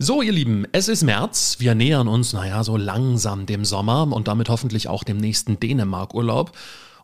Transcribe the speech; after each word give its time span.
So, 0.00 0.22
ihr 0.22 0.30
Lieben, 0.30 0.64
es 0.70 0.86
ist 0.86 1.02
März. 1.02 1.56
Wir 1.58 1.74
nähern 1.74 2.06
uns, 2.06 2.32
naja, 2.32 2.62
so 2.62 2.76
langsam 2.76 3.46
dem 3.46 3.64
Sommer 3.64 4.06
und 4.12 4.28
damit 4.28 4.48
hoffentlich 4.48 4.86
auch 4.86 5.02
dem 5.02 5.16
nächsten 5.16 5.58
Dänemark-Urlaub. 5.58 6.52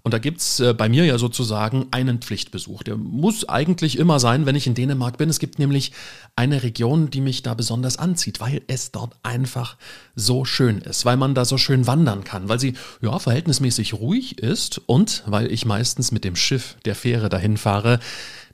Und 0.04 0.14
da 0.14 0.18
gibt's 0.18 0.60
äh, 0.60 0.74
bei 0.74 0.88
mir 0.88 1.04
ja 1.04 1.18
sozusagen 1.18 1.86
einen 1.90 2.20
Pflichtbesuch. 2.20 2.84
Der 2.84 2.96
muss 2.96 3.48
eigentlich 3.48 3.98
immer 3.98 4.20
sein, 4.20 4.46
wenn 4.46 4.54
ich 4.54 4.68
in 4.68 4.74
Dänemark 4.74 5.18
bin. 5.18 5.28
Es 5.28 5.40
gibt 5.40 5.58
nämlich 5.58 5.90
eine 6.36 6.62
Region, 6.62 7.10
die 7.10 7.20
mich 7.20 7.42
da 7.42 7.54
besonders 7.54 7.98
anzieht, 7.98 8.38
weil 8.38 8.62
es 8.68 8.92
dort 8.92 9.16
einfach 9.24 9.76
so 10.14 10.44
schön 10.44 10.78
ist, 10.78 11.04
weil 11.04 11.16
man 11.16 11.34
da 11.34 11.44
so 11.44 11.58
schön 11.58 11.88
wandern 11.88 12.22
kann, 12.22 12.48
weil 12.48 12.60
sie 12.60 12.74
ja 13.02 13.18
verhältnismäßig 13.18 13.94
ruhig 13.94 14.38
ist 14.38 14.80
und 14.86 15.24
weil 15.26 15.50
ich 15.50 15.66
meistens 15.66 16.12
mit 16.12 16.22
dem 16.22 16.36
Schiff 16.36 16.76
der 16.84 16.94
Fähre 16.94 17.28
dahin 17.28 17.56
fahre. 17.56 17.98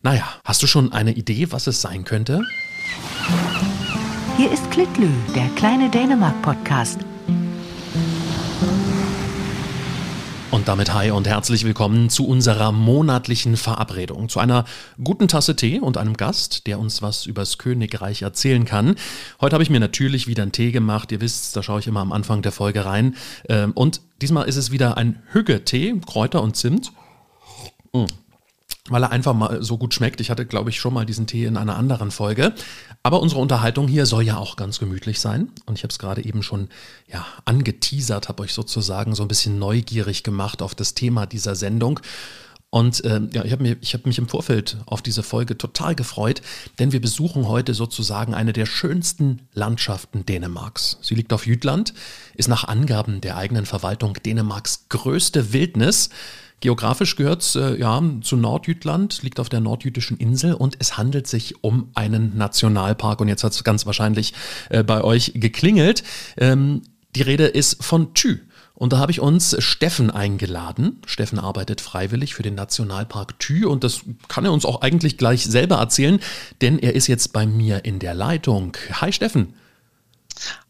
Naja, 0.02 0.26
hast 0.44 0.62
du 0.62 0.66
schon 0.66 0.94
eine 0.94 1.12
Idee, 1.12 1.52
was 1.52 1.66
es 1.66 1.82
sein 1.82 2.04
könnte? 2.04 2.40
Hier 4.40 4.50
ist 4.50 4.70
Klitlü, 4.70 5.10
der 5.34 5.50
kleine 5.50 5.90
Dänemark-Podcast. 5.90 7.00
Und 10.50 10.66
damit 10.66 10.94
hi 10.94 11.10
und 11.10 11.28
herzlich 11.28 11.66
willkommen 11.66 12.08
zu 12.08 12.26
unserer 12.26 12.72
monatlichen 12.72 13.58
Verabredung, 13.58 14.30
zu 14.30 14.40
einer 14.40 14.64
guten 15.04 15.28
Tasse 15.28 15.56
Tee 15.56 15.78
und 15.78 15.98
einem 15.98 16.16
Gast, 16.16 16.66
der 16.66 16.78
uns 16.78 17.02
was 17.02 17.26
übers 17.26 17.58
Königreich 17.58 18.22
erzählen 18.22 18.64
kann. 18.64 18.94
Heute 19.42 19.56
habe 19.56 19.62
ich 19.62 19.68
mir 19.68 19.78
natürlich 19.78 20.26
wieder 20.26 20.44
einen 20.44 20.52
Tee 20.52 20.72
gemacht. 20.72 21.12
Ihr 21.12 21.20
wisst, 21.20 21.54
da 21.54 21.62
schaue 21.62 21.80
ich 21.80 21.86
immer 21.86 22.00
am 22.00 22.10
Anfang 22.10 22.40
der 22.40 22.52
Folge 22.52 22.86
rein. 22.86 23.16
Ähm, 23.46 23.72
und 23.72 24.00
diesmal 24.22 24.48
ist 24.48 24.56
es 24.56 24.70
wieder 24.70 24.96
ein 24.96 25.22
Hügge-Tee, 25.32 26.00
Kräuter 26.06 26.40
und 26.40 26.56
Zimt. 26.56 26.92
Mm 27.92 28.06
weil 28.88 29.02
er 29.02 29.10
einfach 29.10 29.34
mal 29.34 29.62
so 29.62 29.78
gut 29.78 29.94
schmeckt. 29.94 30.20
Ich 30.20 30.30
hatte, 30.30 30.46
glaube 30.46 30.70
ich, 30.70 30.80
schon 30.80 30.94
mal 30.94 31.06
diesen 31.06 31.26
Tee 31.26 31.44
in 31.44 31.56
einer 31.56 31.76
anderen 31.76 32.10
Folge. 32.10 32.54
Aber 33.02 33.20
unsere 33.20 33.40
Unterhaltung 33.40 33.88
hier 33.88 34.06
soll 34.06 34.24
ja 34.24 34.36
auch 34.36 34.56
ganz 34.56 34.78
gemütlich 34.78 35.20
sein. 35.20 35.50
Und 35.66 35.76
ich 35.78 35.84
habe 35.84 35.92
es 35.92 35.98
gerade 35.98 36.24
eben 36.24 36.42
schon 36.42 36.68
ja, 37.06 37.24
angeteasert, 37.44 38.28
habe 38.28 38.42
euch 38.42 38.52
sozusagen 38.52 39.14
so 39.14 39.22
ein 39.22 39.28
bisschen 39.28 39.58
neugierig 39.58 40.22
gemacht 40.22 40.62
auf 40.62 40.74
das 40.74 40.94
Thema 40.94 41.26
dieser 41.26 41.54
Sendung. 41.54 42.00
Und 42.70 43.04
äh, 43.04 43.20
ja, 43.32 43.44
ich 43.44 43.50
habe 43.50 43.64
mich, 43.64 43.94
hab 43.94 44.06
mich 44.06 44.18
im 44.18 44.28
Vorfeld 44.28 44.76
auf 44.86 45.02
diese 45.02 45.24
Folge 45.24 45.58
total 45.58 45.96
gefreut, 45.96 46.40
denn 46.78 46.92
wir 46.92 47.00
besuchen 47.00 47.48
heute 47.48 47.74
sozusagen 47.74 48.32
eine 48.32 48.52
der 48.52 48.66
schönsten 48.66 49.48
Landschaften 49.52 50.24
Dänemarks. 50.24 50.98
Sie 51.02 51.16
liegt 51.16 51.32
auf 51.32 51.46
Jütland, 51.46 51.94
ist 52.36 52.48
nach 52.48 52.64
Angaben 52.64 53.20
der 53.20 53.36
eigenen 53.36 53.66
Verwaltung 53.66 54.14
Dänemarks 54.14 54.86
größte 54.88 55.52
Wildnis. 55.52 56.10
Geografisch 56.60 57.16
gehört 57.16 57.42
es 57.42 57.56
äh, 57.56 57.78
ja, 57.78 58.02
zu 58.20 58.36
Nordjütland, 58.36 59.22
liegt 59.22 59.40
auf 59.40 59.48
der 59.48 59.60
nordjüdischen 59.60 60.18
Insel 60.18 60.52
und 60.52 60.76
es 60.78 60.98
handelt 60.98 61.26
sich 61.26 61.64
um 61.64 61.90
einen 61.94 62.36
Nationalpark. 62.36 63.20
Und 63.20 63.28
jetzt 63.28 63.44
hat 63.44 63.52
es 63.52 63.64
ganz 63.64 63.86
wahrscheinlich 63.86 64.34
äh, 64.68 64.82
bei 64.82 65.02
euch 65.02 65.32
geklingelt. 65.34 66.04
Ähm, 66.36 66.82
die 67.16 67.22
Rede 67.22 67.46
ist 67.46 67.82
von 67.82 68.12
Thü. 68.14 68.38
Und 68.74 68.94
da 68.94 68.98
habe 68.98 69.12
ich 69.12 69.20
uns 69.20 69.56
Steffen 69.62 70.10
eingeladen. 70.10 71.02
Steffen 71.06 71.38
arbeitet 71.38 71.80
freiwillig 71.80 72.34
für 72.34 72.42
den 72.42 72.54
Nationalpark 72.54 73.38
Thü 73.38 73.66
und 73.66 73.84
das 73.84 74.00
kann 74.28 74.44
er 74.44 74.52
uns 74.52 74.64
auch 74.64 74.80
eigentlich 74.80 75.18
gleich 75.18 75.44
selber 75.44 75.76
erzählen, 75.76 76.18
denn 76.62 76.78
er 76.78 76.94
ist 76.94 77.06
jetzt 77.06 77.34
bei 77.34 77.46
mir 77.46 77.84
in 77.84 77.98
der 77.98 78.14
Leitung. 78.14 78.76
Hi 78.92 79.12
Steffen. 79.12 79.54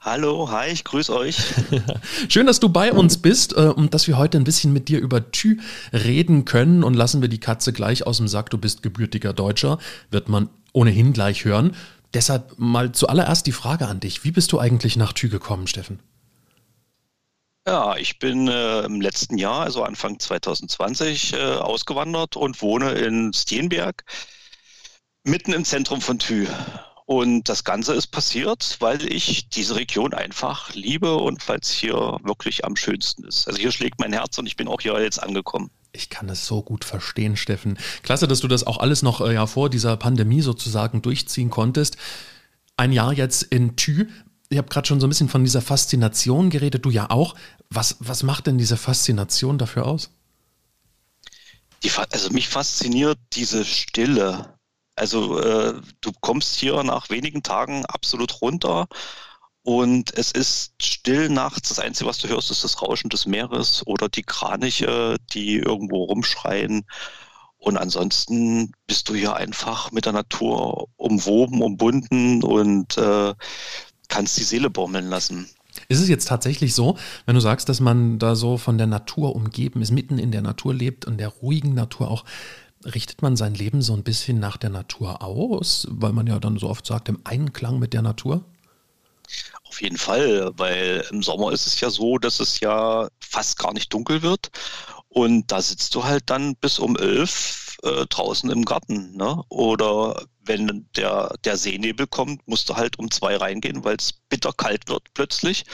Hallo, 0.03 0.51
hi, 0.51 0.69
ich 0.69 0.85
grüße 0.85 1.15
euch. 1.15 1.37
Schön, 2.31 2.47
dass 2.47 2.59
du 2.59 2.71
bei 2.71 2.91
uns 2.91 3.21
bist 3.21 3.55
äh, 3.55 3.67
und 3.67 3.93
dass 3.93 4.07
wir 4.07 4.17
heute 4.17 4.39
ein 4.39 4.45
bisschen 4.45 4.73
mit 4.73 4.89
dir 4.89 4.99
über 4.99 5.31
Thü 5.31 5.59
reden 5.93 6.47
können 6.47 6.85
und 6.85 6.95
lassen 6.95 7.21
wir 7.21 7.29
die 7.29 7.39
Katze 7.39 7.75
gleich 7.75 8.07
aus 8.07 8.17
dem 8.17 8.27
Sack. 8.27 8.49
Du 8.49 8.57
bist 8.57 8.83
gebürtiger 8.83 9.35
Deutscher, 9.35 9.79
wird 10.11 10.31
man 10.31 10.49
ohnehin 10.73 11.13
gleich 11.13 11.45
hören. 11.45 11.77
Deshalb 12.15 12.59
mal 12.59 12.93
zuallererst 12.93 13.47
die 13.47 13.53
Frage 13.53 13.89
an 13.89 14.01
dich. 14.01 14.25
Wie 14.25 14.31
bist 14.31 14.53
du 14.53 14.59
eigentlich 14.59 14.97
nach 14.97 15.13
Thü 15.13 15.29
gekommen, 15.29 15.67
Steffen? 15.67 16.01
Ja, 17.67 17.95
ich 17.97 18.19
bin 18.19 18.49
äh, 18.49 18.81
im 18.81 19.03
letzten 19.03 19.37
Jahr, 19.37 19.61
also 19.61 19.85
Anfang 19.85 20.19
2020, 20.19 21.35
äh, 21.35 21.37
ausgewandert 21.37 22.37
und 22.37 22.63
wohne 22.63 22.93
in 22.93 23.35
Steenberg, 23.35 24.05
mitten 25.25 25.53
im 25.53 25.67
Zentrum 25.67 26.01
von 26.01 26.19
Thü. 26.19 26.47
Und 27.11 27.49
das 27.49 27.65
Ganze 27.65 27.95
ist 27.95 28.07
passiert, 28.07 28.77
weil 28.79 29.05
ich 29.13 29.49
diese 29.49 29.75
Region 29.75 30.15
einfach 30.15 30.73
liebe 30.75 31.17
und 31.17 31.49
weil 31.49 31.59
es 31.61 31.69
hier 31.69 31.97
wirklich 32.23 32.65
am 32.65 32.77
schönsten 32.77 33.25
ist. 33.25 33.49
Also 33.49 33.59
hier 33.59 33.73
schlägt 33.73 33.99
mein 33.99 34.13
Herz 34.13 34.39
und 34.39 34.47
ich 34.47 34.55
bin 34.55 34.69
auch 34.69 34.81
hier 34.81 34.97
jetzt 35.03 35.21
angekommen. 35.21 35.73
Ich 35.91 36.09
kann 36.09 36.29
es 36.29 36.47
so 36.47 36.63
gut 36.63 36.85
verstehen, 36.85 37.37
Steffen. 37.37 37.81
Klasse, 38.05 38.29
dass 38.29 38.39
du 38.39 38.47
das 38.47 38.65
auch 38.65 38.79
alles 38.79 39.03
noch 39.03 39.23
äh, 39.23 39.35
ja, 39.35 39.49
vor 39.49 39.71
dieser 39.71 39.97
Pandemie 39.97 40.41
sozusagen 40.41 41.03
durchziehen 41.03 41.51
konntest. 41.51 41.97
Ein 42.77 42.93
Jahr 42.93 43.13
jetzt 43.13 43.43
in 43.43 43.75
Thü. 43.75 44.07
Ich 44.49 44.59
habe 44.59 44.69
gerade 44.69 44.87
schon 44.87 45.01
so 45.01 45.09
ein 45.09 45.11
bisschen 45.11 45.29
von 45.29 45.43
dieser 45.43 45.63
Faszination 45.63 46.49
geredet, 46.49 46.85
du 46.85 46.91
ja 46.91 47.11
auch. 47.11 47.35
Was, 47.71 47.97
was 47.99 48.23
macht 48.23 48.47
denn 48.47 48.57
diese 48.57 48.77
Faszination 48.77 49.59
dafür 49.59 49.87
aus? 49.87 50.13
Die, 51.83 51.91
also 51.91 52.31
mich 52.31 52.49
fasziniert 52.49 53.19
diese 53.33 53.65
Stille, 53.65 54.60
also 54.97 55.39
äh, 55.41 55.81
du 56.01 56.13
kommst 56.21 56.57
hier 56.57 56.83
nach 56.83 57.11
wenigen 57.11 57.43
Tagen 57.43 57.85
absolut 57.87 58.41
runter 58.43 58.87
und 59.63 60.17
es 60.17 60.33
ist 60.33 60.73
still 60.83 61.29
nachts. 61.29 61.69
Das 61.69 61.79
Einzige, 61.79 62.09
was 62.09 62.19
du 62.19 62.29
hörst, 62.29 62.51
ist 62.51 62.65
das 62.65 62.81
Rauschen 62.81 63.11
des 63.11 63.27
Meeres 63.27 63.87
oder 63.87 64.09
die 64.09 64.23
Kraniche, 64.23 65.17
die 65.33 65.59
irgendwo 65.59 66.05
rumschreien. 66.05 66.87
Und 67.59 67.77
ansonsten 67.77 68.73
bist 68.87 69.09
du 69.09 69.15
hier 69.15 69.37
einfach 69.37 69.93
mit 69.93 70.07
der 70.07 70.15
Natur 70.15 70.89
umwoben, 70.97 71.61
umbunden 71.61 72.43
und 72.43 72.97
äh, 72.97 73.35
kannst 74.09 74.39
die 74.39 74.45
Seele 74.45 74.71
baumeln 74.71 75.09
lassen. 75.09 75.49
Ist 75.89 76.01
es 76.01 76.09
jetzt 76.09 76.27
tatsächlich 76.27 76.75
so, 76.75 76.97
wenn 77.27 77.35
du 77.35 77.41
sagst, 77.41 77.69
dass 77.69 77.81
man 77.81 78.19
da 78.19 78.35
so 78.35 78.57
von 78.57 78.79
der 78.79 78.87
Natur 78.87 79.37
umgeben 79.37 79.83
ist, 79.83 79.91
mitten 79.91 80.19
in 80.19 80.33
der 80.33 80.43
Natur 80.43 80.75
lebt 80.75 81.05
und 81.05 81.19
der 81.19 81.29
ruhigen 81.29 81.75
Natur 81.75 82.11
auch, 82.11 82.25
richtet 82.85 83.23
man 83.23 83.37
sein 83.37 83.55
Leben 83.55 83.83
so 83.83 83.95
ein 83.95 84.03
bisschen 84.03 84.39
nach 84.39 84.57
der 84.57 84.71
Natur 84.71 85.23
aus, 85.23 85.87
weil 85.91 86.13
man 86.13 86.27
ja 86.27 86.39
dann 86.39 86.59
so 86.59 86.69
oft 86.69 86.87
sagt, 86.87 87.09
im 87.09 87.21
Einklang 87.25 87.79
mit 87.79 87.93
der 87.93 88.03
Natur? 88.03 88.45
Auf 89.65 89.81
jeden 89.81 89.99
Fall, 89.99 90.51
weil 90.57 91.05
im 91.11 91.23
Sommer 91.23 91.53
ist 91.53 91.67
es 91.67 91.81
ja 91.81 91.91
so, 91.91 92.19
dass 92.19 92.41
es 92.41 92.61
ja 92.61 93.09
fast 93.21 93.59
gar 93.59 93.73
nicht 93.73 93.93
dunkel 93.93 94.23
wird. 94.23 94.51
Und 95.09 95.51
da 95.51 95.61
sitzt 95.63 95.95
du 95.95 96.05
halt 96.05 96.25
dann 96.27 96.57
bis 96.57 96.79
um 96.79 96.97
elf 96.97 97.77
äh, 97.83 98.07
draußen 98.07 98.51
im 98.51 98.65
Garten. 98.65 99.17
Ne? 99.17 99.43
Oder 99.49 100.25
wenn 100.45 100.89
der, 100.97 101.35
der 101.45 101.57
Seenebel 101.57 102.07
kommt, 102.07 102.47
musst 102.49 102.69
du 102.69 102.77
halt 102.77 102.99
um 102.99 103.11
zwei 103.11 103.37
reingehen, 103.37 103.85
weil 103.85 103.97
es 103.97 104.13
bitterkalt 104.13 104.89
wird 104.89 105.03
plötzlich. 105.15 105.65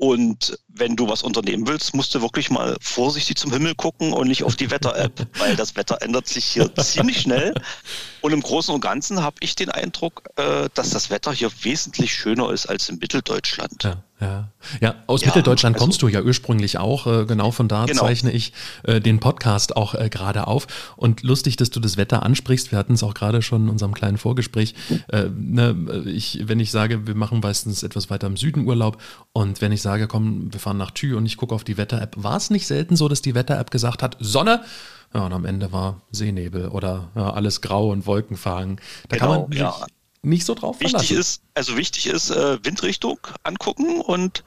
Und 0.00 0.58
wenn 0.66 0.96
du 0.96 1.08
was 1.08 1.22
unternehmen 1.22 1.68
willst, 1.68 1.94
musst 1.94 2.14
du 2.14 2.22
wirklich 2.22 2.48
mal 2.48 2.74
vorsichtig 2.80 3.36
zum 3.36 3.52
Himmel 3.52 3.74
gucken 3.74 4.14
und 4.14 4.28
nicht 4.28 4.44
auf 4.44 4.56
die 4.56 4.70
Wetter-App, 4.70 5.26
weil 5.38 5.56
das 5.56 5.76
Wetter 5.76 6.00
ändert 6.00 6.26
sich 6.26 6.46
hier 6.46 6.74
ziemlich 6.76 7.20
schnell. 7.20 7.52
Und 8.22 8.32
im 8.32 8.40
Großen 8.40 8.74
und 8.74 8.80
Ganzen 8.80 9.22
habe 9.22 9.36
ich 9.40 9.56
den 9.56 9.68
Eindruck, 9.68 10.22
äh, 10.36 10.70
dass 10.72 10.88
das 10.88 11.10
Wetter 11.10 11.34
hier 11.34 11.50
wesentlich 11.64 12.14
schöner 12.14 12.50
ist 12.50 12.64
als 12.64 12.88
in 12.88 12.96
Mitteldeutschland. 12.98 13.84
Ja. 13.84 14.02
Ja, 14.20 14.48
ja 14.80 14.94
aus 15.06 15.22
ja, 15.22 15.28
Mitteldeutschland 15.28 15.76
also, 15.76 15.84
kommst 15.84 16.02
du 16.02 16.08
ja 16.08 16.22
ursprünglich 16.22 16.78
auch. 16.78 17.06
Äh, 17.06 17.24
genau 17.24 17.50
von 17.50 17.68
da 17.68 17.86
genau. 17.86 18.02
zeichne 18.02 18.30
ich 18.30 18.52
äh, 18.82 19.00
den 19.00 19.18
Podcast 19.18 19.76
auch 19.76 19.94
äh, 19.94 20.08
gerade 20.10 20.46
auf. 20.46 20.66
Und 20.96 21.22
lustig, 21.22 21.56
dass 21.56 21.70
du 21.70 21.80
das 21.80 21.96
Wetter 21.96 22.22
ansprichst. 22.22 22.70
Wir 22.70 22.78
hatten 22.78 22.94
es 22.94 23.02
auch 23.02 23.14
gerade 23.14 23.40
schon 23.42 23.64
in 23.64 23.68
unserem 23.70 23.94
kleinen 23.94 24.18
Vorgespräch. 24.18 24.74
Äh, 25.08 25.28
ne, 25.34 26.04
ich, 26.06 26.42
wenn 26.44 26.60
ich 26.60 26.70
sage, 26.70 27.06
wir 27.06 27.14
machen 27.14 27.40
meistens 27.42 27.82
etwas 27.82 28.10
weiter 28.10 28.26
im 28.26 28.36
Süden 28.36 28.66
Urlaub 28.66 28.98
und 29.32 29.60
wenn 29.60 29.72
ich 29.72 29.82
sage, 29.82 30.06
komm, 30.06 30.52
wir 30.52 30.60
fahren 30.60 30.76
nach 30.76 30.90
Thü 30.90 31.16
und 31.16 31.24
ich 31.26 31.36
gucke 31.36 31.54
auf 31.54 31.64
die 31.64 31.76
Wetter-App, 31.76 32.16
war 32.18 32.36
es 32.36 32.50
nicht 32.50 32.66
selten 32.66 32.96
so, 32.96 33.08
dass 33.08 33.22
die 33.22 33.34
Wetter-App 33.34 33.70
gesagt 33.70 34.02
hat, 34.02 34.16
Sonne, 34.20 34.62
ja, 35.14 35.26
und 35.26 35.32
am 35.32 35.44
Ende 35.44 35.72
war 35.72 36.02
Seenebel 36.12 36.68
oder 36.68 37.08
ja, 37.14 37.32
alles 37.32 37.60
grau 37.62 37.90
und 37.90 38.06
Wolkenfahren. 38.06 38.80
Da 39.08 39.16
genau, 39.16 39.32
kann 39.32 39.50
man 39.50 39.52
ja 39.52 39.74
nicht 40.22 40.44
so 40.44 40.54
drauf 40.54 40.80
wichtig 40.80 41.08
verlassen. 41.08 41.18
Ist, 41.18 41.42
also 41.54 41.76
wichtig 41.76 42.06
ist, 42.06 42.30
äh, 42.30 42.62
Windrichtung 42.64 43.18
angucken 43.42 44.00
und 44.00 44.44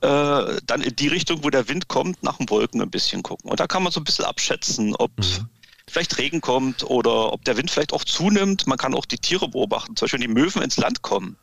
äh, 0.00 0.60
dann 0.64 0.82
in 0.82 0.96
die 0.96 1.08
Richtung, 1.08 1.44
wo 1.44 1.50
der 1.50 1.68
Wind 1.68 1.88
kommt, 1.88 2.22
nach 2.22 2.38
den 2.38 2.48
Wolken 2.48 2.80
ein 2.80 2.90
bisschen 2.90 3.22
gucken. 3.22 3.50
Und 3.50 3.60
da 3.60 3.66
kann 3.66 3.82
man 3.82 3.92
so 3.92 4.00
ein 4.00 4.04
bisschen 4.04 4.24
abschätzen, 4.24 4.94
ob 4.96 5.16
mhm. 5.18 5.48
vielleicht 5.86 6.16
Regen 6.18 6.40
kommt 6.40 6.84
oder 6.84 7.32
ob 7.32 7.44
der 7.44 7.56
Wind 7.56 7.70
vielleicht 7.70 7.92
auch 7.92 8.04
zunimmt. 8.04 8.66
Man 8.66 8.78
kann 8.78 8.94
auch 8.94 9.04
die 9.04 9.18
Tiere 9.18 9.48
beobachten. 9.48 9.94
Zum 9.96 10.06
Beispiel, 10.06 10.20
wenn 10.20 10.34
die 10.34 10.40
Möwen 10.40 10.62
ins 10.62 10.78
Land 10.78 11.02
kommen, 11.02 11.36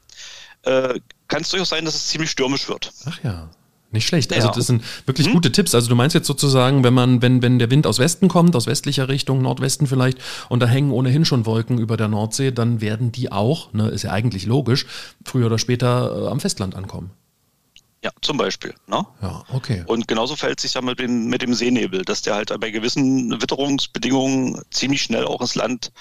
äh, 0.64 1.00
kann 1.28 1.42
es 1.42 1.50
durchaus 1.50 1.70
sein, 1.70 1.86
dass 1.86 1.96
es 1.96 2.08
ziemlich 2.08 2.32
stürmisch 2.32 2.68
wird. 2.68 2.92
Ach 3.06 3.24
ja. 3.24 3.50
Nicht 3.92 4.06
schlecht. 4.06 4.34
Also 4.34 4.50
das 4.50 4.68
sind 4.68 4.84
wirklich 5.06 5.28
hm? 5.28 5.34
gute 5.34 5.52
Tipps. 5.52 5.74
Also 5.74 5.88
du 5.88 5.96
meinst 5.96 6.14
jetzt 6.14 6.28
sozusagen, 6.28 6.84
wenn 6.84 6.94
man, 6.94 7.22
wenn, 7.22 7.42
wenn 7.42 7.58
der 7.58 7.72
Wind 7.72 7.88
aus 7.88 8.00
Westen 8.00 8.28
kommt, 8.28 8.56
aus 8.56 8.68
westlicher 8.68 9.08
Richtung, 9.08 9.42
Nordwesten 9.42 9.88
vielleicht, 9.88 10.20
und 10.50 10.60
da 10.60 10.68
hängen 10.68 10.92
ohnehin 10.92 11.24
schon 11.24 11.46
Wolken 11.46 11.78
über 11.78 11.96
der 11.96 12.10
Nordsee, 12.10 12.52
dann 12.52 12.82
werden 12.82 13.14
die 13.14 13.32
auch, 13.32 13.72
ne, 13.74 13.88
ist 13.88 14.04
ja 14.04 14.12
eigentlich 14.12 14.46
logisch, 14.46 14.86
früher 15.24 15.46
oder 15.46 15.58
später 15.58 16.26
äh, 16.26 16.28
am 16.28 16.42
Festland 16.42 16.76
ankommen. 16.76 17.12
Ja, 18.04 18.12
zum 18.22 18.38
Beispiel. 18.38 18.74
Ne? 18.88 19.06
Ja, 19.22 19.44
okay. 19.52 19.84
Und 19.88 20.08
genauso 20.08 20.36
verhält 20.36 20.60
sich 20.60 20.76
ja 20.76 20.82
mit 20.82 21.00
dem, 21.00 21.28
mit 21.28 21.42
dem 21.42 21.54
Seenebel, 21.54 22.04
dass 22.04 22.22
der 22.22 22.36
halt 22.36 22.58
bei 22.60 22.70
gewissen 22.70 23.42
Witterungsbedingungen 23.42 24.62
ziemlich 24.70 25.02
schnell 25.02 25.26
auch 25.26 25.42
ins 25.42 25.56
Land 25.56 25.92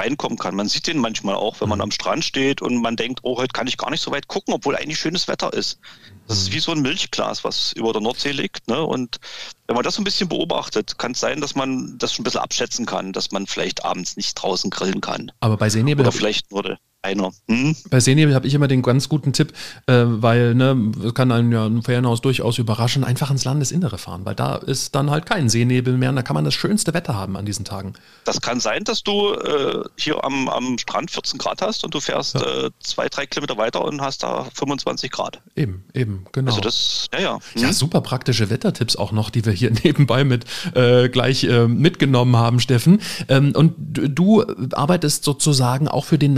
reinkommen 0.00 0.38
kann. 0.38 0.54
Man 0.54 0.68
sieht 0.68 0.86
den 0.86 0.98
manchmal 0.98 1.34
auch, 1.34 1.60
wenn 1.60 1.68
man 1.68 1.78
mhm. 1.78 1.84
am 1.84 1.90
Strand 1.90 2.24
steht 2.24 2.62
und 2.62 2.80
man 2.80 2.96
denkt, 2.96 3.20
oh, 3.22 3.38
heute 3.38 3.52
kann 3.52 3.66
ich 3.66 3.76
gar 3.76 3.90
nicht 3.90 4.00
so 4.00 4.10
weit 4.10 4.28
gucken, 4.28 4.54
obwohl 4.54 4.76
eigentlich 4.76 4.98
schönes 4.98 5.28
Wetter 5.28 5.52
ist. 5.52 5.78
Das 6.26 6.38
ist 6.38 6.50
mhm. 6.50 6.54
wie 6.54 6.60
so 6.60 6.72
ein 6.72 6.82
Milchglas, 6.82 7.44
was 7.44 7.72
über 7.72 7.92
der 7.92 8.02
Nordsee 8.02 8.32
liegt. 8.32 8.68
Ne? 8.68 8.82
Und 8.82 9.18
wenn 9.66 9.74
man 9.74 9.84
das 9.84 9.94
so 9.94 10.00
ein 10.00 10.04
bisschen 10.04 10.28
beobachtet, 10.28 10.98
kann 10.98 11.12
es 11.12 11.20
sein, 11.20 11.40
dass 11.40 11.54
man 11.54 11.98
das 11.98 12.12
schon 12.12 12.22
ein 12.22 12.24
bisschen 12.24 12.40
abschätzen 12.40 12.86
kann, 12.86 13.12
dass 13.12 13.30
man 13.30 13.46
vielleicht 13.46 13.84
abends 13.84 14.16
nicht 14.16 14.34
draußen 14.34 14.70
grillen 14.70 15.00
kann. 15.00 15.30
Aber 15.40 15.56
bei 15.56 15.68
Seenebel. 15.68 16.04
Oder 16.04 16.12
vielleicht 16.12 16.50
nur 16.50 16.78
einer. 17.02 17.32
Hm? 17.48 17.74
Bei 17.90 18.00
Seenebel 18.00 18.34
habe 18.34 18.46
ich 18.46 18.54
immer 18.54 18.68
den 18.68 18.82
ganz 18.82 19.08
guten 19.08 19.32
Tipp, 19.32 19.52
äh, 19.86 20.04
weil 20.06 20.54
ne, 20.54 20.92
kann 21.14 21.32
einen 21.32 21.50
ja 21.52 21.66
ein 21.66 21.82
Ferienhaus 21.82 22.20
durchaus 22.20 22.58
überraschen, 22.58 23.04
einfach 23.04 23.30
ins 23.30 23.44
Landesinnere 23.44 23.98
fahren, 23.98 24.24
weil 24.24 24.34
da 24.34 24.56
ist 24.56 24.94
dann 24.94 25.10
halt 25.10 25.26
kein 25.26 25.48
Seenebel 25.48 25.96
mehr 25.96 26.10
und 26.10 26.16
da 26.16 26.22
kann 26.22 26.34
man 26.34 26.44
das 26.44 26.54
schönste 26.54 26.92
Wetter 26.92 27.14
haben 27.14 27.36
an 27.36 27.46
diesen 27.46 27.64
Tagen. 27.64 27.94
Das 28.24 28.40
kann 28.40 28.60
sein, 28.60 28.84
dass 28.84 29.02
du 29.02 29.32
äh, 29.32 29.82
hier 29.96 30.22
am, 30.24 30.48
am 30.48 30.78
Strand 30.78 31.10
14 31.10 31.38
Grad 31.38 31.62
hast 31.62 31.84
und 31.84 31.94
du 31.94 32.00
fährst 32.00 32.34
ja. 32.34 32.66
äh, 32.66 32.70
zwei, 32.80 33.08
drei 33.08 33.26
Kilometer 33.26 33.56
weiter 33.56 33.84
und 33.84 34.00
hast 34.02 34.22
da 34.22 34.46
25 34.54 35.10
Grad. 35.10 35.40
Eben, 35.56 35.84
eben, 35.94 36.26
genau. 36.32 36.50
Also 36.50 36.60
das, 36.60 37.08
ja, 37.12 37.20
ja. 37.20 37.38
Hm? 37.54 37.62
Ja, 37.62 37.72
super 37.72 38.02
praktische 38.02 38.50
Wettertipps 38.50 38.96
auch 38.96 39.12
noch, 39.12 39.30
die 39.30 39.44
wir 39.44 39.52
hier 39.52 39.70
nebenbei 39.84 40.24
mit 40.24 40.44
äh, 40.74 41.08
gleich 41.08 41.44
äh, 41.44 41.66
mitgenommen 41.66 42.36
haben, 42.36 42.60
Steffen. 42.60 43.00
Ähm, 43.28 43.52
und 43.54 43.74
du 43.78 44.44
arbeitest 44.72 45.24
sozusagen 45.24 45.88
auch 45.88 46.04
für 46.04 46.18
den 46.18 46.34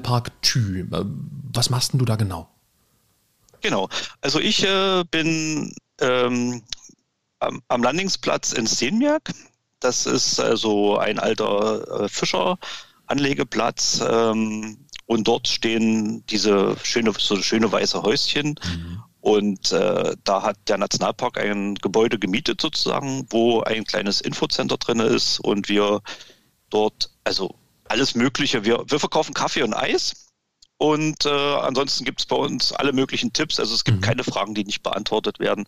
Nationalpark 0.00 0.42
Thü. 0.42 0.86
Was 1.52 1.70
machst 1.70 1.92
du 1.94 2.04
da 2.04 2.16
genau? 2.16 2.48
Genau. 3.60 3.88
Also 4.20 4.40
ich 4.40 4.64
äh, 4.64 5.04
bin 5.10 5.74
ähm, 6.00 6.62
am, 7.40 7.60
am, 7.68 7.82
Landingsplatz 7.82 8.52
in 8.52 8.66
Steenberg. 8.66 9.32
Das 9.80 10.06
ist 10.06 10.40
also 10.40 10.98
ein 10.98 11.18
alter 11.18 12.04
äh, 12.04 12.08
Fischeranlegeplatz. 12.08 14.02
Ähm, 14.08 14.78
und 15.06 15.26
dort 15.26 15.48
stehen 15.48 16.24
diese 16.26 16.76
schöne, 16.82 17.12
so 17.18 17.36
schöne 17.42 17.70
weiße 17.70 18.02
Häuschen. 18.02 18.54
Mhm. 18.64 19.02
Und 19.20 19.72
äh, 19.72 20.16
da 20.24 20.42
hat 20.42 20.56
der 20.68 20.78
Nationalpark 20.78 21.38
ein 21.38 21.74
Gebäude 21.74 22.18
gemietet 22.18 22.60
sozusagen, 22.60 23.26
wo 23.28 23.60
ein 23.60 23.84
kleines 23.84 24.22
Infocenter 24.22 24.78
drin 24.78 25.00
ist 25.00 25.40
und 25.40 25.68
wir 25.68 26.00
dort, 26.70 27.10
also 27.24 27.59
alles 27.90 28.14
Mögliche, 28.14 28.64
wir, 28.64 28.84
wir 28.86 28.98
verkaufen 28.98 29.34
Kaffee 29.34 29.62
und 29.62 29.74
Eis 29.74 30.30
und 30.78 31.26
äh, 31.26 31.28
ansonsten 31.28 32.04
gibt 32.04 32.20
es 32.20 32.26
bei 32.26 32.36
uns 32.36 32.72
alle 32.72 32.94
möglichen 32.94 33.34
Tipps. 33.34 33.60
Also 33.60 33.74
es 33.74 33.84
gibt 33.84 33.98
mhm. 33.98 34.02
keine 34.02 34.24
Fragen, 34.24 34.54
die 34.54 34.64
nicht 34.64 34.82
beantwortet 34.82 35.38
werden. 35.38 35.66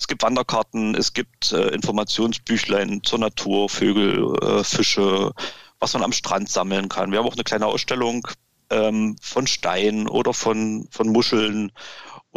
Es 0.00 0.08
gibt 0.08 0.22
Wanderkarten, 0.24 0.96
es 0.96 1.12
gibt 1.12 1.52
äh, 1.52 1.68
Informationsbüchlein 1.68 3.02
zur 3.04 3.20
Natur, 3.20 3.68
Vögel, 3.68 4.34
äh, 4.42 4.64
Fische, 4.64 5.32
was 5.78 5.92
man 5.92 6.02
am 6.02 6.10
Strand 6.10 6.48
sammeln 6.48 6.88
kann. 6.88 7.12
Wir 7.12 7.20
haben 7.20 7.26
auch 7.28 7.34
eine 7.34 7.44
kleine 7.44 7.66
Ausstellung 7.66 8.26
ähm, 8.70 9.16
von 9.22 9.46
Steinen 9.46 10.08
oder 10.08 10.34
von, 10.34 10.88
von 10.90 11.08
Muscheln 11.10 11.70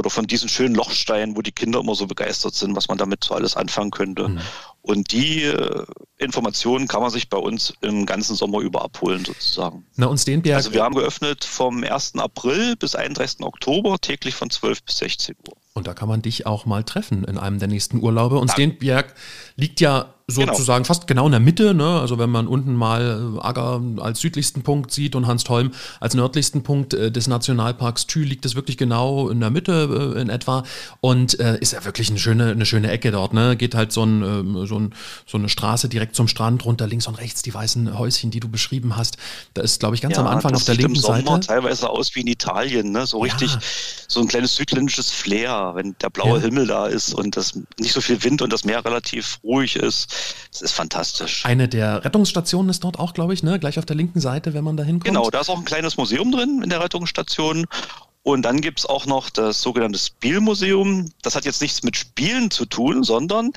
oder 0.01 0.09
von 0.09 0.25
diesen 0.25 0.49
schönen 0.49 0.73
Lochsteinen, 0.73 1.37
wo 1.37 1.43
die 1.43 1.51
Kinder 1.51 1.79
immer 1.79 1.93
so 1.93 2.07
begeistert 2.07 2.55
sind, 2.55 2.75
was 2.75 2.87
man 2.87 2.97
damit 2.97 3.23
so 3.23 3.35
alles 3.35 3.55
anfangen 3.55 3.91
könnte. 3.91 4.29
Mhm. 4.29 4.39
Und 4.81 5.11
die 5.11 5.43
äh, 5.43 5.85
Informationen 6.17 6.87
kann 6.87 7.03
man 7.03 7.11
sich 7.11 7.29
bei 7.29 7.37
uns 7.37 7.71
im 7.81 8.07
ganzen 8.07 8.35
Sommer 8.35 8.61
über 8.61 8.83
abholen, 8.83 9.23
sozusagen. 9.23 9.85
Na, 9.95 10.07
und 10.07 10.17
Stenberg. 10.17 10.55
Also 10.55 10.73
wir 10.73 10.81
haben 10.81 10.95
geöffnet 10.95 11.45
vom 11.45 11.83
1. 11.83 12.15
April 12.15 12.75
bis 12.77 12.95
31. 12.95 13.41
Oktober, 13.41 13.99
täglich 13.99 14.33
von 14.33 14.49
12 14.49 14.83
bis 14.83 14.97
16 14.97 15.35
Uhr. 15.47 15.55
Und 15.73 15.85
da 15.85 15.93
kann 15.93 16.09
man 16.09 16.23
dich 16.23 16.47
auch 16.47 16.65
mal 16.65 16.83
treffen 16.83 17.23
in 17.25 17.37
einem 17.37 17.59
der 17.59 17.67
nächsten 17.67 18.01
Urlaube. 18.01 18.39
Und 18.39 18.51
Stenberg 18.51 19.13
liegt 19.55 19.81
ja. 19.81 20.15
Sozusagen 20.27 20.83
genau. 20.83 20.87
fast 20.87 21.07
genau 21.07 21.25
in 21.25 21.31
der 21.31 21.39
Mitte. 21.39 21.73
Ne? 21.73 21.99
Also 21.99 22.17
wenn 22.17 22.29
man 22.29 22.47
unten 22.47 22.75
mal 22.75 23.35
äh, 23.37 23.45
Agger 23.45 23.81
als 23.99 24.19
südlichsten 24.19 24.63
Punkt 24.63 24.91
sieht 24.91 25.15
und 25.15 25.27
Hanstholm 25.27 25.71
als 25.99 26.13
nördlichsten 26.13 26.63
Punkt 26.63 26.93
äh, 26.93 27.11
des 27.11 27.27
Nationalparks 27.27 28.07
Thü 28.07 28.23
liegt 28.23 28.45
es 28.45 28.55
wirklich 28.55 28.77
genau 28.77 29.29
in 29.29 29.39
der 29.39 29.49
Mitte 29.49 30.13
äh, 30.15 30.21
in 30.21 30.29
etwa 30.29 30.63
und 30.99 31.39
äh, 31.39 31.57
ist 31.59 31.73
ja 31.73 31.83
wirklich 31.85 32.09
eine 32.09 32.19
schöne, 32.19 32.51
eine 32.51 32.65
schöne 32.65 32.89
Ecke 32.91 33.11
dort. 33.11 33.33
Ne? 33.33 33.55
Geht 33.55 33.75
halt 33.75 33.91
so, 33.91 34.03
ein, 34.03 34.21
ähm, 34.23 34.65
so, 34.65 34.79
ein, 34.79 34.93
so 35.25 35.37
eine 35.37 35.49
Straße 35.49 35.89
direkt 35.89 36.15
zum 36.15 36.27
Strand 36.27 36.65
runter, 36.65 36.87
links 36.87 37.07
und 37.07 37.15
rechts 37.15 37.41
die 37.41 37.53
weißen 37.53 37.97
Häuschen, 37.97 38.31
die 38.31 38.39
du 38.39 38.49
beschrieben 38.49 38.95
hast. 38.95 39.17
Da 39.53 39.61
ist, 39.61 39.79
glaube 39.79 39.95
ich, 39.95 40.01
ganz 40.01 40.15
ja, 40.15 40.21
am 40.21 40.27
Anfang 40.27 40.53
auf 40.55 40.63
der 40.63 40.75
linken 40.75 40.95
im 40.95 41.01
Sommer 41.01 41.33
Seite. 41.33 41.47
teilweise 41.47 41.89
aus 41.89 42.15
wie 42.15 42.21
in 42.21 42.27
Italien, 42.27 42.91
ne? 42.91 43.05
so 43.05 43.19
richtig 43.19 43.53
ja. 43.53 43.59
so 44.07 44.21
ein 44.21 44.27
kleines 44.27 44.55
südländisches 44.55 45.11
Flair, 45.11 45.71
wenn 45.75 45.95
der 46.01 46.09
blaue 46.09 46.37
ja. 46.37 46.45
Himmel 46.45 46.67
da 46.67 46.87
ist 46.87 47.13
und 47.13 47.37
das 47.37 47.53
nicht 47.79 47.93
so 47.93 48.01
viel 48.01 48.23
Wind 48.23 48.41
und 48.41 48.51
das 48.51 48.63
Meer 48.63 48.83
relativ 48.83 49.39
ruhig 49.43 49.75
ist. 49.75 50.13
Das 50.51 50.61
ist 50.61 50.71
fantastisch. 50.71 51.45
Eine 51.45 51.67
der 51.67 52.03
Rettungsstationen 52.03 52.69
ist 52.69 52.83
dort 52.83 52.99
auch, 52.99 53.13
glaube 53.13 53.33
ich, 53.33 53.43
ne? 53.43 53.59
gleich 53.59 53.79
auf 53.79 53.85
der 53.85 53.95
linken 53.95 54.19
Seite, 54.19 54.53
wenn 54.53 54.63
man 54.63 54.77
da 54.77 54.83
hinkommt. 54.83 55.05
Genau, 55.05 55.29
da 55.29 55.41
ist 55.41 55.49
auch 55.49 55.57
ein 55.57 55.65
kleines 55.65 55.97
Museum 55.97 56.31
drin 56.31 56.61
in 56.63 56.69
der 56.69 56.81
Rettungsstation. 56.81 57.65
Und 58.23 58.43
dann 58.43 58.61
gibt 58.61 58.79
es 58.79 58.85
auch 58.85 59.05
noch 59.07 59.29
das 59.29 59.61
sogenannte 59.61 59.97
Spielmuseum. 59.97 61.11
Das 61.23 61.35
hat 61.35 61.45
jetzt 61.45 61.61
nichts 61.61 61.81
mit 61.81 61.97
Spielen 61.97 62.51
zu 62.51 62.65
tun, 62.65 63.03
sondern 63.03 63.51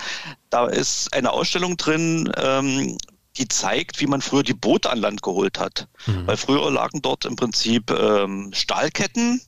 da 0.48 0.66
ist 0.66 1.12
eine 1.12 1.32
Ausstellung 1.32 1.76
drin, 1.76 2.32
ähm, 2.36 2.96
die 3.36 3.48
zeigt, 3.48 4.00
wie 4.00 4.06
man 4.06 4.22
früher 4.22 4.42
die 4.42 4.54
Boote 4.54 4.90
an 4.90 4.98
Land 4.98 5.22
geholt 5.22 5.58
hat. 5.58 5.88
Mhm. 6.06 6.26
Weil 6.26 6.36
früher 6.36 6.70
lagen 6.70 7.02
dort 7.02 7.24
im 7.24 7.36
Prinzip 7.36 7.90
ähm, 7.90 8.52
Stahlketten 8.54 9.42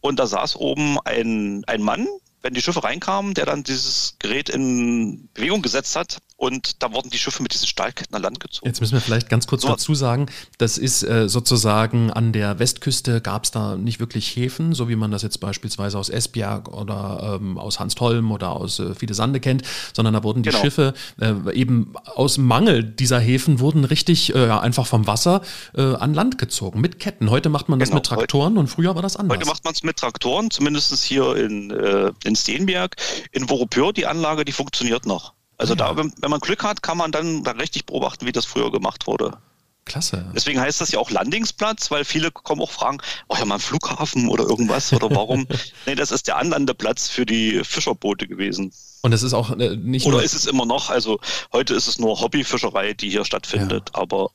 und 0.00 0.18
da 0.18 0.26
saß 0.26 0.56
oben 0.56 0.98
ein, 1.04 1.64
ein 1.66 1.82
Mann, 1.82 2.06
wenn 2.42 2.54
die 2.54 2.62
Schiffe 2.62 2.84
reinkamen, 2.84 3.34
der 3.34 3.46
dann 3.46 3.62
dieses 3.64 4.16
Gerät 4.18 4.48
in 4.48 5.28
Bewegung 5.32 5.62
gesetzt 5.62 5.96
hat 5.96 6.18
und 6.42 6.82
da 6.82 6.92
wurden 6.92 7.08
die 7.08 7.18
Schiffe 7.18 7.40
mit 7.40 7.54
diesen 7.54 7.68
Stahlketten 7.68 8.16
an 8.16 8.22
Land 8.22 8.40
gezogen. 8.40 8.66
Jetzt 8.66 8.80
müssen 8.80 8.94
wir 8.94 9.00
vielleicht 9.00 9.28
ganz 9.28 9.46
kurz 9.46 9.62
so. 9.62 9.68
dazu 9.68 9.94
sagen, 9.94 10.26
das 10.58 10.76
ist 10.76 11.04
äh, 11.04 11.28
sozusagen 11.28 12.10
an 12.10 12.32
der 12.32 12.58
Westküste 12.58 13.20
gab 13.20 13.44
es 13.44 13.52
da 13.52 13.76
nicht 13.76 14.00
wirklich 14.00 14.34
Häfen, 14.34 14.74
so 14.74 14.88
wie 14.88 14.96
man 14.96 15.12
das 15.12 15.22
jetzt 15.22 15.38
beispielsweise 15.38 15.96
aus 16.00 16.08
Esbjerg 16.08 16.66
oder 16.66 17.38
ähm, 17.40 17.58
aus 17.58 17.78
Hanstholm 17.78 18.32
oder 18.32 18.50
aus 18.50 18.80
äh, 18.80 18.92
Sande 19.12 19.38
kennt, 19.38 19.62
sondern 19.94 20.14
da 20.14 20.24
wurden 20.24 20.42
die 20.42 20.50
genau. 20.50 20.62
Schiffe 20.62 20.94
äh, 21.20 21.54
eben 21.54 21.94
aus 22.06 22.38
Mangel 22.38 22.82
dieser 22.82 23.20
Häfen 23.20 23.60
wurden 23.60 23.84
richtig 23.84 24.34
äh, 24.34 24.50
einfach 24.50 24.88
vom 24.88 25.06
Wasser 25.06 25.42
äh, 25.76 25.94
an 25.94 26.12
Land 26.12 26.38
gezogen 26.38 26.80
mit 26.80 26.98
Ketten. 26.98 27.30
Heute 27.30 27.50
macht 27.50 27.68
man 27.68 27.78
das 27.78 27.90
genau. 27.90 27.98
mit 27.98 28.06
Traktoren 28.06 28.54
heute, 28.54 28.60
und 28.60 28.66
früher 28.66 28.96
war 28.96 29.02
das 29.02 29.14
anders. 29.14 29.38
Heute 29.38 29.46
macht 29.46 29.62
man 29.62 29.74
es 29.74 29.84
mit 29.84 29.96
Traktoren, 29.96 30.50
zumindest 30.50 30.92
hier 31.04 31.36
in, 31.36 31.70
äh, 31.70 32.10
in 32.24 32.34
Steenberg. 32.34 32.96
In 33.30 33.46
Vorupür, 33.46 33.92
die 33.92 34.06
Anlage, 34.06 34.44
die 34.44 34.50
funktioniert 34.50 35.06
noch. 35.06 35.34
Also 35.58 35.74
da, 35.74 35.96
wenn, 35.96 36.12
wenn 36.20 36.30
man 36.30 36.40
Glück 36.40 36.64
hat, 36.64 36.82
kann 36.82 36.98
man 36.98 37.12
dann 37.12 37.44
da 37.44 37.52
richtig 37.52 37.86
beobachten, 37.86 38.26
wie 38.26 38.32
das 38.32 38.44
früher 38.44 38.72
gemacht 38.72 39.06
wurde. 39.06 39.38
Klasse. 39.84 40.30
Deswegen 40.34 40.60
heißt 40.60 40.80
das 40.80 40.92
ja 40.92 41.00
auch 41.00 41.10
Landingsplatz, 41.10 41.90
weil 41.90 42.04
viele 42.04 42.30
kommen 42.30 42.62
auch 42.62 42.70
fragen, 42.70 42.98
oh 43.28 43.36
ja 43.36 43.44
mal 43.44 43.56
ein 43.56 43.60
Flughafen 43.60 44.28
oder 44.28 44.44
irgendwas 44.44 44.92
oder 44.92 45.10
warum? 45.10 45.46
nee, 45.86 45.94
das 45.96 46.12
ist 46.12 46.28
der 46.28 46.36
Anlandeplatz 46.36 47.08
für 47.08 47.26
die 47.26 47.62
Fischerboote 47.64 48.28
gewesen. 48.28 48.72
Und 49.02 49.10
das 49.10 49.24
ist 49.24 49.34
auch 49.34 49.50
äh, 49.58 49.76
nicht 49.76 50.06
Oder 50.06 50.22
ist 50.22 50.34
es 50.34 50.46
immer 50.46 50.66
noch, 50.66 50.88
also 50.88 51.18
heute 51.52 51.74
ist 51.74 51.88
es 51.88 51.98
nur 51.98 52.20
Hobbyfischerei, 52.20 52.94
die 52.94 53.10
hier 53.10 53.24
stattfindet, 53.24 53.90
ja. 53.92 54.00
aber 54.00 54.30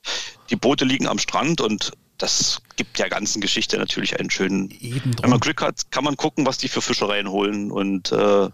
die 0.50 0.56
Boote 0.56 0.84
liegen 0.84 1.08
am 1.08 1.18
Strand 1.18 1.62
und 1.62 1.92
das 2.18 2.60
gibt 2.78 2.98
der 2.98 3.10
ganzen 3.10 3.42
Geschichte 3.42 3.76
natürlich 3.76 4.18
einen 4.18 4.30
schönen. 4.30 4.72
Wenn 5.20 5.28
man 5.28 5.40
Glück 5.40 5.60
hat, 5.60 5.90
kann 5.90 6.04
man 6.04 6.16
gucken, 6.16 6.46
was 6.46 6.56
die 6.56 6.68
für 6.68 6.80
Fischereien 6.80 7.28
holen 7.28 7.70
und 7.70 8.12
äh, 8.12 8.48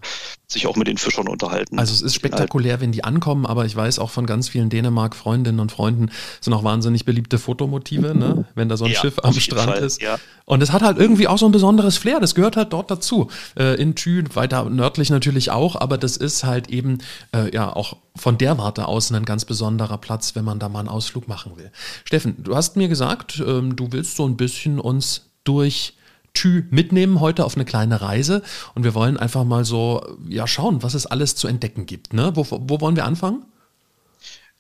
sich 0.47 0.67
auch 0.67 0.77
mit 0.77 0.89
den 0.89 0.97
Fischern 0.97 1.29
unterhalten. 1.29 1.79
Also 1.79 1.93
es 1.93 2.01
ist 2.01 2.15
spektakulär, 2.15 2.81
wenn 2.81 2.91
die 2.91 3.05
ankommen, 3.05 3.45
aber 3.45 3.67
ich 3.67 3.77
weiß 3.77 3.99
auch 3.99 4.11
von 4.11 4.27
ganz 4.27 4.49
vielen 4.49 4.71
Dänemark-Freundinnen 4.71 5.61
und 5.61 5.71
Freunden 5.71 6.11
sind 6.41 6.55
auch 6.55 6.65
wahnsinnig 6.65 7.05
beliebte 7.05 7.39
Fotomotive, 7.39 8.15
ne? 8.15 8.47
wenn 8.55 8.69
da 8.69 8.77
so 8.77 8.87
ein 8.87 8.93
ja, 8.93 9.01
Schiff 9.01 9.19
am 9.23 9.35
Strand 9.35 9.71
Fall, 9.71 9.83
ist. 9.85 10.01
Ja. 10.01 10.19
Und 10.47 10.63
es 10.63 10.73
hat 10.73 10.83
halt 10.83 10.99
irgendwie 10.99 11.29
auch 11.29 11.39
so 11.39 11.47
ein 11.47 11.53
besonderes 11.53 11.99
Flair, 11.99 12.21
das 12.21 12.35
gehört 12.35 12.57
halt 12.57 12.73
dort 12.73 12.91
dazu. 12.91 13.31
Äh, 13.59 13.81
in 13.81 13.95
Thü, 13.95 14.25
weiter 14.35 14.69
nördlich 14.71 15.11
natürlich 15.11 15.51
auch, 15.51 15.77
aber 15.77 15.99
das 15.99 16.17
ist 16.17 16.45
halt 16.45 16.71
eben 16.71 16.99
äh, 17.35 17.53
ja 17.55 17.75
auch 17.75 17.97
von 18.17 18.39
der 18.39 18.59
Warte 18.59 18.87
aus 18.87 19.11
ein 19.11 19.25
ganz 19.25 19.45
besonderer 19.45 19.99
Platz, 19.99 20.37
wenn 20.37 20.45
man 20.45 20.59
da 20.61 20.69
mal 20.69 20.81
einen 20.81 20.89
Ausflug 20.89 21.27
machen 21.27 21.57
will. 21.57 21.73
Steffen, 22.05 22.37
du 22.39 22.55
hast 22.55 22.77
mir 22.77 22.89
gesagt, 22.89 23.43
ähm, 23.45 23.75
du 23.75 23.91
willst 23.91 24.14
so 24.17 24.27
ein 24.27 24.37
bisschen 24.37 24.79
uns 24.81 25.31
durch 25.45 25.95
Tü 26.35 26.65
mitnehmen 26.71 27.21
heute 27.21 27.45
auf 27.45 27.55
eine 27.55 27.65
kleine 27.65 28.01
Reise 28.01 28.43
und 28.75 28.83
wir 28.83 28.95
wollen 28.95 29.17
einfach 29.17 29.45
mal 29.45 29.65
so 29.65 30.19
ja 30.29 30.47
schauen, 30.47 30.83
was 30.83 30.95
es 30.95 31.07
alles 31.07 31.37
zu 31.37 31.47
entdecken 31.47 31.87
gibt. 31.87 32.13
Ne? 32.13 32.33
Wo, 32.35 32.45
wo 32.51 32.81
wollen 32.81 32.97
wir 32.97 33.05
anfangen? 33.05 33.45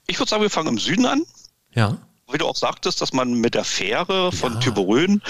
Ich 0.06 0.18
würde 0.18 0.30
sagen, 0.30 0.42
wir 0.42 0.50
fangen 0.50 0.68
im 0.68 0.78
Süden 0.78 1.06
an. 1.06 1.22
Ja. 1.74 1.98
Wie 2.30 2.38
du 2.38 2.46
auch 2.46 2.56
sagtest, 2.56 3.00
dass 3.00 3.12
man 3.12 3.34
mit 3.34 3.54
der 3.54 3.64
Fähre 3.64 4.32
von 4.32 4.54
ja. 4.54 4.60
Tüberön 4.60 5.20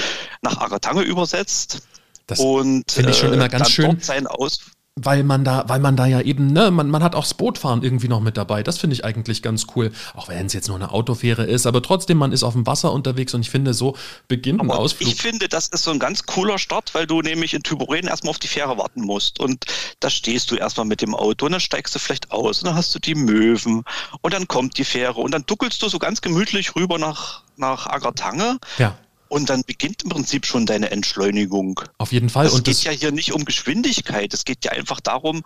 nach 0.43 0.59
Aratange 0.59 1.03
übersetzt. 1.03 1.83
Das 2.27 2.39
finde 2.41 3.11
ich 3.11 3.17
schon 3.17 3.33
immer 3.33 3.47
äh, 3.47 3.49
ganz 3.49 3.71
schön. 3.71 3.87
Dort 3.87 4.05
seinen 4.05 4.27
Aus 4.27 4.61
weil 4.97 5.25
man 5.25 5.43
da, 5.43 5.65
weil 5.67 5.81
man 5.81 5.97
da 5.97 6.07
ja 6.07 6.21
eben, 6.21 6.53
ne, 6.53 6.71
man, 6.71 6.89
man 6.89 7.03
hat 7.03 7.17
auch 7.17 7.25
das 7.25 7.35
Bootfahren 7.35 7.83
irgendwie 7.83 8.07
noch 8.07 8.21
mit 8.21 8.37
dabei. 8.37 8.63
Das 8.63 8.79
finde 8.79 8.95
ich 8.95 9.05
eigentlich 9.05 9.43
ganz 9.43 9.67
cool. 9.75 9.93
Auch 10.15 10.29
wenn 10.29 10.47
es 10.47 10.53
jetzt 10.53 10.69
nur 10.69 10.77
eine 10.77 10.93
Autofähre 10.93 11.45
ist, 11.45 11.67
aber 11.67 11.83
trotzdem, 11.83 12.19
man 12.19 12.31
ist 12.31 12.45
auf 12.45 12.53
dem 12.53 12.65
Wasser 12.65 12.93
unterwegs 12.93 13.35
und 13.35 13.41
ich 13.41 13.51
finde, 13.51 13.75
so 13.75 13.97
beginnt 14.29 14.61
ein 14.61 14.71
Ausflug. 14.71 15.09
Ich 15.09 15.21
finde, 15.21 15.49
das 15.49 15.67
ist 15.67 15.83
so 15.83 15.91
ein 15.91 15.99
ganz 15.99 16.27
cooler 16.27 16.59
Start, 16.59 16.95
weil 16.95 17.09
du 17.09 17.23
nämlich 17.23 17.55
in 17.55 17.65
Tübingen 17.65 18.07
erstmal 18.07 18.31
auf 18.31 18.39
die 18.39 18.47
Fähre 18.47 18.79
warten 18.79 19.01
musst. 19.01 19.41
Und 19.41 19.65
da 19.99 20.11
stehst 20.11 20.53
du 20.53 20.55
erstmal 20.55 20.87
mit 20.87 21.03
dem 21.03 21.15
Auto 21.15 21.47
und 21.47 21.53
dann 21.53 21.61
steigst 21.61 21.93
du 21.97 21.99
vielleicht 21.99 22.31
aus 22.31 22.63
und 22.63 22.69
dann 22.69 22.77
hast 22.77 22.95
du 22.95 23.01
die 23.01 23.17
Möwen 23.17 23.83
und 24.21 24.33
dann 24.33 24.47
kommt 24.47 24.79
die 24.79 24.85
Fähre 24.85 25.21
und 25.21 25.33
dann 25.33 25.45
duckelst 25.45 25.83
du 25.83 25.89
so 25.89 25.99
ganz 25.99 26.21
gemütlich 26.21 26.77
rüber 26.77 26.99
nach 26.99 27.43
nach 27.57 27.87
Agertange. 27.87 28.59
Ja. 28.79 28.97
Und 29.35 29.51
dann 29.51 29.65
beginnt 29.65 30.05
im 30.05 30.11
Prinzip 30.11 30.47
schon 30.47 30.65
deine 30.65 30.93
Entschleunigung. 30.93 31.81
Auf 31.99 32.13
jeden 32.13 32.29
Fall. 32.29 32.47
Es 32.47 32.63
geht 32.63 32.85
ja 32.85 32.93
hier 32.93 33.11
nicht 33.11 33.33
um 33.33 33.45
Geschwindigkeit, 33.45 34.33
es 34.33 34.45
geht 34.45 34.65
ja 34.65 34.71
einfach 34.71 35.01
darum, 35.01 35.43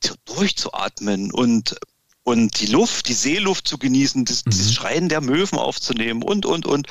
zu- 0.00 0.14
durchzuatmen 0.24 1.30
und, 1.30 1.76
und 2.24 2.58
die 2.60 2.66
Luft, 2.66 3.06
die 3.08 3.12
Seeluft 3.14 3.68
zu 3.68 3.78
genießen, 3.78 4.24
das, 4.24 4.44
Mhm. 4.44 4.50
dieses 4.50 4.74
Schreien 4.74 5.08
der 5.08 5.20
Möwen 5.20 5.58
aufzunehmen 5.58 6.24
und, 6.24 6.44
und, 6.44 6.66
und. 6.66 6.88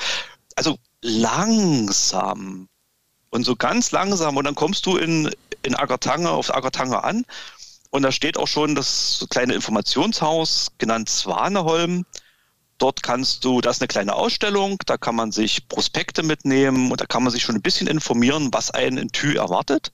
Also 0.56 0.78
langsam 1.02 2.68
und 3.28 3.44
so 3.44 3.54
ganz 3.54 3.90
langsam. 3.90 4.38
Und 4.38 4.44
dann 4.44 4.54
kommst 4.54 4.86
du 4.86 4.96
in, 4.96 5.30
in 5.62 5.74
Agertange, 5.74 6.30
auf 6.30 6.54
Agertange 6.54 7.04
an 7.04 7.26
und 7.90 8.00
da 8.02 8.10
steht 8.12 8.38
auch 8.38 8.48
schon 8.48 8.74
das 8.74 9.26
kleine 9.28 9.52
Informationshaus, 9.54 10.68
genannt 10.78 11.10
Swaneholm. 11.10 12.06
Dort 12.78 13.02
kannst 13.02 13.44
du, 13.44 13.60
das 13.60 13.76
ist 13.76 13.82
eine 13.82 13.88
kleine 13.88 14.14
Ausstellung, 14.14 14.78
da 14.86 14.96
kann 14.96 15.14
man 15.14 15.32
sich 15.32 15.68
Prospekte 15.68 16.22
mitnehmen 16.22 16.90
und 16.90 17.00
da 17.00 17.06
kann 17.06 17.22
man 17.22 17.32
sich 17.32 17.42
schon 17.42 17.54
ein 17.54 17.62
bisschen 17.62 17.86
informieren, 17.86 18.48
was 18.52 18.70
einen 18.70 18.98
in 18.98 19.08
Thü 19.12 19.36
erwartet. 19.36 19.92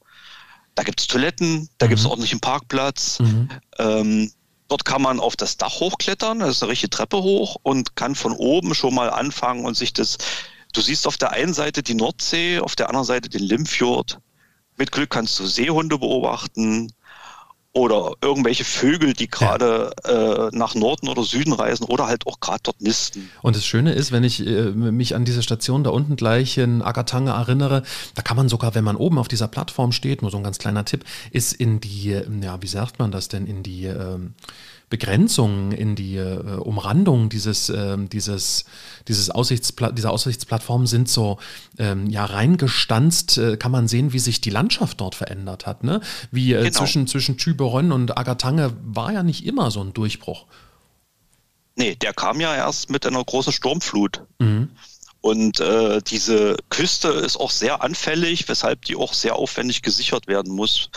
Da 0.75 0.83
gibt 0.83 1.01
es 1.01 1.07
Toiletten, 1.07 1.69
da 1.79 1.87
gibt 1.87 1.99
es 1.99 2.05
Mhm. 2.05 2.11
ordentlichen 2.11 2.41
Parkplatz. 2.41 3.19
Mhm. 3.21 3.49
Ähm, 3.79 4.33
dort 4.69 4.85
kann 4.85 5.03
man 5.03 5.21
auf 5.21 5.37
das 5.37 5.59
Dach 5.59 5.81
hochklettern, 5.81 6.39
das 6.39 6.51
ist 6.57 6.63
eine 6.63 6.73
richtige 6.73 6.91
Treppe 6.91 7.23
hoch 7.23 7.57
und 7.63 7.97
kann 7.97 8.15
von 8.15 8.33
oben 8.33 8.75
schon 8.75 8.95
mal 8.95 9.11
anfangen 9.11 9.67
und 9.67 9.77
sich 9.77 9.93
das, 9.93 10.17
du 10.73 10.81
siehst 10.81 11.07
auf 11.07 11.19
der 11.19 11.33
einen 11.33 11.53
Seite 11.53 11.83
die 11.83 11.95
Nordsee, 11.95 12.61
auf 12.61 12.77
der 12.77 12.89
anderen 12.89 13.07
Seite 13.07 13.29
den 13.29 13.43
Limfjord. 13.43 14.19
Mit 14.77 14.93
Glück 14.93 15.11
kannst 15.11 15.39
du 15.39 15.47
Seehunde 15.47 15.99
beobachten 15.99 16.93
oder 17.73 18.15
irgendwelche 18.21 18.65
Vögel, 18.65 19.13
die 19.13 19.29
gerade 19.29 19.93
äh, 20.05 20.57
nach 20.57 20.75
Norden 20.75 21.09
oder 21.09 21.23
Süden 21.23 21.53
reisen 21.53 21.85
oder 21.85 22.07
halt 22.07 22.27
auch 22.27 22.41
gerade 22.41 22.61
dort 22.65 22.81
nisten. 22.81 23.31
Und 23.43 23.55
das 23.55 23.65
Schöne 23.65 23.93
ist, 23.93 24.11
wenn 24.11 24.25
ich 24.25 24.45
äh, 24.45 24.71
mich 24.73 25.15
an 25.15 25.25
diese 25.25 25.43
Station 25.43 25.85
da 25.85 25.91
unten 25.91 26.17
gleich 26.17 26.59
in 26.59 26.83
Agatange 26.83 27.31
erinnere, 27.31 27.85
da 28.15 28.23
kann 28.23 28.37
man 28.37 28.49
sogar, 28.49 28.75
wenn 28.75 28.85
man 28.85 28.97
oben 28.97 29.19
auf 29.19 29.29
dieser 29.29 29.47
Plattform 29.47 29.93
steht, 29.93 30.23
nur 30.23 30.33
so 30.33 30.37
ein 30.37 30.43
ganz 30.43 30.59
kleiner 30.59 30.85
Tipp, 30.85 31.05
ist 31.31 31.53
in 31.53 31.81
die, 31.81 32.21
ja, 32.43 32.61
wie 32.61 32.67
sagt 32.67 32.99
man 32.99 33.13
das 33.13 33.29
denn, 33.29 33.47
in 33.47 33.63
die 33.63 33.85
ähm, 33.85 34.35
Begrenzung, 34.91 35.71
in 35.71 35.95
die 35.95 36.17
äh, 36.17 36.57
Umrandung 36.57 37.29
dieses, 37.29 37.71
ähm, 37.71 38.09
dieses, 38.09 38.65
dieses 39.07 39.31
Aussichtspla 39.31 39.93
dieser 39.93 40.11
Aussichtsplattform 40.11 40.87
sind 40.87 41.09
so 41.09 41.39
ähm, 41.79 42.11
ja 42.11 42.25
reingestanzt, 42.25 43.39
äh, 43.39 43.57
kann 43.57 43.71
man 43.71 43.87
sehen, 43.87 44.13
wie 44.13 44.19
sich 44.19 44.41
die 44.41 44.51
Landschaft 44.51 45.01
dort 45.01 45.15
verändert 45.15 45.65
hat. 45.67 45.85
Ne? 45.85 46.01
Wie 46.33 46.53
äh, 46.53 46.65
Genau. 46.65 46.79
zwischen, 46.79 47.07
zwischen 47.07 47.39
Tüberon 47.39 47.93
und 47.93 48.19
Agatange 48.19 48.77
war 48.83 49.13
ja 49.13 49.23
nicht 49.23 49.47
immer 49.47 49.71
so 49.71 49.81
ein 49.81 49.93
Durchbruch. 49.93 50.47
Nee, 51.77 51.95
der 51.95 52.13
kam 52.13 52.41
ja 52.41 52.55
erst 52.55 52.91
mit 52.91 53.07
einer 53.07 53.25
großen 53.25 53.53
Sturmflut. 53.53 54.25
Mhm. 54.41 54.71
Und 55.21 55.61
äh, 55.61 56.01
diese 56.03 56.57
Küste 56.69 57.09
ist 57.09 57.37
auch 57.39 57.51
sehr 57.51 57.83
anfällig, 57.83 58.49
weshalb 58.49 58.85
die 58.87 58.97
auch 58.97 59.15
sehr 59.15 59.37
aufwendig 59.37 59.83
gesichert 59.83 60.27
werden 60.27 60.53
muss. 60.53 60.91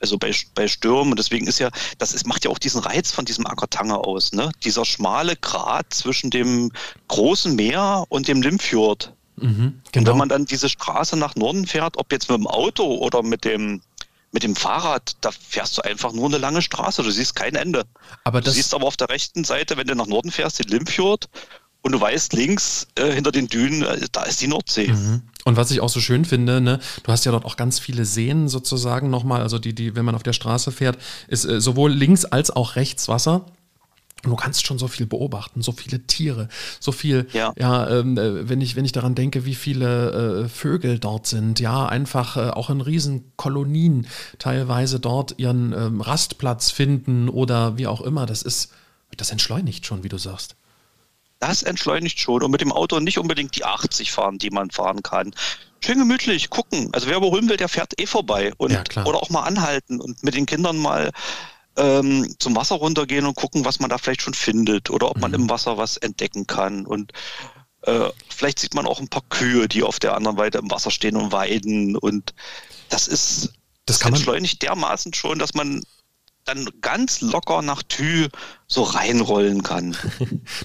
Also 0.00 0.18
bei, 0.18 0.34
bei 0.54 0.66
Stürmen. 0.66 1.12
Und 1.12 1.18
deswegen 1.18 1.46
ist 1.46 1.58
ja, 1.58 1.70
das 1.98 2.14
ist, 2.14 2.26
macht 2.26 2.44
ja 2.44 2.50
auch 2.50 2.58
diesen 2.58 2.80
Reiz 2.80 3.12
von 3.12 3.24
diesem 3.24 3.46
Ackertange 3.46 3.98
aus, 3.98 4.32
ne? 4.32 4.50
Dieser 4.64 4.84
schmale 4.84 5.36
Grat 5.36 5.92
zwischen 5.92 6.30
dem 6.30 6.72
großen 7.08 7.54
Meer 7.54 8.04
und 8.08 8.26
dem 8.28 8.42
Limfjord. 8.42 9.14
Mhm. 9.36 9.80
Und 9.94 10.06
wenn 10.06 10.16
man 10.16 10.28
dann 10.28 10.44
diese 10.46 10.68
Straße 10.68 11.16
nach 11.16 11.34
Norden 11.34 11.66
fährt, 11.66 11.96
ob 11.96 12.12
jetzt 12.12 12.30
mit 12.30 12.38
dem 12.38 12.46
Auto 12.46 12.84
oder 12.96 13.22
mit 13.22 13.44
dem, 13.44 13.80
mit 14.32 14.42
dem 14.42 14.54
Fahrrad, 14.54 15.16
da 15.20 15.30
fährst 15.32 15.78
du 15.78 15.82
einfach 15.82 16.12
nur 16.12 16.26
eine 16.26 16.38
lange 16.38 16.62
Straße. 16.62 17.02
Du 17.02 17.10
siehst 17.10 17.34
kein 17.34 17.54
Ende. 17.54 17.84
aber 18.24 18.40
Du 18.40 18.50
siehst 18.50 18.74
aber 18.74 18.86
auf 18.86 18.96
der 18.96 19.08
rechten 19.08 19.44
Seite, 19.44 19.76
wenn 19.76 19.86
du 19.86 19.94
nach 19.94 20.06
Norden 20.06 20.30
fährst, 20.30 20.58
den 20.58 20.68
Limfjord 20.68 21.28
und 21.82 21.92
du 21.92 22.00
weißt 22.00 22.32
links 22.34 22.86
äh, 22.96 23.12
hinter 23.12 23.32
den 23.32 23.48
Dünen, 23.48 23.82
äh, 23.82 24.06
da 24.12 24.24
ist 24.24 24.40
die 24.40 24.48
Nordsee. 24.48 24.88
Mhm. 24.88 25.22
Und 25.44 25.56
was 25.56 25.70
ich 25.70 25.80
auch 25.80 25.88
so 25.88 26.00
schön 26.00 26.24
finde, 26.24 26.60
ne, 26.60 26.80
du 27.02 27.12
hast 27.12 27.24
ja 27.24 27.32
dort 27.32 27.44
auch 27.44 27.56
ganz 27.56 27.78
viele 27.78 28.04
Seen 28.04 28.48
sozusagen 28.48 29.08
nochmal, 29.10 29.40
also 29.42 29.58
die, 29.58 29.74
die, 29.74 29.96
wenn 29.96 30.04
man 30.04 30.14
auf 30.14 30.22
der 30.22 30.32
Straße 30.34 30.70
fährt, 30.72 30.98
ist 31.28 31.44
äh, 31.46 31.60
sowohl 31.60 31.92
links 31.92 32.24
als 32.24 32.50
auch 32.50 32.76
rechts 32.76 33.08
Wasser. 33.08 33.46
Und 34.22 34.28
du 34.32 34.36
kannst 34.36 34.66
schon 34.66 34.78
so 34.78 34.86
viel 34.86 35.06
beobachten, 35.06 35.62
so 35.62 35.72
viele 35.72 36.06
Tiere, 36.06 36.48
so 36.78 36.92
viel, 36.92 37.26
ja, 37.32 37.54
Ja. 37.56 37.88
ähm, 37.88 38.18
äh, 38.18 38.50
wenn 38.50 38.60
ich, 38.60 38.76
wenn 38.76 38.84
ich 38.84 38.92
daran 38.92 39.14
denke, 39.14 39.46
wie 39.46 39.54
viele 39.54 40.42
äh, 40.44 40.48
Vögel 40.50 40.98
dort 40.98 41.26
sind, 41.26 41.58
ja, 41.58 41.86
einfach 41.86 42.36
äh, 42.36 42.50
auch 42.50 42.68
in 42.68 42.82
Riesenkolonien 42.82 44.06
teilweise 44.38 45.00
dort 45.00 45.38
ihren 45.38 45.72
ähm, 45.72 46.02
Rastplatz 46.02 46.70
finden 46.70 47.30
oder 47.30 47.78
wie 47.78 47.86
auch 47.86 48.02
immer, 48.02 48.26
das 48.26 48.42
ist, 48.42 48.72
das 49.16 49.30
entschleunigt 49.30 49.86
schon, 49.86 50.04
wie 50.04 50.10
du 50.10 50.18
sagst. 50.18 50.54
Das 51.40 51.62
entschleunigt 51.62 52.20
schon 52.20 52.42
und 52.42 52.50
mit 52.50 52.60
dem 52.60 52.70
Auto 52.70 53.00
nicht 53.00 53.18
unbedingt 53.18 53.56
die 53.56 53.64
80 53.64 54.12
fahren, 54.12 54.38
die 54.38 54.50
man 54.50 54.70
fahren 54.70 55.02
kann. 55.02 55.34
Schön 55.82 55.98
gemütlich, 55.98 56.50
gucken. 56.50 56.90
Also 56.92 57.06
wer 57.08 57.16
überholen 57.16 57.48
will, 57.48 57.56
der 57.56 57.70
fährt 57.70 57.98
eh 57.98 58.06
vorbei. 58.06 58.52
Und, 58.58 58.72
Ja. 58.72 59.04
Oder 59.06 59.22
auch 59.22 59.30
mal 59.30 59.42
anhalten 59.44 60.00
und 60.00 60.22
mit 60.22 60.34
den 60.34 60.44
Kindern 60.46 60.76
mal 60.76 61.10
ähm, 61.76 62.34
zum 62.38 62.54
Wasser 62.56 62.74
runtergehen 62.74 63.24
und 63.24 63.36
gucken, 63.36 63.64
was 63.64 63.80
man 63.80 63.88
da 63.88 63.96
vielleicht 63.96 64.20
schon 64.20 64.34
findet 64.34 64.90
oder 64.90 65.10
ob 65.10 65.18
man 65.18 65.30
Mhm. 65.30 65.36
im 65.36 65.50
Wasser 65.50 65.78
was 65.78 65.96
entdecken 65.96 66.46
kann. 66.46 66.84
Und 66.84 67.12
äh, 67.82 68.10
vielleicht 68.28 68.58
sieht 68.58 68.74
man 68.74 68.86
auch 68.86 69.00
ein 69.00 69.08
paar 69.08 69.22
Kühe, 69.30 69.66
die 69.66 69.82
auf 69.82 69.98
der 69.98 70.14
anderen 70.16 70.36
Seite 70.36 70.58
im 70.58 70.70
Wasser 70.70 70.90
stehen 70.90 71.16
und 71.16 71.32
weiden. 71.32 71.96
Und 71.96 72.34
das 72.90 73.08
ist, 73.08 73.44
Das 73.86 73.96
das, 73.96 74.00
kann 74.00 74.10
man- 74.12 74.18
entschleunigt 74.20 74.60
dermaßen 74.60 75.14
schon, 75.14 75.38
dass 75.38 75.54
man 75.54 75.82
dann 76.44 76.68
ganz 76.80 77.20
locker 77.20 77.62
nach 77.62 77.82
Thü 77.82 78.28
so 78.66 78.82
reinrollen 78.82 79.62
kann. 79.62 79.96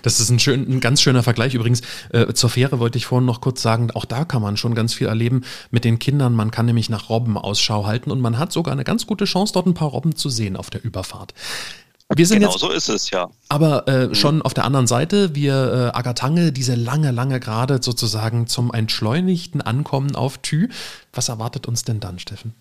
Das 0.03 0.20
ist 0.20 0.29
ein, 0.29 0.39
schön, 0.39 0.70
ein 0.70 0.79
ganz 0.79 1.01
schöner 1.01 1.24
Vergleich. 1.24 1.53
Übrigens, 1.53 1.82
äh, 2.12 2.34
zur 2.34 2.50
Fähre 2.50 2.79
wollte 2.79 2.98
ich 2.98 3.05
vorhin 3.05 3.25
noch 3.25 3.41
kurz 3.41 3.62
sagen, 3.62 3.91
auch 3.91 4.05
da 4.05 4.25
kann 4.25 4.41
man 4.41 4.58
schon 4.58 4.75
ganz 4.75 4.94
viel 4.94 5.08
erleben 5.08 5.44
mit 5.72 5.84
den 5.84 6.00
Kindern. 6.00 6.34
Man 6.34 6.51
kann 6.51 6.65
nämlich 6.65 6.89
nach 6.89 7.10
Robben 7.10 7.38
Ausschau 7.38 7.86
halten 7.86 8.12
und 8.12 8.22
man 8.22 8.38
hat 8.38 8.51
sogar 8.51 8.74
eine 8.74 8.84
ganz 8.84 9.08
gute 9.08 9.25
Chance, 9.25 9.53
dort 9.53 9.65
ein 9.65 9.74
paar 9.74 9.89
Robben 9.89 10.15
zu 10.15 10.29
sehen 10.29 10.55
auf 10.55 10.70
der 10.70 10.84
Überfahrt. 10.84 11.34
Wir 12.13 12.27
sind 12.27 12.39
genau 12.39 12.51
jetzt 12.51 12.60
so 12.60 12.70
ist 12.70 12.88
es, 12.88 13.10
ja. 13.10 13.29
aber 13.50 13.88
äh, 13.88 14.13
schon 14.13 14.44
auf 14.44 14.53
der 14.53 14.65
anderen 14.65 14.86
Seite, 14.86 15.34
wir 15.34 15.91
äh, 15.94 15.98
Agatange, 15.98 16.51
diese 16.51 16.75
lange, 16.75 17.10
lange 17.10 17.39
Gerade 17.39 17.82
sozusagen 17.82 18.46
zum 18.46 18.72
entschleunigten 18.72 19.62
Ankommen 19.62 20.15
auf 20.15 20.38
Thü. 20.38 20.67
Was 21.13 21.29
erwartet 21.29 21.67
uns 21.67 21.84
denn 21.84 22.00
dann, 22.00 22.20
Steffen? 22.20 22.53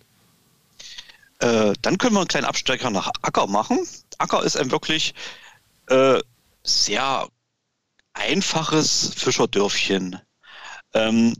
Äh, 1.45 1.75
dann 1.83 1.99
können 1.99 2.15
wir 2.15 2.21
einen 2.21 2.29
kleinen 2.29 2.47
Abstecher 2.47 2.89
nach 2.89 3.13
Acker 3.21 3.47
machen. 3.47 3.87
Acker 4.17 4.43
ist 4.45 4.57
ein 4.57 4.71
wirklich 4.71 5.13
äh, 5.89 6.19
sehr 6.63 7.29
einfaches 8.15 9.13
Fischerdörfchen. 9.15 10.19
Ähm, 10.95 11.37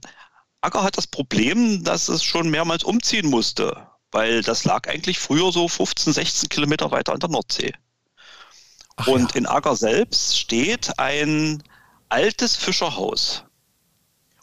Acker 0.61 0.83
hat 0.83 0.99
das 0.99 1.07
Problem, 1.07 1.83
dass 1.85 2.09
es 2.09 2.23
schon 2.23 2.51
mehrmals 2.51 2.85
umziehen 2.85 3.31
musste, 3.31 3.87
weil 4.11 4.43
das 4.43 4.65
lag 4.65 4.87
eigentlich 4.89 5.19
früher 5.19 5.51
so 5.53 5.69
15, 5.69 6.13
16 6.13 6.49
Kilometer 6.51 6.91
weiter 6.91 7.15
an 7.15 7.21
der 7.21 7.31
Nordsee. 7.31 7.73
Ach 8.97 9.07
Und 9.07 9.33
ja. 9.33 9.39
in 9.39 9.47
Acker 9.47 9.75
selbst 9.75 10.39
steht 10.39 10.99
ein 10.99 11.63
altes 12.11 12.57
Fischerhaus. 12.57 13.45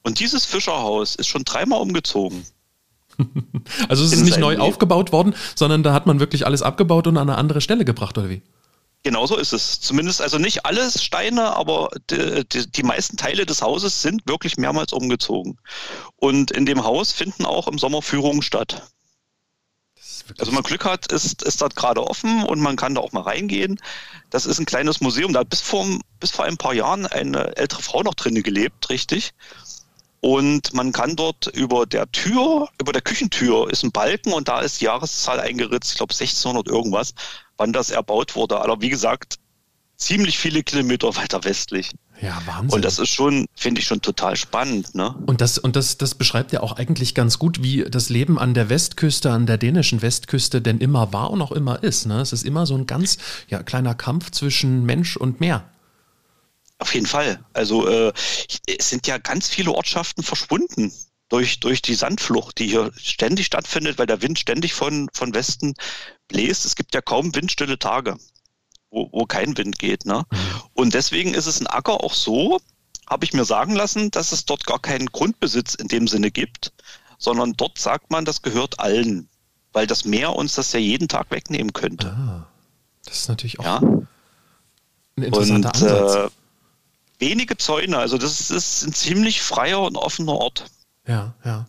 Und 0.01 0.20
dieses 0.20 0.44
Fischerhaus 0.44 1.15
ist 1.15 1.27
schon 1.27 1.44
dreimal 1.44 1.82
umgezogen. 1.82 2.48
Also 3.90 4.04
es 4.04 4.13
ist 4.13 4.24
nicht 4.24 4.40
neu 4.40 4.51
Leben. 4.51 4.62
aufgebaut 4.62 5.12
worden, 5.12 5.36
sondern 5.56 5.84
da 5.84 5.94
hat 5.94 6.06
man 6.06 6.20
wirklich 6.20 6.46
alles 6.46 6.62
abgebaut 6.62 7.08
und 7.08 7.18
an 7.18 7.30
eine 7.30 7.38
andere 7.38 7.62
Stelle 7.62 7.86
gebracht, 7.86 8.18
oder 8.18 8.30
wie? 8.30 8.42
Genau 9.04 9.25
so 9.25 9.36
ist 9.38 9.51
es. 9.51 9.80
Zumindest 9.82 10.22
also 10.22 10.38
nicht 10.38 10.66
alles 10.66 11.04
Steine, 11.04 11.56
aber 11.56 11.90
die, 12.12 12.48
die, 12.48 12.72
die 12.72 12.84
meisten 12.84 13.18
Teile 13.18 13.46
des 13.46 13.62
Hauses 13.62 14.01
sind 14.01 14.22
wirklich 14.28 14.58
mehrmals 14.58 14.94
umgezogen. 14.94 15.58
Und 16.18 16.51
in 16.51 16.66
dem 16.66 16.84
Haus 16.84 17.12
finden 17.12 17.46
auch 17.46 17.68
im 17.68 17.80
Sommer 17.80 18.01
Führungen 18.01 18.44
statt. 18.44 18.84
Also 20.38 20.51
wenn 20.51 20.56
man 20.56 20.63
Glück 20.63 20.86
hat, 20.86 21.12
ist, 21.12 21.42
ist 21.42 21.62
das 21.62 21.75
gerade 21.75 22.06
offen 22.06 22.44
und 22.44 22.60
man 22.60 22.75
kann 22.75 22.96
da 22.96 23.01
auch 23.01 23.12
mal 23.12 23.22
reingehen. 23.22 23.80
Das 24.30 24.46
ist 24.46 24.60
ein 24.60 24.66
kleines 24.66 25.01
Museum. 25.01 25.34
Da 25.34 25.42
hat 25.42 25.50
bis 25.50 25.62
vor, 25.62 25.86
bis 26.20 26.32
vor 26.32 26.46
ein 26.46 26.58
paar 26.58 26.74
Jahren 26.74 27.06
eine 27.06 27.58
ältere 27.58 27.82
Frau 27.82 28.04
noch 28.04 28.13
drinnen 28.13 28.44
gelebt, 28.44 28.90
richtig. 28.90 29.34
Und 30.22 30.74
man 30.74 30.92
kann 30.92 31.16
dort 31.16 31.48
über 31.48 31.88
der 31.88 32.10
Tür, 32.12 32.70
über 32.80 32.94
der 32.94 33.01
Küchentür 33.01 33.70
ist 33.72 33.84
ein 33.84 33.92
Balken 33.92 34.34
und 34.34 34.48
da 34.48 34.62
ist 34.62 34.80
die 34.80 34.86
Jahreszahl 34.86 35.40
eingeritzt, 35.40 35.92
ich 35.92 35.98
glaube 35.98 36.13
1600 36.13 36.68
irgendwas, 36.68 37.16
wann 37.58 37.74
das 37.74 37.90
erbaut 37.90 38.36
wurde. 38.36 38.62
Aber 38.62 38.82
wie 38.82 38.90
gesagt, 38.90 39.40
ziemlich 39.98 40.38
viele 40.38 40.62
Kilometer 40.62 41.16
weiter 41.16 41.44
westlich. 41.44 41.92
ja, 42.22 42.40
Wahnsinn. 42.46 42.75
Und 42.75 42.86
das 42.86 43.00
ist 43.00 43.10
schon, 43.10 43.48
finde 43.56 43.82
ich 43.82 43.88
schon 43.88 44.01
total 44.01 44.36
spannend, 44.36 44.94
ne? 44.94 45.16
Und 45.25 45.42
das, 45.42 45.58
und 45.58 45.75
das, 45.75 45.98
das 45.98 46.13
beschreibt 46.13 46.51
ja 46.51 46.62
auch 46.62 46.74
eigentlich 46.74 47.16
ganz 47.16 47.40
gut, 47.40 47.63
wie 47.63 47.84
das 47.90 48.10
Leben 48.10 48.38
an 48.38 48.54
der 48.54 48.70
Westküste, 48.70 49.32
an 49.32 49.48
der 49.48 49.58
dänischen 49.58 50.04
Westküste 50.04 50.62
denn 50.62 50.78
immer 50.78 51.13
war 51.13 51.32
und 51.32 51.42
auch 51.42 51.51
immer 51.51 51.82
ist. 51.82 52.06
Ne? 52.06 52.22
Es 52.22 52.32
ist 52.32 52.46
immer 52.46 52.68
so 52.68 52.75
ein 52.75 52.86
ganz 52.86 53.18
ja, 53.48 53.63
kleiner 53.63 53.96
Kampf 53.96 54.30
zwischen 54.30 54.86
Mensch 54.86 55.18
und 55.18 55.40
Meer. 55.40 55.63
Auf 56.82 56.96
jeden 56.96 57.06
Fall. 57.06 57.44
Also 57.54 57.88
äh, 57.88 58.12
es 58.66 58.90
sind 58.90 59.06
ja 59.06 59.20
ganz 59.20 59.48
viele 59.48 59.72
Ortschaften 59.72 60.24
verschwunden 60.24 60.92
durch, 61.30 61.60
durch 61.60 61.84
die 61.84 61.94
Sandflucht, 61.94 62.58
die 62.58 62.68
hier 62.68 62.92
ständig 62.98 63.46
stattfindet, 63.46 64.00
weil 64.00 64.08
der 64.08 64.24
Wind 64.24 64.40
ständig 64.40 64.74
von, 64.74 65.08
von 65.14 65.32
Westen 65.36 65.76
bläst. 66.28 66.66
Es 66.66 66.76
gibt 66.76 66.96
ja 66.96 67.02
kaum 67.02 67.36
windstille 67.36 67.78
Tage, 67.78 68.18
wo, 68.90 69.08
wo 69.12 69.26
kein 69.28 69.56
Wind 69.60 69.78
geht. 69.78 70.08
Ne? 70.08 70.24
Und 70.74 70.96
deswegen 70.96 71.36
ist 71.36 71.46
es 71.46 71.60
in 71.62 71.68
Acker 71.68 72.04
auch 72.04 72.16
so, 72.16 72.60
habe 73.08 73.26
ich 73.26 73.34
mir 73.34 73.46
sagen 73.46 73.76
lassen, 73.76 74.10
dass 74.10 74.32
es 74.32 74.46
dort 74.46 74.66
gar 74.66 74.80
keinen 74.80 75.06
Grundbesitz 75.06 75.76
in 75.76 75.88
dem 75.88 76.08
Sinne 76.08 76.32
gibt, 76.32 76.74
sondern 77.20 77.54
dort 77.54 77.78
sagt 77.78 78.10
man, 78.10 78.26
das 78.26 78.42
gehört 78.42 78.80
allen, 78.80 79.30
weil 79.72 79.86
das 79.86 80.04
Meer 80.04 80.36
uns 80.36 80.56
das 80.56 80.72
ja 80.74 80.80
jeden 80.80 81.08
Tag 81.08 81.30
wegnehmen 81.30 81.74
könnte. 81.74 82.08
Ah, 82.08 82.48
das 83.06 83.20
ist 83.20 83.30
natürlich 83.30 83.60
auch 83.60 83.66
Ja. 83.66 83.78
ein 83.78 85.24
interessanter 85.24 85.70
Und 85.70 85.84
Ansatz. 85.84 86.16
äh, 86.16 86.41
wenige 87.22 87.56
Zäune, 87.58 87.98
also 87.98 88.18
das 88.18 88.51
ist 88.51 88.84
ein 88.84 88.94
ziemlich 88.94 89.42
freier 89.42 89.82
und 89.82 89.96
offener 89.96 90.34
Ort. 90.34 90.66
ja, 91.08 91.34
ja. 91.46 91.66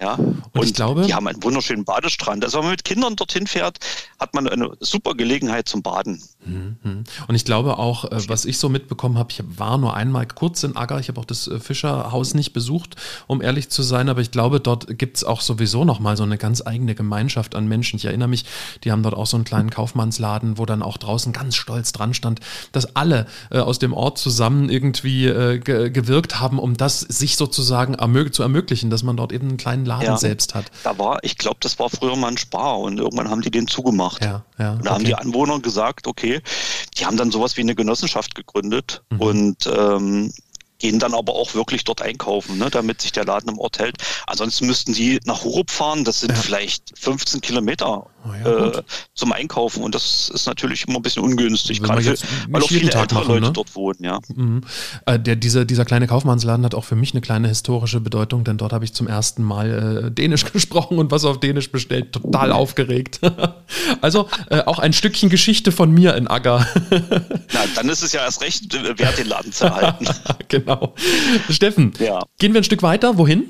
Ja, 0.00 0.14
Und 0.14 0.64
ich 0.64 0.74
glaube- 0.74 1.02
die 1.06 1.14
haben 1.14 1.26
einen 1.28 1.42
wunderschönen 1.42 1.84
Badestrand. 1.84 2.44
Also 2.44 2.58
wenn 2.58 2.64
man 2.64 2.72
mit 2.72 2.84
Kindern 2.84 3.14
dorthin 3.14 3.46
fährt, 3.46 3.78
hat 4.18 4.34
man 4.34 4.48
eine 4.48 4.76
super 4.80 5.14
Gelegenheit 5.14 5.68
zum 5.68 5.82
Baden. 5.82 6.20
Mhm. 6.46 7.04
Und 7.26 7.34
ich 7.34 7.44
glaube 7.44 7.78
auch, 7.78 8.04
äh, 8.06 8.28
was 8.28 8.44
ich 8.44 8.58
so 8.58 8.68
mitbekommen 8.68 9.18
habe, 9.18 9.30
ich 9.30 9.42
war 9.46 9.78
nur 9.78 9.94
einmal 9.94 10.26
kurz 10.26 10.62
in 10.62 10.76
Agger, 10.76 10.98
ich 11.00 11.08
habe 11.08 11.20
auch 11.20 11.24
das 11.24 11.48
äh, 11.48 11.58
Fischerhaus 11.58 12.34
nicht 12.34 12.52
besucht, 12.52 12.96
um 13.26 13.42
ehrlich 13.42 13.68
zu 13.70 13.82
sein, 13.82 14.08
aber 14.08 14.20
ich 14.20 14.30
glaube, 14.30 14.60
dort 14.60 14.98
gibt 14.98 15.16
es 15.16 15.24
auch 15.24 15.40
sowieso 15.40 15.84
nochmal 15.84 16.16
so 16.16 16.22
eine 16.22 16.38
ganz 16.38 16.66
eigene 16.66 16.94
Gemeinschaft 16.94 17.54
an 17.54 17.66
Menschen. 17.66 17.96
Ich 17.96 18.04
erinnere 18.04 18.28
mich, 18.28 18.44
die 18.84 18.92
haben 18.92 19.02
dort 19.02 19.14
auch 19.14 19.26
so 19.26 19.36
einen 19.36 19.44
kleinen 19.44 19.70
Kaufmannsladen, 19.70 20.58
wo 20.58 20.66
dann 20.66 20.82
auch 20.82 20.98
draußen 20.98 21.32
ganz 21.32 21.56
stolz 21.56 21.92
dran 21.92 22.14
stand, 22.14 22.40
dass 22.72 22.96
alle 22.96 23.26
äh, 23.50 23.58
aus 23.58 23.78
dem 23.78 23.92
Ort 23.92 24.18
zusammen 24.18 24.68
irgendwie 24.68 25.26
äh, 25.26 25.58
ge 25.58 25.90
gewirkt 25.90 26.40
haben, 26.40 26.58
um 26.58 26.76
das 26.76 27.00
sich 27.00 27.36
sozusagen 27.36 27.94
ermög 27.94 28.34
zu 28.34 28.42
ermöglichen, 28.42 28.90
dass 28.90 29.02
man 29.02 29.16
dort 29.16 29.32
eben 29.32 29.48
einen 29.48 29.56
kleinen 29.56 29.84
Laden 29.84 30.04
Ja. 30.04 30.16
selbst 30.16 30.54
hat. 30.54 30.70
Da 30.82 30.98
war, 30.98 31.18
ich 31.22 31.38
glaube, 31.38 31.58
das 31.60 31.78
war 31.78 31.88
früher 31.90 32.16
mal 32.16 32.28
ein 32.28 32.38
Spar 32.38 32.78
und 32.80 32.98
irgendwann 32.98 33.30
haben 33.30 33.42
die 33.42 33.50
den 33.50 33.66
zugemacht. 33.66 34.24
Ja, 34.24 34.44
ja. 34.58 34.72
Und 34.72 34.84
da 34.86 34.90
haben 34.90 34.96
okay. 35.02 35.06
die 35.06 35.14
Anwohner 35.14 35.60
gesagt, 35.60 36.06
okay, 36.06 36.33
die 36.98 37.06
haben 37.06 37.16
dann 37.16 37.30
sowas 37.30 37.56
wie 37.56 37.60
eine 37.62 37.74
Genossenschaft 37.74 38.34
gegründet 38.34 39.02
Mhm. 39.10 39.20
und 39.20 39.66
ähm, 39.66 40.32
gehen 40.78 40.98
dann 40.98 41.14
aber 41.14 41.34
auch 41.34 41.54
wirklich 41.54 41.84
dort 41.84 42.02
einkaufen, 42.02 42.58
ne, 42.58 42.68
damit 42.68 43.00
sich 43.00 43.12
der 43.12 43.24
Laden 43.24 43.48
im 43.48 43.58
Ort 43.58 43.78
hält. 43.78 43.96
Ansonsten 44.26 44.66
müssten 44.66 44.92
die 44.92 45.20
nach 45.24 45.44
Hurup 45.44 45.70
fahren, 45.70 46.04
das 46.04 46.20
sind 46.20 46.32
Ja. 46.32 46.36
vielleicht 46.42 46.92
15 46.98 47.40
Kilometer 47.40 48.06
Oh 48.26 48.32
ja, 48.32 48.66
äh, 48.78 48.82
zum 49.14 49.32
Einkaufen 49.32 49.82
und 49.82 49.94
das 49.94 50.30
ist 50.32 50.46
natürlich 50.46 50.88
immer 50.88 50.96
ein 50.96 51.02
bisschen 51.02 51.22
ungünstig, 51.22 51.82
gerade 51.82 52.02
für, 52.02 52.16
weil 52.48 52.62
auch 52.62 52.68
viele 52.68 52.88
Tag 52.88 53.02
ältere 53.02 53.18
machen, 53.20 53.28
Leute 53.28 53.46
ne? 53.46 53.52
dort 53.52 53.74
wohnen, 53.76 53.98
ja. 54.02 54.18
Mhm. 54.34 54.62
Äh, 55.04 55.18
der, 55.18 55.36
dieser, 55.36 55.64
dieser 55.66 55.84
kleine 55.84 56.06
Kaufmannsladen 56.06 56.64
hat 56.64 56.74
auch 56.74 56.84
für 56.84 56.96
mich 56.96 57.12
eine 57.12 57.20
kleine 57.20 57.48
historische 57.48 58.00
Bedeutung, 58.00 58.42
denn 58.44 58.56
dort 58.56 58.72
habe 58.72 58.84
ich 58.84 58.94
zum 58.94 59.06
ersten 59.08 59.42
Mal 59.42 60.06
äh, 60.06 60.10
Dänisch 60.10 60.44
gesprochen 60.52 60.98
und 60.98 61.10
was 61.10 61.24
auf 61.26 61.38
Dänisch 61.40 61.70
bestellt. 61.70 62.12
Total 62.12 62.50
aufgeregt. 62.50 63.20
also 64.00 64.28
äh, 64.48 64.60
auch 64.62 64.78
ein 64.78 64.92
Stückchen 64.94 65.28
Geschichte 65.28 65.70
von 65.70 65.90
mir 65.90 66.14
in 66.16 66.26
Agger. 66.26 66.66
Na, 67.52 67.60
dann 67.74 67.88
ist 67.90 68.02
es 68.02 68.12
ja 68.12 68.22
erst 68.22 68.40
recht 68.40 68.74
äh, 68.74 68.98
wert, 68.98 69.18
den 69.18 69.26
Laden 69.28 69.52
zu 69.52 69.64
erhalten. 69.66 70.06
genau. 70.48 70.94
Steffen, 71.50 71.92
Ja. 71.98 72.22
gehen 72.38 72.54
wir 72.54 72.60
ein 72.62 72.64
Stück 72.64 72.82
weiter. 72.82 73.18
Wohin? 73.18 73.44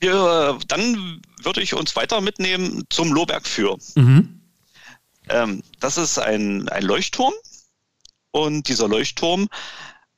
Wir, 0.00 0.58
dann 0.66 1.22
würde 1.42 1.62
ich 1.62 1.74
uns 1.74 1.94
weiter 1.94 2.20
mitnehmen 2.20 2.84
zum 2.90 3.12
Lohberg 3.12 3.46
für. 3.46 3.76
Mhm. 3.94 4.40
Ähm, 5.28 5.62
das 5.78 5.98
ist 5.98 6.18
ein, 6.18 6.68
ein 6.68 6.82
Leuchtturm 6.82 7.34
und 8.30 8.68
dieser 8.68 8.88
Leuchtturm 8.88 9.48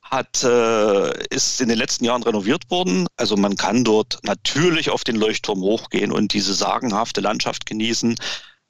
hat, 0.01 0.43
äh, 0.43 1.25
ist 1.27 1.59
in 1.59 1.69
den 1.69 1.77
letzten 1.77 2.05
Jahren 2.05 2.23
renoviert 2.23 2.69
worden. 2.69 3.07
Also 3.17 3.35
man 3.35 3.57
kann 3.57 3.83
dort 3.83 4.19
natürlich 4.23 4.89
auf 4.89 5.03
den 5.03 5.15
Leuchtturm 5.15 5.61
hochgehen 5.61 6.11
und 6.11 6.33
diese 6.33 6.53
sagenhafte 6.53 7.21
Landschaft 7.21 7.65
genießen. 7.65 8.15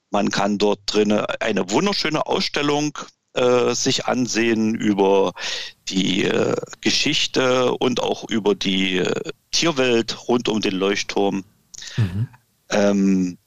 Man 0.09 0.29
kann 0.29 0.57
dort 0.57 0.79
drinnen 0.85 1.25
eine 1.39 1.69
wunderschöne 1.69 2.25
Ausstellung 2.25 2.97
äh, 3.33 3.73
sich 3.73 4.05
ansehen 4.05 4.75
über 4.75 5.33
die 5.89 6.23
äh, 6.23 6.55
Geschichte 6.81 7.73
und 7.73 8.01
auch 8.01 8.29
über 8.29 8.55
die 8.55 8.97
äh, 8.97 9.31
Tierwelt 9.51 10.27
rund 10.27 10.49
um 10.49 10.61
den 10.61 10.75
Leuchtturm. 10.75 11.43
Mhm. 11.97 12.27
Ähm, 12.69 13.37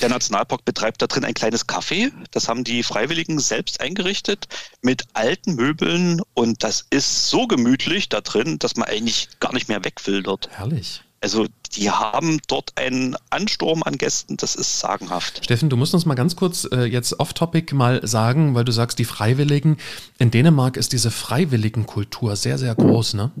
der 0.00 0.10
Nationalpark 0.10 0.64
betreibt 0.64 1.00
da 1.00 1.06
drin 1.06 1.24
ein 1.24 1.34
kleines 1.34 1.66
Café. 1.66 2.12
Das 2.30 2.48
haben 2.48 2.64
die 2.64 2.82
Freiwilligen 2.82 3.38
selbst 3.38 3.80
eingerichtet 3.80 4.46
mit 4.82 5.04
alten 5.14 5.54
Möbeln 5.54 6.20
und 6.34 6.62
das 6.62 6.86
ist 6.90 7.30
so 7.30 7.46
gemütlich 7.46 8.10
da 8.10 8.20
drin, 8.20 8.58
dass 8.58 8.76
man 8.76 8.88
eigentlich 8.88 9.28
gar 9.40 9.54
nicht 9.54 9.68
mehr 9.68 9.84
weg 9.84 10.06
will 10.06 10.22
dort. 10.22 10.50
Herrlich. 10.50 11.02
Also 11.26 11.48
die 11.74 11.90
haben 11.90 12.38
dort 12.46 12.70
einen 12.76 13.16
Ansturm 13.30 13.82
an 13.82 13.98
Gästen, 13.98 14.36
das 14.36 14.54
ist 14.54 14.78
sagenhaft. 14.78 15.42
Steffen, 15.42 15.68
du 15.68 15.76
musst 15.76 15.92
uns 15.92 16.06
mal 16.06 16.14
ganz 16.14 16.36
kurz 16.36 16.68
äh, 16.70 16.84
jetzt 16.84 17.18
off-topic 17.18 17.74
mal 17.74 18.06
sagen, 18.06 18.54
weil 18.54 18.64
du 18.64 18.70
sagst, 18.70 19.00
die 19.00 19.04
Freiwilligen. 19.04 19.76
In 20.20 20.30
Dänemark 20.30 20.76
ist 20.76 20.92
diese 20.92 21.10
Freiwilligenkultur 21.10 22.36
sehr, 22.36 22.58
sehr 22.58 22.76
groß, 22.76 23.14
ne? 23.14 23.32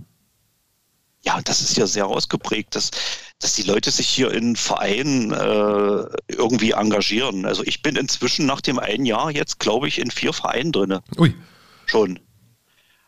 Ja, 1.22 1.40
das 1.44 1.60
ist 1.60 1.76
ja 1.76 1.86
sehr 1.86 2.08
ausgeprägt, 2.08 2.74
dass, 2.74 2.90
dass 3.38 3.52
die 3.52 3.62
Leute 3.62 3.92
sich 3.92 4.08
hier 4.08 4.32
in 4.32 4.56
Vereinen 4.56 5.30
äh, 5.30 6.06
irgendwie 6.26 6.72
engagieren. 6.72 7.46
Also 7.46 7.62
ich 7.62 7.82
bin 7.82 7.94
inzwischen 7.94 8.46
nach 8.46 8.62
dem 8.62 8.80
einen 8.80 9.06
Jahr 9.06 9.30
jetzt, 9.30 9.60
glaube 9.60 9.86
ich, 9.86 10.00
in 10.00 10.10
vier 10.10 10.32
Vereinen 10.32 10.72
drinne. 10.72 11.04
Ui. 11.18 11.32
Schon. 11.84 12.18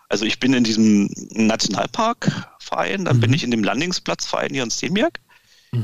Also 0.09 0.25
ich 0.25 0.41
bin 0.41 0.55
in 0.55 0.65
diesem 0.65 1.11
Nationalparkverein, 1.33 3.05
dann 3.05 3.21
bin 3.21 3.31
Mhm. 3.31 3.35
ich 3.35 3.45
in 3.45 3.51
dem 3.51 3.63
Landingsplatzverein 3.65 4.51
hier 4.53 4.63
in 4.63 4.71
Steenberg, 4.71 5.21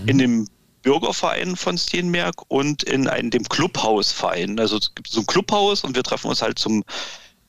in 0.06 0.16
dem 0.18 0.48
Bürgerverein 0.82 1.56
von 1.56 1.76
Steenberg 1.76 2.34
und 2.48 2.82
in 2.84 3.06
einem, 3.08 3.30
dem 3.30 3.44
Clubhausverein. 3.44 4.58
Also 4.58 4.78
es 4.78 4.94
gibt 4.94 5.08
so 5.08 5.20
ein 5.20 5.26
Clubhaus 5.26 5.84
und 5.84 5.94
wir 5.94 6.02
treffen 6.02 6.28
uns 6.28 6.40
halt 6.42 6.58
zum 6.58 6.84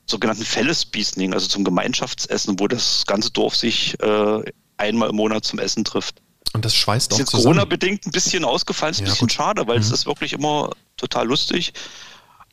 sogenannten 0.06 0.44
Fellesbiesning, 0.46 1.34
also 1.34 1.48
zum 1.48 1.64
Gemeinschaftsessen, 1.64 2.60
wo 2.60 2.68
das 2.68 3.06
ganze 3.08 3.32
Dorf 3.32 3.56
sich 3.56 3.98
äh, 4.02 4.42
einmal 4.78 5.10
im 5.10 5.16
Monat 5.16 5.46
zum 5.46 5.60
Essen 5.60 5.84
trifft. 5.86 6.22
Und 6.54 6.64
das 6.66 6.76
schweißt 6.76 7.12
Ist 7.12 7.16
auch 7.16 7.20
jetzt 7.20 7.32
zusammen. 7.32 7.56
Corona-bedingt 7.56 8.06
ein 8.06 8.12
bisschen 8.12 8.44
ausgefallen, 8.46 8.92
ist 8.92 9.00
ein 9.00 9.06
Ja, 9.06 9.12
bisschen 9.12 9.28
gut. 9.28 9.34
schade, 9.34 9.66
weil 9.68 9.80
es 9.80 9.88
Mhm. 9.90 9.94
ist 9.96 10.06
wirklich 10.06 10.34
immer 10.34 10.72
total 10.98 11.28
lustig. 11.28 11.74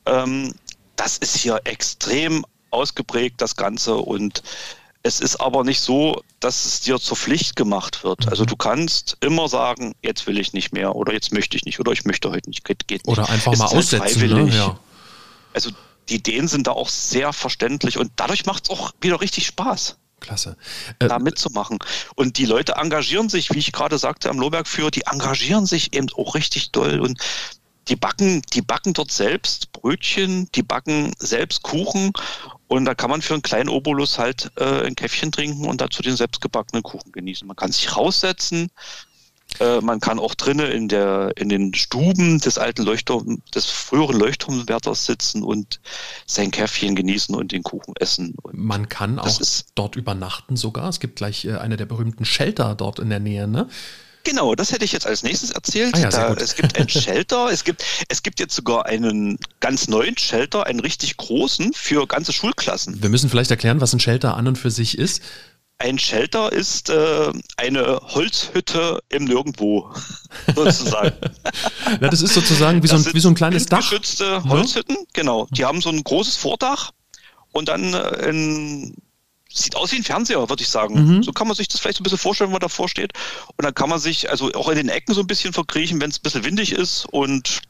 Ähm, 0.06 0.54
das 0.96 1.18
ist 1.18 1.36
hier 1.36 1.60
extrem 1.64 2.44
ausgeprägt, 2.72 3.40
das 3.40 3.56
Ganze. 3.56 3.96
Und 3.96 4.42
es 5.02 5.20
ist 5.20 5.36
aber 5.36 5.64
nicht 5.64 5.80
so, 5.80 6.22
dass 6.40 6.64
es 6.64 6.80
dir 6.80 6.98
zur 6.98 7.16
Pflicht 7.16 7.56
gemacht 7.56 8.04
wird. 8.04 8.26
Mhm. 8.26 8.30
Also 8.30 8.44
du 8.44 8.56
kannst 8.56 9.16
immer 9.20 9.48
sagen, 9.48 9.94
jetzt 10.02 10.26
will 10.26 10.38
ich 10.38 10.52
nicht 10.52 10.72
mehr 10.72 10.94
oder 10.94 11.12
jetzt 11.12 11.32
möchte 11.32 11.56
ich 11.56 11.64
nicht 11.64 11.80
oder 11.80 11.92
ich 11.92 12.04
möchte 12.04 12.30
heute 12.30 12.48
nicht. 12.48 12.64
Geht, 12.64 12.86
geht 12.88 13.06
nicht. 13.06 13.18
Oder 13.18 13.28
einfach 13.28 13.52
Es 13.52 13.58
mal 13.58 13.68
halt 13.68 13.78
aussetzen, 13.78 14.04
ne? 14.04 14.28
freiwillig. 14.28 14.54
Ja. 14.54 14.78
Also 15.54 15.70
die 16.08 16.16
Ideen 16.16 16.48
sind 16.48 16.66
da 16.66 16.72
auch 16.72 16.88
sehr 16.88 17.32
verständlich 17.32 17.98
und 17.98 18.12
dadurch 18.16 18.46
macht 18.46 18.64
es 18.64 18.70
auch 18.70 18.92
wieder 19.00 19.20
richtig 19.20 19.46
Spaß 19.46 19.96
Klasse. 20.22 20.56
Äh, 20.98 21.08
da 21.08 21.18
mitzumachen. 21.18 21.78
Und 22.14 22.38
die 22.38 22.46
Leute 22.46 22.76
engagieren 22.76 23.28
sich, 23.28 23.50
wie 23.50 23.58
ich 23.58 23.72
gerade 23.72 23.98
sagte, 23.98 24.30
am 24.30 24.38
Lohbergführer, 24.38 24.90
die 24.90 25.02
engagieren 25.02 25.66
sich 25.66 25.92
eben 25.92 26.08
auch 26.16 26.34
richtig 26.34 26.70
doll 26.70 27.00
und 27.00 27.18
die 27.88 27.96
backen, 27.96 28.42
die 28.52 28.62
backen 28.62 28.94
dort 28.94 29.10
selbst 29.10 29.72
Brötchen, 29.72 30.48
die 30.54 30.62
backen 30.62 31.12
selbst 31.18 31.62
Kuchen 31.62 32.12
und 32.72 32.86
da 32.86 32.94
kann 32.94 33.10
man 33.10 33.20
für 33.20 33.34
einen 33.34 33.42
kleinen 33.42 33.68
Obolus 33.68 34.18
halt 34.18 34.50
äh, 34.56 34.86
ein 34.86 34.96
Käffchen 34.96 35.30
trinken 35.30 35.66
und 35.66 35.82
dazu 35.82 36.00
den 36.02 36.16
selbstgebackenen 36.16 36.82
Kuchen 36.82 37.12
genießen. 37.12 37.46
Man 37.46 37.54
kann 37.54 37.70
sich 37.70 37.94
raussetzen, 37.94 38.70
äh, 39.60 39.82
man 39.82 40.00
kann 40.00 40.18
auch 40.18 40.34
drinnen 40.34 40.72
in 40.72 40.88
der 40.88 41.32
in 41.36 41.50
den 41.50 41.74
Stuben 41.74 42.40
des 42.40 42.56
alten 42.56 42.82
Leuchtturm, 42.84 43.42
des 43.54 43.66
früheren 43.66 44.18
Leuchtturmwärters 44.18 45.04
sitzen 45.04 45.42
und 45.42 45.80
sein 46.26 46.50
Käffchen 46.50 46.94
genießen 46.94 47.34
und 47.34 47.52
den 47.52 47.62
Kuchen 47.62 47.92
essen. 48.00 48.36
Und 48.40 48.56
Man 48.56 48.88
kann 48.88 49.18
auch 49.18 49.38
dort 49.74 49.96
übernachten 49.96 50.56
sogar. 50.56 50.88
Es 50.88 50.98
gibt 50.98 51.16
gleich 51.16 51.44
äh, 51.44 51.56
eine 51.56 51.76
der 51.76 51.84
berühmten 51.84 52.24
Shelter 52.24 52.74
dort 52.74 53.00
in 53.00 53.10
der 53.10 53.20
Nähe, 53.20 53.46
ne? 53.46 53.68
Genau, 54.24 54.54
das 54.54 54.72
hätte 54.72 54.84
ich 54.84 54.92
jetzt 54.92 55.06
als 55.06 55.22
nächstes 55.22 55.50
erzählt. 55.50 55.94
Ah 55.94 55.98
ja, 55.98 56.08
da, 56.10 56.34
es 56.34 56.54
gibt 56.54 56.78
ein 56.78 56.88
Shelter, 56.90 57.50
es 57.50 57.64
gibt, 57.64 57.84
es 58.08 58.22
gibt 58.22 58.40
jetzt 58.40 58.54
sogar 58.54 58.86
einen 58.86 59.38
ganz 59.60 59.88
neuen 59.88 60.16
Shelter, 60.16 60.66
einen 60.66 60.80
richtig 60.80 61.16
großen 61.16 61.72
für 61.72 62.06
ganze 62.06 62.32
Schulklassen. 62.32 63.02
Wir 63.02 63.08
müssen 63.08 63.28
vielleicht 63.28 63.50
erklären, 63.50 63.80
was 63.80 63.92
ein 63.92 64.00
Shelter 64.00 64.36
an 64.36 64.46
und 64.46 64.56
für 64.58 64.70
sich 64.70 64.96
ist. 64.98 65.22
Ein 65.78 65.98
Shelter 65.98 66.52
ist 66.52 66.90
äh, 66.90 67.32
eine 67.56 68.00
Holzhütte 68.04 69.00
im 69.08 69.24
Nirgendwo, 69.24 69.90
sozusagen. 70.54 71.16
Ja, 72.00 72.08
das 72.08 72.22
ist 72.22 72.32
sozusagen 72.34 72.82
wie 72.82 72.86
so 72.86 72.96
ein, 72.96 73.04
wie 73.12 73.20
so 73.20 73.28
ein 73.28 73.34
kleines 73.34 73.66
Dach. 73.66 73.78
windgeschützte 73.78 74.44
Holzhütten, 74.44 74.96
genau. 75.12 75.46
Die 75.50 75.64
haben 75.64 75.80
so 75.80 75.90
ein 75.90 76.02
großes 76.02 76.36
Vordach 76.36 76.92
und 77.50 77.68
dann 77.68 77.92
äh, 77.92 78.28
ein, 78.28 78.94
sieht 79.54 79.76
aus 79.76 79.92
wie 79.92 79.96
ein 79.96 80.04
Fernseher, 80.04 80.48
würde 80.48 80.62
ich 80.62 80.68
sagen. 80.68 81.16
Mhm. 81.16 81.22
So 81.22 81.32
kann 81.32 81.46
man 81.46 81.56
sich 81.56 81.68
das 81.68 81.80
vielleicht 81.80 81.98
so 81.98 82.02
ein 82.02 82.04
bisschen 82.04 82.18
vorstellen, 82.18 82.48
wenn 82.48 82.54
man 82.54 82.60
davor 82.60 82.88
steht. 82.88 83.12
Und 83.56 83.64
dann 83.64 83.74
kann 83.74 83.88
man 83.88 83.98
sich 83.98 84.30
also 84.30 84.52
auch 84.52 84.68
in 84.68 84.76
den 84.76 84.88
Ecken 84.88 85.14
so 85.14 85.20
ein 85.20 85.26
bisschen 85.26 85.52
verkriechen, 85.52 86.00
wenn 86.00 86.10
es 86.10 86.18
ein 86.18 86.22
bisschen 86.22 86.44
windig 86.44 86.72
ist 86.72 87.06
und 87.06 87.62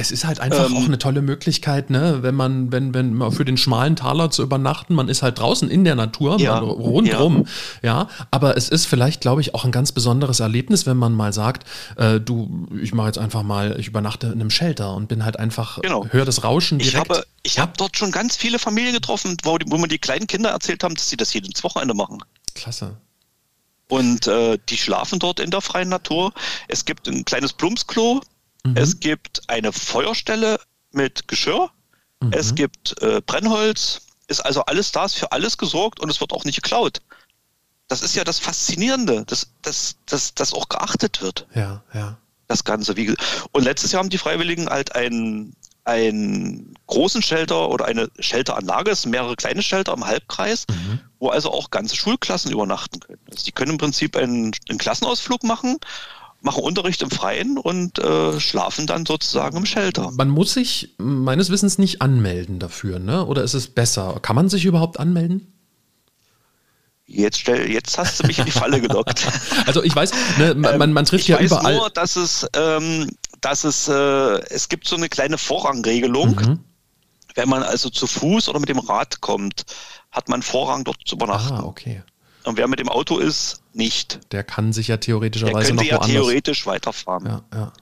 Es 0.00 0.10
ist 0.10 0.24
halt 0.24 0.40
einfach 0.40 0.66
Ähm, 0.70 0.76
auch 0.76 0.84
eine 0.84 0.98
tolle 0.98 1.22
Möglichkeit, 1.22 1.90
ne, 1.90 2.18
wenn 2.22 2.34
man, 2.34 2.72
wenn, 2.72 2.94
wenn 2.94 3.14
man 3.14 3.30
für 3.32 3.44
den 3.44 3.56
schmalen 3.56 3.96
Taler 3.96 4.30
zu 4.30 4.42
übernachten, 4.42 4.94
man 4.94 5.08
ist 5.08 5.22
halt 5.22 5.38
draußen 5.38 5.68
in 5.70 5.84
der 5.84 5.94
Natur, 5.94 6.40
Ja, 6.40 6.54
man, 6.60 6.64
rundrum, 6.70 7.46
ja. 7.82 8.08
Aber 8.30 8.56
es 8.56 8.68
ist 8.68 8.86
vielleicht, 8.86 9.20
glaube 9.20 9.40
ich, 9.40 9.54
auch 9.54 9.64
ein 9.64 9.72
ganz 9.72 9.92
besonderes 9.92 10.40
Erlebnis, 10.40 10.86
wenn 10.86 10.96
man 10.96 11.12
mal 11.12 11.32
sagt, 11.32 11.66
äh, 11.96 12.18
du, 12.20 12.66
ich 12.82 12.94
mache 12.94 13.08
jetzt 13.08 13.18
einfach 13.18 13.42
mal, 13.42 13.78
ich 13.78 13.88
übernachte 13.88 14.28
in 14.28 14.34
einem 14.40 14.50
Shelter 14.50 14.94
und 14.94 15.08
bin 15.08 15.24
halt 15.24 15.38
einfach, 15.38 15.80
Genau. 15.82 16.06
höre 16.10 16.24
das 16.24 16.42
Rauschen 16.44 16.80
Ich 16.80 16.90
direkt. 16.90 17.10
habe, 17.10 17.24
ich 17.42 17.58
habe 17.58 17.72
dort 17.76 17.96
schon 17.96 18.10
ganz 18.10 18.36
viele 18.36 18.58
Familien 18.58 18.94
getroffen, 18.94 19.36
wo, 19.44 19.58
die, 19.58 19.70
wo 19.70 19.76
mir 19.78 19.88
die 19.88 19.98
kleinen 19.98 20.26
Kinder 20.26 20.50
erzählt 20.50 20.82
haben, 20.84 20.94
dass 20.94 21.08
sie 21.10 21.16
das 21.16 21.32
jedes 21.34 21.62
Wochenende 21.62 21.94
machen. 21.94 22.18
Klasse. 22.54 22.96
Und 23.88 24.26
äh, 24.28 24.56
die 24.68 24.76
schlafen 24.76 25.18
dort 25.18 25.40
in 25.40 25.50
der 25.50 25.60
freien 25.60 25.88
Natur. 25.88 26.32
Es 26.68 26.84
gibt 26.84 27.08
ein 27.08 27.24
kleines 27.24 27.52
Plumpsklo. 27.52 28.20
Mhm. 28.64 28.76
Es 28.76 29.00
gibt 29.00 29.48
eine 29.48 29.72
Feuerstelle 29.72 30.60
mit 30.92 31.28
Geschirr. 31.28 31.70
Mhm. 32.20 32.32
Es 32.32 32.54
gibt 32.54 33.00
äh, 33.02 33.20
Brennholz. 33.24 34.02
Ist 34.28 34.40
also 34.40 34.64
alles 34.66 34.92
da, 34.92 35.06
ist 35.06 35.16
für 35.16 35.32
alles 35.32 35.58
gesorgt 35.58 35.98
und 35.98 36.08
es 36.08 36.20
wird 36.20 36.32
auch 36.32 36.44
nicht 36.44 36.62
geklaut. 36.62 37.00
Das 37.88 38.02
ist 38.02 38.14
ja 38.14 38.22
das 38.22 38.38
Faszinierende, 38.38 39.24
dass, 39.26 39.50
dass, 39.62 39.96
dass, 40.06 40.34
dass 40.34 40.54
auch 40.54 40.68
geachtet 40.68 41.20
wird. 41.20 41.48
Ja, 41.54 41.82
ja. 41.92 42.16
Das 42.46 42.62
Ganze. 42.62 42.96
Wie, 42.96 43.14
und 43.50 43.64
letztes 43.64 43.90
Jahr 43.90 44.00
haben 44.00 44.10
die 44.10 44.18
Freiwilligen 44.18 44.68
halt 44.68 44.94
ein 44.94 45.56
einen 45.84 46.74
großen 46.86 47.22
Shelter 47.22 47.68
oder 47.68 47.86
eine 47.86 48.10
Shelteranlage, 48.18 48.90
es 48.90 49.02
sind 49.02 49.10
mehrere 49.10 49.36
kleine 49.36 49.62
Shelter 49.62 49.92
im 49.92 50.06
Halbkreis, 50.06 50.66
mhm. 50.68 51.00
wo 51.18 51.28
also 51.28 51.50
auch 51.52 51.70
ganze 51.70 51.96
Schulklassen 51.96 52.52
übernachten 52.52 53.00
können. 53.00 53.20
Also 53.30 53.44
die 53.44 53.52
können 53.52 53.72
im 53.72 53.78
Prinzip 53.78 54.16
einen, 54.16 54.52
einen 54.68 54.78
Klassenausflug 54.78 55.42
machen, 55.42 55.78
machen 56.42 56.62
Unterricht 56.62 57.02
im 57.02 57.10
Freien 57.10 57.58
und 57.58 57.98
äh, 57.98 58.40
schlafen 58.40 58.86
dann 58.86 59.04
sozusagen 59.04 59.56
im 59.56 59.66
Shelter. 59.66 60.10
Man 60.12 60.30
muss 60.30 60.54
sich 60.54 60.94
meines 60.98 61.50
Wissens 61.50 61.78
nicht 61.78 62.00
anmelden 62.02 62.58
dafür, 62.58 62.98
ne? 62.98 63.26
Oder 63.26 63.42
ist 63.42 63.54
es 63.54 63.68
besser? 63.68 64.18
Kann 64.22 64.36
man 64.36 64.48
sich 64.48 64.64
überhaupt 64.64 64.98
anmelden? 64.98 65.52
Jetzt, 67.12 67.40
stell, 67.40 67.68
jetzt 67.68 67.98
hast 67.98 68.22
du 68.22 68.26
mich 68.28 68.38
in 68.38 68.44
die 68.44 68.52
Falle 68.52 68.80
gelockt. 68.80 69.26
Also 69.66 69.82
ich 69.82 69.94
weiß, 69.94 70.12
ne, 70.38 70.54
man, 70.54 70.78
man, 70.78 70.92
man 70.92 71.04
trifft 71.04 71.22
ich 71.22 71.28
ja 71.28 71.38
weiß 71.38 71.46
überall. 71.46 71.76
Nur, 71.76 71.90
dass 71.90 72.16
es, 72.16 72.46
ähm, 72.54 73.10
dass 73.40 73.64
es, 73.64 73.88
äh, 73.88 73.92
es 73.92 74.68
gibt 74.68 74.86
so 74.86 74.96
eine 74.96 75.08
kleine 75.08 75.36
Vorrangregelung. 75.36 76.36
Mhm. 76.36 76.60
Wenn 77.34 77.48
man 77.48 77.62
also 77.62 77.90
zu 77.90 78.06
Fuß 78.06 78.48
oder 78.48 78.60
mit 78.60 78.68
dem 78.68 78.78
Rad 78.78 79.20
kommt, 79.20 79.64
hat 80.10 80.28
man 80.28 80.42
Vorrang 80.42 80.84
dort 80.84 80.98
zu 81.04 81.16
übernachten. 81.16 81.54
Ah, 81.54 81.64
okay. 81.64 82.02
Und 82.44 82.56
wer 82.56 82.68
mit 82.68 82.78
dem 82.78 82.88
Auto 82.88 83.18
ist, 83.18 83.59
nicht. 83.72 84.20
Der 84.32 84.42
kann 84.44 84.72
sich 84.72 84.88
ja 84.88 84.96
theoretischerweise 84.96 85.66
Der 85.68 85.74
noch 85.76 85.82
ja 85.82 85.92
woanders. 85.96 86.10
theoretisch 86.10 86.66
weiterfahren. 86.66 87.26
Ja, 87.26 87.44
ja. 87.54 87.72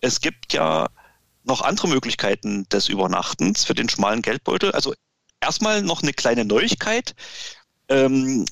Es 0.00 0.20
gibt 0.20 0.52
ja 0.52 0.88
noch 1.44 1.62
andere 1.62 1.88
Möglichkeiten 1.88 2.68
des 2.68 2.88
Übernachtens 2.88 3.64
für 3.64 3.74
den 3.74 3.88
schmalen 3.88 4.22
Geldbeutel. 4.22 4.72
Also 4.72 4.94
erstmal 5.40 5.82
noch 5.82 6.02
eine 6.02 6.12
kleine 6.12 6.44
Neuigkeit. 6.44 7.14
Ähm, 7.88 8.44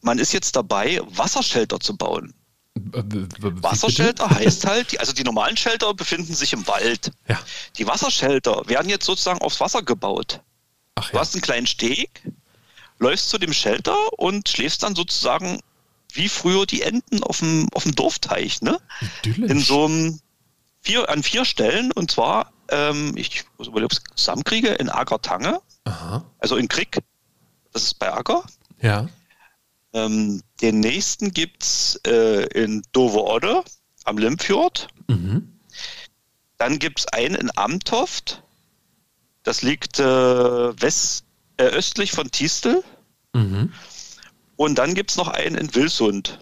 man 0.00 0.18
ist 0.18 0.32
jetzt 0.32 0.56
dabei, 0.56 1.00
Wassershelter 1.04 1.78
zu 1.80 1.96
bauen. 1.96 2.34
W- 2.74 3.02
w- 3.04 3.26
wie 3.56 3.62
Wassershelter 3.62 4.28
bitte? 4.28 4.40
heißt 4.40 4.66
halt, 4.66 4.98
also 4.98 5.12
die 5.12 5.24
normalen 5.24 5.56
Shelter 5.56 5.92
befinden 5.92 6.34
sich 6.34 6.52
im 6.54 6.66
Wald. 6.66 7.10
Ja. 7.28 7.38
Die 7.76 7.86
Wassershelter 7.86 8.62
werden 8.66 8.88
jetzt 8.88 9.04
sozusagen 9.04 9.40
aufs 9.40 9.60
Wasser 9.60 9.82
gebaut. 9.82 10.40
Ach 10.94 11.08
Du 11.10 11.14
ja. 11.16 11.20
hast 11.20 11.34
einen 11.34 11.42
kleinen 11.42 11.66
Steg, 11.66 12.22
läufst 13.00 13.30
zu 13.30 13.38
dem 13.38 13.52
Shelter 13.52 13.96
und 14.18 14.48
schläfst 14.48 14.82
dann 14.82 14.94
sozusagen 14.94 15.60
wie 16.12 16.28
früher 16.28 16.66
die 16.66 16.82
Enten 16.82 17.22
auf 17.22 17.38
dem, 17.40 17.68
auf 17.72 17.84
dem 17.84 17.94
Dorfteich, 17.94 18.62
ne? 18.62 18.80
Idyllisch. 19.00 19.50
In 19.50 19.60
so 19.60 19.86
einem 19.86 20.20
vier, 20.80 21.08
an 21.08 21.22
vier 21.22 21.44
Stellen 21.44 21.92
und 21.92 22.10
zwar, 22.10 22.52
ähm, 22.68 23.12
ich 23.16 23.44
muss 23.58 23.68
überlegen, 23.68 23.86
ob 23.86 23.92
ich 23.92 23.98
es 23.98 24.16
zusammenkriege, 24.16 24.68
in 24.68 24.88
Agertange, 24.88 25.60
Aha. 25.84 26.24
also 26.38 26.56
in 26.56 26.68
Krieg, 26.68 26.98
das 27.72 27.84
ist 27.84 27.98
bei 27.98 28.12
Acker. 28.12 28.44
Ja. 28.80 29.08
Ähm, 29.92 30.42
den 30.60 30.80
nächsten 30.80 31.32
gibt's 31.32 32.00
äh, 32.06 32.46
in 32.46 32.82
Dover-Odde 32.92 33.64
am 34.04 34.18
Limfjord. 34.18 34.88
Mhm. 35.08 35.60
Dann 36.58 36.78
gibt's 36.78 37.06
einen 37.06 37.34
in 37.34 37.50
Amtoft. 37.56 38.42
Das 39.42 39.62
liegt 39.62 39.98
äh, 39.98 40.04
west, 40.04 41.24
äh, 41.60 41.64
östlich 41.64 42.12
von 42.12 42.30
Tiestel. 42.30 42.82
Mhm. 43.34 43.72
Und 44.56 44.78
dann 44.78 44.94
gibt's 44.94 45.16
noch 45.16 45.28
einen 45.28 45.56
in 45.56 45.74
Wilsund. 45.74 46.38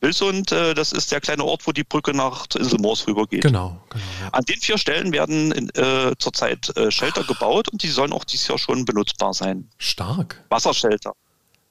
Wilsund, 0.00 0.50
äh, 0.50 0.74
das 0.74 0.92
ist 0.92 1.12
der 1.12 1.20
kleine 1.20 1.44
Ort, 1.44 1.66
wo 1.66 1.72
die 1.72 1.84
Brücke 1.84 2.12
nach 2.12 2.48
zur 2.48 2.60
Insel 2.60 2.80
Moors 2.80 3.06
rübergeht. 3.06 3.42
Genau, 3.42 3.80
genau. 3.88 4.04
Ja. 4.20 4.28
An 4.30 4.44
den 4.44 4.60
vier 4.60 4.78
Stellen 4.78 5.12
werden 5.12 5.52
in, 5.52 5.68
äh, 5.76 6.14
zurzeit 6.18 6.76
äh, 6.76 6.90
Shelter 6.90 7.22
gebaut 7.22 7.68
und 7.68 7.82
die 7.82 7.88
sollen 7.88 8.12
auch 8.12 8.24
dieses 8.24 8.48
Jahr 8.48 8.58
schon 8.58 8.84
benutzbar 8.84 9.32
sein. 9.32 9.68
Stark. 9.78 10.44
Wassershelter 10.48 11.12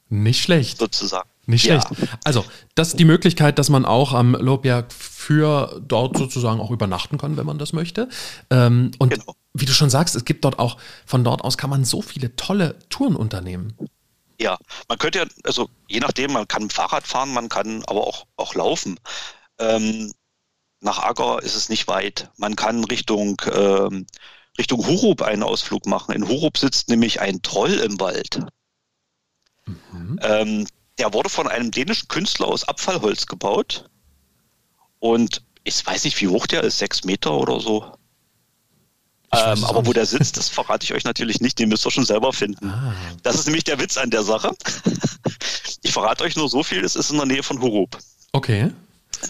Nicht 0.08 0.44
schlecht. 0.44 0.78
sozusagen. 0.78 1.30
Nicht 1.46 1.66
Ja. 1.66 1.82
schlecht. 1.82 2.18
Also, 2.24 2.46
das 2.76 2.90
ist 2.90 3.00
die 3.00 3.06
Möglichkeit, 3.06 3.58
dass 3.60 3.70
man 3.70 3.86
auch 3.86 4.14
am 4.14 4.36
Lobberg 4.36 4.94
für 4.94 5.82
dort 5.88 6.18
sozusagen 6.18 6.60
auch 6.60 6.72
übernachten 6.72 7.18
kann, 7.18 7.38
wenn 7.38 7.46
man 7.46 7.58
das 7.58 7.74
möchte. 7.74 8.10
Ähm, 8.50 8.92
und 9.00 9.10
Genau. 9.14 9.36
wie 9.54 9.66
du 9.66 9.74
schon 9.74 9.90
sagst, 9.90 10.16
es 10.16 10.26
gibt 10.26 10.46
dort 10.46 10.60
auch, 10.60 10.78
von 11.06 11.24
dort 11.24 11.44
aus 11.44 11.58
kann 11.58 11.70
man 11.70 11.84
so 11.84 12.02
viele 12.02 12.36
tolle 12.36 12.78
Touren 12.90 13.16
unternehmen. 13.16 13.74
Ja, 14.40 14.58
man 14.88 14.98
könnte 14.98 15.20
ja, 15.20 15.26
also 15.44 15.70
je 15.88 16.00
nachdem, 16.00 16.34
man 16.34 16.48
kann 16.48 16.70
Fahrrad 16.70 17.06
fahren, 17.06 17.34
man 17.34 17.50
kann 17.50 17.84
aber 17.86 18.08
auch, 18.08 18.26
auch 18.38 18.56
laufen. 18.56 19.00
Ähm, 19.60 20.12
nach 20.80 21.00
Acker 21.00 21.44
ist 21.44 21.56
es 21.56 21.70
nicht 21.70 21.88
weit. 21.88 22.30
Man 22.38 22.56
kann 22.56 22.84
Richtung, 22.86 23.40
ähm, 23.54 24.08
Richtung 24.58 24.86
Hurup 24.88 25.22
einen 25.22 25.44
Ausflug 25.44 25.86
machen. 25.86 26.14
In 26.16 26.28
Hurup 26.28 26.58
sitzt 26.58 26.90
nämlich 26.90 27.22
ein 27.22 27.42
Troll 27.44 27.74
im 27.74 28.00
Wald. 28.00 28.42
Ähm, 30.22 30.66
der 31.02 31.14
wurde 31.14 31.30
von 31.30 31.48
einem 31.48 31.72
dänischen 31.72 32.08
Künstler 32.10 32.48
aus 32.48 32.64
Abfallholz 32.64 33.26
gebaut. 33.26 33.90
Und 35.00 35.42
ich 35.64 35.84
weiß 35.84 36.04
nicht, 36.04 36.22
wie 36.22 36.28
hoch 36.28 36.46
der 36.46 36.64
ist, 36.64 36.78
sechs 36.78 37.04
Meter 37.04 37.34
oder 37.34 37.60
so. 37.60 37.92
Ähm, 39.34 39.64
aber 39.64 39.86
wo 39.88 39.94
der 39.94 40.06
sitzt, 40.06 40.38
das 40.38 40.48
verrate 40.50 40.84
ich 40.84 40.94
euch 40.94 41.04
natürlich 41.04 41.42
nicht, 41.42 41.58
den 41.58 41.70
müsst 41.70 41.88
ihr 41.88 41.92
schon 41.92 42.06
selber 42.06 42.34
finden. 42.34 42.70
Ah, 42.70 42.94
Das 43.24 43.36
ist 43.36 43.46
nämlich 43.46 43.64
der 43.64 43.80
Witz 43.80 43.98
an 43.98 44.10
der 44.12 44.24
Sache. 44.24 44.52
Ich 45.84 45.94
verrate 45.94 46.24
euch 46.24 46.36
nur 46.36 46.48
so 46.48 46.62
viel, 46.62 46.84
es 46.86 46.96
ist 46.96 47.10
in 47.10 47.18
der 47.18 47.26
Nähe 47.26 47.42
von 47.42 47.60
Hurup. 47.60 47.98
okay. 48.34 48.72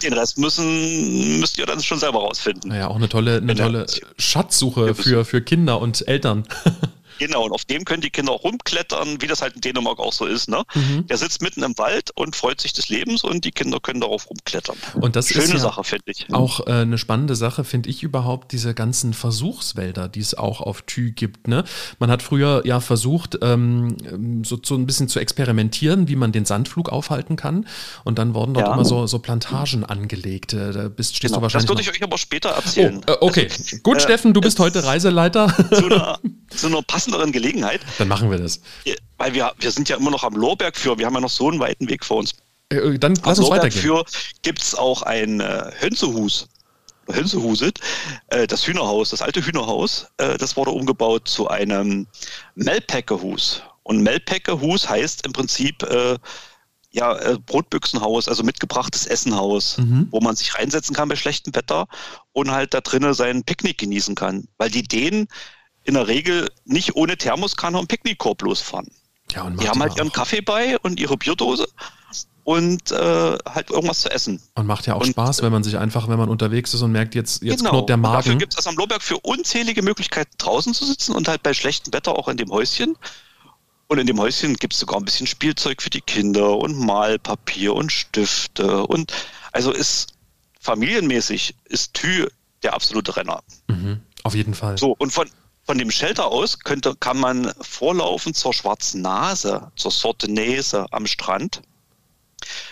Den 0.03 0.11
Rest 0.11 0.37
müssen, 0.37 1.39
müsst 1.39 1.57
ihr 1.57 1.65
dann 1.65 1.81
schon 1.81 1.97
selber 1.97 2.19
rausfinden. 2.19 2.69
Naja, 2.69 2.87
auch 2.89 2.97
eine 2.97 3.07
tolle, 3.07 3.37
eine 3.37 3.55
tolle 3.55 3.85
Schatzsuche 4.17 4.93
für, 4.93 5.23
für 5.23 5.41
Kinder 5.41 5.79
und 5.79 6.05
Eltern. 6.07 6.45
Genau, 7.21 7.45
und 7.45 7.51
auf 7.51 7.65
dem 7.65 7.85
können 7.85 8.01
die 8.01 8.09
Kinder 8.09 8.31
auch 8.31 8.43
rumklettern, 8.43 9.21
wie 9.21 9.27
das 9.27 9.43
halt 9.43 9.53
in 9.53 9.61
Dänemark 9.61 9.99
auch 9.99 10.11
so 10.11 10.25
ist. 10.25 10.49
Ne? 10.49 10.63
Mhm. 10.73 11.05
Der 11.05 11.17
sitzt 11.17 11.43
mitten 11.43 11.61
im 11.61 11.77
Wald 11.77 12.09
und 12.15 12.35
freut 12.35 12.59
sich 12.59 12.73
des 12.73 12.89
Lebens 12.89 13.23
und 13.23 13.45
die 13.45 13.51
Kinder 13.51 13.79
können 13.79 14.01
darauf 14.01 14.27
rumklettern. 14.27 14.75
Und 14.95 15.15
das 15.15 15.27
Schöne 15.29 15.43
ist 15.43 15.53
ja 15.53 15.59
Sache, 15.59 15.83
finde 15.83 16.05
ich. 16.07 16.25
Auch 16.33 16.65
äh, 16.65 16.71
eine 16.81 16.97
spannende 16.97 17.35
Sache 17.35 17.63
finde 17.63 17.89
ich 17.89 18.01
überhaupt 18.01 18.51
diese 18.53 18.73
ganzen 18.73 19.13
Versuchswälder, 19.13 20.07
die 20.07 20.19
es 20.19 20.33
auch 20.33 20.61
auf 20.61 20.81
Thü 20.81 21.11
gibt. 21.11 21.47
Ne? 21.47 21.63
Man 21.99 22.09
hat 22.09 22.23
früher 22.23 22.63
ja 22.65 22.79
versucht, 22.79 23.37
ähm, 23.43 24.43
so, 24.43 24.57
so 24.63 24.73
ein 24.73 24.87
bisschen 24.87 25.07
zu 25.07 25.19
experimentieren, 25.19 26.07
wie 26.07 26.15
man 26.15 26.31
den 26.31 26.45
Sandflug 26.45 26.89
aufhalten 26.89 27.35
kann. 27.35 27.67
Und 28.03 28.17
dann 28.17 28.33
wurden 28.33 28.55
dort 28.55 28.65
Ja. 28.67 28.73
immer 28.73 28.85
so, 28.85 29.05
so 29.05 29.19
Plantagen 29.19 29.85
angelegt. 29.85 30.53
Äh, 30.53 30.71
Da 30.71 30.89
bist, 30.89 31.15
stehst 31.15 31.35
du 31.35 31.37
Genau. 31.37 31.45
Das 31.47 31.53
wahrscheinlich. 31.53 31.69
würde 31.69 31.81
ich 31.83 31.89
euch 31.91 32.03
aber 32.03 32.17
später 32.17 32.49
erzählen. 32.49 33.01
oh, 33.07 33.11
äh, 33.11 33.17
okay, 33.21 33.47
gut, 33.83 33.97
Äh, 33.97 33.99
Steffen, 34.01 34.33
du 34.33 34.41
bist 34.41 34.57
heute 34.59 34.83
Reiseleiter. 34.83 35.47
Zu, 35.71 35.85
einer, 35.85 36.19
zu 36.49 36.67
einer 36.67 36.81
passenderen 37.11 37.31
Gelegenheit, 37.31 37.81
dann 37.97 38.07
machen 38.07 38.31
wir 38.31 38.37
das. 38.37 38.61
weil 39.17 39.33
wir, 39.33 39.53
wir 39.59 39.71
sind 39.71 39.89
ja 39.89 39.97
immer 39.97 40.11
noch 40.11 40.23
am 40.23 40.35
Lorberg 40.35 40.75
für, 40.77 40.97
wir 40.97 41.05
haben 41.05 41.13
ja 41.13 41.21
noch 41.21 41.29
so 41.29 41.49
einen 41.49 41.59
weiten 41.59 41.89
Weg 41.89 42.03
vor 42.05 42.17
uns. 42.17 42.33
Äh, 42.71 42.77
äh, 42.77 42.97
Dann 42.99 43.13
Am 43.17 43.23
lass 43.25 43.39
uns 43.39 43.49
Lorberg 43.49 43.63
weitergehen. 43.73 43.81
für 43.81 44.05
gibt 44.41 44.61
es 44.61 44.75
auch 44.75 45.01
ein 45.03 45.39
äh, 45.41 45.71
Hönsehus. 45.79 46.47
Hönsehuset, 47.11 47.79
äh, 48.27 48.47
das 48.47 48.65
Hühnerhaus, 48.65 49.09
das 49.09 49.21
alte 49.21 49.45
Hühnerhaus, 49.45 50.07
äh, 50.17 50.37
das 50.37 50.55
wurde 50.55 50.71
umgebaut 50.71 51.27
zu 51.27 51.49
einem 51.49 52.07
Melpäckehus. 52.55 53.63
Und 53.83 54.01
Melpäckehus 54.01 54.87
heißt 54.87 55.25
im 55.25 55.33
Prinzip 55.33 55.83
äh, 55.83 56.17
ja 56.91 57.17
äh, 57.17 57.37
Brotbüchsenhaus, 57.45 58.29
also 58.29 58.43
mitgebrachtes 58.43 59.07
Essenhaus, 59.07 59.77
Mhm. 59.79 60.07
wo 60.11 60.21
man 60.21 60.35
sich 60.37 60.55
reinsetzen 60.57 60.95
kann 60.95 61.09
bei 61.09 61.15
schlechtem 61.17 61.53
Wetter 61.55 61.87
und 62.31 62.51
halt 62.51 62.73
da 62.73 62.79
drinnen 62.81 63.13
sein 63.13 63.43
Picknick 63.43 63.79
genießen 63.79 64.15
kann. 64.15 64.47
Weil 64.57 64.69
die 64.69 64.83
Dänen 64.83 65.27
in 65.83 65.93
der 65.95 66.07
Regel 66.07 66.49
nicht 66.65 66.95
ohne 66.95 67.17
Thermoskanne 67.17 67.77
und 67.79 67.87
Picknickkorb 67.87 68.41
losfahren. 68.41 68.87
Ja, 69.33 69.43
und 69.43 69.61
Die 69.61 69.67
haben 69.69 69.81
halt 69.81 69.95
ihren 69.97 70.09
auch, 70.09 70.13
Kaffee 70.13 70.41
bei 70.41 70.77
und 70.79 70.99
ihre 70.99 71.17
Bierdose 71.17 71.67
und 72.43 72.91
äh, 72.91 72.95
halt 73.47 73.69
irgendwas 73.69 74.01
zu 74.01 74.11
essen. 74.11 74.41
und 74.55 74.65
macht 74.67 74.85
ja 74.87 74.95
auch 74.95 75.01
und- 75.01 75.11
Spaß, 75.11 75.41
wenn 75.43 75.51
man 75.51 75.63
sich 75.63 75.77
einfach, 75.77 76.07
wenn 76.09 76.17
man 76.17 76.27
unterwegs 76.29 76.73
ist 76.73 76.81
und 76.81 76.91
merkt, 76.91 77.15
jetzt, 77.15 77.41
jetzt 77.43 77.63
knurrt 77.65 77.87
der 77.89 77.95
Und 77.97 78.03
Dafür 78.03 78.31
Magen. 78.31 78.39
gibt 78.39 78.57
es 78.57 78.67
am 78.67 78.75
Lorberg 78.75 79.01
für 79.03 79.17
unzählige 79.19 79.81
Möglichkeiten, 79.83 80.31
draußen 80.37 80.73
zu 80.73 80.85
sitzen 80.85 81.13
und 81.15 81.27
halt 81.27 81.43
bei 81.43 81.53
schlechtem 81.53 81.93
Wetter 81.93 82.17
auch 82.17 82.27
in 82.27 82.37
dem 82.37 82.49
Häuschen. 82.51 82.97
Und 83.87 83.99
in 83.99 84.07
dem 84.07 84.19
Häuschen 84.19 84.55
gibt 84.55 84.73
es 84.73 84.79
sogar 84.79 84.97
ein 84.99 85.05
bisschen 85.05 85.27
Spielzeug 85.27 85.81
für 85.81 85.89
die 85.89 85.99
Kinder 86.01 86.57
und 86.57 86.77
Malpapier 86.77 87.73
und 87.73 87.91
Stifte. 87.91 88.87
Und 88.87 89.11
also 89.51 89.71
ist 89.71 90.13
familienmäßig 90.61 91.55
ist 91.65 91.93
Thü 91.93 92.27
der 92.63 92.73
absolute 92.73 93.15
Renner. 93.17 93.41
Mhm, 93.67 94.01
auf 94.23 94.33
jeden 94.35 94.53
Fall. 94.53 94.77
So, 94.77 94.95
und 94.97 95.11
von, 95.11 95.29
von 95.63 95.77
dem 95.77 95.91
Shelter 95.91 96.27
aus 96.27 96.59
könnte, 96.59 96.95
kann 96.95 97.19
man 97.19 97.53
vorlaufen 97.61 98.33
zur 98.33 98.53
Schwarzen 98.53 99.01
Nase, 99.01 99.71
zur 99.75 99.91
Sorte 99.91 100.29
Nese 100.29 100.85
am 100.91 101.07
Strand. 101.07 101.61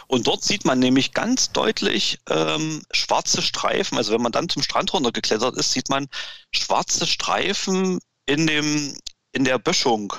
Und 0.07 0.25
dort 0.25 0.43
sieht 0.43 0.65
man 0.65 0.79
nämlich 0.79 1.13
ganz 1.13 1.51
deutlich 1.51 2.19
ähm, 2.29 2.81
schwarze 2.91 3.41
Streifen. 3.41 3.97
Also 3.97 4.11
wenn 4.11 4.21
man 4.21 4.31
dann 4.31 4.49
zum 4.49 4.63
Strand 4.63 4.91
runtergeklettert 4.93 5.55
ist, 5.55 5.71
sieht 5.71 5.89
man 5.89 6.07
schwarze 6.51 7.05
Streifen 7.05 7.99
in 8.25 8.47
dem 8.47 8.95
in 9.31 9.43
der 9.43 9.59
Böschung 9.59 10.13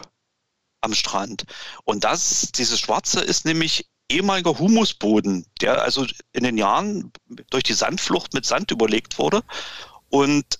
am 0.80 0.94
Strand. 0.94 1.44
Und 1.84 2.04
das, 2.04 2.52
dieses 2.52 2.78
Schwarze 2.78 3.20
ist 3.20 3.44
nämlich 3.44 3.90
ehemaliger 4.08 4.58
Humusboden, 4.58 5.44
der 5.60 5.82
also 5.82 6.06
in 6.32 6.44
den 6.44 6.56
Jahren 6.56 7.12
durch 7.50 7.64
die 7.64 7.74
Sandflucht 7.74 8.34
mit 8.34 8.46
Sand 8.46 8.70
überlegt 8.70 9.18
wurde. 9.18 9.42
Und 10.08 10.59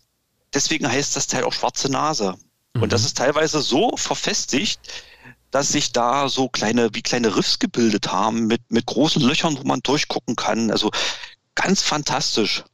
deswegen 0.54 0.90
heißt 0.90 1.16
das 1.16 1.26
Teil 1.26 1.44
auch 1.44 1.52
schwarze 1.52 1.90
Nase. 1.90 2.34
Mhm. 2.74 2.82
Und 2.82 2.92
das 2.92 3.04
ist 3.04 3.16
teilweise 3.16 3.60
so 3.60 3.96
verfestigt, 3.96 4.80
dass 5.50 5.70
sich 5.70 5.92
da 5.92 6.28
so 6.28 6.48
kleine, 6.48 6.90
wie 6.92 7.02
kleine 7.02 7.36
Riffs 7.36 7.58
gebildet 7.58 8.12
haben 8.12 8.46
mit, 8.46 8.70
mit 8.70 8.86
großen 8.86 9.20
Löchern, 9.20 9.58
wo 9.58 9.64
man 9.64 9.80
durchgucken 9.80 10.36
kann. 10.36 10.70
Also 10.70 10.90
ganz 11.54 11.82
fantastisch 11.82 12.64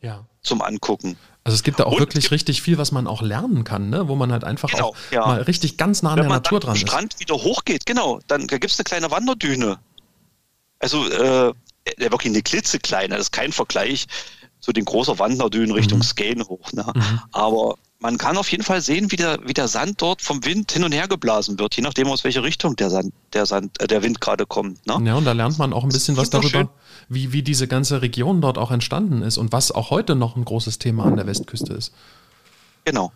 ja. 0.00 0.26
zum 0.42 0.62
Angucken. 0.62 1.16
Also 1.44 1.54
es 1.54 1.62
gibt 1.62 1.80
da 1.80 1.84
auch 1.84 1.92
und 1.92 2.00
wirklich 2.00 2.30
richtig 2.30 2.62
viel, 2.62 2.78
was 2.78 2.92
man 2.92 3.06
auch 3.06 3.22
lernen 3.22 3.64
kann, 3.64 3.90
ne? 3.90 4.08
wo 4.08 4.14
man 4.14 4.30
halt 4.32 4.44
einfach 4.44 4.70
genau, 4.70 4.88
auch 4.88 4.96
ja. 5.10 5.26
mal 5.26 5.42
richtig 5.42 5.78
ganz 5.78 6.02
nah 6.02 6.10
an 6.10 6.18
Wenn 6.18 6.24
der 6.24 6.32
Natur 6.36 6.60
dran 6.60 6.74
ist. 6.74 6.82
Wenn 6.82 6.86
man 6.86 7.10
Strand 7.10 7.20
wieder 7.20 7.34
hochgeht, 7.36 7.86
genau, 7.86 8.20
dann 8.26 8.46
da 8.46 8.58
gibt 8.58 8.72
es 8.72 8.78
eine 8.78 8.84
kleine 8.84 9.10
Wanderdüne. 9.10 9.78
Also 10.80 11.08
äh, 11.08 11.54
wirklich 11.98 12.32
eine 12.32 12.42
klitzekleine, 12.42 13.14
das 13.14 13.26
ist 13.26 13.32
kein 13.32 13.52
Vergleich 13.52 14.06
zu 14.60 14.72
den 14.72 14.84
großen 14.84 15.18
Wanderdünen 15.18 15.72
Richtung 15.72 15.98
mhm. 15.98 16.04
Skane 16.04 16.44
hoch. 16.44 16.72
Ne? 16.72 16.86
Mhm. 16.94 17.20
Aber 17.32 17.76
man 18.00 18.16
kann 18.16 18.38
auf 18.38 18.50
jeden 18.50 18.62
Fall 18.62 18.80
sehen, 18.80 19.12
wie 19.12 19.16
der, 19.16 19.38
wie 19.46 19.52
der 19.52 19.68
Sand 19.68 20.00
dort 20.00 20.22
vom 20.22 20.44
Wind 20.44 20.72
hin 20.72 20.84
und 20.84 20.92
her 20.92 21.06
geblasen 21.06 21.58
wird, 21.58 21.76
je 21.76 21.82
nachdem, 21.82 22.08
aus 22.08 22.24
welcher 22.24 22.42
Richtung 22.42 22.74
der, 22.76 22.88
Sand, 22.88 23.12
der, 23.34 23.44
Sand, 23.46 23.80
äh, 23.80 23.86
der 23.86 24.02
Wind 24.02 24.20
gerade 24.20 24.46
kommt. 24.46 24.86
Ne? 24.86 25.00
Ja, 25.04 25.14
und 25.14 25.26
da 25.26 25.32
lernt 25.32 25.58
man 25.58 25.72
auch 25.72 25.82
ein 25.82 25.90
bisschen 25.90 26.16
was 26.16 26.30
darüber, 26.30 26.70
wie, 27.08 27.32
wie 27.32 27.42
diese 27.42 27.68
ganze 27.68 28.00
Region 28.00 28.40
dort 28.40 28.56
auch 28.56 28.70
entstanden 28.70 29.22
ist 29.22 29.36
und 29.36 29.52
was 29.52 29.70
auch 29.70 29.90
heute 29.90 30.16
noch 30.16 30.36
ein 30.36 30.44
großes 30.44 30.78
Thema 30.78 31.04
an 31.04 31.16
der 31.16 31.26
Westküste 31.26 31.74
ist. 31.74 31.92
Genau. 32.84 33.12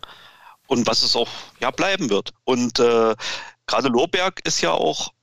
Und 0.67 0.87
was 0.87 1.03
es 1.03 1.15
auch 1.15 1.29
ja, 1.59 1.71
bleiben 1.71 2.09
wird. 2.09 2.31
Und 2.43 2.79
äh, 2.79 3.15
gerade 3.65 3.87
Lohberg 3.87 4.41
ist 4.45 4.61
ja 4.61 4.71
auch 4.71 5.13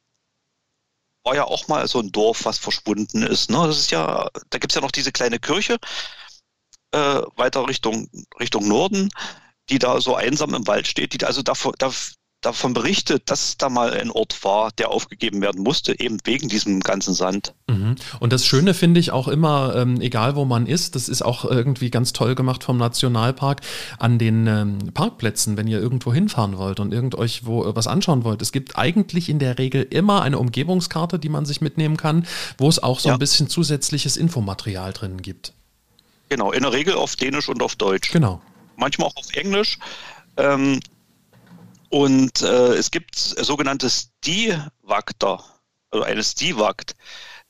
war 1.24 1.35
ja 1.35 1.44
auch 1.44 1.68
mal 1.68 1.87
so 1.88 2.00
ein 2.00 2.11
Dorf, 2.11 2.44
was 2.44 2.58
verschwunden 2.58 3.22
ist. 3.22 3.50
Ne? 3.50 3.66
Das 3.66 3.78
ist 3.78 3.90
ja, 3.90 4.28
da 4.50 4.58
gibt 4.58 4.72
es 4.72 4.74
ja 4.74 4.80
noch 4.80 4.90
diese 4.90 5.12
kleine 5.12 5.38
Kirche 5.38 5.78
äh, 6.92 7.22
weiter 7.37 7.66
Richtung, 7.66 8.08
Richtung 8.38 8.68
Norden, 8.68 9.11
die 9.70 9.78
da 9.78 10.00
so 10.00 10.14
einsam 10.14 10.54
im 10.54 10.66
Wald 10.66 10.87
steht, 10.87 11.12
die 11.14 11.24
also 11.24 11.42
davor, 11.42 11.74
da, 11.78 11.90
davon 12.42 12.74
berichtet, 12.74 13.31
dass 13.31 13.57
da 13.57 13.68
mal 13.68 13.92
ein 13.92 14.11
Ort 14.11 14.44
war, 14.44 14.70
der 14.72 14.90
aufgegeben 14.90 15.40
werden 15.40 15.62
musste, 15.62 15.98
eben 15.98 16.18
wegen 16.24 16.48
diesem 16.48 16.81
ganzen 16.81 17.14
Sand. 17.14 17.55
Mhm. 17.68 17.96
Und 18.20 18.33
das 18.33 18.44
Schöne 18.44 18.74
finde 18.74 19.00
ich 19.00 19.12
auch 19.12 19.28
immer, 19.28 19.74
ähm, 19.76 20.00
egal 20.00 20.37
wo 20.37 20.44
man 20.44 20.66
ist, 20.66 20.94
das 20.94 21.09
ist 21.09 21.22
auch 21.22 21.44
irgendwie 21.44 21.90
ganz 21.90 22.12
toll 22.12 22.35
gemacht 22.35 22.64
vom 22.64 22.76
Nationalpark, 22.76 23.61
an 23.98 24.18
den 24.18 24.46
ähm, 24.46 24.78
Parkplätzen, 24.92 25.57
wenn 25.57 25.68
ihr 25.68 25.81
irgendwo 25.81 26.12
hinfahren 26.12 26.59
wollt 26.59 26.81
und 26.81 26.92
irgend 26.92 27.14
euch 27.14 27.46
wo 27.46 27.64
äh, 27.64 27.74
was 27.74 27.87
anschauen 27.87 28.24
wollt. 28.24 28.42
Es 28.42 28.52
gibt 28.52 28.76
eigentlich 28.76 29.28
in 29.28 29.38
der 29.38 29.59
Regel 29.59 29.83
immer 29.83 30.22
eine 30.22 30.38
Umgebungskarte, 30.38 31.18
die 31.18 31.28
man 31.28 31.46
sich 31.46 31.61
mitnehmen 31.61 31.96
kann, 31.96 32.26
wo 32.59 32.68
es 32.68 32.83
auch 32.83 33.00
so 33.00 33.09
ja. 33.09 33.14
ein 33.14 33.18
bisschen 33.18 33.48
zusätzliches 33.48 34.16
Infomaterial 34.16 34.92
drin 34.92 35.22
gibt. 35.22 35.55
Genau, 36.28 36.50
in 36.50 36.62
der 36.62 36.72
Regel 36.72 36.94
auf 36.94 37.14
Dänisch 37.16 37.48
und 37.48 37.62
auf 37.62 37.76
Deutsch. 37.76 38.11
Genau. 38.11 38.40
Manchmal 38.76 39.09
auch 39.09 39.16
auf 39.16 39.33
Englisch. 39.35 39.78
Ähm, 40.37 40.81
und 41.92 42.40
äh, 42.40 42.74
es 42.74 42.90
gibt 42.90 43.16
sogenannte 43.16 43.90
Stivakter, 43.90 45.44
also 45.90 46.05
eine 46.05 46.24
Stivakt. 46.24 46.96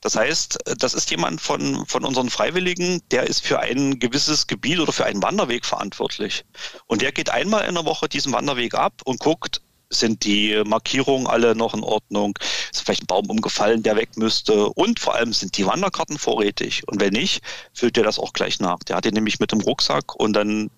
Das 0.01 0.17
heißt, 0.17 0.59
das 0.79 0.93
ist 0.93 1.09
jemand 1.11 1.39
von, 1.39 1.85
von 1.85 2.03
unseren 2.03 2.29
Freiwilligen, 2.29 3.01
der 3.11 3.23
ist 3.23 3.47
für 3.47 3.61
ein 3.61 3.99
gewisses 3.99 4.47
Gebiet 4.47 4.79
oder 4.79 4.91
für 4.91 5.05
einen 5.05 5.23
Wanderweg 5.23 5.65
verantwortlich. 5.65 6.43
Und 6.87 7.01
der 7.01 7.13
geht 7.13 7.29
einmal 7.29 7.63
in 7.69 7.75
der 7.75 7.85
Woche 7.85 8.09
diesen 8.09 8.33
Wanderweg 8.33 8.73
ab 8.73 9.01
und 9.05 9.21
guckt, 9.21 9.61
sind 9.89 10.25
die 10.25 10.61
Markierungen 10.65 11.25
alle 11.25 11.55
noch 11.55 11.73
in 11.73 11.83
Ordnung? 11.83 12.37
Ist 12.69 12.81
vielleicht 12.81 13.03
ein 13.03 13.07
Baum 13.07 13.29
umgefallen, 13.29 13.81
der 13.81 13.95
weg 13.95 14.17
müsste? 14.17 14.67
Und 14.67 14.99
vor 14.99 15.15
allem 15.15 15.31
sind 15.31 15.57
die 15.57 15.65
Wanderkarten 15.65 16.17
vorrätig? 16.17 16.85
Und 16.89 16.99
wenn 16.99 17.13
nicht, 17.13 17.41
füllt 17.73 17.95
der 17.95 18.03
das 18.03 18.19
auch 18.19 18.33
gleich 18.33 18.59
nach. 18.59 18.79
Der 18.79 18.97
hat 18.97 19.05
den 19.05 19.13
nämlich 19.13 19.39
mit 19.39 19.53
dem 19.53 19.61
Rucksack 19.61 20.15
und 20.15 20.33
dann, 20.33 20.69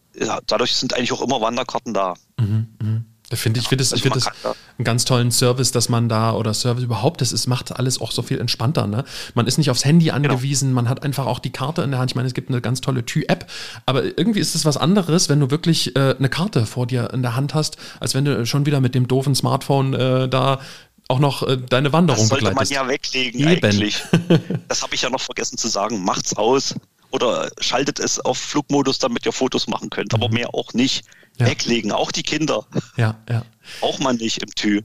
dadurch 0.45 0.75
sind 0.75 0.93
eigentlich 0.93 1.13
auch 1.13 1.23
immer 1.23 1.41
Wanderkarten 1.41 1.95
da. 1.95 2.13
Mhm, 2.39 2.67
mh. 2.79 3.14
Finde 3.33 3.59
ich, 3.59 3.67
finde 3.67 3.81
es, 3.81 3.91
ich 3.91 4.03
finde 4.03 4.19
es 4.19 4.27
einen 4.27 4.83
ganz 4.83 5.03
tollen 5.03 5.31
Service, 5.31 5.71
dass 5.71 5.89
man 5.89 6.07
da 6.09 6.33
oder 6.33 6.53
Service 6.53 6.83
überhaupt, 6.83 7.21
das 7.21 7.31
ist, 7.31 7.47
macht 7.47 7.71
alles 7.71 7.99
auch 7.99 8.11
so 8.11 8.21
viel 8.21 8.39
entspannter. 8.39 8.85
Ne? 8.85 9.03
Man 9.33 9.47
ist 9.47 9.57
nicht 9.57 9.71
aufs 9.71 9.83
Handy 9.83 10.05
genau. 10.05 10.17
angewiesen, 10.17 10.69
genau. 10.69 10.81
man 10.81 10.89
hat 10.89 11.03
einfach 11.03 11.25
auch 11.25 11.39
die 11.39 11.49
Karte 11.49 11.81
in 11.81 11.89
der 11.89 11.99
Hand. 11.99 12.11
Ich 12.11 12.15
meine, 12.15 12.27
es 12.27 12.35
gibt 12.35 12.49
eine 12.49 12.61
ganz 12.61 12.81
tolle 12.81 13.03
Tü-App, 13.03 13.49
aber 13.87 14.03
irgendwie 14.03 14.39
ist 14.39 14.53
es 14.53 14.63
was 14.63 14.77
anderes, 14.77 15.27
wenn 15.27 15.39
du 15.39 15.49
wirklich 15.49 15.95
äh, 15.95 16.15
eine 16.17 16.29
Karte 16.29 16.67
vor 16.67 16.85
dir 16.85 17.11
in 17.13 17.23
der 17.23 17.35
Hand 17.35 17.55
hast, 17.55 17.77
als 17.99 18.13
wenn 18.13 18.25
du 18.25 18.45
schon 18.45 18.67
wieder 18.67 18.79
mit 18.79 18.93
dem 18.93 19.07
doofen 19.07 19.33
Smartphone 19.33 19.93
äh, 19.93 20.29
da 20.29 20.59
auch 21.07 21.19
noch 21.19 21.43
äh, 21.47 21.57
deine 21.57 21.93
Wanderung 21.93 22.21
das 22.21 22.29
sollte 22.29 22.45
begleitest. 22.45 22.71
man 22.73 22.87
ja 22.87 22.91
weglegen 22.91 23.47
Eben. 23.47 23.65
eigentlich. 23.65 24.03
das 24.67 24.83
habe 24.83 24.93
ich 24.93 25.01
ja 25.01 25.09
noch 25.09 25.21
vergessen 25.21 25.57
zu 25.57 25.67
sagen. 25.67 26.03
Macht's 26.03 26.35
aus 26.35 26.75
oder 27.11 27.49
schaltet 27.59 27.99
es 27.99 28.19
auf 28.19 28.37
Flugmodus, 28.37 28.99
damit 28.99 29.25
ihr 29.25 29.31
Fotos 29.31 29.67
machen 29.67 29.89
könnt, 29.89 30.13
aber 30.13 30.27
mhm. 30.27 30.35
mehr 30.35 30.53
auch 30.53 30.73
nicht 30.73 31.05
ja. 31.39 31.47
weglegen, 31.47 31.91
auch 31.91 32.11
die 32.11 32.23
Kinder. 32.23 32.65
Ja, 32.97 33.19
ja. 33.29 33.43
Auch 33.81 33.99
man 33.99 34.17
nicht 34.17 34.41
im 34.41 34.49
Tü. 34.55 34.81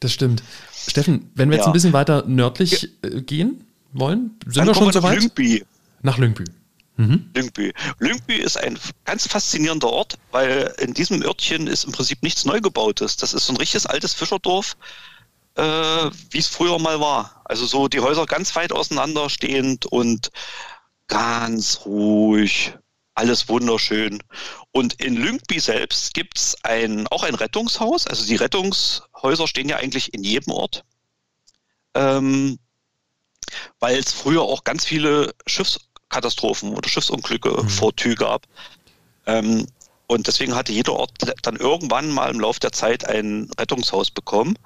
Das 0.00 0.12
stimmt. 0.12 0.42
Steffen, 0.88 1.30
wenn 1.34 1.50
wir 1.50 1.56
jetzt 1.56 1.66
ein 1.66 1.72
bisschen 1.72 1.92
weiter 1.92 2.24
nördlich. 2.26 2.90
Äh, 3.02 3.22
gehen 3.22 3.64
wollen, 3.94 4.38
sind 4.44 4.56
Dann 4.56 4.66
wir 4.66 4.74
schon 4.74 4.92
soweit? 4.92 5.18
Lyngby. 5.18 5.64
Nach 6.02 6.18
Lyngby. 6.18 6.44
Mhm. 6.96 7.30
Lyngby. 7.34 7.72
Lyngby 7.98 8.34
ist 8.36 8.56
ein 8.56 8.78
ganz 9.04 9.26
faszinierender 9.26 9.88
Ort, 9.88 10.18
weil 10.30 10.72
in 10.78 10.94
diesem 10.94 11.22
Örtchen 11.22 11.66
ist 11.66 11.84
im 11.84 11.92
Prinzip 11.92 12.22
nichts 12.22 12.44
Neugebautes. 12.44 13.16
Das 13.16 13.32
ist 13.32 13.46
so 13.46 13.52
ein 13.52 13.56
richtiges 13.56 13.86
altes 13.86 14.12
Fischerdorf, 14.12 14.76
äh, 15.56 15.62
wie 15.62 16.38
es 16.38 16.46
früher 16.46 16.78
mal 16.78 17.00
war. 17.00 17.42
Also 17.44 17.66
so 17.66 17.88
die 17.88 18.00
Häuser 18.00 18.26
ganz 18.26 18.54
weit 18.54 18.72
auseinander 18.72 19.30
stehend 19.30 19.86
und 19.86 20.30
ganz 21.08 21.80
ruhig 21.84 22.74
alles 23.14 23.48
wunderschön. 23.48 24.22
Und 24.72 24.94
in 24.94 25.16
Lyngby 25.16 25.60
selbst 25.60 26.14
gibt 26.14 26.38
es 26.38 26.56
ein, 26.64 27.06
auch 27.08 27.22
ein 27.22 27.34
Rettungshaus. 27.34 28.06
Also 28.06 28.26
die 28.26 28.36
Rettungshäuser 28.36 29.46
stehen 29.46 29.68
ja 29.68 29.76
eigentlich 29.76 30.12
in 30.14 30.24
jedem 30.24 30.52
Ort. 30.52 30.84
Ähm, 31.94 32.58
weil 33.78 33.98
es 33.98 34.12
früher 34.12 34.42
auch 34.42 34.64
ganz 34.64 34.84
viele 34.84 35.32
Schiffskatastrophen 35.46 36.74
oder 36.74 36.88
Schiffsunglücke 36.88 37.62
mhm. 37.62 37.68
vor 37.68 37.94
Tü 37.94 38.14
gab. 38.14 38.46
Ähm, 39.26 39.66
und 40.06 40.26
deswegen 40.26 40.54
hatte 40.54 40.72
jeder 40.72 40.94
Ort 40.94 41.12
dann 41.42 41.56
irgendwann 41.56 42.10
mal 42.10 42.30
im 42.30 42.40
Laufe 42.40 42.60
der 42.60 42.72
Zeit 42.72 43.04
ein 43.06 43.50
Rettungshaus 43.58 44.10
bekommen. 44.10 44.58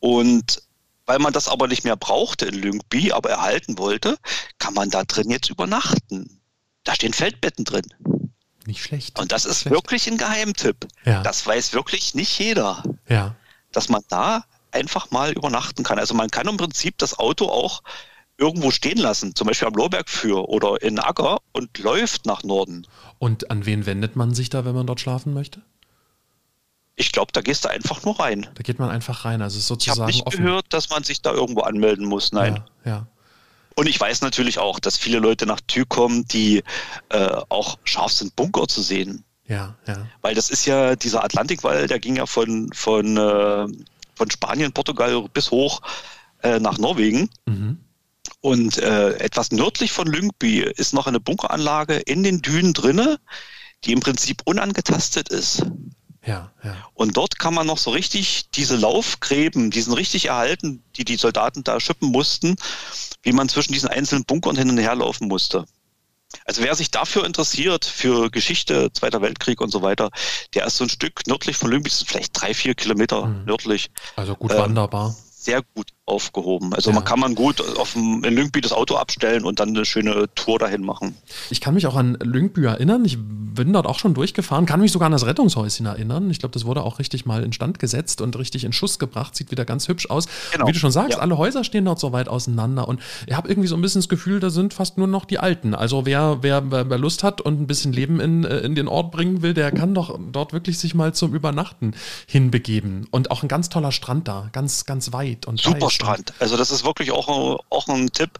Und 0.00 0.62
weil 1.06 1.18
man 1.18 1.32
das 1.32 1.48
aber 1.48 1.68
nicht 1.68 1.84
mehr 1.84 1.96
brauchte 1.96 2.46
in 2.46 2.54
Lyngby, 2.54 3.12
aber 3.12 3.30
erhalten 3.30 3.78
wollte, 3.78 4.16
kann 4.58 4.74
man 4.74 4.90
da 4.90 5.04
drin 5.04 5.30
jetzt 5.30 5.50
übernachten. 5.50 6.39
Da 6.84 6.94
stehen 6.94 7.12
Feldbetten 7.12 7.64
drin. 7.64 7.86
Nicht 8.66 8.82
schlecht. 8.82 9.18
Und 9.18 9.32
das 9.32 9.44
ist 9.44 9.62
schlecht. 9.62 9.74
wirklich 9.74 10.06
ein 10.06 10.16
Geheimtipp. 10.16 10.86
Ja. 11.04 11.22
Das 11.22 11.46
weiß 11.46 11.72
wirklich 11.72 12.14
nicht 12.14 12.38
jeder. 12.38 12.82
Ja. 13.08 13.34
Dass 13.72 13.88
man 13.88 14.02
da 14.08 14.44
einfach 14.72 15.10
mal 15.10 15.32
übernachten 15.32 15.82
kann. 15.82 15.98
Also 15.98 16.14
man 16.14 16.30
kann 16.30 16.46
im 16.46 16.56
Prinzip 16.56 16.98
das 16.98 17.18
Auto 17.18 17.46
auch 17.46 17.82
irgendwo 18.38 18.70
stehen 18.70 18.98
lassen, 18.98 19.34
zum 19.34 19.46
Beispiel 19.46 19.68
am 19.68 19.74
Lohberg 19.74 20.08
für 20.08 20.48
oder 20.48 20.80
in 20.82 20.98
Acker 20.98 21.38
und 21.52 21.78
läuft 21.78 22.26
nach 22.26 22.42
Norden. 22.42 22.86
Und 23.18 23.50
an 23.50 23.66
wen 23.66 23.84
wendet 23.86 24.16
man 24.16 24.34
sich 24.34 24.48
da, 24.48 24.64
wenn 24.64 24.74
man 24.74 24.86
dort 24.86 25.00
schlafen 25.00 25.34
möchte? 25.34 25.62
Ich 26.96 27.12
glaube, 27.12 27.32
da 27.32 27.40
gehst 27.40 27.64
du 27.64 27.68
einfach 27.68 28.02
nur 28.04 28.18
rein. 28.18 28.48
Da 28.54 28.62
geht 28.62 28.78
man 28.78 28.90
einfach 28.90 29.24
rein, 29.24 29.42
also 29.42 29.58
sozusagen. 29.58 29.96
Ich 29.96 30.00
habe 30.00 30.12
nicht 30.12 30.26
offen. 30.26 30.44
gehört, 30.44 30.66
dass 30.70 30.90
man 30.90 31.02
sich 31.02 31.22
da 31.22 31.32
irgendwo 31.32 31.62
anmelden 31.62 32.06
muss. 32.06 32.32
Nein. 32.32 32.62
Ja, 32.84 32.90
ja. 32.90 33.06
Und 33.80 33.86
ich 33.86 33.98
weiß 33.98 34.20
natürlich 34.20 34.58
auch, 34.58 34.78
dass 34.78 34.98
viele 34.98 35.20
Leute 35.20 35.46
nach 35.46 35.62
Tür 35.62 35.86
kommen, 35.86 36.26
die 36.26 36.62
äh, 37.08 37.30
auch 37.48 37.78
scharf 37.84 38.12
sind, 38.12 38.36
Bunker 38.36 38.68
zu 38.68 38.82
sehen. 38.82 39.24
Ja, 39.46 39.74
ja. 39.86 40.06
Weil 40.20 40.34
das 40.34 40.50
ist 40.50 40.66
ja 40.66 40.96
dieser 40.96 41.24
Atlantikwall, 41.24 41.86
der 41.86 41.98
ging 41.98 42.16
ja 42.16 42.26
von, 42.26 42.70
von, 42.74 43.16
äh, 43.16 43.66
von 44.16 44.30
Spanien, 44.30 44.72
Portugal 44.72 45.26
bis 45.32 45.50
hoch 45.50 45.80
äh, 46.42 46.60
nach 46.60 46.76
Norwegen. 46.76 47.30
Mhm. 47.46 47.78
Und 48.42 48.76
äh, 48.76 49.14
etwas 49.14 49.50
nördlich 49.50 49.92
von 49.92 50.08
Lyngby 50.08 50.60
ist 50.60 50.92
noch 50.92 51.06
eine 51.06 51.18
Bunkeranlage 51.18 51.96
in 52.00 52.22
den 52.22 52.42
Dünen 52.42 52.74
drinne, 52.74 53.18
die 53.84 53.92
im 53.92 54.00
Prinzip 54.00 54.42
unangetastet 54.44 55.30
ist. 55.30 55.64
Ja, 56.26 56.52
ja. 56.62 56.76
Und 56.94 57.16
dort 57.16 57.38
kann 57.38 57.54
man 57.54 57.66
noch 57.66 57.78
so 57.78 57.90
richtig 57.90 58.50
diese 58.50 58.76
Laufgräben, 58.76 59.70
die 59.70 59.80
sind 59.80 59.94
richtig 59.94 60.26
erhalten, 60.26 60.82
die 60.96 61.04
die 61.04 61.16
Soldaten 61.16 61.64
da 61.64 61.80
schippen 61.80 62.10
mussten, 62.10 62.56
wie 63.22 63.32
man 63.32 63.48
zwischen 63.48 63.72
diesen 63.72 63.88
einzelnen 63.88 64.24
Bunkern 64.24 64.56
hin 64.56 64.68
und 64.68 64.78
her 64.78 64.94
laufen 64.94 65.28
musste. 65.28 65.64
Also 66.44 66.62
wer 66.62 66.74
sich 66.74 66.90
dafür 66.90 67.24
interessiert, 67.24 67.84
für 67.84 68.30
Geschichte, 68.30 68.92
Zweiter 68.92 69.20
Weltkrieg 69.20 69.60
und 69.60 69.70
so 69.70 69.82
weiter, 69.82 70.10
der 70.54 70.66
ist 70.66 70.76
so 70.76 70.84
ein 70.84 70.90
Stück 70.90 71.26
nördlich 71.26 71.56
von 71.56 71.70
Lümbitz, 71.70 72.04
vielleicht 72.06 72.40
drei, 72.40 72.54
vier 72.54 72.74
Kilometer 72.74 73.26
mhm. 73.26 73.44
nördlich. 73.46 73.90
Also 74.16 74.36
gut 74.36 74.52
ähm, 74.52 74.58
wanderbar. 74.58 75.14
Sehr 75.32 75.62
gut, 75.74 75.88
aufgehoben. 76.10 76.74
Also 76.74 76.90
ja. 76.90 76.94
man 76.94 77.04
kann 77.04 77.20
man 77.20 77.34
gut 77.34 77.62
auf 77.78 77.94
dem, 77.94 78.22
in 78.24 78.34
Lyngby 78.34 78.60
das 78.60 78.72
Auto 78.72 78.96
abstellen 78.96 79.44
und 79.44 79.60
dann 79.60 79.70
eine 79.70 79.84
schöne 79.84 80.28
Tour 80.34 80.58
dahin 80.58 80.82
machen. 80.82 81.16
Ich 81.50 81.60
kann 81.60 81.74
mich 81.74 81.86
auch 81.86 81.96
an 81.96 82.18
Lyngby 82.20 82.64
erinnern. 82.64 83.04
Ich 83.04 83.18
bin 83.18 83.72
dort 83.72 83.86
auch 83.86 83.98
schon 83.98 84.14
durchgefahren, 84.14 84.66
kann 84.66 84.80
mich 84.80 84.92
sogar 84.92 85.06
an 85.06 85.12
das 85.12 85.26
Rettungshäuschen 85.26 85.86
erinnern. 85.86 86.30
Ich 86.30 86.38
glaube, 86.38 86.52
das 86.52 86.64
wurde 86.64 86.82
auch 86.82 86.98
richtig 86.98 87.26
mal 87.26 87.42
instand 87.42 87.78
gesetzt 87.78 88.20
und 88.20 88.36
richtig 88.38 88.64
in 88.64 88.72
Schuss 88.72 88.98
gebracht. 88.98 89.34
Sieht 89.36 89.50
wieder 89.50 89.64
ganz 89.64 89.88
hübsch 89.88 90.08
aus. 90.10 90.26
Genau. 90.52 90.66
Wie 90.66 90.72
du 90.72 90.78
schon 90.78 90.90
sagst, 90.90 91.14
ja. 91.14 91.18
alle 91.18 91.38
Häuser 91.38 91.64
stehen 91.64 91.84
dort 91.84 92.00
so 92.00 92.12
weit 92.12 92.28
auseinander 92.28 92.88
und 92.88 93.00
ich 93.26 93.36
habe 93.36 93.48
irgendwie 93.48 93.68
so 93.68 93.76
ein 93.76 93.82
bisschen 93.82 94.00
das 94.00 94.08
Gefühl, 94.08 94.40
da 94.40 94.50
sind 94.50 94.74
fast 94.74 94.98
nur 94.98 95.06
noch 95.06 95.24
die 95.24 95.38
Alten. 95.38 95.74
Also 95.74 96.06
wer, 96.06 96.38
wer, 96.42 96.70
wer 96.70 96.98
Lust 96.98 97.22
hat 97.22 97.40
und 97.40 97.60
ein 97.60 97.66
bisschen 97.66 97.92
Leben 97.92 98.20
in, 98.20 98.44
äh, 98.44 98.58
in 98.58 98.74
den 98.74 98.88
Ort 98.88 99.10
bringen 99.10 99.42
will, 99.42 99.54
der 99.54 99.72
kann 99.72 99.94
doch 99.94 100.18
dort 100.32 100.52
wirklich 100.52 100.78
sich 100.78 100.94
mal 100.94 101.14
zum 101.14 101.34
Übernachten 101.34 101.92
hinbegeben. 102.26 103.06
Und 103.10 103.30
auch 103.30 103.42
ein 103.42 103.48
ganz 103.48 103.68
toller 103.68 103.92
Strand 103.92 104.28
da, 104.28 104.48
ganz, 104.52 104.84
ganz 104.86 105.12
weit 105.12 105.46
und 105.46 105.60
Super 105.60 105.76
weit. 105.76 105.82
Strand. 106.00 106.32
Also 106.38 106.56
das 106.56 106.70
ist 106.70 106.84
wirklich 106.84 107.12
auch, 107.12 107.60
auch 107.68 107.88
ein 107.88 108.10
Tipp, 108.10 108.38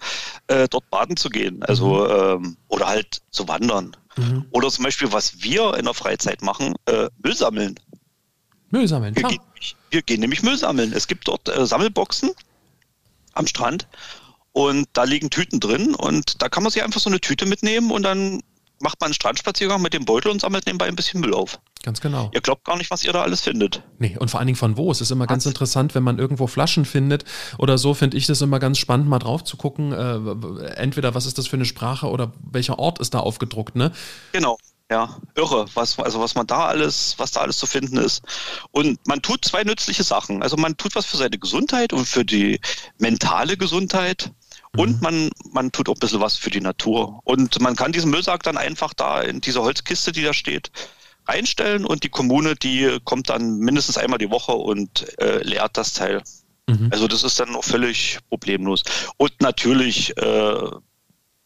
äh, 0.49 0.69
dort 0.69 0.89
baden 0.91 1.17
zu 1.17 1.29
gehen. 1.29 1.63
Also 1.63 2.05
mhm. 2.05 2.45
ähm, 2.47 2.57
oder 2.69 2.87
halt 2.89 3.23
zu 3.31 3.49
wandern. 3.49 3.97
Mhm. 4.17 4.47
Oder 4.51 4.71
zum 4.71 4.85
Beispiel, 4.85 5.13
was 5.13 5.43
wir 5.43 5.75
in 5.77 5.85
der 5.85 5.95
Freizeit 5.95 6.43
machen, 6.43 6.75
äh, 6.87 7.09
Müll 7.23 7.37
sammeln. 7.37 7.79
Müll 8.71 8.87
sammeln, 8.87 9.17
wir, 9.17 9.25
gehen, 9.25 9.41
wir 9.91 10.03
gehen 10.03 10.21
nämlich 10.21 10.43
Müll 10.43 10.57
sammeln. 10.57 10.93
Es 10.93 11.07
gibt 11.07 11.27
dort 11.29 11.49
äh, 11.49 11.67
Sammelboxen 11.67 12.31
am 13.35 13.47
Strand 13.47 13.87
und 14.53 14.89
da 14.93 15.05
liegen 15.05 15.31
Tüten 15.31 15.61
drin 15.61 15.95
und 15.95 16.43
da 16.43 16.49
kann 16.49 16.63
man 16.63 16.73
sich 16.73 16.83
einfach 16.83 17.01
so 17.01 17.11
eine 17.11 17.21
Tüte 17.21 17.47
mitnehmen 17.47 17.91
und 17.91 18.03
dann 18.03 18.43
macht 18.81 19.01
man 19.01 19.09
einen 19.09 19.15
Strandspaziergang 19.15 19.83
mit 19.83 19.93
dem 19.93 20.05
Beutel 20.05 20.31
und 20.31 20.41
sammelt 20.41 20.67
nebenbei 20.67 20.87
ein 20.87 20.97
bisschen 20.97 21.21
Müll 21.21 21.35
auf. 21.35 21.61
Ganz 21.83 22.03
genau. 22.03 22.31
Ihr 22.35 22.43
glaubt 22.43 22.65
gar 22.65 22.77
nicht, 22.77 22.91
was 22.91 23.05
ihr 23.05 23.13
da 23.13 23.23
alles 23.23 23.41
findet. 23.41 23.83
Nee, 23.99 24.17
und 24.19 24.31
vor 24.31 24.39
allen 24.39 24.47
Dingen 24.47 24.59
von 24.59 24.77
wo. 24.77 24.91
Es 24.91 25.01
ist 25.01 25.11
immer 25.11 25.25
was? 25.25 25.29
ganz 25.29 25.47
interessant, 25.47 25.95
wenn 25.95 26.03
man 26.03 26.19
irgendwo 26.19 26.47
Flaschen 26.47 26.85
findet 26.85 27.25
oder 27.57 27.79
so, 27.79 27.95
finde 27.95 28.19
ich 28.19 28.27
das 28.27 28.43
immer 28.43 28.59
ganz 28.59 28.79
spannend, 28.79 29.09
mal 29.09 29.19
drauf 29.19 29.45
zu 29.45 29.57
gucken. 29.57 29.93
Äh, 29.93 30.75
entweder 30.75 31.15
was 31.15 31.25
ist 31.25 31.39
das 31.39 31.47
für 31.47 31.57
eine 31.57 31.65
Sprache 31.65 32.09
oder 32.09 32.33
welcher 32.51 32.79
Ort 32.79 32.99
ist 32.99 33.15
da 33.15 33.21
aufgedruckt, 33.21 33.77
ne? 33.77 33.93
Genau. 34.33 34.59
Ja, 34.91 35.21
irre, 35.37 35.67
was, 35.75 36.01
also 36.01 36.21
was 36.21 36.35
man 36.35 36.49
da 36.49 36.67
alles, 36.67 37.15
was 37.17 37.31
da 37.31 37.41
alles 37.41 37.59
zu 37.59 37.67
finden 37.67 37.97
ist. 37.97 38.23
Und 38.73 38.99
man 39.07 39.23
tut 39.23 39.45
zwei 39.45 39.63
nützliche 39.63 40.03
Sachen. 40.03 40.43
Also 40.43 40.57
man 40.57 40.77
tut 40.77 40.97
was 40.97 41.07
für 41.07 41.17
seine 41.17 41.39
Gesundheit 41.39 41.93
und 41.93 42.07
für 42.07 42.25
die 42.25 42.61
mentale 42.99 43.57
Gesundheit. 43.57 44.33
Und 44.77 44.97
mhm. 44.97 45.01
man, 45.01 45.31
man 45.53 45.73
tut 45.73 45.89
auch 45.89 45.95
ein 45.95 46.01
bisschen 46.01 46.21
was 46.21 46.37
für 46.37 46.51
die 46.51 46.61
Natur. 46.61 47.21
Und 47.23 47.61
man 47.61 47.77
kann 47.77 47.93
diesen 47.93 48.11
Müllsack 48.11 48.43
dann 48.43 48.57
einfach 48.57 48.93
da 48.93 49.21
in 49.21 49.41
diese 49.41 49.63
Holzkiste, 49.63 50.11
die 50.11 50.23
da 50.23 50.35
steht, 50.35 50.73
reinstellen 51.27 51.85
und 51.85 52.05
die 52.05 52.09
Kommune, 52.09 52.55
die 52.55 52.99
kommt 53.05 53.29
dann 53.29 53.59
mindestens 53.59 53.99
einmal 53.99 54.19
die 54.19 54.31
Woche 54.31 54.53
und 54.53 55.19
äh, 55.19 55.43
leert 55.43 55.77
das 55.77 55.93
Teil. 55.93 56.23
Mhm. 56.69 56.89
Also 56.91 57.09
das 57.09 57.23
ist 57.23 57.39
dann 57.41 57.55
auch 57.55 57.65
völlig 57.65 58.19
problemlos. 58.29 58.83
Und 59.17 59.41
natürlich 59.41 60.17
äh, 60.17 60.71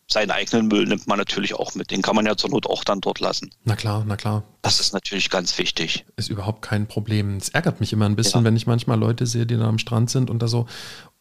seinen 0.07 0.31
eigenen 0.31 0.69
Müll 0.69 0.87
nimmt 0.87 1.07
man 1.07 1.19
natürlich 1.19 1.55
auch 1.55 1.75
mit. 1.75 1.91
Den 1.91 2.03
kann 2.03 2.15
man 2.15 2.27
ja 2.27 2.37
zur 2.37 2.51
Not 2.51 2.67
auch 2.67 2.85
dann 2.85 3.01
dort 3.01 3.21
lassen. 3.21 3.51
Na 3.65 3.75
klar, 3.75 4.05
na 4.07 4.17
klar. 4.17 4.45
Das 4.63 4.81
ist 4.81 4.93
natürlich 4.93 5.31
ganz 5.31 5.57
wichtig. 5.59 6.05
Ist 6.17 6.29
überhaupt 6.29 6.63
kein 6.63 6.87
Problem. 6.87 7.37
Es 7.37 7.49
ärgert 7.49 7.81
mich 7.81 7.93
immer 7.93 8.07
ein 8.07 8.17
bisschen, 8.17 8.41
ja. 8.41 8.45
wenn 8.45 8.57
ich 8.57 8.67
manchmal 8.67 8.99
Leute 8.99 9.27
sehe, 9.27 9.47
die 9.47 9.57
da 9.57 9.67
am 9.67 9.79
Strand 9.79 10.11
sind 10.11 10.31
und 10.31 10.41
da 10.41 10.49
so 10.49 10.67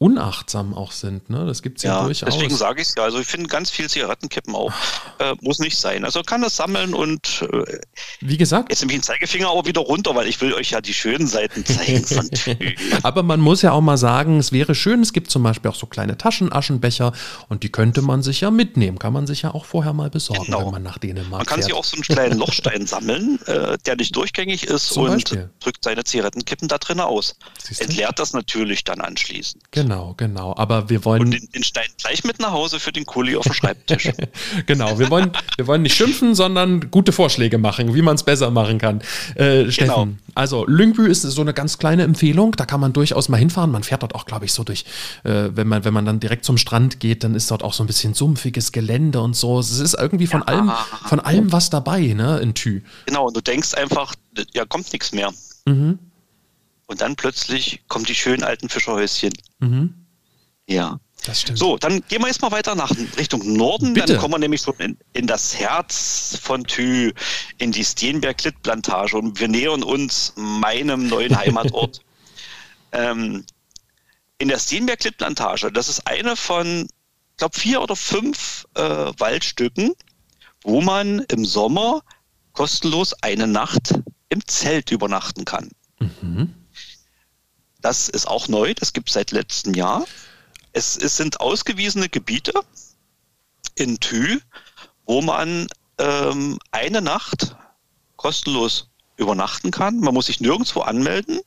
unachtsam 0.03 0.73
auch 0.73 0.91
sind. 0.91 1.29
Ne? 1.29 1.45
Das 1.45 1.61
gibt 1.61 1.77
es 1.77 1.83
ja, 1.83 1.99
ja, 1.99 2.03
durchaus. 2.03 2.33
Deswegen 2.33 2.53
sage 2.53 2.81
ich 2.81 2.89
es 2.89 2.95
ja. 2.95 3.03
Also 3.03 3.19
ich 3.19 3.25
finde 3.25 3.47
ganz 3.47 3.69
viel 3.69 3.89
Zigarettenkippen 3.89 4.53
auch. 4.53 4.73
Äh, 5.19 5.33
muss 5.39 5.59
nicht 5.59 5.77
sein. 5.77 6.03
Also 6.03 6.23
kann 6.23 6.41
das 6.41 6.57
sammeln 6.57 6.93
und 6.93 7.47
äh, 7.53 7.79
wie 8.19 8.35
gesagt. 8.35 8.69
Jetzt 8.69 8.81
nehme 8.81 8.91
ich 8.91 8.97
den 8.97 9.03
Zeigefinger 9.03 9.49
auch 9.49 9.65
wieder 9.65 9.79
runter, 9.79 10.13
weil 10.13 10.27
ich 10.27 10.41
will 10.41 10.53
euch 10.53 10.71
ja 10.71 10.81
die 10.81 10.93
schönen 10.93 11.25
Seiten 11.25 11.65
zeigen 11.65 12.03
Aber 13.01 13.23
man 13.23 13.39
muss 13.39 13.61
ja 13.61 13.71
auch 13.71 13.79
mal 13.79 13.95
sagen, 13.95 14.39
es 14.39 14.51
wäre 14.51 14.75
schön, 14.75 14.99
es 14.99 15.13
gibt 15.13 15.31
zum 15.31 15.41
Beispiel 15.41 15.71
auch 15.71 15.75
so 15.75 15.87
kleine 15.87 16.17
Taschenaschenbecher 16.17 17.13
und 17.47 17.63
die 17.63 17.69
könnte 17.69 18.01
man 18.01 18.23
sich 18.23 18.41
ja 18.41 18.51
mitnehmen. 18.51 18.99
Kann 18.99 19.13
man 19.13 19.25
sich 19.25 19.43
ja 19.43 19.53
auch 19.53 19.63
vorher 19.63 19.93
mal 19.93 20.09
besorgen, 20.09 20.47
genau. 20.47 20.65
wenn 20.65 20.71
man 20.71 20.83
nach 20.83 20.97
Dänemark 20.97 21.29
Man 21.31 21.45
kann 21.45 21.59
fährt. 21.59 21.65
sich 21.65 21.73
auch 21.73 21.85
so 21.85 21.95
einen 21.95 22.03
kleinen 22.03 22.37
Lochstein 22.39 22.85
sammeln, 22.85 23.39
äh, 23.45 23.77
der 23.85 23.95
nicht 23.95 24.13
durchgängig 24.17 24.67
ist 24.67 24.87
zum 24.87 25.03
und 25.03 25.11
Beispiel. 25.11 25.49
drückt 25.61 25.81
seine 25.85 26.03
Zigarettenkippen 26.03 26.67
da 26.67 26.77
drin 26.77 26.99
aus. 26.99 27.37
Entleert 27.79 28.19
das 28.19 28.33
natürlich 28.33 28.83
dann 28.83 28.99
anschließend. 28.99 29.63
Genau. 29.71 29.92
Genau, 29.93 30.13
genau. 30.17 30.53
Aber 30.58 30.89
wir 30.89 31.06
wollen. 31.06 31.21
Und 31.21 31.32
den, 31.32 31.47
den 31.53 31.63
Stein 31.63 31.86
gleich 31.99 32.23
mit 32.23 32.39
nach 32.39 32.51
Hause 32.51 32.79
für 32.79 32.91
den 32.91 33.06
Kuli 33.06 33.36
auf 33.36 33.43
dem 33.43 33.53
Schreibtisch. 33.53 34.10
genau, 34.65 34.97
wir 34.97 35.10
wollen, 35.10 35.32
wir 35.56 35.67
wollen 35.67 35.84
nicht 35.84 35.95
schimpfen, 35.95 36.34
sondern 36.34 36.89
gute 36.89 37.12
Vorschläge 37.12 37.60
machen, 37.60 37.93
wie 37.93 38.01
man 38.01 38.15
es 38.15 38.23
besser 38.23 38.49
machen 38.49 38.79
kann. 38.79 39.01
Äh, 39.36 39.69
Steffen, 39.69 39.93
genau. 39.93 40.08
also 40.34 40.65
Lyngby 40.65 41.08
ist 41.10 41.21
so 41.21 41.41
eine 41.41 41.53
ganz 41.53 41.77
kleine 41.77 42.03
Empfehlung. 42.03 42.53
Da 42.53 42.65
kann 42.65 42.79
man 42.79 42.93
durchaus 42.93 43.29
mal 43.29 43.38
hinfahren. 43.38 43.71
Man 43.71 43.84
fährt 43.84 44.01
dort 44.01 44.15
auch, 44.15 44.25
glaube 44.25 44.45
ich, 44.45 44.53
so 44.53 44.63
durch, 44.63 44.86
äh, 45.23 45.49
wenn, 45.53 45.67
man, 45.67 45.86
wenn 45.86 45.93
man 45.93 46.06
dann 46.06 46.19
direkt 46.19 46.43
zum 46.45 46.58
Strand 46.58 46.99
geht, 46.99 47.23
dann 47.23 47.36
ist 47.36 47.51
dort 47.51 47.63
auch 47.63 47.73
so 47.73 47.84
ein 47.84 47.88
bisschen 47.88 48.15
sumpfiges 48.15 48.71
Gelände 48.71 49.21
und 49.21 49.36
so. 49.36 49.60
Es 49.60 49.79
ist 49.79 49.93
irgendwie 49.93 50.27
von 50.27 50.41
ja. 50.41 50.47
allem, 50.47 50.71
von 51.06 51.19
allem 51.19 51.51
was 51.51 51.69
dabei, 51.69 52.01
ne, 52.01 52.39
in 52.39 52.56
Thü. 52.56 52.82
Genau, 53.06 53.27
und 53.27 53.38
du 53.38 53.41
denkst 53.41 53.75
einfach, 53.75 54.15
ja, 54.53 54.65
kommt 54.65 54.91
nichts 54.91 55.12
mehr. 55.12 55.32
Mhm. 55.65 55.99
Und 56.93 57.01
dann 57.01 57.15
plötzlich 57.15 57.82
kommen 57.88 58.06
die 58.06 58.13
schönen 58.13 58.43
alten 58.43 58.69
Fischerhäuschen. 58.69 59.34
Mhm. 59.58 59.95
Ja. 60.67 60.99
Das 61.25 61.41
stimmt. 61.41 61.58
So, 61.58 61.75
dann 61.75 62.03
gehen 62.08 62.21
wir 62.21 62.27
jetzt 62.27 62.43
mal 62.43 62.51
weiter 62.51 62.75
nach 62.75 62.91
Richtung 63.17 63.51
Norden. 63.51 63.95
Bitte. 63.95 64.13
Dann 64.13 64.17
kommen 64.19 64.36
wir 64.36 64.38
nämlich 64.38 64.62
schon 64.62 64.75
in, 64.77 64.95
in 65.13 65.25
das 65.25 65.58
Herz 65.58 66.38
von 66.39 66.65
Thü, 66.65 67.12
in 67.58 67.71
die 67.71 67.84
Steenberg-Klittplantage. 67.84 69.17
Und 69.17 69.39
wir 69.39 69.47
nähern 69.47 69.82
uns 69.82 70.34
meinem 70.36 71.08
neuen 71.08 71.36
Heimatort. 71.36 72.01
ähm, 72.91 73.43
in 74.38 74.49
der 74.49 74.60
Steenberg-Klittplantage, 74.60 75.71
das 75.71 75.89
ist 75.89 76.06
eine 76.06 76.36
von, 76.36 76.84
ich 76.84 77.38
glaube, 77.38 77.58
vier 77.58 77.82
oder 77.82 77.95
fünf 77.95 78.67
äh, 78.75 78.84
Waldstücken, 78.84 79.93
wo 80.62 80.79
man 80.79 81.25
im 81.29 81.43
Sommer 81.43 82.03
kostenlos 82.51 83.13
eine 83.23 83.47
Nacht 83.47 83.95
im 84.29 84.45
Zelt 84.45 84.91
übernachten 84.91 85.43
kann. 85.43 85.71
Mhm. 85.99 86.53
Das 87.84 88.08
ist 88.08 88.28
auch 88.28 88.48
neu, 88.48 88.74
das 88.74 88.93
gibt 88.93 89.10
es 89.10 89.13
seit 89.13 89.32
letztem 89.32 89.74
Jahr. 89.74 90.06
Es, 90.72 90.98
es, 90.98 91.17
sind 91.17 91.41
ausgewiesene 91.41 92.08
Gebiete 92.08 92.54
in 93.76 94.00
Thü, 94.00 94.39
wo 95.06 95.22
man 95.22 95.67
ähm, 95.98 96.58
eine 96.72 97.02
Nacht 97.02 97.58
kostenlos 98.15 98.89
übernachten 99.17 99.69
kann. 99.69 100.00
Man 100.00 100.13
muss 100.13 100.28
sich 100.28 100.39
nirgendwo 100.39 100.80
anmelden. 100.80 101.41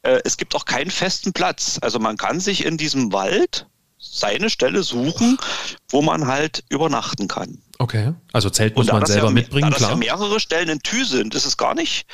Äh, 0.00 0.20
es 0.24 0.38
gibt 0.38 0.56
auch 0.56 0.64
keinen 0.64 0.90
festen 0.90 1.34
Platz. 1.34 1.78
Also 1.82 1.98
man 1.98 2.16
kann 2.16 2.40
sich 2.40 2.64
in 2.64 2.78
diesem 2.78 3.12
Wald 3.12 3.66
seine 3.98 4.48
Stelle 4.48 4.82
suchen, 4.82 5.36
wo 5.90 6.00
man 6.00 6.26
halt 6.26 6.64
übernachten 6.70 7.28
kann. 7.28 7.60
Okay, 7.78 8.14
also 8.32 8.48
Zelt 8.48 8.76
muss 8.76 8.86
man 8.86 9.04
selber 9.04 9.26
ja, 9.26 9.32
mitbringen, 9.32 9.70
da 9.70 9.76
klar. 9.76 9.90
Da 9.90 9.96
mehrere 9.96 10.40
Stellen 10.40 10.70
in 10.70 10.80
Thü 10.80 11.04
sind, 11.04 11.34
ist 11.34 11.44
es 11.44 11.58
gar 11.58 11.74
nicht 11.74 12.06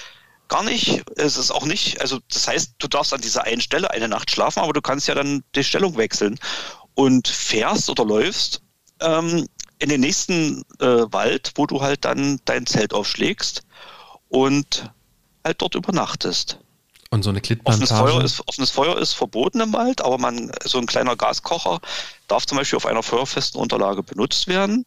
gar 0.48 0.62
nicht. 0.62 1.02
Es 1.16 1.36
ist 1.36 1.50
auch 1.50 1.64
nicht, 1.64 2.00
also 2.00 2.18
das 2.30 2.48
heißt, 2.48 2.74
du 2.78 2.88
darfst 2.88 3.12
an 3.12 3.20
dieser 3.20 3.44
einen 3.44 3.60
Stelle 3.60 3.90
eine 3.90 4.08
Nacht 4.08 4.30
schlafen, 4.30 4.60
aber 4.60 4.72
du 4.72 4.82
kannst 4.82 5.08
ja 5.08 5.14
dann 5.14 5.42
die 5.54 5.64
Stellung 5.64 5.96
wechseln 5.96 6.38
und 6.94 7.28
fährst 7.28 7.90
oder 7.90 8.04
läufst 8.04 8.62
ähm, 9.00 9.46
in 9.78 9.88
den 9.88 10.00
nächsten 10.00 10.62
äh, 10.80 11.04
Wald, 11.10 11.52
wo 11.56 11.66
du 11.66 11.82
halt 11.82 12.04
dann 12.04 12.40
dein 12.44 12.66
Zelt 12.66 12.94
aufschlägst 12.94 13.62
und 14.28 14.90
halt 15.44 15.60
dort 15.60 15.74
übernachtest. 15.74 16.58
Und 17.10 17.22
so 17.22 17.30
eine 17.30 17.40
Klittplantage? 17.40 17.84
Offenes 17.84 17.98
Feuer, 17.98 18.24
ist, 18.24 18.48
offenes 18.48 18.70
Feuer 18.70 18.98
ist 18.98 19.12
verboten 19.12 19.60
im 19.60 19.72
Wald, 19.72 20.02
aber 20.02 20.18
man, 20.18 20.50
so 20.64 20.78
ein 20.78 20.86
kleiner 20.86 21.16
Gaskocher 21.16 21.80
darf 22.26 22.46
zum 22.46 22.58
Beispiel 22.58 22.78
auf 22.78 22.86
einer 22.86 23.02
feuerfesten 23.02 23.60
Unterlage 23.60 24.02
benutzt 24.02 24.48
werden. 24.48 24.84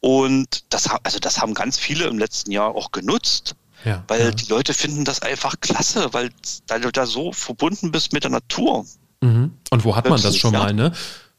Und 0.00 0.64
das, 0.72 0.88
also 1.02 1.18
das 1.18 1.40
haben 1.40 1.54
ganz 1.54 1.78
viele 1.78 2.06
im 2.06 2.18
letzten 2.18 2.52
Jahr 2.52 2.74
auch 2.74 2.92
genutzt. 2.92 3.56
Ja, 3.84 4.04
weil 4.08 4.20
ja. 4.20 4.30
die 4.30 4.46
Leute 4.46 4.74
finden 4.74 5.04
das 5.04 5.22
einfach 5.22 5.60
klasse, 5.60 6.12
weil, 6.12 6.30
du 6.80 6.90
da 6.90 7.06
so 7.06 7.32
verbunden 7.32 7.92
bist 7.92 8.12
mit 8.12 8.24
der 8.24 8.30
Natur. 8.30 8.84
Mhm. 9.20 9.52
Und 9.70 9.84
wo 9.84 9.96
hat 9.96 10.08
man 10.08 10.20
das 10.20 10.36
schon 10.36 10.52
mal, 10.52 10.72
ne? 10.72 10.92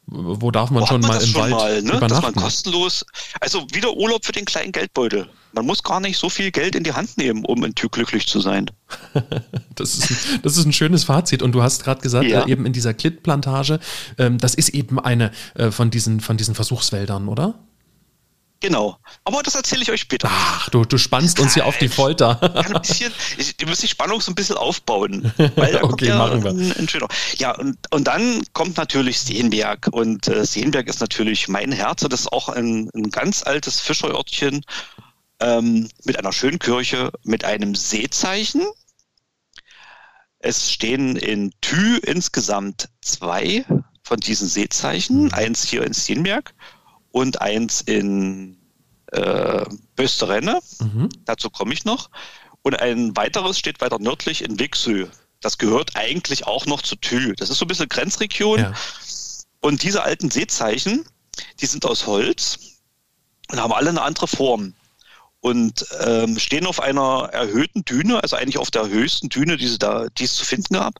Wo 0.06 0.50
darf 0.50 0.70
man 0.70 0.82
wo 0.82 0.86
schon 0.86 1.00
man 1.02 1.10
mal 1.10 1.22
im 1.22 1.28
schon 1.28 1.40
Wald 1.40 1.52
mal, 1.52 1.82
ne? 1.82 2.00
Dass 2.00 2.22
man 2.22 2.34
kostenlos, 2.34 3.04
also 3.40 3.64
wieder 3.72 3.94
Urlaub 3.96 4.24
für 4.24 4.32
den 4.32 4.44
kleinen 4.44 4.72
Geldbeutel. 4.72 5.28
Man 5.52 5.66
muss 5.66 5.82
gar 5.82 6.00
nicht 6.00 6.18
so 6.18 6.28
viel 6.28 6.50
Geld 6.50 6.74
in 6.74 6.84
die 6.84 6.92
Hand 6.92 7.16
nehmen, 7.16 7.44
um 7.44 7.64
in 7.64 7.74
Tür 7.74 7.88
glücklich 7.90 8.26
zu 8.26 8.40
sein. 8.40 8.66
das, 9.74 9.98
ist, 9.98 10.40
das 10.42 10.56
ist 10.56 10.64
ein 10.64 10.72
schönes 10.72 11.04
Fazit. 11.04 11.42
Und 11.42 11.52
du 11.52 11.62
hast 11.62 11.84
gerade 11.84 12.00
gesagt, 12.00 12.26
ja. 12.26 12.44
äh, 12.44 12.50
eben 12.50 12.66
in 12.66 12.72
dieser 12.72 12.94
Klittplantage, 12.94 13.80
ähm, 14.18 14.38
das 14.38 14.54
ist 14.54 14.70
eben 14.70 14.98
eine 14.98 15.32
äh, 15.54 15.70
von, 15.70 15.90
diesen, 15.90 16.20
von 16.20 16.36
diesen 16.36 16.54
Versuchswäldern, 16.54 17.28
oder? 17.28 17.54
Genau. 18.60 18.98
Aber 19.24 19.42
das 19.42 19.54
erzähle 19.54 19.82
ich 19.82 19.90
euch 19.90 20.02
später. 20.02 20.28
Ach, 20.30 20.68
du, 20.68 20.84
du 20.84 20.98
spannst 20.98 21.40
uns 21.40 21.54
hier 21.54 21.64
auf 21.64 21.78
die 21.78 21.88
Folter. 21.88 22.38
ein 22.66 22.80
bisschen, 22.82 23.12
ich, 23.38 23.54
ihr 23.58 23.66
müsst 23.66 23.82
die 23.82 23.88
Spannung 23.88 24.20
so 24.20 24.30
ein 24.30 24.34
bisschen 24.34 24.58
aufbauen. 24.58 25.32
okay, 25.82 26.06
ja 26.08 26.18
machen 26.18 26.44
wir. 26.44 26.50
Ein, 26.50 26.72
ein. 26.72 26.88
Ja, 27.38 27.52
und, 27.52 27.78
und 27.90 28.04
dann 28.04 28.42
kommt 28.52 28.76
natürlich 28.76 29.18
Seenberg. 29.20 29.88
Und 29.90 30.28
äh, 30.28 30.44
Seenberg 30.44 30.88
ist 30.88 31.00
natürlich 31.00 31.48
mein 31.48 31.72
Herz. 31.72 32.02
Das 32.02 32.20
ist 32.20 32.32
auch 32.32 32.50
ein, 32.50 32.90
ein 32.94 33.10
ganz 33.10 33.42
altes 33.42 33.80
Fischerörtchen 33.80 34.62
ähm, 35.40 35.88
mit 36.04 36.18
einer 36.18 36.32
schönen 36.32 36.58
Kirche, 36.58 37.12
mit 37.22 37.44
einem 37.44 37.74
Seezeichen. 37.74 38.66
Es 40.38 40.70
stehen 40.70 41.16
in 41.16 41.52
Thü 41.62 41.96
insgesamt 41.98 42.90
zwei 43.00 43.64
von 44.02 44.20
diesen 44.20 44.48
Seezeichen. 44.48 45.24
Mhm. 45.24 45.32
Eins 45.32 45.64
hier 45.64 45.82
in 45.82 45.94
Stienberg 45.94 46.52
und 47.10 47.40
eins 47.40 47.80
in 47.80 48.56
äh, 49.12 49.64
Bösterenne. 49.96 50.60
Mhm. 50.80 51.08
Dazu 51.24 51.50
komme 51.50 51.72
ich 51.72 51.84
noch. 51.84 52.10
Und 52.62 52.80
ein 52.80 53.16
weiteres 53.16 53.58
steht 53.58 53.80
weiter 53.80 53.98
nördlich 53.98 54.44
in 54.44 54.58
Wixö. 54.58 55.06
Das 55.40 55.58
gehört 55.58 55.96
eigentlich 55.96 56.46
auch 56.46 56.66
noch 56.66 56.82
zu 56.82 56.96
Thü. 56.96 57.34
Das 57.34 57.50
ist 57.50 57.58
so 57.58 57.64
ein 57.64 57.68
bisschen 57.68 57.88
Grenzregion. 57.88 58.60
Ja. 58.60 58.74
Und 59.60 59.82
diese 59.82 60.02
alten 60.02 60.30
Seezeichen, 60.30 61.06
die 61.60 61.66
sind 61.66 61.84
aus 61.86 62.06
Holz 62.06 62.58
und 63.50 63.60
haben 63.60 63.72
alle 63.72 63.90
eine 63.90 64.02
andere 64.02 64.26
Form 64.26 64.74
und 65.40 65.86
ähm, 66.00 66.38
stehen 66.38 66.66
auf 66.66 66.80
einer 66.80 67.30
erhöhten 67.32 67.84
Düne, 67.84 68.22
also 68.22 68.36
eigentlich 68.36 68.58
auf 68.58 68.70
der 68.70 68.88
höchsten 68.88 69.30
Düne, 69.30 69.56
die, 69.56 69.78
da, 69.78 70.06
die 70.18 70.24
es 70.24 70.36
zu 70.36 70.44
finden 70.44 70.74
gab. 70.74 70.94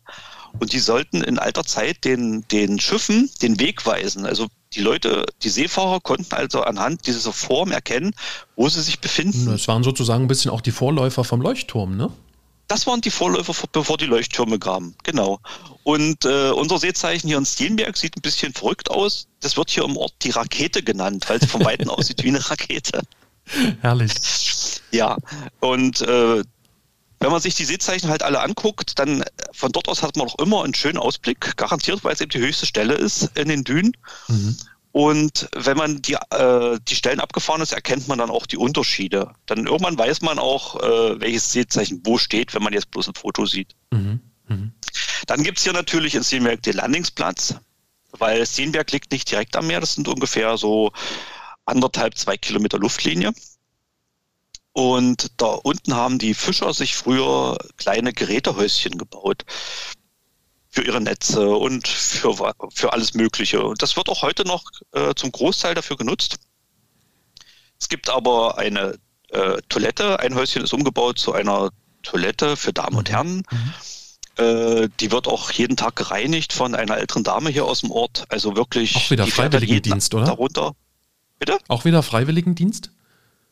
Und 0.58 0.72
die 0.72 0.80
sollten 0.80 1.22
in 1.22 1.38
alter 1.38 1.64
Zeit 1.64 2.04
den, 2.04 2.46
den 2.48 2.80
Schiffen 2.80 3.30
den 3.42 3.60
Weg 3.60 3.84
weisen. 3.86 4.24
Also 4.26 4.48
die 4.74 4.80
Leute, 4.80 5.26
die 5.42 5.48
Seefahrer 5.48 6.00
konnten 6.00 6.34
also 6.34 6.62
anhand 6.62 7.06
dieser 7.06 7.32
Form 7.32 7.72
erkennen, 7.72 8.12
wo 8.56 8.68
sie 8.68 8.80
sich 8.80 9.00
befinden. 9.00 9.46
Das 9.46 9.66
waren 9.68 9.82
sozusagen 9.82 10.24
ein 10.24 10.28
bisschen 10.28 10.50
auch 10.50 10.60
die 10.60 10.70
Vorläufer 10.70 11.24
vom 11.24 11.40
Leuchtturm, 11.40 11.96
ne? 11.96 12.10
Das 12.68 12.86
waren 12.86 13.00
die 13.00 13.10
Vorläufer, 13.10 13.52
bevor 13.72 13.96
die 13.96 14.06
Leuchttürme 14.06 14.60
kamen, 14.60 14.94
genau. 15.02 15.40
Und 15.82 16.24
äh, 16.24 16.50
unser 16.50 16.78
Seezeichen 16.78 17.26
hier 17.26 17.36
in 17.36 17.44
Steenberg 17.44 17.96
sieht 17.96 18.16
ein 18.16 18.20
bisschen 18.20 18.52
verrückt 18.52 18.92
aus. 18.92 19.26
Das 19.40 19.56
wird 19.56 19.70
hier 19.70 19.82
im 19.84 19.96
Ort 19.96 20.12
die 20.22 20.30
Rakete 20.30 20.80
genannt, 20.84 21.24
weil 21.28 21.38
es 21.38 21.50
von 21.50 21.64
Weitem 21.64 21.90
aussieht 21.90 22.22
wie 22.22 22.28
eine 22.28 22.48
Rakete. 22.48 23.02
Herrlich. 23.80 24.12
Ja, 24.92 25.16
und 25.58 26.00
äh, 26.02 26.44
wenn 27.20 27.30
man 27.30 27.40
sich 27.40 27.54
die 27.54 27.66
Seezeichen 27.66 28.08
halt 28.08 28.22
alle 28.22 28.40
anguckt, 28.40 28.98
dann 28.98 29.22
von 29.52 29.72
dort 29.72 29.88
aus 29.88 30.02
hat 30.02 30.16
man 30.16 30.26
auch 30.26 30.38
immer 30.38 30.64
einen 30.64 30.74
schönen 30.74 30.98
Ausblick, 30.98 31.56
garantiert, 31.56 32.02
weil 32.02 32.14
es 32.14 32.20
eben 32.20 32.30
die 32.30 32.38
höchste 32.38 32.66
Stelle 32.66 32.94
ist 32.94 33.30
in 33.36 33.48
den 33.48 33.62
Dünen. 33.62 33.92
Mhm. 34.28 34.56
Und 34.92 35.48
wenn 35.54 35.76
man 35.76 36.02
die, 36.02 36.14
äh, 36.14 36.78
die 36.88 36.96
Stellen 36.96 37.20
abgefahren 37.20 37.60
ist, 37.60 37.72
erkennt 37.72 38.08
man 38.08 38.18
dann 38.18 38.30
auch 38.30 38.46
die 38.46 38.56
Unterschiede. 38.56 39.32
Dann 39.46 39.66
irgendwann 39.66 39.96
weiß 39.96 40.22
man 40.22 40.38
auch, 40.38 40.82
äh, 40.82 41.20
welches 41.20 41.52
Seezeichen 41.52 42.00
wo 42.04 42.18
steht, 42.18 42.54
wenn 42.54 42.62
man 42.62 42.72
jetzt 42.72 42.90
bloß 42.90 43.08
ein 43.08 43.14
Foto 43.14 43.46
sieht. 43.46 43.76
Mhm. 43.90 44.20
Mhm. 44.48 44.72
Dann 45.26 45.44
gibt's 45.44 45.62
hier 45.62 45.74
natürlich 45.74 46.14
in 46.14 46.24
Steenberg 46.24 46.62
den 46.62 46.74
Landingsplatz, 46.74 47.54
weil 48.18 48.44
Steenberg 48.46 48.90
liegt 48.90 49.12
nicht 49.12 49.30
direkt 49.30 49.54
am 49.56 49.68
Meer. 49.68 49.80
Das 49.80 49.94
sind 49.94 50.08
ungefähr 50.08 50.56
so 50.56 50.90
anderthalb, 51.66 52.18
zwei 52.18 52.36
Kilometer 52.36 52.78
Luftlinie. 52.78 53.32
Und 54.72 55.32
da 55.36 55.46
unten 55.46 55.94
haben 55.94 56.18
die 56.18 56.34
Fischer 56.34 56.72
sich 56.72 56.94
früher 56.94 57.58
kleine 57.76 58.12
Gerätehäuschen 58.12 58.98
gebaut 58.98 59.44
für 60.68 60.82
ihre 60.82 61.00
Netze 61.00 61.48
und 61.50 61.88
für, 61.88 62.54
für 62.72 62.92
alles 62.92 63.14
Mögliche. 63.14 63.62
Und 63.64 63.82
das 63.82 63.96
wird 63.96 64.08
auch 64.08 64.22
heute 64.22 64.44
noch 64.44 64.64
äh, 64.92 65.14
zum 65.14 65.32
Großteil 65.32 65.74
dafür 65.74 65.96
genutzt. 65.96 66.36
Es 67.80 67.88
gibt 67.88 68.08
aber 68.08 68.58
eine 68.58 68.96
äh, 69.30 69.58
Toilette. 69.68 70.20
Ein 70.20 70.34
Häuschen 70.36 70.62
ist 70.62 70.72
umgebaut 70.72 71.18
zu 71.18 71.32
einer 71.32 71.70
Toilette 72.02 72.56
für 72.56 72.72
Damen 72.72 72.96
und 72.96 73.08
mhm. 73.08 73.12
Herren. 73.12 73.42
Mhm. 73.50 73.74
Äh, 74.36 74.88
die 75.00 75.10
wird 75.10 75.26
auch 75.26 75.50
jeden 75.50 75.76
Tag 75.76 75.96
gereinigt 75.96 76.52
von 76.52 76.76
einer 76.76 76.96
älteren 76.96 77.24
Dame 77.24 77.50
hier 77.50 77.64
aus 77.64 77.80
dem 77.80 77.90
Ort. 77.90 78.24
Also 78.28 78.54
wirklich. 78.54 78.94
Auch 78.94 79.10
wieder 79.10 79.26
Freiwilligendienst, 79.26 80.14
oder? 80.14 80.26
Darunter. 80.26 80.72
Bitte? 81.40 81.58
Auch 81.66 81.84
wieder 81.84 82.04
Freiwilligendienst? 82.04 82.92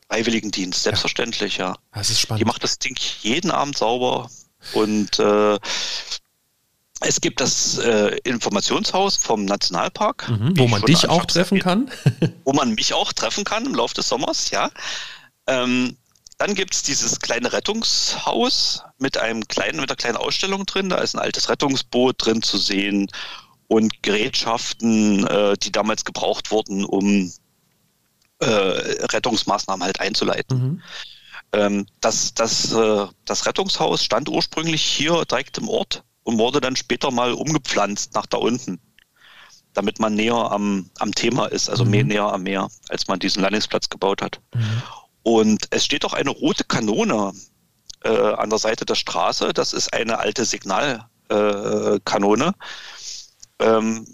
Freiwilligendienst, 0.09 0.83
selbstverständlich, 0.83 1.57
ja. 1.57 1.69
ja. 1.69 1.75
Das 1.93 2.09
ist 2.09 2.19
spannend. 2.19 2.41
Die 2.41 2.45
macht 2.45 2.63
das 2.63 2.79
Ding 2.79 2.97
jeden 3.21 3.51
Abend 3.51 3.77
sauber 3.77 4.29
und 4.73 5.19
äh, 5.19 5.59
es 7.01 7.21
gibt 7.21 7.39
das 7.39 7.77
äh, 7.77 8.17
Informationshaus 8.23 9.17
vom 9.17 9.45
Nationalpark. 9.45 10.29
Mhm, 10.29 10.57
wo 10.57 10.67
man 10.67 10.81
dich 10.81 11.07
auch 11.07 11.25
treffen 11.25 11.59
kann. 11.59 11.89
wo 12.43 12.53
man 12.53 12.73
mich 12.73 12.93
auch 12.93 13.13
treffen 13.13 13.43
kann 13.43 13.65
im 13.65 13.75
Laufe 13.75 13.93
des 13.93 14.09
Sommers, 14.09 14.49
ja. 14.49 14.69
Ähm, 15.47 15.95
dann 16.37 16.55
gibt 16.55 16.73
es 16.73 16.83
dieses 16.83 17.19
kleine 17.19 17.51
Rettungshaus 17.51 18.83
mit 18.97 19.17
einem 19.17 19.47
kleinen, 19.47 19.79
mit 19.79 19.89
einer 19.89 19.97
kleinen 19.97 20.17
Ausstellung 20.17 20.65
drin. 20.65 20.89
Da 20.89 20.97
ist 20.97 21.13
ein 21.13 21.19
altes 21.19 21.49
Rettungsboot 21.49 22.15
drin 22.25 22.41
zu 22.41 22.57
sehen 22.57 23.07
und 23.67 24.01
Gerätschaften, 24.03 25.27
äh, 25.27 25.57
die 25.57 25.71
damals 25.71 26.05
gebraucht 26.05 26.51
wurden, 26.51 26.85
um 26.85 27.31
äh, 28.39 28.45
Rettungsmaßnahmen 28.45 29.83
halt 29.83 29.99
einzuleiten. 29.99 30.57
Mhm. 30.57 30.81
Ähm, 31.51 31.87
das, 31.99 32.33
das, 32.33 32.71
äh, 32.73 33.07
das 33.25 33.45
Rettungshaus 33.45 34.03
stand 34.03 34.29
ursprünglich 34.29 34.83
hier 34.83 35.25
direkt 35.25 35.57
im 35.57 35.67
Ort 35.67 36.03
und 36.23 36.37
wurde 36.37 36.61
dann 36.61 36.75
später 36.75 37.11
mal 37.11 37.33
umgepflanzt 37.33 38.13
nach 38.13 38.27
da 38.27 38.37
unten, 38.37 38.79
damit 39.73 39.99
man 39.99 40.15
näher 40.15 40.51
am, 40.51 40.89
am 40.99 41.13
Thema 41.13 41.47
ist, 41.47 41.69
also 41.69 41.85
mhm. 41.85 41.91
mehr 41.91 42.03
näher 42.03 42.33
am 42.33 42.43
Meer, 42.43 42.69
als 42.89 43.07
man 43.07 43.19
diesen 43.19 43.41
Landingsplatz 43.41 43.89
gebaut 43.89 44.21
hat. 44.21 44.39
Mhm. 44.53 44.83
Und 45.23 45.67
es 45.71 45.85
steht 45.85 46.05
auch 46.05 46.13
eine 46.13 46.29
rote 46.29 46.63
Kanone 46.63 47.33
äh, 48.03 48.33
an 48.33 48.49
der 48.49 48.59
Seite 48.59 48.85
der 48.85 48.95
Straße. 48.95 49.53
Das 49.53 49.73
ist 49.73 49.93
eine 49.93 50.19
alte 50.19 50.45
Signalkanone. 50.45 52.53
Äh, 53.59 53.65
ähm, 53.65 54.07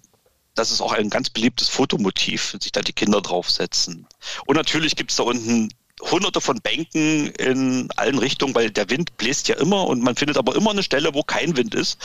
das 0.55 0.71
ist 0.71 0.81
auch 0.81 0.93
ein 0.93 1.09
ganz 1.09 1.29
beliebtes 1.29 1.69
Fotomotiv, 1.69 2.53
wenn 2.53 2.61
sich 2.61 2.71
da 2.71 2.81
die 2.81 2.93
Kinder 2.93 3.21
draufsetzen. 3.21 4.07
Und 4.45 4.55
natürlich 4.55 4.95
gibt 4.95 5.11
es 5.11 5.17
da 5.17 5.23
unten 5.23 5.69
hunderte 6.01 6.41
von 6.41 6.59
Bänken 6.61 7.27
in 7.27 7.89
allen 7.95 8.17
Richtungen, 8.17 8.55
weil 8.55 8.71
der 8.71 8.89
Wind 8.89 9.17
bläst 9.17 9.47
ja 9.47 9.55
immer 9.55 9.87
und 9.87 10.01
man 10.01 10.15
findet 10.15 10.37
aber 10.37 10.55
immer 10.55 10.71
eine 10.71 10.83
Stelle, 10.83 11.13
wo 11.13 11.23
kein 11.23 11.55
Wind 11.55 11.75
ist. 11.75 11.97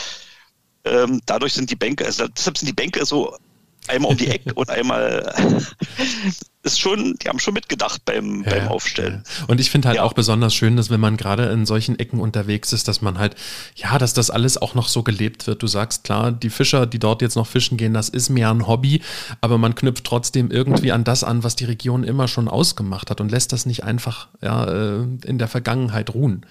Ähm, 0.85 1.21
dadurch 1.27 1.53
sind 1.55 1.71
die 1.71 1.77
Bänke, 1.77 2.07
also 2.07 2.27
deshalb 2.29 2.59
sind 2.59 2.69
die 2.69 2.75
Bänke 2.75 3.05
so 3.05 3.37
einmal 3.89 4.13
um 4.13 4.17
die 4.17 4.29
Ecke 4.29 4.55
und 4.55 4.71
einmal 4.71 5.35
ist 6.63 6.79
schon, 6.79 7.15
die 7.15 7.29
haben 7.29 7.39
schon 7.39 7.55
mitgedacht 7.55 8.05
beim, 8.05 8.45
ja, 8.45 8.51
beim 8.51 8.69
Aufstellen. 8.69 9.25
Ja. 9.25 9.47
Und 9.47 9.61
ich 9.61 9.71
finde 9.71 9.89
halt 9.89 9.97
ja. 9.97 10.03
auch 10.03 10.13
besonders 10.13 10.55
schön, 10.55 10.77
dass 10.77 10.91
wenn 10.91 11.01
man 11.01 11.17
gerade 11.17 11.47
in 11.47 11.65
solchen 11.65 11.99
Ecken 11.99 12.21
unterwegs 12.21 12.73
ist, 12.73 12.87
dass 12.87 13.01
man 13.01 13.19
halt, 13.19 13.35
ja, 13.77 13.99
dass 13.99 14.13
das 14.13 14.31
alles 14.31 14.59
auch 14.59 14.75
noch 14.75 14.89
so 14.89 15.03
gelebt 15.03 15.47
wird. 15.47 15.63
Du 15.63 15.67
sagst 15.67 16.05
klar, 16.05 16.33
die 16.33 16.51
Fischer, 16.51 16.87
die 16.87 16.99
dort 16.99 17.23
jetzt 17.23 17.37
noch 17.37 17.47
fischen 17.47 17.79
gehen, 17.79 17.95
das 17.95 18.09
ist 18.09 18.29
mehr 18.29 18.51
ein 18.51 18.67
Hobby, 18.67 19.03
aber 19.41 19.57
man 19.57 19.75
knüpft 19.75 20.05
trotzdem 20.05 20.51
irgendwie 20.51 20.93
an 20.93 21.05
das 21.05 21.25
an, 21.25 21.43
was 21.45 21.57
die 21.57 21.65
Region 21.65 22.05
immer 22.05 22.29
schon 22.29 22.49
ausgemacht 22.49 23.11
hat 23.11 23.21
und 23.21 23.31
lässt 23.31 23.53
das 23.53 23.65
nicht 23.65 23.85
einfach 23.85 24.29
ja, 24.43 24.65
äh, 24.65 25.07
in 25.25 25.39
der 25.39 25.49
Vergangenheit 25.49 26.13
ruhen. 26.13 26.45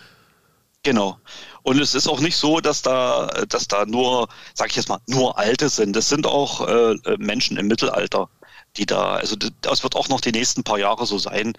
Genau. 0.84 1.18
Und 1.64 1.80
es 1.80 1.94
ist 1.94 2.08
auch 2.08 2.22
nicht 2.22 2.38
so, 2.38 2.62
dass 2.62 2.82
da, 2.82 3.28
dass 3.50 3.68
da 3.68 3.86
nur, 3.86 4.30
sag 4.54 4.70
ich 4.70 4.78
jetzt 4.78 4.88
mal, 4.88 5.00
nur 5.08 5.38
Alte 5.38 5.70
sind. 5.70 5.96
Es 5.98 6.08
sind 6.08 6.26
auch 6.26 6.66
äh, 6.68 6.96
Menschen 7.18 7.58
im 7.58 7.68
Mittelalter, 7.68 8.30
die 8.78 8.86
da, 8.86 9.16
also 9.16 9.36
das 9.62 9.84
wird 9.84 9.96
auch 9.96 10.10
noch 10.10 10.22
die 10.22 10.32
nächsten 10.32 10.64
paar 10.64 10.80
Jahre 10.80 11.06
so 11.06 11.18
sein, 11.18 11.54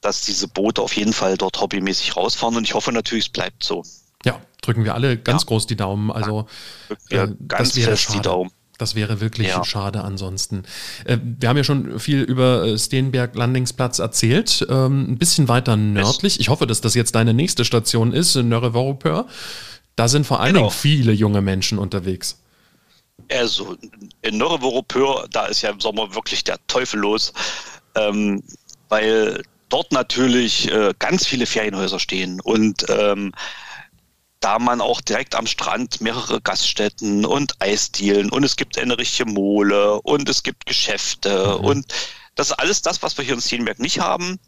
dass 0.00 0.22
diese 0.22 0.48
Boote 0.48 0.82
auf 0.82 0.94
jeden 0.96 1.12
Fall 1.12 1.36
dort 1.36 1.60
hobbymäßig 1.60 2.16
rausfahren. 2.16 2.56
Und 2.56 2.64
ich 2.64 2.74
hoffe 2.74 2.92
natürlich, 2.92 3.26
es 3.26 3.30
bleibt 3.30 3.62
so. 3.62 3.82
Ja, 4.24 4.40
drücken 4.62 4.84
wir 4.84 4.94
alle 4.94 5.16
ganz 5.16 5.42
ja. 5.42 5.46
groß 5.46 5.66
die 5.66 5.76
Daumen. 5.76 6.10
Also 6.10 6.46
ja, 7.10 7.24
äh, 7.24 7.34
ganz 7.46 7.72
fest 7.72 8.02
schade. 8.02 8.18
die 8.18 8.22
Daumen. 8.22 8.50
Das 8.78 8.94
wäre 8.94 9.20
wirklich 9.20 9.48
ja. 9.48 9.64
schade 9.64 10.04
ansonsten. 10.04 10.62
Äh, 11.04 11.18
wir 11.22 11.48
haben 11.48 11.56
ja 11.56 11.64
schon 11.64 11.98
viel 11.98 12.22
über 12.22 12.64
äh, 12.64 12.78
Steenberg 12.78 13.34
Landingsplatz 13.34 13.98
erzählt. 13.98 14.64
Ähm, 14.70 15.12
ein 15.12 15.18
bisschen 15.18 15.48
weiter 15.48 15.76
nördlich. 15.76 16.38
Ich 16.38 16.48
hoffe, 16.48 16.66
dass 16.66 16.80
das 16.80 16.94
jetzt 16.94 17.16
deine 17.16 17.34
nächste 17.34 17.64
Station 17.64 18.12
ist, 18.12 18.36
Nörre-Vorupör. 18.36 19.26
Da 19.96 20.06
sind 20.06 20.26
vor 20.26 20.38
allen 20.38 20.54
genau. 20.54 20.68
Dingen 20.68 20.78
viele 20.78 21.12
junge 21.12 21.42
Menschen 21.42 21.78
unterwegs. 21.78 22.38
Also 23.30 23.76
in 24.22 24.38
Nörre-Vorupör, 24.38 25.28
da 25.30 25.46
ist 25.46 25.62
ja 25.62 25.70
im 25.70 25.80
Sommer 25.80 26.14
wirklich 26.14 26.44
der 26.44 26.58
Teufel 26.66 27.00
los, 27.00 27.32
ähm, 27.94 28.42
weil 28.88 29.42
dort 29.68 29.92
natürlich 29.92 30.70
äh, 30.70 30.94
ganz 30.98 31.26
viele 31.26 31.46
Ferienhäuser 31.46 31.98
stehen 31.98 32.40
und 32.40 32.86
ähm, 32.88 33.32
da 34.40 34.58
man 34.58 34.80
auch 34.80 35.00
direkt 35.00 35.34
am 35.34 35.46
Strand 35.46 36.00
mehrere 36.00 36.40
Gaststätten 36.40 37.24
und 37.26 37.60
Eisdielen 37.60 38.30
und 38.30 38.44
es 38.44 38.56
gibt 38.56 38.78
eine 38.78 38.96
richtige 38.96 39.28
Mole 39.28 40.00
und 40.02 40.28
es 40.28 40.42
gibt 40.42 40.66
Geschäfte 40.66 41.58
mhm. 41.58 41.64
und 41.64 41.94
das 42.34 42.50
ist 42.50 42.58
alles 42.58 42.82
das, 42.82 43.02
was 43.02 43.18
wir 43.18 43.24
hier 43.24 43.34
in 43.34 43.40
Steenberg 43.40 43.80
nicht 43.80 43.98
haben. 43.98 44.38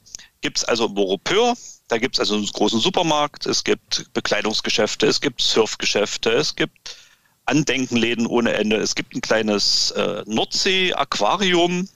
Gibt 0.42 0.58
es 0.58 0.64
also 0.64 0.88
Moropeur, 0.88 1.54
da 1.88 1.98
gibt 1.98 2.14
es 2.14 2.20
also 2.20 2.36
einen 2.36 2.46
großen 2.46 2.78
Supermarkt, 2.78 3.46
es 3.46 3.64
gibt 3.64 4.06
Bekleidungsgeschäfte, 4.12 5.06
es 5.06 5.20
gibt 5.20 5.42
Surfgeschäfte, 5.42 6.30
es 6.30 6.54
gibt 6.54 6.96
Andenkenläden 7.51 8.26
ohne 8.26 8.53
Ende, 8.53 8.76
es 8.76 8.94
gibt 8.94 9.14
ein 9.14 9.20
kleines 9.20 9.90
äh, 9.90 10.22
Nordsee-Aquarium, 10.26 11.88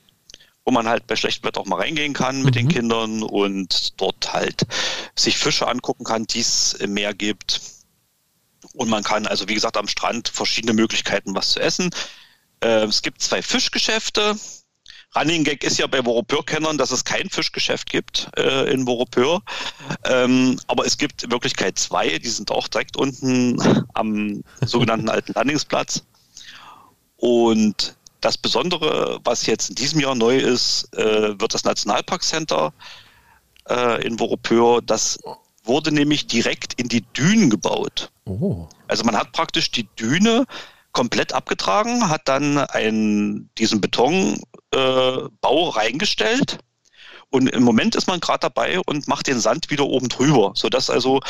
wo 0.65 0.73
man 0.73 0.89
halt 0.89 1.07
bei 1.07 1.17
schlechtem 1.17 1.47
Wetter 1.47 1.61
auch 1.61 1.67
mal 1.67 1.81
reingehen 1.81 2.13
kann 2.13 2.43
mit 2.43 2.55
mhm. 2.55 2.59
den 2.59 2.69
Kindern 2.69 3.23
und 3.23 4.01
dort 4.01 4.33
halt 4.33 4.67
sich 5.15 5.39
Fische 5.39 5.69
angucken 5.69 6.05
kann, 6.05 6.27
die 6.27 6.41
es 6.41 6.73
im 6.75 6.95
Meer 6.95 7.15
gibt. 7.15 7.61
Und 8.75 8.89
man 8.89 9.05
kann 9.05 9.27
also, 9.27 9.49
wie 9.49 9.55
gesagt, 9.55 9.77
am 9.77 9.89
Strand 9.89 10.29
verschiedene 10.29 10.73
Möglichkeiten, 10.73 11.35
was 11.35 11.51
zu 11.51 11.61
essen. 11.61 11.91
Äh, 12.61 12.85
es 12.87 13.03
gibt 13.03 13.23
zwei 13.23 13.41
Fischgeschäfte, 13.41 14.37
Running 15.17 15.45
Gag 15.45 15.63
ist 15.63 15.79
ja 15.79 15.87
bei 15.87 16.05
Voropeur-Kennern, 16.05 16.77
dass 16.77 16.91
es 16.91 17.05
kein 17.05 17.31
Fischgeschäft 17.31 17.89
gibt 17.89 18.31
äh, 18.37 18.73
in 18.73 18.87
Voropeur. 18.87 19.43
Ähm, 20.05 20.59
aber 20.67 20.87
es 20.87 20.99
gibt 20.99 21.23
in 21.23 21.31
Wirklichkeit 21.31 21.79
zwei, 21.79 22.19
die 22.19 22.29
sind 22.29 22.51
auch 22.51 22.69
direkt 22.69 22.97
unten 22.97 23.59
am 23.95 24.43
sogenannten 24.65 25.09
alten 25.09 25.33
Landingsplatz. 25.35 26.03
Und 27.17 27.97
das 28.21 28.37
Besondere, 28.37 29.21
was 29.25 29.47
jetzt 29.47 29.69
in 29.69 29.77
diesem 29.77 30.01
Jahr 30.01 30.15
neu 30.15 30.37
ist, 30.37 30.93
äh, 30.97 31.39
wird 31.39 31.55
das 31.55 31.65
Nationalparkcenter 31.65 32.73
äh, 33.69 34.05
in 34.05 34.19
Voropeur. 34.19 34.83
Das 34.83 35.19
wurde 35.63 35.93
nämlich 35.93 36.27
direkt 36.27 36.75
in 36.75 36.89
die 36.89 37.03
Dünen 37.13 37.51
gebaut. 37.51 38.11
Oh. 38.25 38.69
Also 38.89 39.05
man 39.05 39.17
hat 39.17 39.33
praktisch 39.33 39.71
die 39.71 39.89
Düne 39.97 40.47
komplett 40.93 41.33
abgetragen, 41.33 42.09
hat 42.09 42.29
dann 42.29 42.59
einen, 42.59 43.51
diesen 43.59 43.81
Betonbau 43.81 44.39
äh, 44.75 45.29
reingestellt. 45.43 46.59
Und 47.31 47.49
im 47.49 47.63
Moment 47.65 47.97
ist 47.97 48.07
man 48.07 48.21
gerade 48.21 48.41
dabei 48.41 48.81
und 48.87 49.09
macht 49.09 49.27
den 49.27 49.41
Sand 49.41 49.71
wieder 49.71 49.87
oben 49.87 50.09
drüber, 50.09 50.53
sodass 50.55 50.89
also 50.89 51.21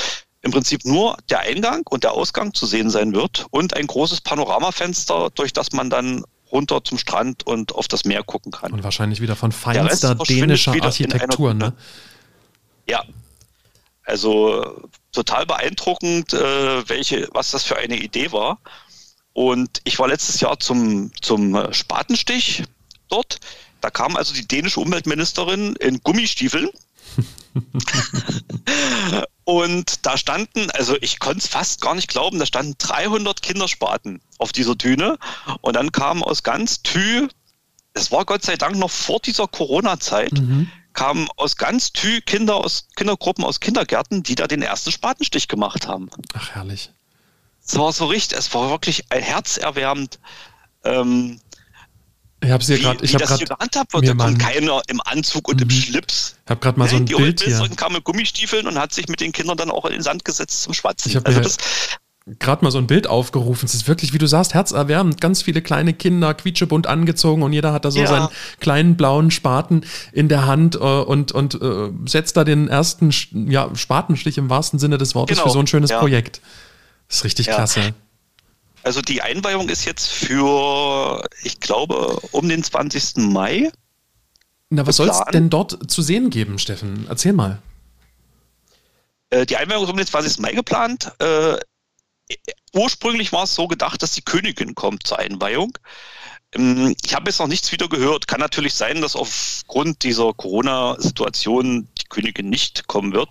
im 0.42 0.50
Prinzip 0.50 0.84
nur 0.84 1.16
der 1.30 1.40
Eingang 1.40 1.82
und 1.88 2.04
der 2.04 2.12
Ausgang 2.12 2.52
zu 2.52 2.66
sehen 2.66 2.90
sein 2.90 3.14
wird 3.14 3.46
und 3.50 3.74
ein 3.74 3.86
großes 3.86 4.20
Panoramafenster, 4.20 5.30
durch 5.34 5.54
das 5.54 5.72
man 5.72 5.88
dann 5.88 6.24
runter 6.52 6.84
zum 6.84 6.98
Strand 6.98 7.46
und 7.46 7.74
auf 7.74 7.88
das 7.88 8.04
Meer 8.04 8.22
gucken 8.22 8.52
kann. 8.52 8.72
Und 8.72 8.84
wahrscheinlich 8.84 9.20
wieder 9.20 9.36
von 9.36 9.52
feinster 9.52 10.14
dänischer 10.14 10.74
Architektur, 10.82 11.54
ne? 11.54 11.72
Ja. 12.88 13.02
Also 14.04 14.88
total 15.12 15.46
beeindruckend, 15.46 16.34
äh, 16.34 16.88
welche, 16.88 17.28
was 17.32 17.50
das 17.52 17.64
für 17.64 17.78
eine 17.78 17.96
Idee 17.96 18.30
war. 18.32 18.58
Und 19.32 19.80
ich 19.84 19.98
war 19.98 20.08
letztes 20.08 20.40
Jahr 20.40 20.60
zum, 20.60 21.10
zum 21.20 21.72
Spatenstich 21.72 22.64
dort. 23.08 23.40
Da 23.80 23.90
kam 23.90 24.16
also 24.16 24.32
die 24.34 24.46
dänische 24.46 24.80
Umweltministerin 24.80 25.76
in 25.76 26.00
Gummistiefeln. 26.00 26.70
und 29.44 30.06
da 30.06 30.16
standen, 30.16 30.70
also 30.72 30.96
ich 31.00 31.18
konnte 31.18 31.38
es 31.38 31.46
fast 31.46 31.80
gar 31.80 31.94
nicht 31.94 32.08
glauben, 32.08 32.38
da 32.38 32.46
standen 32.46 32.74
300 32.78 33.42
Kinderspaten 33.42 34.20
auf 34.38 34.52
dieser 34.52 34.74
Düne. 34.74 35.18
Und 35.60 35.76
dann 35.76 35.92
kamen 35.92 36.22
aus 36.22 36.42
ganz 36.42 36.82
Thü, 36.82 37.28
es 37.92 38.10
war 38.10 38.24
Gott 38.24 38.42
sei 38.42 38.56
Dank 38.56 38.76
noch 38.76 38.90
vor 38.90 39.20
dieser 39.20 39.46
Corona-Zeit, 39.46 40.32
mhm. 40.32 40.70
kamen 40.92 41.28
aus 41.36 41.56
ganz 41.56 41.92
Thü 41.92 42.20
Kinder 42.22 42.56
aus 42.56 42.88
Kindergruppen 42.96 43.44
aus 43.44 43.60
Kindergärten, 43.60 44.22
die 44.22 44.34
da 44.34 44.46
den 44.46 44.62
ersten 44.62 44.90
Spatenstich 44.90 45.48
gemacht 45.48 45.86
haben. 45.86 46.10
Ach, 46.32 46.50
herrlich. 46.50 46.90
Es 47.66 47.78
war 47.78 47.92
so 47.92 48.06
richtig, 48.06 48.36
es 48.36 48.52
war 48.52 48.68
wirklich 48.68 49.10
ein 49.10 49.22
herzerwärmend. 49.22 50.18
Ähm, 50.84 51.40
ich 52.44 52.50
habe 52.50 52.64
sie 52.64 52.78
gerade, 52.78 53.04
ich 53.04 53.14
habe 53.14 53.24
gerade 53.24 53.44
wird. 53.92 54.08
Da 54.08 54.14
kommt 54.14 54.38
keiner 54.38 54.82
im 54.88 55.00
Anzug 55.00 55.48
und 55.48 55.56
mhm. 55.56 55.62
im 55.62 55.70
Schlips. 55.70 56.36
Ich 56.44 56.50
habe 56.50 56.60
gerade 56.60 56.78
mal 56.78 56.88
so 56.88 56.96
ein 56.96 57.06
die 57.06 57.14
Bild 57.14 57.42
hier. 57.42 57.58
Die 57.68 57.76
kam 57.76 57.92
mit 57.92 58.04
Gummistiefeln 58.04 58.66
und 58.66 58.78
hat 58.78 58.92
sich 58.92 59.08
mit 59.08 59.20
den 59.20 59.32
Kindern 59.32 59.56
dann 59.56 59.70
auch 59.70 59.84
in 59.86 59.92
den 59.92 60.02
Sand 60.02 60.24
gesetzt 60.24 60.62
zum 60.62 60.74
Schwatzen. 60.74 61.10
Ich 61.10 61.16
habe 61.16 61.26
also 61.26 61.50
gerade 62.38 62.64
mal 62.64 62.70
so 62.70 62.78
ein 62.78 62.86
Bild 62.86 63.06
aufgerufen. 63.06 63.66
Es 63.66 63.74
ist 63.74 63.86
wirklich, 63.86 64.12
wie 64.12 64.18
du 64.18 64.26
sagst, 64.26 64.54
herzerwärmend. 64.54 65.20
Ganz 65.20 65.42
viele 65.42 65.60
kleine 65.60 65.92
Kinder, 65.92 66.32
quietschebunt 66.34 66.86
angezogen 66.86 67.42
und 67.42 67.52
jeder 67.52 67.72
hat 67.72 67.84
da 67.84 67.90
so 67.90 68.00
ja. 68.00 68.06
seinen 68.06 68.28
kleinen 68.60 68.96
blauen 68.96 69.30
Spaten 69.30 69.84
in 70.12 70.28
der 70.28 70.46
Hand 70.46 70.76
äh, 70.76 70.78
und, 70.78 71.32
und 71.32 71.60
äh, 71.60 71.90
setzt 72.06 72.36
da 72.36 72.44
den 72.44 72.68
ersten 72.68 73.12
ja, 73.50 73.74
Spatenstich 73.74 74.38
im 74.38 74.48
wahrsten 74.48 74.78
Sinne 74.78 74.96
des 74.96 75.14
Wortes 75.14 75.38
genau. 75.38 75.48
für 75.48 75.52
so 75.52 75.60
ein 75.60 75.66
schönes 75.66 75.90
ja. 75.90 75.98
Projekt. 75.98 76.40
Das 77.08 77.18
ist 77.18 77.24
richtig 77.24 77.46
ja. 77.46 77.56
klasse. 77.56 77.94
Also 78.84 79.00
die 79.00 79.22
Einweihung 79.22 79.70
ist 79.70 79.86
jetzt 79.86 80.08
für, 80.08 81.26
ich 81.42 81.58
glaube, 81.58 82.20
um 82.32 82.48
den 82.48 82.62
20. 82.62 83.16
Mai. 83.16 83.72
Na, 84.68 84.86
was 84.86 84.96
soll 84.96 85.08
es 85.08 85.22
denn 85.32 85.48
dort 85.48 85.90
zu 85.90 86.02
sehen 86.02 86.28
geben, 86.28 86.58
Steffen? 86.58 87.06
Erzähl 87.08 87.32
mal. 87.32 87.62
Äh, 89.30 89.46
die 89.46 89.56
Einweihung 89.56 89.84
ist 89.84 89.90
um 89.90 89.96
den 89.96 90.06
20. 90.06 90.38
Mai 90.40 90.52
geplant. 90.52 91.12
Äh, 91.18 91.56
ursprünglich 92.74 93.32
war 93.32 93.44
es 93.44 93.54
so 93.54 93.68
gedacht, 93.68 94.02
dass 94.02 94.12
die 94.12 94.22
Königin 94.22 94.74
kommt 94.74 95.06
zur 95.06 95.18
Einweihung. 95.18 95.78
Ähm, 96.52 96.94
ich 97.02 97.14
habe 97.14 97.30
jetzt 97.30 97.38
noch 97.38 97.48
nichts 97.48 97.72
wieder 97.72 97.88
gehört. 97.88 98.28
Kann 98.28 98.40
natürlich 98.40 98.74
sein, 98.74 99.00
dass 99.00 99.16
aufgrund 99.16 100.02
dieser 100.02 100.34
Corona-Situation 100.34 101.88
die 101.98 102.04
Königin 102.10 102.50
nicht 102.50 102.86
kommen 102.86 103.14
wird. 103.14 103.30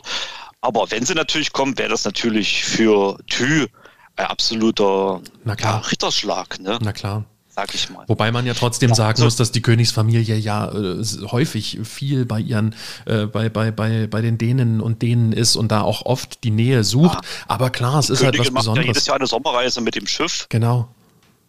Aber 0.61 0.89
wenn 0.89 1.05
sie 1.05 1.13
natürlich 1.13 1.53
kommt, 1.53 1.77
wäre 1.77 1.89
das 1.89 2.05
natürlich 2.05 2.63
für 2.63 3.19
Thü 3.27 3.67
absoluter 4.15 5.21
ja, 5.45 5.77
Ritterschlag. 5.77 6.59
Ne? 6.59 6.79
Na 6.81 6.93
klar. 6.93 7.25
Sag 7.55 7.75
ich 7.75 7.87
mal. 7.91 8.03
Wobei 8.07 8.31
man 8.31 8.47
ja 8.47 8.55
trotzdem 8.55 8.89
ja, 8.89 8.95
sagen 8.95 9.17
so 9.19 9.25
muss, 9.25 9.35
dass 9.35 9.51
die 9.51 9.61
Königsfamilie 9.61 10.35
ja 10.35 10.71
äh, 10.71 11.03
häufig 11.31 11.79
viel 11.83 12.25
bei 12.25 12.39
ihren, 12.39 12.75
äh, 13.05 13.27
bei, 13.27 13.49
bei, 13.49 13.69
bei, 13.69 14.07
bei 14.07 14.21
den 14.21 14.39
Dänen 14.39 14.81
und 14.81 15.03
Dänen 15.03 15.31
ist 15.33 15.55
und 15.55 15.71
da 15.71 15.81
auch 15.81 16.03
oft 16.07 16.43
die 16.43 16.49
Nähe 16.49 16.83
sucht. 16.83 17.23
Ja. 17.23 17.45
Aber 17.47 17.69
klar, 17.69 17.99
es 17.99 18.07
die 18.07 18.13
ist 18.13 18.19
Königin 18.21 18.39
halt 18.39 18.47
was 18.47 18.53
macht 18.53 18.61
Besonderes. 18.61 18.85
Ja 18.85 18.89
jedes 18.89 19.05
Jahr 19.05 19.15
eine 19.17 19.27
Sommerreise 19.27 19.81
mit 19.81 19.95
dem 19.95 20.07
Schiff. 20.07 20.47
Genau 20.49 20.89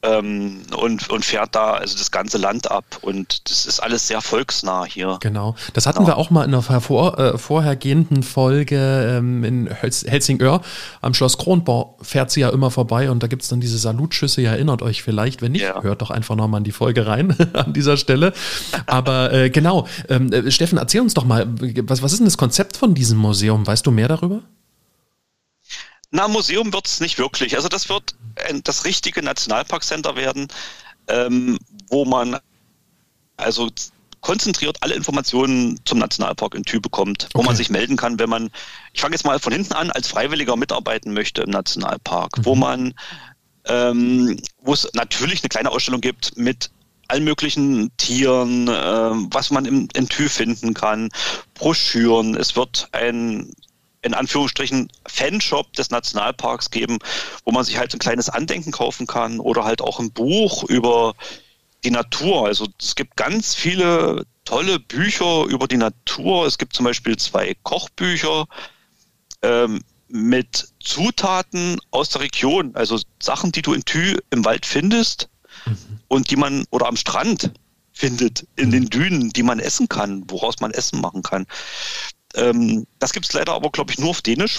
ähm, 0.04 0.62
und, 0.76 1.08
und 1.10 1.24
fährt 1.24 1.54
da 1.54 1.72
also 1.72 1.96
das 1.96 2.10
ganze 2.10 2.38
Land 2.38 2.70
ab. 2.70 2.84
Und 3.00 3.48
das 3.48 3.66
ist 3.66 3.80
alles 3.80 4.06
sehr 4.06 4.20
volksnah 4.20 4.84
hier. 4.84 5.18
Genau. 5.20 5.54
Das 5.72 5.86
hatten 5.86 5.98
genau. 5.98 6.08
wir 6.08 6.16
auch 6.18 6.30
mal 6.30 6.44
in 6.44 6.54
einer 6.54 6.62
vor, 6.62 7.18
äh, 7.18 7.38
vorhergehenden 7.38 8.22
Folge 8.22 9.16
ähm, 9.18 9.44
in 9.44 9.66
Helsingör. 9.68 10.60
Am 11.00 11.14
Schloss 11.14 11.38
Kronborg 11.38 12.04
fährt 12.04 12.30
sie 12.30 12.40
ja 12.40 12.50
immer 12.50 12.70
vorbei 12.70 13.10
und 13.10 13.22
da 13.22 13.26
gibt 13.26 13.42
es 13.42 13.48
dann 13.48 13.60
diese 13.60 13.78
Salutschüsse. 13.78 14.42
Ihr 14.42 14.50
erinnert 14.50 14.82
euch 14.82 15.02
vielleicht, 15.02 15.42
wenn 15.42 15.52
nicht, 15.52 15.62
ja. 15.62 15.82
hört 15.82 16.02
doch 16.02 16.10
einfach 16.10 16.36
nochmal 16.36 16.58
in 16.58 16.64
die 16.64 16.72
Folge 16.72 17.06
rein 17.06 17.36
an 17.54 17.72
dieser 17.72 17.96
Stelle. 17.96 18.32
Aber 18.86 19.32
äh, 19.32 19.50
genau, 19.50 19.86
ähm, 20.08 20.32
äh, 20.32 20.50
Steffen, 20.50 20.78
erzähl 20.78 21.00
uns 21.00 21.14
doch 21.14 21.24
mal, 21.24 21.46
was, 21.48 22.02
was 22.02 22.12
ist 22.12 22.18
denn 22.18 22.26
das 22.26 22.38
Konzept 22.38 22.76
von 22.76 22.94
diesem 22.94 23.18
Museum? 23.18 23.66
Weißt 23.66 23.86
du 23.86 23.90
mehr 23.90 24.08
darüber? 24.08 24.40
Na, 26.10 26.28
Museum 26.28 26.72
wird 26.72 26.86
es 26.86 27.00
nicht 27.00 27.18
wirklich. 27.18 27.56
Also 27.56 27.68
das 27.68 27.88
wird 27.88 28.14
das 28.64 28.84
richtige 28.84 29.22
Nationalparkcenter 29.22 30.16
werden, 30.16 30.48
ähm, 31.08 31.58
wo 31.88 32.04
man 32.04 32.38
also 33.36 33.70
konzentriert 34.20 34.78
alle 34.80 34.94
Informationen 34.94 35.78
zum 35.84 35.98
Nationalpark 35.98 36.54
in 36.54 36.64
Thü 36.64 36.80
bekommt, 36.80 37.28
wo 37.34 37.40
okay. 37.40 37.46
man 37.46 37.56
sich 37.56 37.68
melden 37.68 37.96
kann, 37.96 38.18
wenn 38.18 38.30
man, 38.30 38.50
ich 38.94 39.02
fange 39.02 39.14
jetzt 39.14 39.24
mal 39.24 39.38
von 39.38 39.52
hinten 39.52 39.74
an, 39.74 39.90
als 39.90 40.08
Freiwilliger 40.08 40.56
mitarbeiten 40.56 41.12
möchte 41.12 41.42
im 41.42 41.50
Nationalpark, 41.50 42.38
mhm. 42.38 42.44
wo 42.46 42.54
man, 42.54 42.94
ähm, 43.66 44.40
wo 44.62 44.72
es 44.72 44.88
natürlich 44.94 45.42
eine 45.42 45.50
kleine 45.50 45.70
Ausstellung 45.70 46.00
gibt 46.00 46.38
mit 46.38 46.70
allen 47.08 47.24
möglichen 47.24 47.94
Tieren, 47.98 48.66
äh, 48.66 48.72
was 49.30 49.50
man 49.50 49.66
im, 49.66 49.88
in 49.94 50.08
Thü 50.08 50.30
finden 50.30 50.72
kann, 50.72 51.10
Broschüren. 51.52 52.34
Es 52.34 52.56
wird 52.56 52.88
ein 52.92 53.52
in 54.04 54.14
Anführungsstrichen 54.14 54.90
Fanshop 55.06 55.72
des 55.72 55.90
Nationalparks 55.90 56.70
geben, 56.70 56.98
wo 57.44 57.52
man 57.52 57.64
sich 57.64 57.78
halt 57.78 57.92
ein 57.94 57.98
kleines 57.98 58.28
Andenken 58.28 58.70
kaufen 58.70 59.06
kann 59.06 59.40
oder 59.40 59.64
halt 59.64 59.80
auch 59.80 59.98
ein 59.98 60.12
Buch 60.12 60.64
über 60.64 61.14
die 61.84 61.90
Natur. 61.90 62.46
Also 62.46 62.68
es 62.80 62.94
gibt 62.94 63.16
ganz 63.16 63.54
viele 63.54 64.26
tolle 64.44 64.78
Bücher 64.78 65.44
über 65.46 65.66
die 65.66 65.78
Natur. 65.78 66.46
Es 66.46 66.58
gibt 66.58 66.74
zum 66.74 66.84
Beispiel 66.84 67.16
zwei 67.16 67.54
Kochbücher 67.62 68.46
ähm, 69.42 69.80
mit 70.08 70.68
Zutaten 70.80 71.78
aus 71.90 72.10
der 72.10 72.20
Region, 72.20 72.76
also 72.76 73.00
Sachen, 73.20 73.52
die 73.52 73.62
du 73.62 73.72
in 73.72 73.84
Thü 73.86 74.18
im 74.30 74.44
Wald 74.44 74.66
findest 74.66 75.30
mhm. 75.64 76.00
und 76.08 76.30
die 76.30 76.36
man 76.36 76.66
oder 76.70 76.86
am 76.86 76.96
Strand 76.96 77.52
findet, 77.92 78.46
in 78.56 78.70
den 78.70 78.86
Dünen, 78.86 79.30
die 79.30 79.42
man 79.42 79.60
essen 79.60 79.88
kann, 79.88 80.24
woraus 80.28 80.60
man 80.60 80.72
Essen 80.72 81.00
machen 81.00 81.22
kann. 81.22 81.46
Ähm, 82.34 82.86
das 82.98 83.12
gibt 83.12 83.26
es 83.26 83.32
leider 83.32 83.52
aber, 83.52 83.70
glaube 83.70 83.92
ich, 83.92 83.98
nur 83.98 84.10
auf 84.10 84.22
Dänisch. 84.22 84.58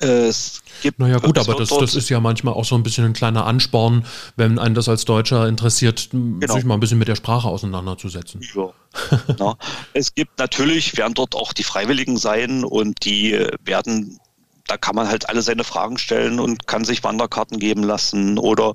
Es 0.00 0.62
gibt, 0.80 1.00
naja 1.00 1.18
gut, 1.18 1.38
aber 1.38 1.56
das, 1.56 1.70
das 1.70 1.96
ist 1.96 2.08
ja 2.08 2.20
manchmal 2.20 2.54
auch 2.54 2.64
so 2.64 2.76
ein 2.76 2.84
bisschen 2.84 3.04
ein 3.04 3.14
kleiner 3.14 3.46
Ansporn, 3.46 4.06
wenn 4.36 4.60
einen 4.60 4.76
das 4.76 4.88
als 4.88 5.04
Deutscher 5.04 5.48
interessiert, 5.48 6.10
genau. 6.12 6.54
sich 6.54 6.64
mal 6.64 6.74
ein 6.74 6.80
bisschen 6.80 6.98
mit 6.98 7.08
der 7.08 7.16
Sprache 7.16 7.48
auseinanderzusetzen. 7.48 8.40
Ja. 8.54 8.70
ja. 9.38 9.56
Es 9.94 10.14
gibt 10.14 10.38
natürlich, 10.38 10.96
werden 10.96 11.14
dort 11.14 11.34
auch 11.34 11.52
die 11.52 11.64
Freiwilligen 11.64 12.16
sein 12.16 12.62
und 12.62 13.04
die 13.04 13.44
werden, 13.64 14.20
da 14.68 14.76
kann 14.76 14.94
man 14.94 15.08
halt 15.08 15.28
alle 15.28 15.42
seine 15.42 15.64
Fragen 15.64 15.98
stellen 15.98 16.38
und 16.38 16.68
kann 16.68 16.84
sich 16.84 17.02
Wanderkarten 17.02 17.58
geben 17.58 17.82
lassen 17.82 18.38
oder 18.38 18.74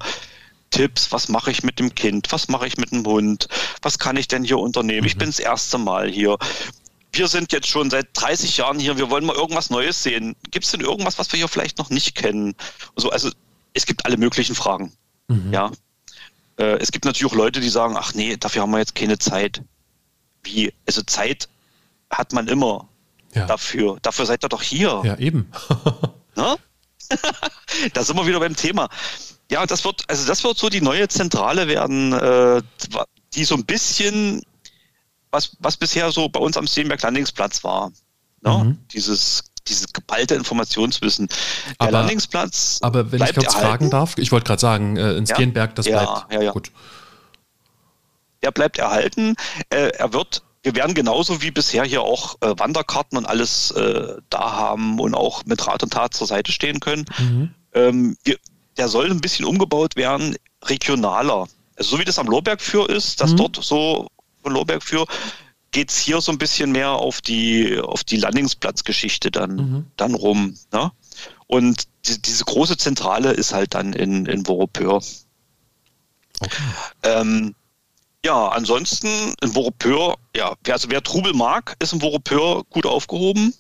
Tipps, 0.71 1.13
was 1.13 1.29
mache 1.29 1.51
ich 1.51 1.63
mit 1.63 1.79
dem 1.79 1.95
Kind, 1.95 2.33
was 2.33 2.49
mache 2.49 2.67
ich 2.67 2.75
mit 2.75 2.91
dem 2.91 3.05
Hund, 3.05 3.47
was 3.81 3.97
kann 3.97 4.17
ich 4.17 4.27
denn 4.27 4.43
hier 4.43 4.57
unternehmen? 4.57 5.01
Mhm. 5.01 5.07
Ich 5.07 5.17
bin 5.17 5.29
das 5.29 5.39
erste 5.39 5.77
Mal 5.77 6.09
hier 6.09 6.37
wir 7.13 7.27
sind 7.27 7.51
jetzt 7.51 7.67
schon 7.67 7.89
seit 7.89 8.07
30 8.13 8.57
Jahren 8.57 8.79
hier, 8.79 8.97
wir 8.97 9.09
wollen 9.09 9.25
mal 9.25 9.35
irgendwas 9.35 9.69
Neues 9.69 10.01
sehen. 10.01 10.35
Gibt 10.51 10.65
es 10.65 10.71
denn 10.71 10.81
irgendwas, 10.81 11.19
was 11.19 11.31
wir 11.31 11.37
hier 11.37 11.47
vielleicht 11.47 11.77
noch 11.77 11.89
nicht 11.89 12.15
kennen? 12.15 12.55
So, 12.95 13.09
also 13.09 13.29
es 13.73 13.85
gibt 13.85 14.05
alle 14.05 14.17
möglichen 14.17 14.55
Fragen. 14.55 14.91
Mhm. 15.27 15.53
Ja. 15.53 15.71
Äh, 16.57 16.77
es 16.79 16.91
gibt 16.91 17.05
natürlich 17.05 17.31
auch 17.31 17.35
Leute, 17.35 17.59
die 17.59 17.69
sagen, 17.69 17.95
ach 17.97 18.13
nee, 18.13 18.35
dafür 18.37 18.63
haben 18.63 18.71
wir 18.71 18.79
jetzt 18.79 18.95
keine 18.95 19.17
Zeit. 19.19 19.61
Wie? 20.43 20.73
Also 20.87 21.01
Zeit 21.03 21.49
hat 22.09 22.33
man 22.33 22.47
immer 22.47 22.89
ja. 23.33 23.45
dafür. 23.45 23.97
Dafür 24.01 24.25
seid 24.25 24.43
ihr 24.43 24.49
doch 24.49 24.61
hier. 24.61 25.01
Ja, 25.03 25.17
eben. 25.17 25.51
ne? 26.35 26.57
da 27.93 28.03
sind 28.03 28.15
wir 28.15 28.27
wieder 28.27 28.39
beim 28.39 28.55
Thema. 28.55 28.89
Ja, 29.51 29.65
das 29.65 29.85
wird, 29.85 30.03
also 30.07 30.25
das 30.25 30.43
wird 30.43 30.57
so 30.57 30.69
die 30.69 30.81
neue 30.81 31.07
Zentrale 31.07 31.67
werden, 31.67 32.13
äh, 32.13 32.61
die 33.35 33.45
so 33.45 33.55
ein 33.55 33.65
bisschen 33.65 34.41
was, 35.33 35.57
was 35.59 35.75
bisher 35.77 36.11
so 36.11 36.29
bei 36.29 36.39
uns 36.39 36.55
am 36.55 36.67
Steenberg 36.67 37.01
Landingsplatz 37.01 37.63
war. 37.63 37.91
Ne? 38.41 38.63
Mhm. 38.63 38.77
Dieses 38.93 39.43
dieses 39.67 39.93
geballte 39.93 40.35
Informationswissen. 40.35 41.27
Der 41.27 41.35
aber, 41.77 41.91
Landingsplatz. 41.91 42.79
Aber 42.81 43.13
wenn 43.13 43.21
ich 43.21 43.33
kurz 43.33 43.53
fragen 43.53 43.89
darf, 43.89 44.17
ich 44.17 44.31
wollte 44.33 44.45
gerade 44.45 44.59
sagen, 44.59 44.97
äh, 44.97 45.13
in 45.13 45.25
Steenberg, 45.25 45.69
ja? 45.69 45.75
das 45.75 45.85
bleibt 45.85 46.05
ja, 46.05 46.27
ja, 46.31 46.41
ja. 46.41 46.51
gut. 46.51 46.69
Der 48.41 48.51
bleibt 48.51 48.77
erhalten. 48.77 49.35
Äh, 49.69 49.91
er 49.97 50.11
wird 50.11 50.43
wir 50.63 50.75
werden 50.75 50.93
genauso 50.93 51.41
wie 51.41 51.51
bisher 51.51 51.83
hier 51.83 52.01
auch 52.01 52.35
äh, 52.41 52.53
Wanderkarten 52.57 53.17
und 53.17 53.25
alles 53.25 53.71
äh, 53.71 54.15
da 54.29 54.53
haben 54.53 54.97
und 54.99 55.13
auch 55.13 55.45
mit 55.45 55.65
Rat 55.67 55.83
und 55.83 55.91
Tat 55.91 56.13
zur 56.13 56.25
Seite 56.25 56.53
stehen 56.53 56.79
können. 56.79 57.05
Mhm. 57.19 57.53
Ähm, 57.73 58.17
wir, 58.23 58.37
der 58.77 58.87
soll 58.87 59.11
ein 59.11 59.19
bisschen 59.19 59.45
umgebaut 59.45 59.97
werden, 59.97 60.37
regionaler. 60.63 61.47
Also 61.75 61.91
so 61.91 61.99
wie 61.99 62.05
das 62.05 62.17
am 62.17 62.27
Lohberg 62.27 62.61
für 62.61 62.89
ist, 62.89 63.19
dass 63.19 63.31
mhm. 63.31 63.37
dort 63.37 63.59
so 63.61 64.07
Lohberg 64.51 64.83
für 64.83 65.05
geht 65.73 65.89
es 65.89 65.97
hier 65.97 66.21
so 66.21 66.31
ein 66.31 66.37
bisschen 66.37 66.71
mehr 66.71 66.91
auf 66.91 67.19
die, 67.19 67.79
auf 67.79 68.03
die 68.03 68.17
Landingsplatzgeschichte 68.17 69.31
dann, 69.31 69.55
mhm. 69.55 69.85
dann 69.97 70.13
rum. 70.13 70.55
Ne? 70.71 70.91
Und 71.47 71.87
die, 72.05 72.21
diese 72.21 72.45
große 72.45 72.77
Zentrale 72.77 73.31
ist 73.31 73.53
halt 73.53 73.73
dann 73.73 73.91
in, 73.91 74.25
in 74.27 74.45
Vorupeur. 74.45 75.01
Okay. 76.39 76.63
Ähm, 77.03 77.55
ja, 78.25 78.47
ansonsten 78.47 79.33
in 79.41 79.51
Vorupeur, 79.51 80.15
ja, 80.35 80.55
also 80.69 80.89
wer 80.89 81.03
Trubel 81.03 81.33
mag, 81.33 81.75
ist 81.79 81.91
in 81.91 81.99
Vorupeur 81.99 82.63
gut 82.69 82.85
aufgehoben. 82.85 83.53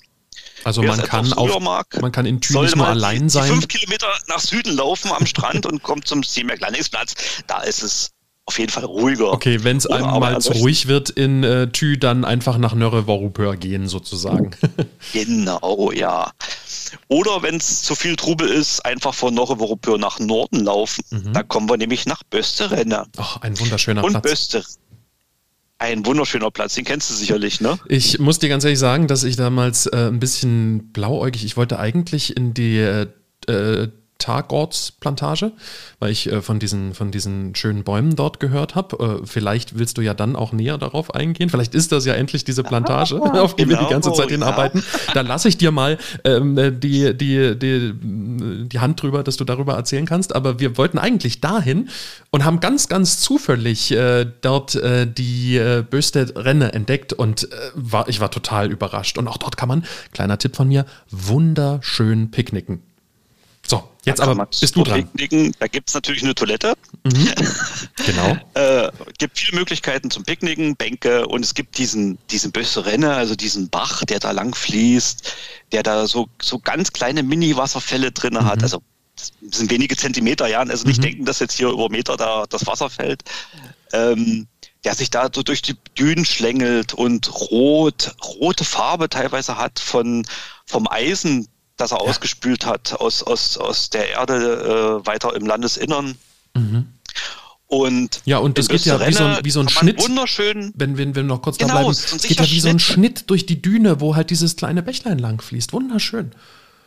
Also 0.63 0.81
man 0.81 1.01
kann, 1.03 1.31
auf, 1.33 1.59
mag, 1.59 2.01
man 2.01 2.11
kann 2.11 2.25
in 2.25 2.35
nicht 2.35 2.75
nur 2.75 2.87
allein 2.87 3.29
sein. 3.29 3.49
fünf 3.49 3.67
Kilometer 3.67 4.07
nach 4.27 4.39
Süden 4.39 4.75
laufen 4.75 5.11
am 5.11 5.25
Strand 5.25 5.65
und 5.65 5.83
kommt 5.83 6.07
zum 6.07 6.23
Seemerk 6.23 6.61
Landingsplatz. 6.61 7.15
Da 7.47 7.61
ist 7.61 7.83
es 7.83 8.11
auf 8.45 8.59
jeden 8.59 8.71
Fall 8.71 8.83
ruhiger. 8.83 9.31
Okay, 9.31 9.63
wenn 9.63 9.77
es 9.77 9.85
einmal 9.85 10.41
zu 10.41 10.51
ruhig 10.53 10.87
wird 10.87 11.09
in 11.09 11.43
äh, 11.43 11.71
Thü, 11.71 11.97
dann 11.97 12.25
einfach 12.25 12.57
nach 12.57 12.75
Nörre-Vorupeur 12.75 13.55
gehen 13.55 13.87
sozusagen. 13.87 14.51
genau, 15.13 15.91
ja. 15.91 16.31
Oder 17.07 17.41
wenn 17.41 17.55
es 17.55 17.83
zu 17.83 17.95
viel 17.95 18.15
Trubel 18.15 18.49
ist, 18.49 18.85
einfach 18.85 19.13
von 19.13 19.33
Nörre-Vorupeur 19.33 19.97
nach 19.97 20.19
Norden 20.19 20.59
laufen. 20.59 21.03
Mhm. 21.09 21.33
Da 21.33 21.43
kommen 21.43 21.69
wir 21.69 21.77
nämlich 21.77 22.05
nach 22.05 22.23
Bösterenne. 22.23 23.05
Ach, 23.17 23.41
ein 23.41 23.57
wunderschöner 23.59 24.03
Und 24.03 24.11
Platz. 24.11 24.23
Böster 24.23 24.63
ein 25.79 26.05
wunderschöner 26.05 26.49
Platz, 26.49 26.75
den 26.75 26.85
kennst 26.85 27.09
du 27.09 27.13
sicherlich, 27.13 27.59
ne? 27.59 27.77
Ich 27.89 28.17
muss 28.17 28.39
dir 28.39 28.47
ganz 28.47 28.63
ehrlich 28.63 28.79
sagen, 28.79 29.07
dass 29.07 29.25
ich 29.25 29.35
damals 29.35 29.85
äh, 29.87 30.07
ein 30.07 30.19
bisschen 30.19 30.93
blauäugig, 30.93 31.43
ich 31.43 31.57
wollte 31.57 31.77
eigentlich 31.77 32.37
in 32.37 32.53
die 32.53 32.77
äh, 32.77 33.87
Tagortsplantage, 34.23 35.51
weil 35.99 36.11
ich 36.11 36.31
äh, 36.31 36.41
von, 36.41 36.57
diesen, 36.57 36.93
von 36.93 37.11
diesen 37.11 37.55
schönen 37.55 37.83
Bäumen 37.83 38.15
dort 38.15 38.39
gehört 38.39 38.73
habe. 38.73 39.19
Äh, 39.21 39.27
vielleicht 39.27 39.77
willst 39.77 39.97
du 39.97 40.01
ja 40.01 40.13
dann 40.13 40.37
auch 40.37 40.53
näher 40.53 40.77
darauf 40.77 41.13
eingehen. 41.13 41.49
Vielleicht 41.49 41.75
ist 41.75 41.91
das 41.91 42.05
ja 42.05 42.13
endlich 42.13 42.45
diese 42.45 42.63
Plantage, 42.63 43.19
ah, 43.21 43.41
auf 43.41 43.57
die 43.57 43.65
genau, 43.65 43.81
wir 43.81 43.85
die 43.85 43.91
ganze 43.91 44.13
Zeit 44.13 44.29
hinarbeiten. 44.29 44.81
Ja. 45.07 45.13
Dann 45.15 45.27
lasse 45.27 45.49
ich 45.49 45.57
dir 45.57 45.71
mal 45.71 45.97
ähm, 46.23 46.57
äh, 46.57 46.71
die, 46.71 47.13
die, 47.17 47.59
die, 47.59 47.93
die 47.93 48.79
Hand 48.79 49.01
drüber, 49.01 49.23
dass 49.23 49.35
du 49.35 49.43
darüber 49.43 49.73
erzählen 49.73 50.05
kannst. 50.05 50.33
Aber 50.33 50.57
wir 50.57 50.77
wollten 50.77 50.99
eigentlich 50.99 51.41
dahin 51.41 51.89
und 52.31 52.45
haben 52.45 52.61
ganz, 52.61 52.87
ganz 52.87 53.19
zufällig 53.19 53.91
äh, 53.91 54.25
dort 54.39 54.75
äh, 54.75 55.05
die 55.05 55.57
äh, 55.57 55.83
Böstedt-Renne 55.87 56.71
entdeckt 56.71 57.11
und 57.11 57.51
äh, 57.51 57.57
war, 57.73 58.07
ich 58.07 58.21
war 58.21 58.31
total 58.31 58.71
überrascht. 58.71 59.17
Und 59.17 59.27
auch 59.27 59.37
dort 59.37 59.57
kann 59.57 59.67
man, 59.67 59.83
kleiner 60.13 60.37
Tipp 60.37 60.55
von 60.55 60.69
mir, 60.69 60.85
wunderschön 61.11 62.31
picknicken. 62.31 62.92
Jetzt 64.05 64.19
aber 64.19 64.45
bist 64.45 64.75
du 64.75 64.83
dran. 64.83 65.03
Picknicken. 65.03 65.55
Da 65.59 65.67
gibt 65.67 65.89
es 65.89 65.95
natürlich 65.95 66.23
eine 66.23 66.35
Toilette. 66.35 66.75
Mhm. 67.03 67.29
Genau. 68.05 68.37
äh, 68.55 68.91
gibt 69.17 69.37
viele 69.39 69.57
Möglichkeiten 69.57 70.11
zum 70.11 70.23
Picknicken, 70.23 70.75
Bänke 70.75 71.25
und 71.27 71.45
es 71.45 71.53
gibt 71.53 71.77
diesen, 71.77 72.17
diesen 72.31 72.51
Bösse 72.51 72.85
Renne, 72.85 73.13
also 73.13 73.35
diesen 73.35 73.69
Bach, 73.69 74.03
der 74.03 74.19
da 74.19 74.31
lang 74.31 74.53
fließt, 74.53 75.33
der 75.71 75.83
da 75.83 76.05
so, 76.05 76.27
so 76.41 76.59
ganz 76.59 76.91
kleine 76.91 77.23
Mini-Wasserfälle 77.23 78.11
drin 78.11 78.33
mhm. 78.33 78.45
hat. 78.45 78.61
Also 78.61 78.81
sind 79.15 79.71
wenige 79.71 79.95
Zentimeter, 79.95 80.47
ja. 80.47 80.59
Also 80.59 80.85
nicht 80.85 80.97
mhm. 80.97 81.03
denken, 81.03 81.25
dass 81.25 81.39
jetzt 81.39 81.55
hier 81.55 81.69
über 81.69 81.89
Meter 81.89 82.17
da 82.17 82.45
das 82.49 82.65
Wasser 82.65 82.89
fällt. 82.89 83.23
Ähm, 83.93 84.47
der 84.83 84.95
sich 84.95 85.09
da 85.09 85.29
so 85.33 85.43
durch 85.43 85.61
die 85.61 85.75
Dünen 85.97 86.25
schlängelt 86.25 86.93
und 86.93 87.33
rot, 87.51 88.15
rote 88.21 88.65
Farbe 88.65 89.07
teilweise 89.07 89.57
hat 89.57 89.79
von, 89.79 90.25
vom 90.65 90.87
Eisen, 90.89 91.47
das 91.83 91.91
er 91.91 92.03
ja. 92.03 92.09
ausgespült 92.09 92.65
hat 92.65 92.99
aus, 92.99 93.23
aus, 93.23 93.57
aus 93.57 93.89
der 93.89 94.09
Erde 94.09 95.01
äh, 95.03 95.05
weiter 95.05 95.35
im 95.35 95.45
Landesinnern. 95.45 96.17
Mhm. 96.53 96.87
Und 97.67 98.21
ja, 98.25 98.37
und 98.37 98.57
das 98.57 98.67
geht 98.67 98.85
ja 98.85 99.05
wie 99.05 99.13
so 99.13 99.23
ein, 99.23 99.39
wie 99.43 99.51
so 99.51 99.59
ein 99.59 99.69
Schnitt. 99.69 99.99
Wunderschön. 99.99 100.73
Wenn, 100.75 100.97
wenn, 100.97 101.15
wenn 101.15 101.15
wir 101.15 101.23
noch 101.23 101.41
kurz 101.41 101.57
genau, 101.57 101.73
da 101.73 101.79
bleiben. 101.79 101.91
Es 101.91 102.21
geht 102.21 102.39
ja 102.39 102.43
wie 102.43 102.49
Schnitt. 102.49 102.61
so 102.61 102.69
ein 102.69 102.79
Schnitt 102.79 103.29
durch 103.29 103.45
die 103.45 103.61
Düne, 103.61 103.99
wo 103.99 104.15
halt 104.15 104.29
dieses 104.29 104.55
kleine 104.55 104.83
Bächlein 104.83 105.17
lang 105.17 105.41
fließt. 105.41 105.73
Wunderschön. 105.73 106.33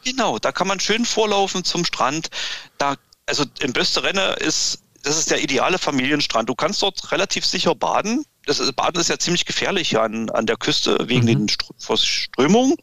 Genau, 0.04 0.38
da 0.38 0.52
kann 0.52 0.68
man 0.68 0.78
schön 0.78 1.04
vorlaufen 1.04 1.64
zum 1.64 1.84
Strand. 1.84 2.30
Da, 2.78 2.94
also 3.26 3.44
im 3.58 3.72
Bösterenne 3.72 4.36
ist, 4.38 4.78
das 5.02 5.18
ist 5.18 5.30
der 5.30 5.42
ideale 5.42 5.78
Familienstrand. 5.78 6.48
Du 6.48 6.54
kannst 6.54 6.82
dort 6.82 7.10
relativ 7.10 7.44
sicher 7.44 7.74
baden. 7.74 8.24
Das 8.44 8.60
Baden 8.72 9.00
ist 9.00 9.08
ja 9.08 9.18
ziemlich 9.18 9.44
gefährlich 9.44 9.98
an, 9.98 10.30
an 10.30 10.46
der 10.46 10.56
Küste 10.56 11.08
wegen 11.08 11.22
mhm. 11.22 11.48
den 11.48 11.48
Strömungen. 11.48 12.76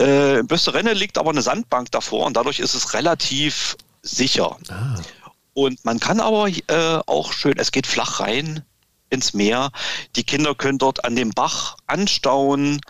Äh, 0.00 0.42
Bösterenne 0.44 0.94
liegt 0.94 1.18
aber 1.18 1.30
eine 1.30 1.42
Sandbank 1.42 1.90
davor 1.90 2.24
und 2.24 2.34
dadurch 2.34 2.58
ist 2.58 2.74
es 2.74 2.94
relativ 2.94 3.76
sicher. 4.02 4.56
Ah. 4.70 4.94
Und 5.52 5.84
man 5.84 6.00
kann 6.00 6.20
aber 6.20 6.48
äh, 6.48 7.00
auch 7.06 7.34
schön, 7.34 7.58
es 7.58 7.70
geht 7.70 7.86
flach 7.86 8.20
rein 8.20 8.64
ins 9.10 9.34
Meer. 9.34 9.70
Die 10.16 10.24
Kinder 10.24 10.54
können 10.54 10.78
dort 10.78 11.04
an 11.04 11.16
dem 11.16 11.30
Bach 11.30 11.76
anstauen, 11.86 12.80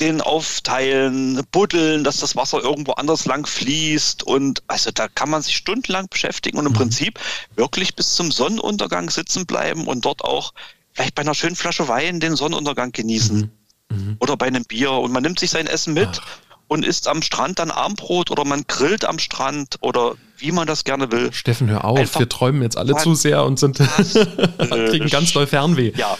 den 0.00 0.22
aufteilen, 0.22 1.42
buddeln, 1.52 2.02
dass 2.02 2.16
das 2.16 2.34
Wasser 2.34 2.62
irgendwo 2.62 2.92
anders 2.92 3.26
lang 3.26 3.46
fließt. 3.46 4.22
Und 4.22 4.62
also 4.68 4.90
da 4.90 5.08
kann 5.08 5.28
man 5.28 5.42
sich 5.42 5.56
stundenlang 5.56 6.08
beschäftigen 6.08 6.56
und 6.56 6.64
im 6.64 6.72
mhm. 6.72 6.76
Prinzip 6.76 7.20
wirklich 7.56 7.94
bis 7.94 8.14
zum 8.14 8.32
Sonnenuntergang 8.32 9.10
sitzen 9.10 9.44
bleiben 9.44 9.86
und 9.86 10.06
dort 10.06 10.24
auch 10.24 10.54
vielleicht 10.92 11.14
bei 11.14 11.22
einer 11.22 11.34
schönen 11.34 11.56
Flasche 11.56 11.88
Wein 11.88 12.20
den 12.20 12.36
Sonnenuntergang 12.36 12.92
genießen. 12.92 13.36
Mhm 13.36 13.61
mhm. 13.92 14.16
oder 14.20 14.36
bei 14.36 14.46
einem 14.46 14.64
Bier 14.64 14.92
und 14.92 15.12
man 15.12 15.22
nimmt 15.22 15.38
sich 15.38 15.50
sein 15.50 15.66
Essen 15.66 15.94
mit 15.94 16.20
Ach. 16.20 16.26
und 16.68 16.84
isst 16.84 17.08
am 17.08 17.22
Strand 17.22 17.58
dann 17.58 17.70
Armbrot 17.70 18.30
oder 18.30 18.44
man 18.44 18.64
grillt 18.66 19.04
am 19.04 19.18
Strand 19.18 19.76
oder 19.80 20.14
wie 20.38 20.52
man 20.52 20.66
das 20.66 20.84
gerne 20.84 21.12
will. 21.12 21.32
Steffen, 21.32 21.70
hör 21.70 21.84
auf, 21.84 21.98
Einfach 21.98 22.20
wir 22.20 22.28
träumen 22.28 22.62
jetzt 22.62 22.76
alle 22.76 22.96
zu 22.96 23.14
sehr 23.14 23.44
und 23.44 23.58
sind 23.58 23.78
kriegen 24.58 25.08
ganz 25.08 25.32
doll 25.32 25.46
Fernweh. 25.46 25.92
Ja. 25.96 26.16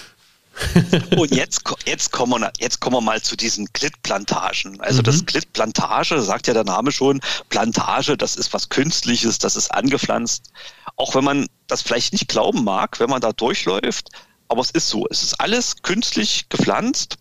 und 1.16 1.34
jetzt, 1.34 1.62
jetzt, 1.86 2.12
kommen 2.12 2.40
wir, 2.40 2.52
jetzt 2.58 2.80
kommen 2.80 2.96
wir 2.96 3.00
mal 3.00 3.22
zu 3.22 3.36
diesen 3.36 3.72
Klittplantagen. 3.72 4.80
Also 4.80 4.98
mhm. 4.98 5.04
das 5.04 5.26
Klittplantage, 5.26 6.20
sagt 6.20 6.46
ja 6.46 6.54
der 6.54 6.64
Name 6.64 6.92
schon, 6.92 7.20
Plantage, 7.48 8.16
das 8.16 8.36
ist 8.36 8.52
was 8.52 8.68
Künstliches, 8.68 9.38
das 9.38 9.56
ist 9.56 9.72
angepflanzt. 9.72 10.50
Auch 10.96 11.14
wenn 11.14 11.24
man 11.24 11.46
das 11.66 11.82
vielleicht 11.82 12.12
nicht 12.12 12.28
glauben 12.28 12.64
mag, 12.64 13.00
wenn 13.00 13.10
man 13.10 13.20
da 13.20 13.32
durchläuft, 13.32 14.10
aber 14.48 14.60
es 14.60 14.70
ist 14.70 14.88
so. 14.88 15.06
Es 15.10 15.22
ist 15.22 15.40
alles 15.40 15.80
künstlich 15.82 16.48
gepflanzt 16.50 17.16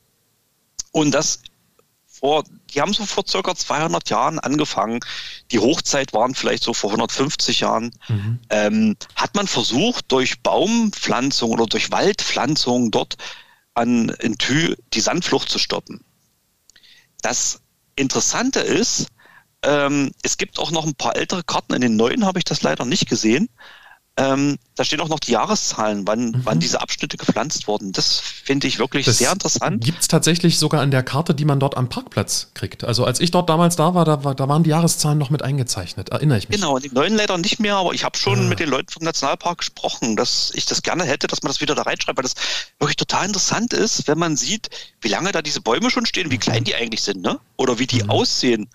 und 0.92 1.12
das 1.12 1.42
vor, 2.22 2.44
die 2.72 2.82
haben 2.82 2.94
so 2.94 3.06
vor 3.06 3.24
circa 3.28 3.56
200 3.56 4.10
Jahren 4.10 4.38
angefangen. 4.38 5.00
Die 5.52 5.58
Hochzeit 5.60 6.14
waren 6.14 6.36
vielleicht 6.36 6.64
so 6.64 6.74
vor 6.74 6.92
150 6.92 7.62
Jahren. 7.62 7.92
Mhm. 8.08 8.40
Ähm, 8.50 8.98
hat 9.16 9.34
man 9.34 9.48
versucht, 9.48 10.12
durch 10.12 10.42
Baumpflanzung 10.42 11.50
oder 11.50 11.66
durch 11.66 11.90
Waldpflanzung 11.90 12.92
dort 12.92 13.18
an 13.74 14.10
in 14.20 14.38
Thü 14.38 14.76
die 14.94 15.00
Sandflucht 15.00 15.50
zu 15.50 15.58
stoppen. 15.58 16.04
Das 17.22 17.62
Interessante 17.96 18.60
ist, 18.60 19.08
ähm, 19.64 20.12
es 20.22 20.38
gibt 20.38 20.60
auch 20.60 20.72
noch 20.72 20.86
ein 20.86 20.96
paar 20.96 21.16
ältere 21.16 21.44
Karten. 21.44 21.74
In 21.74 21.82
den 21.82 21.96
neuen 21.96 22.26
habe 22.26 22.40
ich 22.40 22.46
das 22.46 22.62
leider 22.62 22.86
nicht 22.86 23.10
gesehen. 23.10 23.50
Ähm, 24.18 24.58
da 24.76 24.84
stehen 24.84 25.00
auch 25.00 25.08
noch 25.08 25.22
die 25.22 25.32
Jahreszahlen, 25.32 26.06
wann, 26.06 26.32
mhm. 26.32 26.42
wann 26.44 26.60
diese 26.60 26.82
Abschnitte 26.82 27.16
gepflanzt 27.16 27.68
wurden. 27.68 27.94
Das 27.94 28.20
finde 28.20 28.68
ich 28.68 28.78
wirklich 28.78 29.06
das 29.06 29.20
sehr 29.20 29.32
interessant. 29.32 29.84
Gibt 29.86 30.02
es 30.02 30.10
tatsächlich 30.10 30.60
sogar 30.60 30.82
an 30.82 30.92
der 30.92 31.02
Karte, 31.02 31.34
die 31.34 31.46
man 31.46 31.62
dort 31.62 31.78
am 31.78 31.88
Parkplatz 31.88 32.52
kriegt. 32.54 32.84
Also 32.84 33.06
als 33.06 33.22
ich 33.22 33.32
dort 33.32 33.50
damals 33.50 33.78
da 33.78 33.96
war, 33.96 34.04
da, 34.04 34.18
da 34.18 34.50
waren 34.50 34.64
die 34.64 34.70
Jahreszahlen 34.70 35.18
noch 35.18 35.30
mit 35.30 35.44
eingezeichnet, 35.44 36.10
erinnere 36.10 36.40
ich 36.40 36.50
mich. 36.50 36.60
Genau, 36.60 36.78
die 36.78 36.90
neuen 36.90 37.16
leider 37.16 37.38
nicht 37.38 37.60
mehr, 37.60 37.78
aber 37.78 37.94
ich 37.94 38.04
habe 38.04 38.18
schon 38.18 38.40
ah. 38.40 38.50
mit 38.50 38.60
den 38.60 38.70
Leuten 38.70 38.92
vom 38.92 39.04
Nationalpark 39.04 39.60
gesprochen, 39.60 40.18
dass 40.18 40.52
ich 40.56 40.66
das 40.66 40.82
gerne 40.82 41.06
hätte, 41.06 41.28
dass 41.28 41.42
man 41.42 41.50
das 41.50 41.62
wieder 41.62 41.74
da 41.74 41.84
reinschreibt, 41.84 42.18
weil 42.18 42.24
das 42.24 42.36
wirklich 42.80 42.98
total 42.98 43.28
interessant 43.28 43.74
ist, 43.74 44.08
wenn 44.08 44.20
man 44.20 44.36
sieht, 44.36 44.70
wie 45.00 45.10
lange 45.10 45.32
da 45.32 45.42
diese 45.42 45.62
Bäume 45.62 45.90
schon 45.90 46.06
stehen, 46.06 46.32
wie 46.32 46.38
klein 46.38 46.62
mhm. 46.62 46.66
die 46.66 46.76
eigentlich 46.76 47.02
sind, 47.02 47.22
ne? 47.22 47.40
Oder 47.56 47.80
wie 47.80 47.88
die 47.88 48.04
mhm. 48.04 48.10
aussehen. 48.10 48.70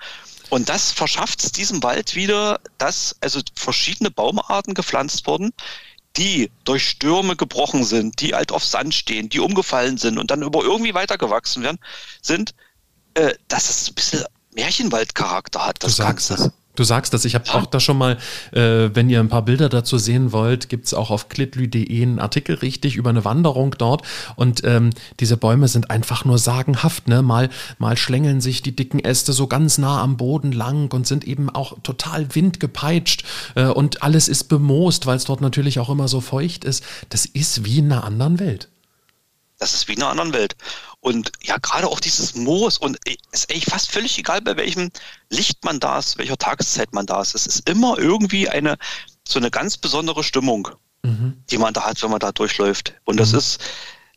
Und 0.51 0.69
das 0.69 0.93
verschafft 0.93 1.43
es 1.43 1.53
diesem 1.53 1.83
Wald 1.83 2.15
wieder, 2.15 2.61
dass 2.79 3.17
also 3.21 3.41
verschiedene 3.55 4.11
Baumarten 4.11 4.75
gepflanzt 4.75 5.27
wurden, 5.27 5.53
die 6.17 6.51
durch 6.65 6.89
Stürme 6.89 7.37
gebrochen 7.37 7.85
sind, 7.85 8.21
die 8.21 8.35
halt 8.35 8.53
auf 8.53 8.65
Sand 8.65 8.95
stehen, 8.95 9.29
die 9.29 9.41
umgefallen 9.41 9.99
sind 9.99 10.19
und 10.19 10.31
dann 10.31 10.43
über 10.43 10.63
irgendwie 10.63 10.95
weitergewachsen 10.95 11.63
werden, 11.63 11.79
sind, 12.23 12.55
äh, 13.15 13.35
dass 13.49 13.69
es 13.69 13.89
ein 13.89 13.95
bisschen 13.95 14.25
Märchenwaldcharakter 14.55 15.67
hat, 15.67 15.83
das 15.83 15.97
du 15.97 16.03
sagst 16.03 16.29
Ganze. 16.31 16.45
Es. 16.45 16.66
Du 16.77 16.85
sagst 16.85 17.13
das, 17.13 17.25
ich 17.25 17.35
habe 17.35 17.53
auch 17.55 17.67
da 17.67 17.81
schon 17.81 17.99
mal, 17.99 18.19
äh, 18.53 18.91
wenn 18.95 19.11
ihr 19.11 19.21
ein 19.21 19.29
paar 19.29 19.43
Bilder 19.43 19.69
dazu 19.69 19.99
sehen 19.99 20.33
wollt, 20.33 20.69
gibt 20.69 20.87
es 20.87 20.95
auch 20.95 21.11
auf 21.11 21.29
klitlü.de 21.29 22.03
einen 22.03 22.19
Artikel 22.19 22.57
richtig 22.57 22.97
über 22.97 23.11
eine 23.11 23.25
Wanderung 23.25 23.75
dort. 23.79 24.03
Und 24.37 24.63
ähm, 24.65 24.91
diese 25.19 25.37
Bäume 25.37 25.69
sind 25.69 25.91
einfach 25.91 26.25
nur 26.25 26.39
sagenhaft. 26.39 27.09
Ne? 27.09 27.23
Mal, 27.23 27.51
mal 27.79 27.97
schlängeln 27.97 28.41
sich 28.41 28.63
die 28.63 28.77
dicken 28.77 29.01
Äste 29.01 29.33
so 29.33 29.47
ganz 29.47 29.79
nah 29.79 30.03
am 30.03 30.17
Boden 30.17 30.53
lang 30.53 30.93
und 30.93 31.07
sind 31.07 31.25
eben 31.25 31.51
auch 31.51 31.79
total 31.83 32.35
windgepeitscht. 32.35 33.25
Äh, 33.55 33.67
und 33.67 34.03
alles 34.03 34.29
ist 34.29 34.45
bemoost, 34.45 35.07
weil 35.07 35.17
es 35.17 35.25
dort 35.25 35.41
natürlich 35.41 35.81
auch 35.81 35.89
immer 35.89 36.09
so 36.09 36.21
feucht 36.21 36.65
ist. 36.65 36.85
Das 37.09 37.27
ist 37.27 37.65
wie 37.65 37.79
in 37.79 37.91
einer 37.91 38.05
anderen 38.05 38.39
Welt. 38.39 38.69
Das 39.59 39.73
ist 39.73 39.89
wie 39.89 39.95
in 39.95 40.03
einer 40.03 40.11
anderen 40.11 40.35
Welt. 40.35 40.55
Und 41.07 41.31
ja, 41.41 41.57
gerade 41.59 41.87
auch 41.87 42.01
dieses 42.01 42.35
Moos 42.35 42.79
und 42.79 42.99
es 43.31 43.45
ist 43.45 43.53
eigentlich 43.53 43.67
fast 43.67 43.93
völlig 43.93 44.19
egal, 44.19 44.43
bei 44.43 44.57
welchem 44.57 44.91
Licht 45.31 45.65
man 45.65 45.79
da 45.79 46.01
ist, 46.01 46.19
welcher 46.19 46.37
Tageszeit 46.37 46.93
man 46.93 47.07
da 47.07 47.21
ist. 47.21 47.37
Es 47.37 47.47
ist 47.47 47.71
immer 47.71 47.97
irgendwie 47.97 48.49
eine, 48.49 48.77
so 49.23 49.39
eine 49.39 49.53
ganz 49.53 49.77
besondere 49.77 50.25
Stimmung, 50.25 50.69
mhm. 51.05 51.45
die 51.49 51.59
man 51.59 51.73
da 51.73 51.85
hat, 51.85 52.03
wenn 52.03 52.11
man 52.11 52.19
da 52.19 52.33
durchläuft. 52.33 52.95
Und 53.05 53.21
das 53.21 53.31
mhm. 53.31 53.39
ist, 53.39 53.61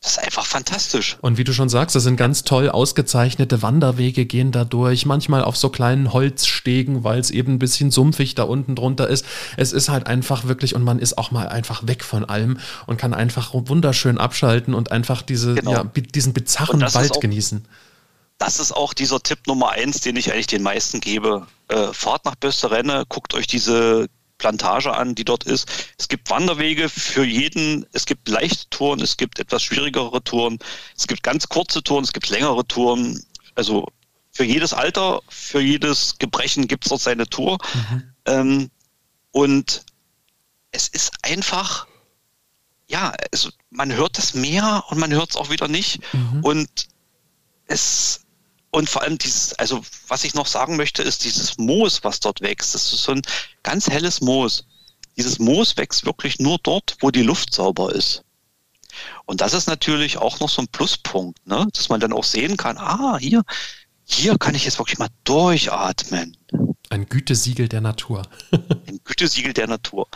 das 0.02 0.12
ist 0.12 0.18
einfach 0.18 0.46
fantastisch. 0.46 1.18
Und 1.20 1.36
wie 1.36 1.44
du 1.44 1.52
schon 1.52 1.68
sagst, 1.68 1.94
das 1.94 2.04
sind 2.04 2.16
ganz 2.16 2.42
toll 2.42 2.70
ausgezeichnete 2.70 3.60
Wanderwege, 3.60 4.24
gehen 4.24 4.50
da 4.50 4.64
durch, 4.64 5.04
manchmal 5.04 5.44
auf 5.44 5.58
so 5.58 5.68
kleinen 5.68 6.14
Holzstegen, 6.14 7.04
weil 7.04 7.18
es 7.18 7.30
eben 7.30 7.54
ein 7.54 7.58
bisschen 7.58 7.90
sumpfig 7.90 8.34
da 8.34 8.44
unten 8.44 8.76
drunter 8.76 9.08
ist. 9.08 9.26
Es 9.58 9.72
ist 9.72 9.90
halt 9.90 10.06
einfach 10.06 10.44
wirklich, 10.46 10.74
und 10.74 10.84
man 10.84 11.00
ist 11.00 11.18
auch 11.18 11.32
mal 11.32 11.48
einfach 11.48 11.86
weg 11.86 12.02
von 12.02 12.24
allem 12.24 12.58
und 12.86 12.96
kann 12.96 13.12
einfach 13.12 13.50
wunderschön 13.52 14.16
abschalten 14.16 14.72
und 14.72 14.90
einfach 14.90 15.20
diese, 15.20 15.54
genau. 15.54 15.72
ja, 15.72 15.84
diesen 15.84 16.32
bizarren 16.32 16.80
Wald 16.80 17.16
auch, 17.16 17.20
genießen. 17.20 17.66
Das 18.38 18.58
ist 18.58 18.72
auch 18.72 18.94
dieser 18.94 19.20
Tipp 19.20 19.40
Nummer 19.46 19.72
eins, 19.72 20.00
den 20.00 20.16
ich 20.16 20.32
eigentlich 20.32 20.46
den 20.46 20.62
meisten 20.62 21.00
gebe. 21.00 21.46
Äh, 21.68 21.92
fahrt 21.92 22.24
nach 22.24 22.36
Bösterenne, 22.36 23.04
guckt 23.06 23.34
euch 23.34 23.46
diese 23.46 24.08
Plantage 24.40 24.92
an, 24.92 25.14
die 25.14 25.24
dort 25.24 25.44
ist. 25.44 25.68
Es 25.98 26.08
gibt 26.08 26.30
Wanderwege 26.30 26.88
für 26.88 27.24
jeden. 27.24 27.86
Es 27.92 28.06
gibt 28.06 28.26
leichte 28.26 28.68
Touren, 28.70 29.00
es 29.00 29.16
gibt 29.16 29.38
etwas 29.38 29.62
schwierigere 29.62 30.24
Touren, 30.24 30.58
es 30.96 31.06
gibt 31.06 31.22
ganz 31.22 31.48
kurze 31.48 31.82
Touren, 31.82 32.04
es 32.04 32.12
gibt 32.12 32.30
längere 32.30 32.66
Touren. 32.66 33.22
Also 33.54 33.86
für 34.32 34.44
jedes 34.44 34.72
Alter, 34.72 35.20
für 35.28 35.60
jedes 35.60 36.16
Gebrechen 36.18 36.66
gibt 36.66 36.86
es 36.86 36.88
dort 36.88 37.02
seine 37.02 37.28
Tour. 37.28 37.58
Mhm. 37.74 38.14
Ähm, 38.24 38.70
und 39.32 39.84
es 40.72 40.88
ist 40.88 41.12
einfach, 41.22 41.86
ja, 42.88 43.12
also 43.30 43.50
man 43.68 43.92
hört 43.92 44.16
das 44.16 44.34
mehr 44.34 44.84
und 44.88 44.98
man 44.98 45.12
hört 45.12 45.30
es 45.30 45.36
auch 45.36 45.50
wieder 45.50 45.68
nicht. 45.68 46.00
Mhm. 46.14 46.40
Und 46.42 46.88
es 47.66 48.22
und 48.70 48.88
vor 48.88 49.02
allem 49.02 49.18
dieses, 49.18 49.54
also 49.54 49.82
was 50.06 50.24
ich 50.24 50.34
noch 50.34 50.46
sagen 50.46 50.76
möchte, 50.76 51.02
ist 51.02 51.24
dieses 51.24 51.58
Moos, 51.58 52.04
was 52.04 52.20
dort 52.20 52.40
wächst. 52.40 52.74
Das 52.74 52.92
ist 52.92 53.02
so 53.02 53.12
ein 53.12 53.22
ganz 53.62 53.88
helles 53.88 54.20
Moos. 54.20 54.64
Dieses 55.16 55.38
Moos 55.38 55.76
wächst 55.76 56.06
wirklich 56.06 56.38
nur 56.38 56.58
dort, 56.62 56.96
wo 57.00 57.10
die 57.10 57.22
Luft 57.22 57.52
sauber 57.52 57.92
ist. 57.92 58.22
Und 59.26 59.40
das 59.40 59.54
ist 59.54 59.66
natürlich 59.66 60.18
auch 60.18 60.40
noch 60.40 60.48
so 60.48 60.62
ein 60.62 60.68
Pluspunkt, 60.68 61.44
ne? 61.46 61.66
dass 61.72 61.88
man 61.88 62.00
dann 62.00 62.12
auch 62.12 62.24
sehen 62.24 62.56
kann, 62.56 62.78
ah, 62.78 63.18
hier, 63.18 63.42
hier 64.04 64.38
kann 64.38 64.54
ich 64.54 64.64
jetzt 64.64 64.78
wirklich 64.78 64.98
mal 64.98 65.10
durchatmen. 65.24 66.36
Ein 66.90 67.08
Gütesiegel 67.08 67.68
der 67.68 67.80
Natur. 67.80 68.22
ein 68.50 69.00
Gütesiegel 69.04 69.52
der 69.52 69.68
Natur. 69.68 70.08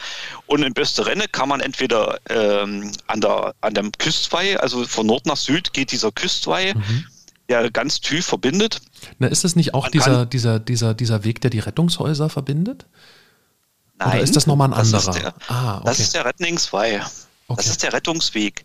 Und 0.46 0.62
in 0.62 0.74
Bösterenne 0.74 1.26
kann 1.28 1.48
man 1.48 1.60
entweder 1.60 2.18
ähm, 2.28 2.92
an, 3.06 3.20
der, 3.20 3.54
an 3.60 3.74
dem 3.74 3.92
Küstweih, 3.92 4.58
also 4.58 4.84
von 4.84 5.06
Nord 5.06 5.26
nach 5.26 5.36
Süd 5.36 5.72
geht 5.72 5.92
dieser 5.92 6.10
Küstweih, 6.10 6.74
mhm 6.74 7.06
der 7.48 7.70
ganz 7.70 8.00
tief 8.00 8.26
verbindet. 8.26 8.80
Na, 9.18 9.26
ist 9.26 9.44
das 9.44 9.56
nicht 9.56 9.74
auch 9.74 9.88
dieser, 9.88 10.26
dieser, 10.26 10.58
dieser, 10.58 10.94
dieser 10.94 11.24
Weg, 11.24 11.40
der 11.40 11.50
die 11.50 11.58
Rettungshäuser 11.58 12.28
verbindet? 12.28 12.86
Nein. 13.98 14.08
Oder 14.08 14.20
ist 14.20 14.36
das 14.36 14.46
nochmal 14.46 14.68
ein 14.68 14.74
anderer? 14.74 15.04
Das 15.04 15.16
ist 15.16 15.22
der, 15.22 15.34
ah, 15.48 15.76
okay. 15.76 15.84
das 15.86 16.00
ist 16.00 16.14
der 16.14 16.24
Rettungswei. 16.24 17.02
Okay. 17.46 17.56
Das 17.56 17.66
ist 17.66 17.82
der 17.82 17.92
Rettungsweg. 17.92 18.64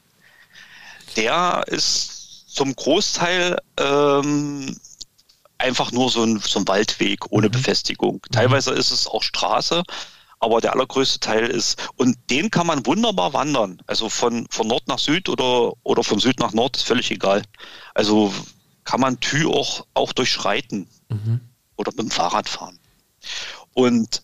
Der 1.16 1.64
ist 1.68 2.56
zum 2.56 2.76
Großteil 2.76 3.58
ähm, 3.78 4.76
einfach 5.58 5.92
nur 5.92 6.10
so 6.10 6.24
ein, 6.24 6.40
so 6.40 6.60
ein 6.60 6.68
Waldweg 6.68 7.32
ohne 7.32 7.48
mhm. 7.48 7.52
Befestigung. 7.52 8.16
Mhm. 8.16 8.32
Teilweise 8.32 8.72
ist 8.72 8.92
es 8.92 9.08
auch 9.08 9.22
Straße, 9.22 9.84
aber 10.40 10.62
der 10.62 10.74
allergrößte 10.74 11.20
Teil 11.20 11.48
ist, 11.48 11.90
und 11.98 12.18
den 12.30 12.50
kann 12.50 12.66
man 12.66 12.86
wunderbar 12.86 13.34
wandern. 13.34 13.82
Also 13.86 14.10
von, 14.10 14.48
von 14.50 14.68
Nord 14.68 14.88
nach 14.88 15.00
Süd 15.00 15.30
oder, 15.30 15.74
oder 15.84 16.04
von 16.04 16.20
Süd 16.20 16.40
nach 16.40 16.54
Nord 16.54 16.78
ist 16.78 16.84
völlig 16.84 17.12
egal. 17.12 17.44
Also 17.94 18.34
kann 18.90 19.02
man 19.02 19.20
Thü 19.20 19.46
auch, 19.46 19.86
auch 19.94 20.14
durchschreiten 20.14 20.88
mhm. 21.10 21.42
oder 21.76 21.92
mit 21.92 22.00
dem 22.00 22.10
Fahrrad 22.10 22.50
fahren. 22.50 22.80
Und 23.76 24.24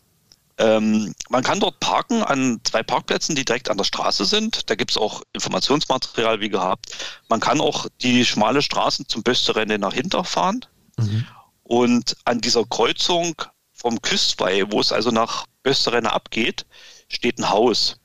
ähm, 0.58 1.14
man 1.30 1.44
kann 1.44 1.60
dort 1.60 1.80
parken 1.80 2.24
an 2.24 2.60
zwei 2.64 2.82
Parkplätzen, 2.82 3.36
die 3.36 3.46
direkt 3.46 3.70
an 3.70 3.78
der 3.78 3.84
Straße 3.84 4.26
sind. 4.26 4.68
Da 4.68 4.74
gibt 4.74 4.90
es 4.90 4.98
auch 4.98 5.22
Informationsmaterial 5.34 6.40
wie 6.40 6.50
gehabt. 6.50 6.88
Man 7.30 7.42
kann 7.42 7.62
auch 7.62 7.86
die 8.02 8.26
schmale 8.26 8.64
Straße 8.64 9.06
zum 9.06 9.22
Bösterende 9.22 9.78
nach 9.78 9.94
hinter 9.94 10.24
fahren. 10.24 10.66
Mhm. 10.98 11.28
Und 11.62 12.18
an 12.26 12.42
dieser 12.42 12.66
Kreuzung 12.66 13.40
vom 13.72 14.02
Küstweih, 14.02 14.64
wo 14.72 14.80
es 14.80 14.92
also 14.92 15.12
nach 15.12 15.46
Bösterenne 15.62 16.12
abgeht, 16.12 16.66
steht 17.08 17.38
ein 17.38 17.52
Haus. 17.52 17.98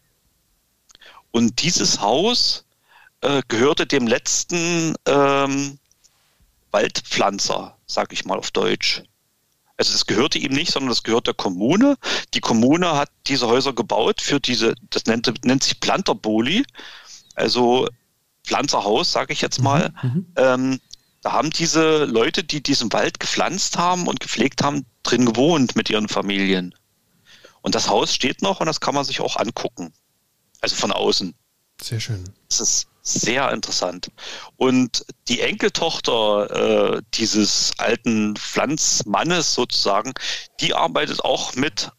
Und 1.30 1.62
dieses 1.62 2.02
Haus 2.02 2.66
äh, 3.22 3.40
gehörte 3.48 3.86
dem 3.86 4.06
letzten 4.06 4.94
ähm, 5.06 5.78
Waldpflanzer, 6.70 7.76
sag 7.86 8.12
ich 8.12 8.24
mal 8.24 8.38
auf 8.38 8.50
Deutsch. 8.50 9.02
Also 9.76 9.94
es 9.94 10.06
gehörte 10.06 10.38
ihm 10.38 10.52
nicht, 10.52 10.72
sondern 10.72 10.92
es 10.92 11.02
gehört 11.02 11.26
der 11.26 11.34
Kommune. 11.34 11.96
Die 12.34 12.40
Kommune 12.40 12.92
hat 12.92 13.10
diese 13.26 13.46
Häuser 13.46 13.72
gebaut 13.72 14.20
für 14.20 14.38
diese, 14.38 14.74
das 14.90 15.06
nennt, 15.06 15.44
nennt 15.44 15.62
sich 15.62 15.80
Planterboli, 15.80 16.64
also 17.34 17.88
Pflanzerhaus, 18.44 19.10
sage 19.10 19.32
ich 19.32 19.40
jetzt 19.40 19.58
mhm, 19.58 19.64
mal. 19.64 19.94
Mhm. 20.02 20.26
Ähm, 20.36 20.80
da 21.22 21.32
haben 21.32 21.50
diese 21.50 22.04
Leute, 22.04 22.44
die 22.44 22.62
diesen 22.62 22.92
Wald 22.92 23.20
gepflanzt 23.20 23.78
haben 23.78 24.06
und 24.06 24.20
gepflegt 24.20 24.62
haben, 24.62 24.86
drin 25.02 25.26
gewohnt 25.26 25.76
mit 25.76 25.88
ihren 25.90 26.08
Familien. 26.08 26.74
Und 27.62 27.74
das 27.74 27.88
Haus 27.88 28.14
steht 28.14 28.42
noch 28.42 28.60
und 28.60 28.66
das 28.66 28.80
kann 28.80 28.94
man 28.94 29.04
sich 29.04 29.20
auch 29.20 29.36
angucken. 29.36 29.92
Also 30.60 30.76
von 30.76 30.92
außen. 30.92 31.34
Sehr 31.80 32.00
schön. 32.00 32.24
Das 32.48 32.60
ist 32.60 32.88
sehr 33.12 33.50
interessant. 33.52 34.11
Und 34.56 35.04
die 35.28 35.40
Enkeltochter 35.40 36.96
äh, 36.96 37.02
dieses 37.14 37.72
alten 37.78 38.36
Pflanzmannes 38.36 39.54
sozusagen, 39.54 40.12
die 40.61 40.74
arbeitet 40.74 41.24
auch 41.24 41.54
mit 41.54 41.90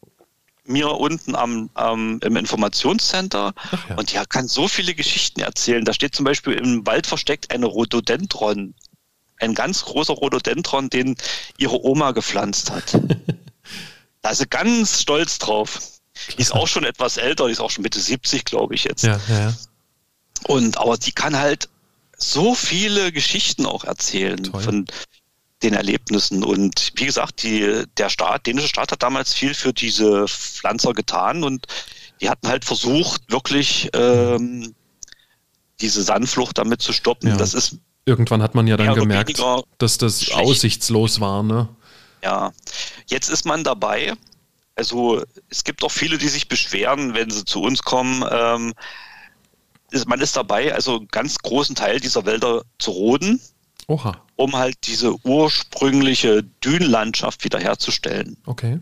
mir 0.64 0.90
unten 0.90 1.34
am, 1.34 1.70
am 1.74 2.20
im 2.20 2.36
Informationscenter 2.36 3.52
ja. 3.88 3.96
und 3.96 4.12
die 4.12 4.18
kann 4.28 4.46
so 4.46 4.68
viele 4.68 4.94
Geschichten 4.94 5.40
erzählen. 5.40 5.84
Da 5.84 5.92
steht 5.92 6.14
zum 6.14 6.24
Beispiel 6.24 6.54
im 6.54 6.86
Wald 6.86 7.06
versteckt 7.06 7.50
eine 7.50 7.66
Rhododendron, 7.66 8.74
ein 9.38 9.54
ganz 9.54 9.84
großer 9.84 10.14
Rhododendron, 10.14 10.88
den 10.88 11.16
ihre 11.58 11.84
Oma 11.84 12.12
gepflanzt 12.12 12.70
hat. 12.70 12.96
da 14.22 14.30
ist 14.30 14.38
sie 14.38 14.46
ganz 14.46 15.02
stolz 15.02 15.38
drauf. 15.38 15.80
Die 16.36 16.42
ist 16.42 16.52
auch 16.52 16.68
schon 16.68 16.84
etwas 16.84 17.16
älter, 17.16 17.46
die 17.46 17.52
ist 17.52 17.60
auch 17.60 17.70
schon 17.70 17.82
Mitte 17.82 17.98
70, 17.98 18.44
glaube 18.44 18.74
ich 18.74 18.84
jetzt. 18.84 19.02
Ja, 19.02 19.18
ja. 19.28 19.52
Und 20.46 20.78
aber 20.78 20.96
die 20.96 21.12
kann 21.12 21.38
halt 21.38 21.68
so 22.16 22.54
viele 22.54 23.12
Geschichten 23.12 23.66
auch 23.66 23.84
erzählen 23.84 24.42
Toll. 24.42 24.62
von 24.62 24.86
den 25.62 25.74
Erlebnissen. 25.74 26.44
Und 26.44 26.92
wie 26.96 27.06
gesagt, 27.06 27.42
die, 27.42 27.84
der 27.96 28.08
Staat, 28.08 28.46
dänische 28.46 28.68
Staat 28.68 28.92
hat 28.92 29.02
damals 29.02 29.32
viel 29.32 29.54
für 29.54 29.72
diese 29.72 30.26
Pflanzer 30.28 30.92
getan 30.92 31.44
und 31.44 31.66
die 32.20 32.28
hatten 32.28 32.48
halt 32.48 32.64
versucht, 32.64 33.30
wirklich 33.30 33.90
ähm, 33.94 34.74
diese 35.80 36.02
Sandflucht 36.02 36.58
damit 36.58 36.82
zu 36.82 36.92
stoppen. 36.92 37.30
Ja. 37.30 37.36
Das 37.36 37.54
ist 37.54 37.76
Irgendwann 38.04 38.42
hat 38.42 38.54
man 38.56 38.66
ja 38.66 38.76
dann 38.76 38.94
gemerkt, 38.94 39.40
dass 39.78 39.98
das 39.98 40.24
schlecht. 40.24 40.40
aussichtslos 40.40 41.20
war, 41.20 41.44
ne? 41.44 41.68
Ja. 42.24 42.52
Jetzt 43.06 43.28
ist 43.28 43.44
man 43.44 43.62
dabei. 43.62 44.14
Also 44.74 45.22
es 45.50 45.62
gibt 45.62 45.84
auch 45.84 45.90
viele, 45.90 46.18
die 46.18 46.28
sich 46.28 46.48
beschweren, 46.48 47.14
wenn 47.14 47.30
sie 47.30 47.44
zu 47.44 47.60
uns 47.62 47.82
kommen. 47.82 48.24
Ähm, 48.28 48.74
ist, 49.92 50.08
man 50.08 50.20
ist 50.20 50.36
dabei, 50.36 50.74
also 50.74 50.96
einen 50.96 51.08
ganz 51.08 51.38
großen 51.38 51.74
Teil 51.74 52.00
dieser 52.00 52.26
Wälder 52.26 52.62
zu 52.78 52.90
roden, 52.90 53.40
Oha. 53.86 54.20
um 54.36 54.56
halt 54.56 54.76
diese 54.86 55.14
ursprüngliche 55.24 56.42
Dünenlandschaft 56.64 57.44
wiederherzustellen. 57.44 58.36
Okay. 58.46 58.80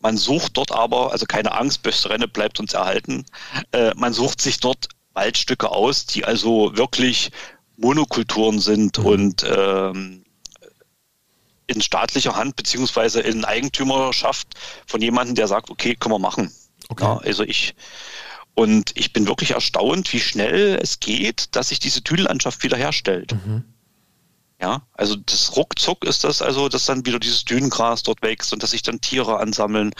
Man 0.00 0.16
sucht 0.16 0.56
dort 0.56 0.72
aber, 0.72 1.12
also 1.12 1.24
keine 1.24 1.52
Angst, 1.52 1.82
Bösterenne 1.82 2.28
bleibt 2.28 2.60
uns 2.60 2.74
erhalten, 2.74 3.24
äh, 3.72 3.92
man 3.96 4.12
sucht 4.12 4.40
sich 4.40 4.60
dort 4.60 4.88
Waldstücke 5.14 5.70
aus, 5.70 6.06
die 6.06 6.24
also 6.24 6.76
wirklich 6.76 7.30
Monokulturen 7.76 8.60
sind 8.60 8.98
mhm. 8.98 9.06
und 9.06 9.46
ähm, 9.48 10.24
in 11.66 11.80
staatlicher 11.80 12.36
Hand 12.36 12.56
beziehungsweise 12.56 13.20
in 13.20 13.44
Eigentümerschaft 13.44 14.48
von 14.86 15.00
jemandem, 15.00 15.34
der 15.34 15.48
sagt, 15.48 15.70
okay, 15.70 15.94
können 15.94 16.14
wir 16.14 16.18
machen. 16.18 16.52
Okay. 16.88 17.04
Ja, 17.04 17.16
also 17.18 17.42
ich 17.42 17.74
und 18.54 18.92
ich 18.94 19.12
bin 19.12 19.26
wirklich 19.26 19.52
erstaunt, 19.52 20.12
wie 20.12 20.20
schnell 20.20 20.78
es 20.80 21.00
geht, 21.00 21.54
dass 21.56 21.68
sich 21.68 21.80
diese 21.80 22.02
Tüdellandschaft 22.02 22.62
wiederherstellt. 22.62 23.34
Mhm. 23.46 23.64
Ja, 24.60 24.82
also 24.92 25.16
das 25.16 25.56
ruckzuck 25.56 26.04
ist 26.04 26.24
das 26.24 26.40
also, 26.40 26.68
dass 26.68 26.86
dann 26.86 27.04
wieder 27.04 27.18
dieses 27.18 27.44
Dünengras 27.44 28.02
dort 28.02 28.22
wächst 28.22 28.52
und 28.52 28.62
dass 28.62 28.70
sich 28.70 28.82
dann 28.82 29.00
Tiere 29.00 29.38
ansammeln, 29.38 29.92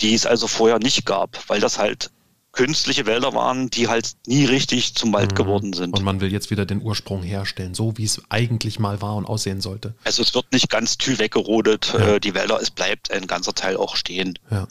die 0.00 0.14
es 0.14 0.26
also 0.26 0.48
vorher 0.48 0.78
nicht 0.78 1.04
gab, 1.04 1.38
weil 1.48 1.60
das 1.60 1.78
halt 1.78 2.10
künstliche 2.52 3.06
Wälder 3.06 3.34
waren, 3.34 3.70
die 3.70 3.88
halt 3.88 4.12
nie 4.26 4.44
richtig 4.44 4.94
zum 4.94 5.12
Wald 5.12 5.32
mhm. 5.32 5.36
geworden 5.36 5.72
sind. 5.72 5.96
Und 5.96 6.04
man 6.04 6.20
will 6.20 6.32
jetzt 6.32 6.50
wieder 6.50 6.66
den 6.66 6.82
Ursprung 6.82 7.22
herstellen, 7.22 7.74
so 7.74 7.96
wie 7.96 8.04
es 8.04 8.20
eigentlich 8.28 8.78
mal 8.78 9.00
war 9.00 9.14
und 9.14 9.26
aussehen 9.26 9.60
sollte. 9.60 9.94
Also 10.02 10.22
es 10.22 10.34
wird 10.34 10.50
nicht 10.50 10.68
ganz 10.70 10.98
tü 10.98 11.18
weggerodet, 11.18 11.92
ja. 11.96 12.14
äh, 12.14 12.20
die 12.20 12.34
Wälder, 12.34 12.60
es 12.60 12.70
bleibt 12.70 13.12
ein 13.12 13.26
ganzer 13.26 13.54
Teil 13.54 13.76
auch 13.76 13.94
stehen. 13.94 14.38
Ja. 14.50 14.66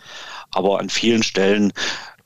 Aber 0.52 0.80
an 0.80 0.90
vielen 0.90 1.24
Stellen 1.24 1.72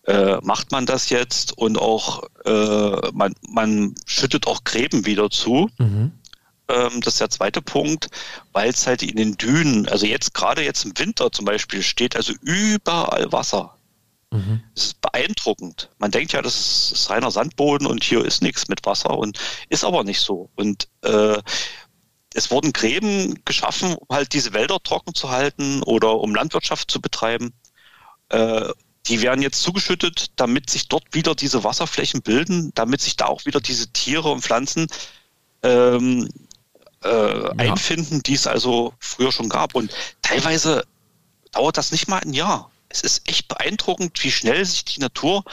äh, 0.06 0.38
macht 0.42 0.72
man 0.72 0.86
das 0.86 1.10
jetzt 1.10 1.58
und 1.58 1.78
auch 1.78 2.24
äh, 2.46 3.12
man, 3.14 3.34
man 3.48 3.96
schüttet 4.06 4.48
auch 4.48 4.64
Gräben 4.64 5.06
wieder 5.06 5.30
zu. 5.30 5.70
Mhm. 5.78 6.12
Ähm, 6.68 7.02
das 7.02 7.16
ist 7.16 7.22
der 7.22 7.30
zweite 7.30 7.62
Punkt, 7.62 8.10
weil 8.52 8.70
es 8.70 8.88
halt 8.88 9.04
in 9.04 9.16
den 9.16 9.38
Dünen, 9.38 9.88
also 9.88 10.06
jetzt 10.06 10.34
gerade 10.34 10.64
jetzt 10.64 10.86
im 10.86 10.98
Winter 10.98 11.32
zum 11.32 11.46
Beispiel, 11.46 11.82
steht 11.82 12.16
also 12.16 12.34
überall 12.42 13.32
Wasser. 13.32 13.76
Mhm. 14.32 14.62
Es 14.76 14.86
ist 14.86 15.02
beeindruckend. 15.02 15.90
Man 16.00 16.12
denkt 16.12 16.34
ja, 16.34 16.42
das 16.42 16.92
ist 16.92 17.10
reiner 17.10 17.32
Sandboden 17.32 17.88
und 17.88 18.04
hier 18.04 18.26
ist 18.26 18.42
nichts 18.42 18.68
mit 18.68 18.86
Wasser 18.86 19.18
und 19.18 19.40
ist 19.70 19.84
aber 19.84 20.04
nicht 20.04 20.20
so. 20.20 20.50
Und 20.56 20.88
äh, 21.02 21.38
es 22.34 22.50
wurden 22.50 22.74
Gräben 22.74 23.40
geschaffen, 23.46 23.94
um 23.94 24.08
halt 24.16 24.34
diese 24.34 24.54
Wälder 24.54 24.80
trocken 24.84 25.14
zu 25.14 25.30
halten 25.30 25.84
oder 25.84 26.20
um 26.20 26.34
Landwirtschaft 26.34 26.90
zu 26.90 27.00
betreiben. 27.00 27.54
Äh, 28.30 28.70
die 29.08 29.22
werden 29.22 29.42
jetzt 29.42 29.62
zugeschüttet, 29.62 30.32
damit 30.38 30.70
sich 30.70 30.88
dort 30.88 31.04
wieder 31.12 31.36
diese 31.36 31.64
Wasserflächen 31.64 32.22
bilden, 32.22 32.72
damit 32.76 33.02
sich 33.02 33.18
da 33.18 33.26
auch 33.26 33.46
wieder 33.46 33.60
diese 33.60 33.90
Tiere 33.90 34.30
und 34.32 34.42
Pflanzen 34.42 34.88
ähm, 35.62 36.30
äh, 37.04 37.10
ja. 37.10 37.50
einfinden, 37.58 38.24
die 38.24 38.34
es 38.34 38.48
also 38.48 38.94
früher 39.00 39.32
schon 39.32 39.50
gab. 39.50 39.76
Und 39.76 39.92
teilweise 40.22 40.86
dauert 41.52 41.78
das 41.78 41.92
nicht 41.92 42.08
mal 42.08 42.20
ein 42.20 42.34
Jahr 42.34 42.72
es 42.94 43.02
ist 43.02 43.28
echt 43.28 43.48
beeindruckend, 43.48 44.24
wie 44.24 44.32
schnell 44.32 44.64
sich 44.64 44.86
die 44.86 45.00
Natur 45.00 45.44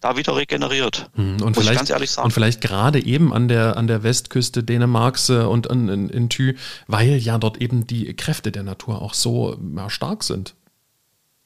da 0.00 0.16
wieder 0.16 0.34
regeneriert. 0.34 1.10
Hm, 1.14 1.40
und 1.42 1.54
vielleicht, 1.54 1.76
ganz 1.76 1.90
ehrlich 1.90 2.10
sagen. 2.10 2.26
Und 2.26 2.32
vielleicht 2.32 2.60
gerade 2.60 3.04
eben 3.04 3.32
an 3.32 3.48
der, 3.48 3.76
an 3.76 3.86
der 3.86 4.02
Westküste 4.02 4.64
Dänemarks 4.64 5.28
äh, 5.28 5.44
und 5.44 5.66
in, 5.66 5.88
in, 5.88 6.08
in 6.08 6.28
Thü, 6.28 6.56
weil 6.86 7.16
ja 7.16 7.38
dort 7.38 7.58
eben 7.58 7.86
die 7.86 8.14
Kräfte 8.14 8.50
der 8.50 8.62
Natur 8.62 9.00
auch 9.02 9.14
so 9.14 9.58
stark 9.88 10.24
sind. 10.24 10.54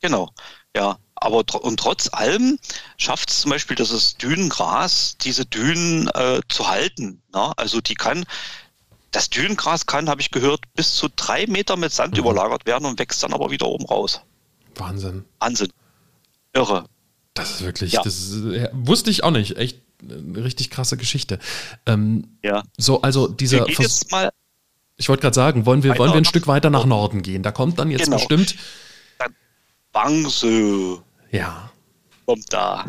Genau, 0.01 0.31
ja. 0.75 0.99
Aber 1.25 1.43
und 1.63 1.81
trotz 1.81 2.11
allem 2.13 2.59
schafft 2.99 3.31
es 3.31 3.41
zum 3.41 3.51
Beispiel 3.51 3.77
das 3.77 4.17
Dünengras, 4.19 5.17
diese 5.23 5.47
Dünen 5.47 6.09
äh, 6.09 6.43
zu 6.51 6.69
halten. 6.69 7.23
Ne? 7.33 7.53
Also 7.57 7.81
die 7.81 7.95
kann, 7.95 8.27
das 9.11 9.31
Dünengras 9.31 9.87
kann, 9.87 10.11
habe 10.11 10.21
ich 10.21 10.31
gehört, 10.31 10.61
bis 10.75 10.95
zu 10.97 11.09
drei 11.17 11.47
Meter 11.47 11.77
mit 11.77 11.93
Sand 11.93 12.13
mhm. 12.13 12.21
überlagert 12.21 12.67
werden 12.67 12.85
und 12.85 12.99
wächst 12.99 13.23
dann 13.23 13.33
aber 13.33 13.51
wieder 13.51 13.67
oben 13.67 13.87
raus. 13.87 14.21
Wahnsinn. 14.75 15.25
Wahnsinn. 15.39 15.73
Irre. 16.53 16.85
Das 17.33 17.53
ist 17.53 17.63
wirklich, 17.63 17.93
ja. 17.93 18.03
das 18.03 18.19
ist, 18.19 18.45
ja, 18.45 18.69
wusste 18.73 19.11
ich 19.11 19.25
auch 19.25 19.31
nicht. 19.31 19.57
Echt 19.57 19.81
eine 20.03 20.45
richtig 20.45 20.69
krasse 20.69 20.99
Geschichte. 20.99 21.39
Ähm, 21.87 22.37
ja. 22.43 22.65
So, 22.77 23.01
also 23.01 23.29
dieser. 23.29 23.67
Wir 23.67 23.75
jetzt 23.79 24.11
mal 24.11 24.31
ich 24.97 25.09
wollte 25.09 25.23
gerade 25.23 25.35
sagen, 25.35 25.65
wollen 25.65 25.83
wir, 25.83 25.99
wollen 25.99 26.13
wir 26.13 26.19
ein 26.19 26.25
Stück 26.25 26.47
weiter 26.47 26.71
nach 26.71 26.85
Norden 26.85 27.23
gehen? 27.23 27.43
Da 27.43 27.51
kommt 27.51 27.79
dann 27.79 27.91
jetzt 27.91 28.05
genau. 28.05 28.19
bestimmt. 28.19 28.55
Dann 29.19 29.35
Bangsö. 29.91 30.99
Ja. 31.35 31.71
Kommt 32.27 32.53
da. 32.53 32.87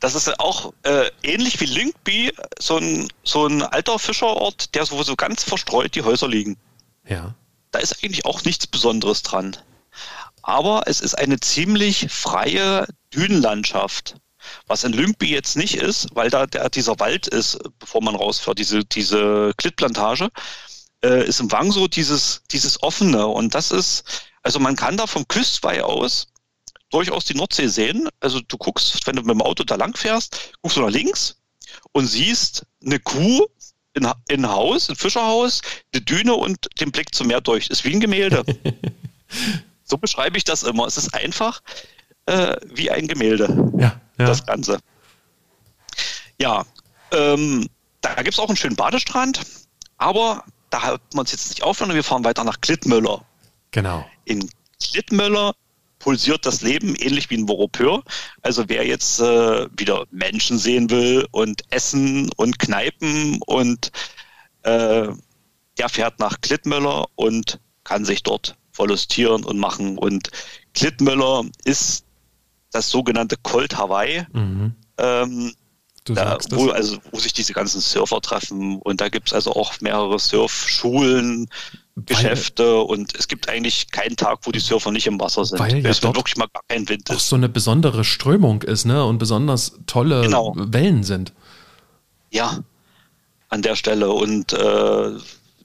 Das 0.00 0.14
ist 0.14 0.40
auch 0.40 0.72
äh, 0.82 1.10
ähnlich 1.22 1.60
wie 1.60 1.66
Lyngby, 1.66 2.32
so 2.58 2.78
ein, 2.78 3.08
so 3.24 3.46
ein 3.46 3.62
alter 3.62 3.98
Fischerort, 3.98 4.74
der 4.74 4.86
so, 4.86 5.02
so 5.02 5.16
ganz 5.16 5.42
verstreut 5.42 5.94
die 5.94 6.02
Häuser 6.02 6.28
liegen. 6.28 6.56
Ja. 7.06 7.34
Da 7.70 7.80
ist 7.80 8.02
eigentlich 8.02 8.24
auch 8.24 8.44
nichts 8.44 8.66
Besonderes 8.66 9.22
dran 9.22 9.56
aber 10.46 10.82
es 10.86 11.00
ist 11.00 11.14
eine 11.14 11.40
ziemlich 11.40 12.08
freie 12.10 12.86
Dünenlandschaft. 13.14 14.16
Was 14.66 14.84
in 14.84 14.92
Lyngby 14.92 15.30
jetzt 15.30 15.56
nicht 15.56 15.76
ist, 15.76 16.08
weil 16.12 16.28
da 16.28 16.46
der, 16.46 16.68
dieser 16.68 17.00
Wald 17.00 17.26
ist, 17.26 17.58
bevor 17.78 18.02
man 18.02 18.14
rausfährt, 18.14 18.58
diese, 18.58 18.84
diese 18.84 19.52
Klittplantage, 19.56 20.28
äh, 21.02 21.26
ist 21.26 21.40
im 21.40 21.50
Wang 21.50 21.72
so 21.72 21.88
dieses, 21.88 22.42
dieses 22.50 22.82
offene. 22.82 23.26
Und 23.26 23.54
das 23.54 23.70
ist, 23.70 24.04
also 24.42 24.60
man 24.60 24.76
kann 24.76 24.98
da 24.98 25.06
vom 25.06 25.26
Küstweih 25.26 25.82
aus 25.82 26.26
durchaus 26.94 27.24
die 27.24 27.34
Nordsee 27.34 27.66
sehen. 27.66 28.08
Also 28.20 28.40
du 28.40 28.56
guckst, 28.56 29.06
wenn 29.06 29.16
du 29.16 29.22
mit 29.22 29.30
dem 29.30 29.42
Auto 29.42 29.64
da 29.64 29.74
lang 29.74 29.96
fährst, 29.96 30.52
guckst 30.62 30.76
du 30.76 30.82
nach 30.82 30.90
links 30.90 31.36
und 31.92 32.06
siehst 32.06 32.64
eine 32.84 33.00
Kuh 33.00 33.46
in, 33.94 34.08
in 34.28 34.48
Haus, 34.48 34.88
ein 34.88 34.96
Fischerhaus, 34.96 35.60
eine 35.92 36.02
Düne 36.02 36.34
und 36.34 36.68
den 36.80 36.92
Blick 36.92 37.14
zum 37.14 37.26
Meer 37.28 37.40
durch. 37.40 37.68
Ist 37.68 37.84
wie 37.84 37.94
ein 37.94 38.00
Gemälde. 38.00 38.44
So 39.86 39.98
beschreibe 39.98 40.38
ich 40.38 40.44
das 40.44 40.62
immer. 40.62 40.86
Es 40.86 40.96
ist 40.96 41.12
einfach 41.12 41.60
äh, 42.24 42.56
wie 42.72 42.90
ein 42.90 43.06
Gemälde. 43.06 43.70
Ja, 43.76 44.00
ja. 44.18 44.26
Das 44.26 44.46
Ganze. 44.46 44.78
Ja, 46.40 46.64
ähm, 47.12 47.68
da 48.00 48.14
gibt 48.22 48.32
es 48.32 48.38
auch 48.38 48.48
einen 48.48 48.56
schönen 48.56 48.76
Badestrand, 48.76 49.42
aber 49.98 50.44
da 50.70 50.82
hat 50.82 51.02
man 51.14 51.26
es 51.26 51.32
jetzt 51.32 51.50
nicht 51.50 51.62
auf, 51.62 51.76
sondern 51.76 51.96
wir 51.96 52.02
fahren 52.02 52.24
weiter 52.24 52.44
nach 52.44 52.62
Klittmöller. 52.62 53.24
Genau. 53.72 54.06
In 54.24 54.48
Klittmöller 54.82 55.54
pulsiert 56.04 56.44
das 56.44 56.60
Leben 56.60 56.94
ähnlich 56.96 57.30
wie 57.30 57.34
in 57.36 57.48
Voropeur. 57.48 58.02
Also 58.42 58.64
wer 58.68 58.86
jetzt 58.86 59.20
äh, 59.20 59.66
wieder 59.74 60.04
Menschen 60.10 60.58
sehen 60.58 60.90
will 60.90 61.26
und 61.30 61.62
Essen 61.70 62.30
und 62.36 62.58
Kneipen 62.58 63.40
und 63.46 63.90
äh, 64.64 65.08
der 65.78 65.88
fährt 65.88 66.18
nach 66.18 66.42
Klittmöller 66.42 67.06
und 67.14 67.58
kann 67.84 68.04
sich 68.04 68.22
dort 68.22 68.54
verlustieren 68.70 69.44
und 69.44 69.58
machen. 69.58 69.96
Und 69.96 70.28
Klittmöller 70.74 71.46
ist 71.64 72.04
das 72.70 72.90
sogenannte 72.90 73.38
Colt 73.42 73.78
Hawaii. 73.78 74.26
Mhm. 74.30 74.74
Ähm, 74.98 75.54
da, 76.04 76.38
wo, 76.50 76.70
also, 76.70 76.98
wo 77.10 77.18
sich 77.18 77.32
diese 77.32 77.52
ganzen 77.52 77.80
Surfer 77.80 78.20
treffen. 78.20 78.80
Und 78.82 79.00
da 79.00 79.08
gibt 79.08 79.28
es 79.28 79.34
also 79.34 79.54
auch 79.54 79.80
mehrere 79.80 80.18
Surfschulen, 80.18 81.48
Geschäfte 81.96 82.80
und 82.80 83.14
es 83.16 83.28
gibt 83.28 83.48
eigentlich 83.48 83.92
keinen 83.92 84.16
Tag, 84.16 84.40
wo 84.42 84.50
die 84.50 84.58
Surfer 84.58 84.90
nicht 84.90 85.06
im 85.06 85.20
Wasser 85.20 85.44
sind. 85.44 85.60
Weil 85.60 85.78
ja 85.78 85.90
es 85.90 86.02
wirklich 86.02 86.36
mal 86.36 86.48
gar 86.52 86.62
kein 86.66 86.88
Wind 86.88 87.08
ist. 87.08 87.16
Auch 87.16 87.20
so 87.20 87.36
eine 87.36 87.48
besondere 87.48 88.02
Strömung 88.04 88.62
ist, 88.62 88.84
ne? 88.84 89.04
Und 89.04 89.18
besonders 89.18 89.78
tolle 89.86 90.22
genau. 90.22 90.54
Wellen 90.56 91.04
sind. 91.04 91.32
Ja, 92.30 92.64
an 93.48 93.62
der 93.62 93.76
Stelle. 93.76 94.10
Und 94.10 94.52
äh, 94.52 95.10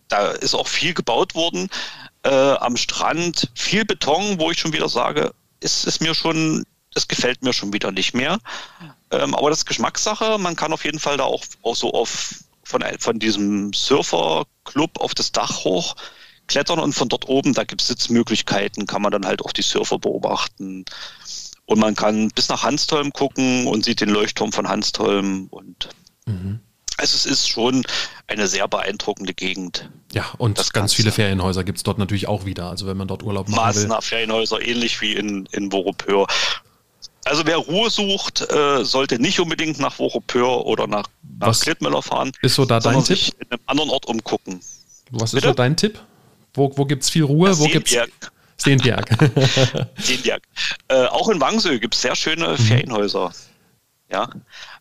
da 0.07 0.27
ist 0.39 0.53
auch 0.53 0.67
viel 0.67 0.93
gebaut 0.93 1.33
worden 1.33 1.69
äh, 2.23 2.29
am 2.29 2.77
Strand 2.77 3.49
viel 3.55 3.85
Beton, 3.85 4.39
wo 4.39 4.51
ich 4.51 4.59
schon 4.59 4.73
wieder 4.73 4.89
sage, 4.89 5.31
ist 5.61 5.85
es 5.87 5.99
mir 5.99 6.13
schon, 6.13 6.63
das 6.93 7.07
gefällt 7.07 7.43
mir 7.43 7.53
schon 7.53 7.73
wieder 7.73 7.91
nicht 7.91 8.13
mehr. 8.13 8.39
Ähm, 9.11 9.35
aber 9.35 9.49
das 9.49 9.59
ist 9.59 9.65
Geschmackssache. 9.65 10.37
Man 10.37 10.55
kann 10.55 10.73
auf 10.73 10.85
jeden 10.85 10.99
Fall 10.99 11.17
da 11.17 11.23
auch, 11.23 11.43
auch 11.61 11.75
so 11.75 11.91
auf 11.93 12.43
von, 12.63 12.83
von 12.99 13.19
diesem 13.19 13.73
Surferclub 13.73 14.99
auf 14.99 15.15
das 15.15 15.31
Dach 15.31 15.63
hoch 15.63 15.95
klettern 16.47 16.79
und 16.79 16.93
von 16.93 17.09
dort 17.09 17.27
oben, 17.27 17.53
da 17.53 17.63
gibt 17.63 17.81
es 17.81 17.87
Sitzmöglichkeiten, 17.87 18.87
kann 18.87 19.01
man 19.01 19.11
dann 19.11 19.25
halt 19.25 19.43
auch 19.43 19.53
die 19.53 19.61
Surfer 19.61 19.99
beobachten. 19.99 20.83
Und 21.65 21.79
man 21.79 21.95
kann 21.95 22.29
bis 22.29 22.49
nach 22.49 22.63
Hanstholm 22.63 23.13
gucken 23.13 23.67
und 23.67 23.85
sieht 23.85 24.01
den 24.01 24.09
Leuchtturm 24.09 24.51
von 24.51 24.67
Hanstholm 24.67 25.47
und 25.51 25.89
mhm. 26.25 26.59
Also 26.97 27.15
es 27.15 27.25
ist 27.25 27.47
schon 27.47 27.83
eine 28.27 28.47
sehr 28.49 28.67
beeindruckende 28.67 29.33
Gegend. 29.33 29.89
Ja, 30.11 30.25
und 30.37 30.57
das 30.57 30.73
ganz 30.73 30.93
viele 30.93 31.13
Ferienhäuser 31.13 31.63
gibt 31.63 31.77
es 31.77 31.83
dort 31.83 31.97
natürlich 31.97 32.27
auch 32.27 32.43
wieder. 32.43 32.69
Also 32.69 32.87
wenn 32.87 32.97
man 32.97 33.07
dort 33.07 33.23
Urlaub 33.23 33.47
machen 33.47 33.61
Maßner. 33.61 34.01
Ferienhäuser, 34.01 34.61
ähnlich 34.61 34.99
wie 34.99 35.13
in, 35.13 35.45
in 35.53 35.71
Voropeur. 35.71 36.27
Also 37.29 37.45
wer 37.45 37.57
Ruhe 37.57 37.91
sucht, 37.91 38.41
äh, 38.51 38.83
sollte 38.83 39.19
nicht 39.19 39.39
unbedingt 39.39 39.79
nach 39.79 39.93
Voropeur 39.93 40.65
oder 40.65 40.87
nach, 40.87 41.05
nach 41.39 41.59
Klittmüller 41.59 42.01
fahren. 42.01 42.31
Ist 42.41 42.55
so 42.55 42.65
da 42.65 42.79
dein 42.79 42.95
Tipp? 43.03 43.05
sich 43.05 43.33
in 43.39 43.51
einem 43.51 43.61
anderen 43.67 43.91
Ort 43.91 44.07
umgucken. 44.07 44.59
Was 45.11 45.31
Bitte? 45.31 45.45
ist 45.45 45.51
so 45.51 45.53
dein 45.53 45.77
Tipp? 45.77 45.99
Wo, 46.55 46.75
wo 46.75 46.85
gibt 46.85 47.03
es 47.03 47.11
viel 47.11 47.23
Ruhe? 47.23 47.49
Ja, 47.51 47.59
wo 47.59 47.67
gibt's 47.67 47.91
Steenberg. 48.57 49.07
Steenberg. 49.97 50.41
Äh, 50.91 51.05
auch 51.05 51.29
in 51.29 51.39
Wangsö 51.39 51.77
gibt 51.77 51.93
es 51.93 52.01
sehr 52.01 52.15
schöne 52.15 52.49
mhm. 52.49 52.57
Ferienhäuser. 52.57 53.31
Ja, 54.11 54.27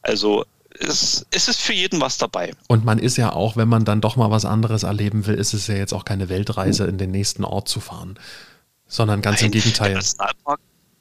also 0.01 0.47
es, 0.81 1.27
es 1.31 1.49
ist 1.49 1.61
für 1.61 1.75
jeden 1.75 2.01
was 2.01 2.17
dabei. 2.17 2.55
Und 2.67 2.83
man 2.83 2.99
ist 2.99 3.19
ja 3.19 3.31
auch, 3.31 3.57
wenn 3.57 3.69
man 3.69 3.85
dann 3.85 4.01
doch 4.01 4.17
mal 4.17 4.31
was 4.31 4.47
anderes 4.47 4.85
erleben 4.85 5.27
will, 5.27 5.35
ist 5.35 5.53
es 5.53 5.67
ja 5.67 5.75
jetzt 5.75 5.93
auch 5.93 6.07
keine 6.07 6.31
Weltreise, 6.31 6.87
in 6.87 6.97
den 6.97 7.11
nächsten 7.11 7.45
Ort 7.45 7.69
zu 7.69 7.81
fahren, 7.81 8.19
sondern 8.87 9.21
ganz 9.21 9.43
Nein, 9.43 9.47
im 9.47 9.53
Gegenteil. 9.53 9.89
Der 9.91 9.97
Nationalpark, 9.99 10.61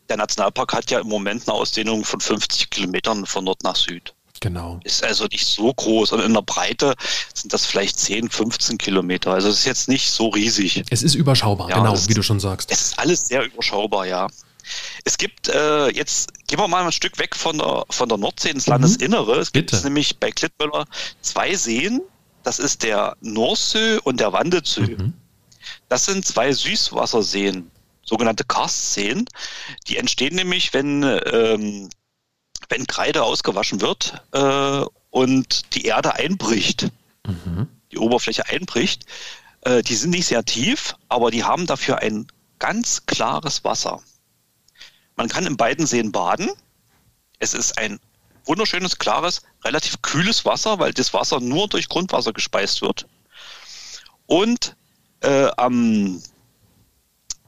der 0.09 0.17
Nationalpark 0.17 0.73
hat 0.73 0.91
ja 0.91 0.99
im 0.99 1.07
Moment 1.07 1.47
eine 1.47 1.57
Ausdehnung 1.57 2.05
von 2.05 2.19
50 2.19 2.69
Kilometern 2.69 3.25
von 3.25 3.45
Nord 3.45 3.63
nach 3.63 3.75
Süd. 3.75 4.13
Genau. 4.39 4.79
Ist 4.83 5.03
also 5.03 5.25
nicht 5.25 5.45
so 5.45 5.73
groß 5.73 6.11
und 6.11 6.21
in 6.21 6.33
der 6.33 6.41
Breite 6.41 6.95
sind 7.33 7.53
das 7.53 7.65
vielleicht 7.65 7.97
10, 7.99 8.29
15 8.29 8.77
Kilometer. 8.77 9.31
Also 9.31 9.49
es 9.49 9.59
ist 9.59 9.65
jetzt 9.65 9.89
nicht 9.89 10.11
so 10.11 10.29
riesig. 10.29 10.83
Es 10.89 11.03
ist 11.03 11.15
überschaubar, 11.15 11.69
ja, 11.69 11.77
genau, 11.77 11.95
wie 12.07 12.13
du 12.13 12.21
schon 12.21 12.39
sagst. 12.39 12.71
Es 12.71 12.81
ist 12.81 12.99
alles 12.99 13.27
sehr 13.27 13.45
überschaubar, 13.45 14.05
ja. 14.05 14.27
Es 15.05 15.17
gibt 15.17 15.47
äh, 15.47 15.87
jetzt, 15.89 16.29
gehen 16.47 16.59
wir 16.59 16.67
mal 16.67 16.83
ein 16.83 16.91
Stück 16.91 17.17
weg 17.19 17.35
von 17.35 17.57
der, 17.57 17.85
von 17.89 18.09
der 18.09 18.17
Nordsee 18.17 18.49
ins 18.49 18.67
Landesinnere. 18.67 19.39
Es 19.39 19.51
gibt 19.51 19.73
mhm. 19.73 19.79
nämlich 19.83 20.19
bei 20.19 20.29
Klittmöller 20.29 20.85
zwei 21.21 21.55
Seen. 21.55 22.01
das 22.43 22.59
ist 22.59 22.83
der 22.83 23.15
Norsö 23.21 23.99
und 24.03 24.19
der 24.19 24.33
Wandezö. 24.33 24.81
Mhm. 24.81 25.13
Das 25.89 26.05
sind 26.05 26.25
zwei 26.25 26.51
Süßwasserseen, 26.51 27.71
sogenannte 28.07 28.43
Karstseen. 28.43 29.25
Die 29.87 29.97
entstehen 29.97 30.35
nämlich, 30.35 30.73
wenn, 30.73 31.03
ähm, 31.03 31.89
wenn 32.69 32.87
Kreide 32.87 33.23
ausgewaschen 33.23 33.81
wird 33.81 34.21
äh, 34.31 34.85
und 35.09 35.75
die 35.75 35.85
Erde 35.85 36.15
einbricht, 36.15 36.89
mhm. 37.25 37.67
die 37.91 37.97
Oberfläche 37.97 38.47
einbricht. 38.47 39.05
Äh, 39.61 39.83
die 39.83 39.95
sind 39.95 40.11
nicht 40.11 40.27
sehr 40.27 40.43
tief, 40.43 40.95
aber 41.09 41.31
die 41.31 41.43
haben 41.43 41.67
dafür 41.67 41.99
ein 41.99 42.27
ganz 42.59 43.05
klares 43.05 43.63
Wasser. 43.63 44.01
Man 45.15 45.27
kann 45.27 45.45
in 45.45 45.57
beiden 45.57 45.85
Seen 45.85 46.11
baden. 46.11 46.49
Es 47.39 47.53
ist 47.53 47.77
ein 47.77 47.99
wunderschönes, 48.45 48.97
klares, 48.97 49.41
relativ 49.63 50.01
kühles 50.01 50.45
Wasser, 50.45 50.79
weil 50.79 50.93
das 50.93 51.13
Wasser 51.13 51.39
nur 51.39 51.67
durch 51.67 51.89
Grundwasser 51.89 52.33
gespeist 52.33 52.81
wird. 52.81 53.07
Und 54.25 54.75
äh, 55.21 55.49
am, 55.57 56.21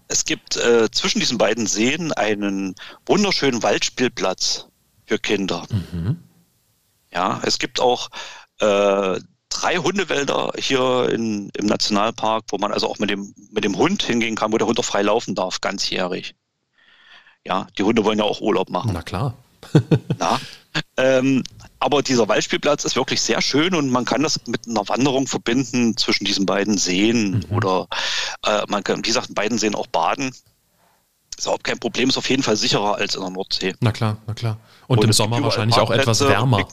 es 0.09 0.25
gibt 0.25 0.57
äh, 0.57 0.89
zwischen 0.91 1.19
diesen 1.19 1.37
beiden 1.37 1.67
Seen 1.67 2.11
einen 2.11 2.75
wunderschönen 3.05 3.63
Waldspielplatz 3.63 4.67
für 5.05 5.19
Kinder. 5.19 5.65
Mhm. 5.69 6.17
Ja, 7.11 7.41
es 7.43 7.59
gibt 7.59 7.79
auch 7.79 8.09
äh, 8.59 9.19
drei 9.49 9.77
Hundewälder 9.77 10.51
hier 10.57 11.09
in, 11.09 11.49
im 11.55 11.65
Nationalpark, 11.67 12.45
wo 12.49 12.57
man 12.57 12.71
also 12.71 12.89
auch 12.89 12.99
mit 12.99 13.09
dem, 13.11 13.33
mit 13.51 13.63
dem 13.63 13.77
Hund 13.77 14.03
hingehen 14.03 14.35
kann, 14.35 14.51
wo 14.51 14.57
der 14.57 14.67
Hund 14.67 14.79
auch 14.79 14.85
frei 14.85 15.03
laufen 15.03 15.35
darf, 15.35 15.61
ganzjährig. 15.61 16.35
Ja, 17.45 17.67
die 17.77 17.83
Hunde 17.83 18.03
wollen 18.03 18.19
ja 18.19 18.25
auch 18.25 18.41
Urlaub 18.41 18.69
machen. 18.69 18.91
Na 18.93 19.01
klar. 19.01 19.35
Na, 20.17 20.39
ähm, 20.97 21.43
aber 21.79 22.01
dieser 22.01 22.27
Waldspielplatz 22.27 22.83
ist 22.83 22.95
wirklich 22.95 23.21
sehr 23.21 23.41
schön 23.41 23.73
und 23.73 23.89
man 23.89 24.05
kann 24.05 24.21
das 24.21 24.39
mit 24.47 24.67
einer 24.67 24.87
Wanderung 24.89 25.27
verbinden 25.27 25.95
zwischen 25.95 26.25
diesen 26.25 26.45
beiden 26.45 26.77
Seen 26.77 27.31
mhm. 27.31 27.55
oder 27.55 27.87
äh, 28.45 28.63
man 28.67 28.83
kann, 28.83 28.97
wie 28.99 29.09
gesagt, 29.09 29.29
in 29.29 29.35
beiden 29.35 29.57
Seen 29.57 29.75
auch 29.75 29.87
baden. 29.87 30.31
Ist 31.37 31.47
auch 31.47 31.63
kein 31.63 31.79
Problem, 31.79 32.09
ist 32.09 32.17
auf 32.17 32.29
jeden 32.29 32.43
Fall 32.43 32.57
sicherer 32.57 32.95
als 32.95 33.15
in 33.15 33.21
der 33.21 33.29
Nordsee. 33.29 33.73
Na 33.79 33.93
klar, 33.93 34.17
na 34.27 34.33
klar. 34.33 34.57
Und, 34.87 34.97
und 34.97 35.05
im 35.05 35.13
Sommer 35.13 35.41
wahrscheinlich 35.41 35.77
auch 35.77 35.89
etwas 35.89 36.19
wärmer. 36.19 36.67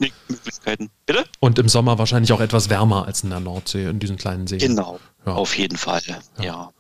Bitte? 1.07 1.25
Und 1.39 1.59
im 1.61 1.69
Sommer 1.69 1.99
wahrscheinlich 1.99 2.33
auch 2.33 2.41
etwas 2.41 2.69
wärmer 2.69 3.07
als 3.07 3.23
in 3.23 3.31
der 3.31 3.39
Nordsee, 3.39 3.85
in 3.89 4.01
diesen 4.01 4.17
kleinen 4.17 4.49
Seen. 4.49 4.59
Genau, 4.59 4.99
ja. 5.25 5.35
auf 5.35 5.57
jeden 5.57 5.77
Fall, 5.77 6.03
ja. 6.07 6.19
ja. 6.43 6.73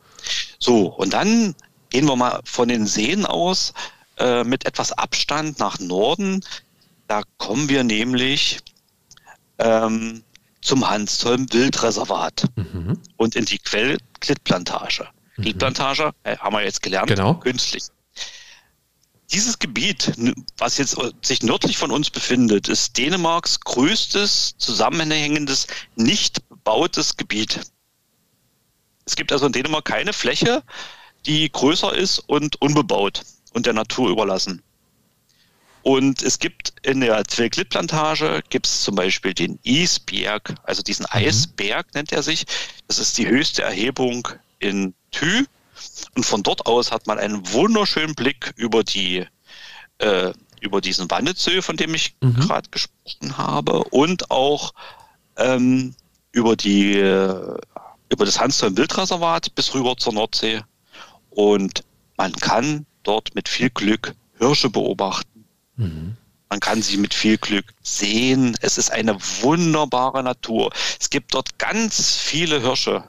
So, 0.58 0.86
und 0.86 1.12
dann 1.12 1.54
gehen 1.90 2.06
wir 2.06 2.16
mal 2.16 2.40
von 2.44 2.66
den 2.66 2.86
Seen 2.86 3.24
aus 3.24 3.72
äh, 4.18 4.44
mit 4.44 4.64
etwas 4.66 4.92
Abstand 4.92 5.58
nach 5.58 5.78
Norden. 5.78 6.44
Da 7.06 7.22
kommen 7.38 7.68
wir 7.68 7.84
nämlich 7.84 8.60
ähm, 9.58 10.22
zum 10.60 10.88
Hansholm 10.88 11.46
Wildreservat 11.52 12.44
mhm. 12.56 13.00
und 13.16 13.36
in 13.36 13.44
die 13.44 13.58
Quellklittplantage. 13.58 15.08
Mhm. 15.36 15.42
Die 15.42 15.54
Plantage, 15.54 16.12
äh, 16.24 16.36
haben 16.38 16.54
wir 16.54 16.64
jetzt 16.64 16.82
gelernt, 16.82 17.08
genau. 17.08 17.34
künstlich. 17.34 17.84
Dieses 19.32 19.58
Gebiet, 19.58 20.12
was 20.56 20.78
jetzt 20.78 20.98
äh, 20.98 21.10
sich 21.22 21.42
nördlich 21.42 21.76
von 21.76 21.90
uns 21.90 22.10
befindet, 22.10 22.68
ist 22.68 22.96
Dänemarks 22.96 23.60
größtes 23.60 24.54
zusammenhängendes, 24.56 25.66
nicht 25.94 26.48
bebautes 26.48 27.16
Gebiet. 27.16 27.60
Es 29.04 29.14
gibt 29.14 29.30
also 29.30 29.46
in 29.46 29.52
Dänemark 29.52 29.84
keine 29.84 30.12
Fläche, 30.12 30.62
die 31.26 31.50
größer 31.50 31.94
ist 31.94 32.18
und 32.20 32.60
unbebaut 32.60 33.22
und 33.56 33.64
der 33.64 33.72
Natur 33.72 34.10
überlassen. 34.10 34.62
Und 35.82 36.22
es 36.22 36.38
gibt 36.38 36.74
in 36.82 37.00
der 37.00 37.24
Zwillklittplantage 37.24 38.42
gibt 38.50 38.66
es 38.66 38.82
zum 38.82 38.96
Beispiel 38.96 39.32
den 39.32 39.58
Isberg, 39.62 40.54
also 40.64 40.82
diesen 40.82 41.04
mhm. 41.04 41.16
Eisberg 41.18 41.94
nennt 41.94 42.12
er 42.12 42.22
sich. 42.22 42.44
Das 42.86 42.98
ist 42.98 43.16
die 43.16 43.26
höchste 43.26 43.62
Erhebung 43.62 44.28
in 44.58 44.94
Thü. 45.10 45.46
Und 46.14 46.26
von 46.26 46.42
dort 46.42 46.66
aus 46.66 46.92
hat 46.92 47.06
man 47.06 47.18
einen 47.18 47.50
wunderschönen 47.52 48.14
Blick 48.14 48.52
über 48.56 48.84
die 48.84 49.26
äh, 49.98 50.32
über 50.60 50.80
diesen 50.82 51.10
Wannezö, 51.10 51.62
von 51.62 51.78
dem 51.78 51.94
ich 51.94 52.14
mhm. 52.20 52.34
gerade 52.34 52.68
gesprochen 52.68 53.38
habe, 53.38 53.84
und 53.84 54.30
auch 54.30 54.74
ähm, 55.36 55.94
über 56.32 56.56
die 56.56 56.96
über 56.98 58.24
das 58.24 58.38
Hansholm 58.38 58.76
Wildreservat 58.76 59.54
bis 59.54 59.72
rüber 59.72 59.96
zur 59.96 60.12
Nordsee. 60.12 60.60
Und 61.30 61.84
man 62.16 62.32
kann 62.32 62.86
dort 63.06 63.34
mit 63.34 63.48
viel 63.48 63.70
Glück 63.70 64.14
Hirsche 64.38 64.70
beobachten. 64.70 65.44
Mhm. 65.76 66.16
Man 66.48 66.60
kann 66.60 66.82
sie 66.82 66.96
mit 66.96 67.14
viel 67.14 67.38
Glück 67.38 67.66
sehen. 67.82 68.56
Es 68.60 68.78
ist 68.78 68.90
eine 68.92 69.16
wunderbare 69.40 70.22
Natur. 70.22 70.70
Es 71.00 71.10
gibt 71.10 71.34
dort 71.34 71.58
ganz 71.58 72.16
viele 72.16 72.60
Hirsche. 72.60 73.04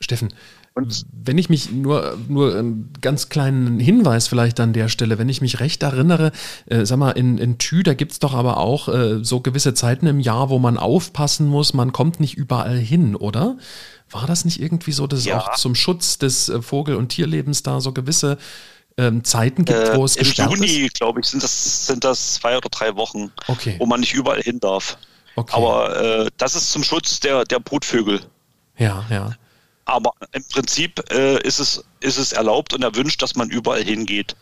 Steffen, 0.00 0.32
und 0.74 1.04
wenn 1.12 1.36
ich 1.36 1.50
mich 1.50 1.70
nur, 1.70 2.16
nur 2.28 2.56
einen 2.56 2.92
ganz 3.02 3.28
kleinen 3.28 3.78
Hinweis 3.78 4.26
vielleicht 4.26 4.58
an 4.58 4.72
der 4.72 4.88
Stelle, 4.88 5.18
wenn 5.18 5.28
ich 5.28 5.42
mich 5.42 5.60
recht 5.60 5.82
erinnere, 5.82 6.32
äh, 6.66 6.86
sag 6.86 6.96
mal, 6.96 7.10
in, 7.10 7.36
in 7.36 7.58
Thü, 7.58 7.82
da 7.82 7.92
gibt 7.92 8.12
es 8.12 8.18
doch 8.20 8.32
aber 8.32 8.56
auch 8.56 8.88
äh, 8.88 9.22
so 9.22 9.40
gewisse 9.40 9.74
Zeiten 9.74 10.06
im 10.06 10.18
Jahr, 10.18 10.48
wo 10.48 10.58
man 10.58 10.78
aufpassen 10.78 11.46
muss, 11.46 11.74
man 11.74 11.92
kommt 11.92 12.20
nicht 12.20 12.38
überall 12.38 12.78
hin, 12.78 13.16
oder? 13.16 13.58
War 14.10 14.26
das 14.26 14.46
nicht 14.46 14.62
irgendwie 14.62 14.92
so, 14.92 15.06
dass 15.06 15.26
ja. 15.26 15.36
es 15.36 15.42
auch 15.42 15.54
zum 15.56 15.74
Schutz 15.74 16.16
des 16.16 16.48
äh, 16.48 16.62
Vogel- 16.62 16.96
und 16.96 17.10
Tierlebens 17.10 17.62
da 17.62 17.82
so 17.82 17.92
gewisse 17.92 18.38
ähm, 18.98 19.24
Zeiten 19.24 19.64
gibt, 19.64 19.94
wo 19.94 20.04
es 20.04 20.16
äh, 20.16 20.20
Im 20.20 20.50
Juni, 20.50 20.88
glaube 20.92 21.20
ich, 21.20 21.26
sind 21.26 21.42
das, 21.42 21.86
sind 21.86 22.04
das 22.04 22.34
zwei 22.34 22.56
oder 22.56 22.68
drei 22.68 22.94
Wochen, 22.96 23.32
okay. 23.48 23.76
wo 23.78 23.86
man 23.86 24.00
nicht 24.00 24.14
überall 24.14 24.42
hin 24.42 24.60
darf. 24.60 24.98
Okay. 25.36 25.54
Aber 25.54 26.00
äh, 26.00 26.30
das 26.36 26.54
ist 26.54 26.72
zum 26.72 26.84
Schutz 26.84 27.20
der, 27.20 27.44
der 27.44 27.58
Brutvögel. 27.58 28.20
Ja, 28.76 29.04
ja. 29.10 29.32
Aber 29.84 30.12
im 30.32 30.44
Prinzip 30.44 31.02
äh, 31.10 31.40
ist, 31.42 31.58
es, 31.58 31.84
ist 32.00 32.18
es 32.18 32.32
erlaubt 32.32 32.72
und 32.74 32.82
erwünscht, 32.82 33.22
dass 33.22 33.34
man 33.34 33.50
überall 33.50 33.82
hingeht. 33.82 34.36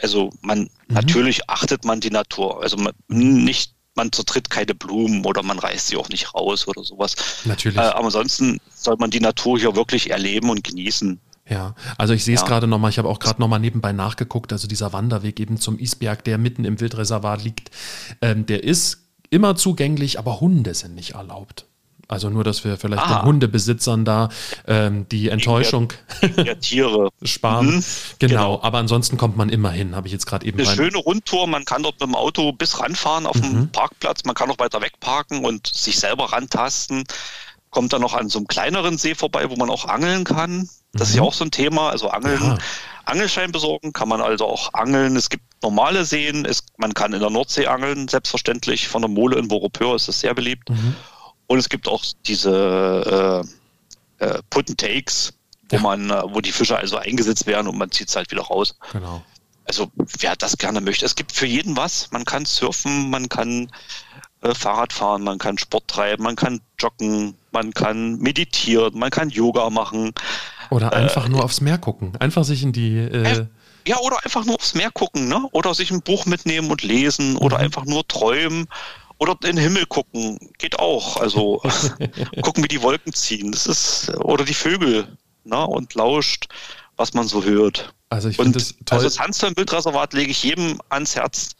Also 0.00 0.30
man 0.40 0.60
mhm. 0.60 0.68
natürlich 0.88 1.48
achtet 1.48 1.84
man 1.84 2.00
die 2.00 2.10
Natur. 2.10 2.62
Also 2.62 2.76
man, 2.76 2.92
nicht, 3.08 3.74
man 3.94 4.12
zertritt 4.12 4.50
keine 4.50 4.74
Blumen 4.74 5.24
oder 5.24 5.42
man 5.42 5.58
reißt 5.58 5.88
sie 5.88 5.96
auch 5.96 6.08
nicht 6.08 6.34
raus 6.34 6.68
oder 6.68 6.84
sowas. 6.84 7.14
Natürlich. 7.44 7.78
Äh, 7.78 7.82
aber 7.82 8.06
ansonsten 8.06 8.60
soll 8.74 8.96
man 8.98 9.10
die 9.10 9.20
Natur 9.20 9.58
hier 9.58 9.74
wirklich 9.74 10.10
erleben 10.10 10.50
und 10.50 10.62
genießen. 10.62 11.20
Ja, 11.50 11.74
also 11.98 12.14
ich 12.14 12.24
sehe 12.24 12.36
es 12.36 12.42
ja. 12.42 12.46
gerade 12.46 12.68
nochmal, 12.68 12.90
ich 12.90 12.98
habe 12.98 13.08
auch 13.08 13.18
gerade 13.18 13.40
nochmal 13.40 13.58
nebenbei 13.58 13.92
nachgeguckt, 13.92 14.52
also 14.52 14.68
dieser 14.68 14.92
Wanderweg 14.92 15.40
eben 15.40 15.58
zum 15.58 15.78
Isberg, 15.78 16.22
der 16.22 16.38
mitten 16.38 16.64
im 16.64 16.80
Wildreservat 16.80 17.42
liegt, 17.42 17.70
ähm, 18.22 18.46
der 18.46 18.62
ist 18.62 19.08
immer 19.30 19.56
zugänglich, 19.56 20.18
aber 20.18 20.40
Hunde 20.40 20.74
sind 20.74 20.94
nicht 20.94 21.14
erlaubt. 21.14 21.66
Also 22.10 22.28
nur, 22.28 22.42
dass 22.42 22.64
wir 22.64 22.76
vielleicht 22.76 23.04
ah. 23.04 23.20
den 23.20 23.26
Hundebesitzern 23.26 24.04
da 24.04 24.30
ähm, 24.66 25.08
die 25.10 25.28
Enttäuschung 25.28 25.92
der, 26.36 26.58
Tiere 26.58 27.10
sparen. 27.22 27.76
Mhm. 27.76 27.84
Genau. 28.18 28.34
genau. 28.34 28.62
aber 28.62 28.78
ansonsten 28.78 29.16
kommt 29.16 29.36
man 29.36 29.48
immer 29.48 29.70
hin, 29.70 29.94
habe 29.94 30.08
ich 30.08 30.12
jetzt 30.12 30.26
gerade 30.26 30.44
eben. 30.44 30.58
Eine 30.58 30.68
rein. 30.68 30.76
schöne 30.76 30.98
Rundtour, 30.98 31.46
man 31.46 31.64
kann 31.64 31.84
dort 31.84 32.00
mit 32.00 32.08
dem 32.08 32.16
Auto 32.16 32.50
bis 32.52 32.80
ranfahren 32.80 33.26
auf 33.26 33.36
mhm. 33.36 33.42
dem 33.42 33.68
Parkplatz, 33.68 34.24
man 34.24 34.34
kann 34.34 34.50
auch 34.50 34.58
weiter 34.58 34.80
wegparken 34.80 35.44
und 35.44 35.68
sich 35.68 36.00
selber 36.00 36.32
rantasten. 36.32 37.04
Kommt 37.70 37.92
dann 37.92 38.00
noch 38.00 38.14
an 38.14 38.28
so 38.28 38.38
einem 38.38 38.48
kleineren 38.48 38.98
See 38.98 39.14
vorbei, 39.14 39.48
wo 39.48 39.56
man 39.56 39.70
auch 39.70 39.84
angeln 39.86 40.24
kann. 40.24 40.68
Das 40.92 41.08
mhm. 41.08 41.10
ist 41.10 41.14
ja 41.16 41.22
auch 41.22 41.34
so 41.34 41.44
ein 41.44 41.50
Thema. 41.50 41.90
Also 41.90 42.10
Angeln, 42.10 42.42
ja. 42.42 42.58
Angelschein 43.04 43.52
besorgen 43.52 43.92
kann 43.92 44.08
man 44.08 44.20
also 44.20 44.46
auch 44.46 44.74
angeln. 44.74 45.16
Es 45.16 45.30
gibt 45.30 45.44
normale 45.62 46.04
Seen. 46.04 46.44
Es, 46.44 46.64
man 46.76 46.94
kann 46.94 47.12
in 47.12 47.20
der 47.20 47.30
Nordsee 47.30 47.66
angeln, 47.66 48.08
selbstverständlich. 48.08 48.88
Von 48.88 49.02
der 49.02 49.10
Mole 49.10 49.38
in 49.38 49.50
Voropeur 49.50 49.94
ist 49.96 50.08
das 50.08 50.20
sehr 50.20 50.34
beliebt. 50.34 50.68
Mhm. 50.68 50.96
Und 51.46 51.58
es 51.58 51.68
gibt 51.68 51.88
auch 51.88 52.04
diese 52.26 53.44
äh, 54.20 54.24
äh, 54.24 54.42
Put 54.50 54.68
and 54.68 54.78
Takes, 54.78 55.32
wo 55.68 55.76
ja. 55.76 55.82
man, 55.82 56.10
äh, 56.10 56.22
wo 56.26 56.40
die 56.40 56.52
Fische 56.52 56.76
also 56.76 56.96
eingesetzt 56.96 57.46
werden 57.46 57.66
und 57.66 57.76
man 57.76 57.90
zieht 57.90 58.08
es 58.08 58.16
halt 58.16 58.30
wieder 58.30 58.42
raus. 58.42 58.76
Genau. 58.92 59.22
Also 59.64 59.90
wer 60.18 60.34
das 60.36 60.56
gerne 60.58 60.80
möchte. 60.80 61.06
Es 61.06 61.14
gibt 61.14 61.32
für 61.32 61.46
jeden 61.46 61.76
was. 61.76 62.10
Man 62.10 62.24
kann 62.24 62.44
surfen, 62.44 63.10
man 63.10 63.28
kann 63.28 63.70
äh, 64.42 64.54
Fahrrad 64.54 64.92
fahren, 64.92 65.22
man 65.22 65.38
kann 65.38 65.58
Sport 65.58 65.88
treiben, 65.88 66.22
man 66.24 66.36
kann 66.36 66.60
joggen, 66.78 67.34
man 67.52 67.72
kann 67.74 68.18
meditieren, 68.18 68.98
man 68.98 69.10
kann 69.10 69.30
Yoga 69.30 69.70
machen. 69.70 70.12
Oder 70.70 70.92
einfach 70.92 71.26
äh, 71.26 71.28
nur 71.28 71.44
aufs 71.44 71.60
Meer 71.60 71.78
gucken. 71.78 72.12
Einfach 72.18 72.44
sich 72.44 72.62
in 72.62 72.72
die. 72.72 72.98
Äh 72.98 73.46
ja, 73.86 73.98
oder 73.98 74.24
einfach 74.24 74.44
nur 74.44 74.56
aufs 74.56 74.74
Meer 74.74 74.90
gucken, 74.90 75.28
ne? 75.28 75.48
Oder 75.52 75.74
sich 75.74 75.90
ein 75.90 76.02
Buch 76.02 76.26
mitnehmen 76.26 76.70
und 76.70 76.82
lesen 76.82 77.36
oder 77.36 77.58
mhm. 77.58 77.64
einfach 77.64 77.84
nur 77.84 78.06
träumen 78.06 78.66
oder 79.18 79.32
in 79.44 79.56
den 79.56 79.58
Himmel 79.58 79.86
gucken. 79.86 80.38
Geht 80.58 80.78
auch. 80.78 81.16
Also 81.16 81.62
gucken, 82.42 82.64
wie 82.64 82.68
die 82.68 82.82
Wolken 82.82 83.12
ziehen. 83.12 83.52
Das 83.52 83.66
ist, 83.66 84.10
oder 84.16 84.44
die 84.44 84.54
Vögel, 84.54 85.16
ne? 85.44 85.66
Und 85.66 85.94
lauscht, 85.94 86.48
was 86.96 87.14
man 87.14 87.26
so 87.26 87.44
hört. 87.44 87.92
Also 88.10 88.28
ich 88.28 88.36
finde 88.36 88.52
das 88.52 88.74
toll. 88.84 88.98
Also 88.98 89.04
das 89.06 89.18
Hansheim 89.18 89.56
Wildreservat 89.56 90.12
lege 90.12 90.30
ich 90.30 90.42
jedem 90.42 90.80
ans 90.88 91.16
Herz. 91.16 91.50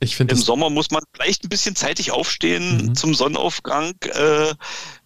Ich 0.00 0.16
finde 0.16 0.34
Im 0.34 0.40
Sommer 0.40 0.70
muss 0.70 0.90
man 0.90 1.02
vielleicht 1.12 1.44
ein 1.44 1.50
bisschen 1.50 1.76
zeitig 1.76 2.10
aufstehen 2.10 2.86
mhm. 2.86 2.94
zum 2.94 3.14
Sonnenaufgang. 3.14 3.94
Äh, 4.02 4.54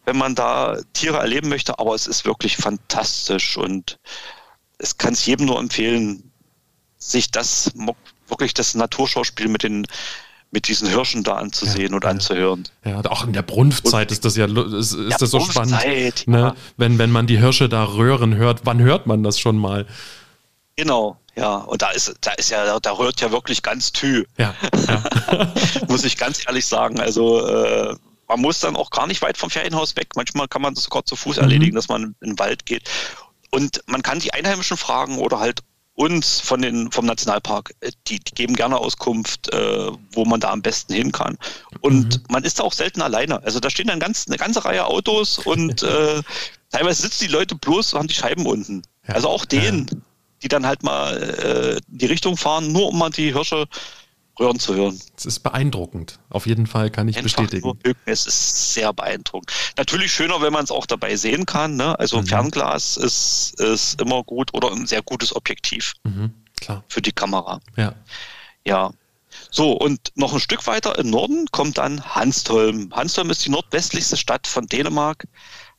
wenn 0.04 0.16
man 0.16 0.34
da 0.34 0.78
Tiere 0.92 1.18
erleben 1.18 1.48
möchte, 1.48 1.78
aber 1.78 1.94
es 1.94 2.06
ist 2.06 2.24
wirklich 2.24 2.56
fantastisch 2.56 3.56
und 3.56 3.98
es 4.78 4.98
kann 4.98 5.14
es 5.14 5.26
jedem 5.26 5.46
nur 5.46 5.58
empfehlen, 5.58 6.30
sich 6.98 7.30
das 7.30 7.72
wirklich 8.28 8.54
das 8.54 8.74
Naturschauspiel 8.74 9.48
mit 9.48 9.62
den 9.62 9.86
mit 10.50 10.68
diesen 10.68 10.88
Hirschen 10.88 11.24
da 11.24 11.34
anzusehen 11.34 11.90
Ja, 11.90 11.96
und 11.96 12.04
anzuhören. 12.04 12.68
Ja, 12.84 13.04
auch 13.06 13.26
in 13.26 13.32
der 13.32 13.42
Brunftzeit 13.42 14.12
ist 14.12 14.24
das 14.24 14.36
ja 14.36 14.46
ist, 14.46 14.92
ist 14.92 15.20
das 15.20 15.30
so 15.30 15.40
spannend. 15.40 16.28
Ne? 16.28 16.38
ja. 16.38 16.54
Wenn, 16.76 16.96
wenn 16.98 17.10
man 17.10 17.26
die 17.26 17.38
Hirsche 17.38 17.68
da 17.68 17.82
röhren 17.82 18.36
hört, 18.36 18.60
wann 18.64 18.78
hört 18.78 19.08
man 19.08 19.24
das 19.24 19.40
schon 19.40 19.58
mal? 19.58 19.84
Genau, 20.76 21.18
ja. 21.36 21.56
Und 21.56 21.82
da 21.82 21.90
ist, 21.90 22.14
da 22.20 22.32
ist 22.32 22.50
ja, 22.50 22.78
da 22.80 22.92
rührt 22.92 23.20
ja 23.20 23.30
wirklich 23.30 23.62
ganz 23.62 23.92
Tü, 23.92 24.24
Ja, 24.38 24.54
ja. 24.88 25.02
muss 25.88 26.04
ich 26.04 26.16
ganz 26.16 26.44
ehrlich 26.46 26.66
sagen. 26.66 27.00
Also 27.00 27.46
äh, 27.46 27.96
man 28.28 28.40
muss 28.40 28.60
dann 28.60 28.76
auch 28.76 28.90
gar 28.90 29.06
nicht 29.06 29.22
weit 29.22 29.36
vom 29.36 29.50
Ferienhaus 29.50 29.96
weg. 29.96 30.08
Manchmal 30.16 30.48
kann 30.48 30.62
man 30.62 30.74
das 30.74 30.84
sogar 30.84 31.04
zu 31.04 31.16
Fuß 31.16 31.38
erledigen, 31.38 31.74
dass 31.74 31.88
man 31.88 32.16
in 32.20 32.30
den 32.30 32.38
Wald 32.38 32.66
geht. 32.66 32.88
Und 33.50 33.82
man 33.86 34.02
kann 34.02 34.18
die 34.18 34.32
Einheimischen 34.32 34.76
fragen 34.76 35.18
oder 35.18 35.38
halt 35.38 35.60
uns 35.94 36.40
von 36.40 36.60
den, 36.60 36.90
vom 36.90 37.06
Nationalpark, 37.06 37.74
äh, 37.80 37.92
die, 38.08 38.18
die 38.18 38.34
geben 38.34 38.56
gerne 38.56 38.78
Auskunft, 38.78 39.52
äh, 39.52 39.90
wo 40.12 40.24
man 40.24 40.40
da 40.40 40.50
am 40.50 40.62
besten 40.62 40.92
hin 40.92 41.12
kann. 41.12 41.38
Und 41.80 42.28
man 42.30 42.42
ist 42.44 42.58
da 42.58 42.64
auch 42.64 42.72
selten 42.72 43.00
alleine. 43.00 43.42
Also 43.44 43.60
da 43.60 43.70
stehen 43.70 43.86
dann 43.86 44.00
ganz, 44.00 44.26
eine 44.26 44.36
ganze 44.36 44.64
Reihe 44.64 44.86
Autos 44.86 45.38
und 45.38 45.82
äh, 45.84 46.22
teilweise 46.70 47.02
sitzen 47.02 47.26
die 47.26 47.32
Leute 47.32 47.54
bloß 47.54 47.92
und 47.92 48.00
haben 48.00 48.08
die 48.08 48.14
Scheiben 48.14 48.46
unten. 48.46 48.82
Ja. 49.06 49.14
Also 49.14 49.28
auch 49.28 49.44
denen, 49.44 50.02
die 50.44 50.48
dann 50.48 50.66
halt 50.66 50.82
mal 50.82 51.16
äh, 51.16 51.80
die 51.88 52.06
Richtung 52.06 52.36
fahren, 52.36 52.70
nur 52.70 52.88
um 52.88 52.98
mal 52.98 53.08
die 53.10 53.32
Hirsche 53.32 53.66
röhren 54.38 54.58
zu 54.58 54.74
hören. 54.74 55.00
Es 55.16 55.24
ist 55.24 55.40
beeindruckend. 55.40 56.18
Auf 56.28 56.46
jeden 56.46 56.66
Fall 56.66 56.90
kann 56.90 57.08
ich 57.08 57.16
Einfach 57.16 57.46
bestätigen. 57.46 57.78
Es 58.04 58.26
ist 58.26 58.74
sehr 58.74 58.92
beeindruckend. 58.92 59.50
Natürlich 59.78 60.12
schöner, 60.12 60.42
wenn 60.42 60.52
man 60.52 60.64
es 60.64 60.70
auch 60.70 60.86
dabei 60.86 61.16
sehen 61.16 61.46
kann. 61.46 61.76
Ne? 61.76 61.98
Also 61.98 62.20
Mhm. 62.20 62.26
Fernglas 62.26 62.96
ist, 62.98 63.58
ist 63.60 64.00
immer 64.00 64.22
gut 64.22 64.52
oder 64.52 64.70
ein 64.72 64.86
sehr 64.86 65.02
gutes 65.02 65.34
Objektiv 65.34 65.94
Mhm, 66.04 66.34
klar. 66.60 66.84
für 66.88 67.00
die 67.00 67.12
Kamera. 67.12 67.60
Ja. 67.76 67.94
Ja. 68.66 68.90
So, 69.50 69.72
und 69.72 70.12
noch 70.14 70.32
ein 70.34 70.40
Stück 70.40 70.66
weiter 70.66 70.98
im 70.98 71.10
Norden 71.10 71.46
kommt 71.52 71.78
dann 71.78 72.04
Hanstholm. 72.04 72.90
Hanstholm 72.92 73.30
ist 73.30 73.44
die 73.46 73.50
nordwestlichste 73.50 74.16
Stadt 74.16 74.46
von 74.46 74.66
Dänemark, 74.66 75.26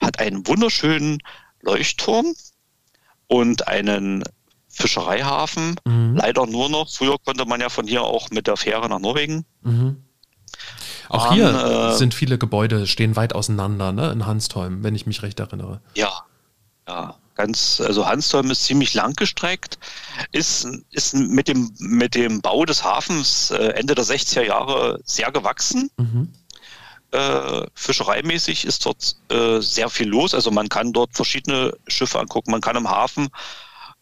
hat 0.01 0.20
einen 0.20 0.47
wunderschönen 0.47 1.20
Leuchtturm 1.61 2.34
und 3.28 3.68
einen 3.68 4.24
Fischereihafen. 4.76 5.80
Mhm. 5.86 6.17
Leider 6.17 6.45
nur 6.45 6.69
noch. 6.69 6.89
Früher 6.89 7.15
konnte 7.23 7.45
man 7.45 7.61
ja 7.61 7.69
von 7.69 7.88
hier 7.88 8.03
auch 8.03 8.30
mit 8.30 8.45
der 8.47 8.57
Fähre 8.57 8.89
nach 8.89 8.99
Norwegen. 8.99 9.45
Mhm. 9.61 10.03
Auch 11.07 11.30
Waren, 11.30 11.34
hier 11.34 11.91
äh, 11.91 11.93
sind 11.95 12.13
viele 12.13 12.38
Gebäude, 12.38 12.86
stehen 12.86 13.15
weit 13.15 13.34
auseinander, 13.34 13.91
ne? 13.91 14.11
In 14.11 14.26
Hanstholm, 14.26 14.84
wenn 14.84 14.95
ich 14.95 15.05
mich 15.05 15.21
recht 15.21 15.39
erinnere. 15.39 15.82
Ja, 15.93 16.26
ja, 16.88 17.15
ganz, 17.36 17.80
also 17.80 18.05
Hanstholm 18.05 18.51
ist 18.51 18.65
ziemlich 18.65 18.93
langgestreckt, 18.93 19.80
ist, 20.32 20.67
ist 20.91 21.13
mit 21.13 21.47
dem, 21.47 21.71
mit 21.80 22.15
dem 22.15 22.41
Bau 22.41 22.65
des 22.65 22.84
Hafens 22.84 23.51
äh, 23.51 23.69
Ende 23.69 23.95
der 23.95 24.05
60er 24.05 24.41
Jahre 24.41 24.99
sehr 25.05 25.32
gewachsen. 25.32 25.89
Mhm. 25.97 26.34
Äh, 27.11 27.67
fischereimäßig 27.76 28.65
ist 28.65 28.86
dort 28.86 29.15
äh, 29.30 29.61
sehr 29.61 29.89
viel 29.89 30.07
los. 30.09 30.34
Also 30.34 30.51
man 30.51 30.67
kann 30.67 30.91
dort 30.91 31.15
verschiedene 31.15 31.73
Schiffe 31.88 32.19
angucken. 32.19 32.51
Man 32.51 32.61
kann 32.61 32.76
im 32.76 32.89
Hafen 32.89 33.30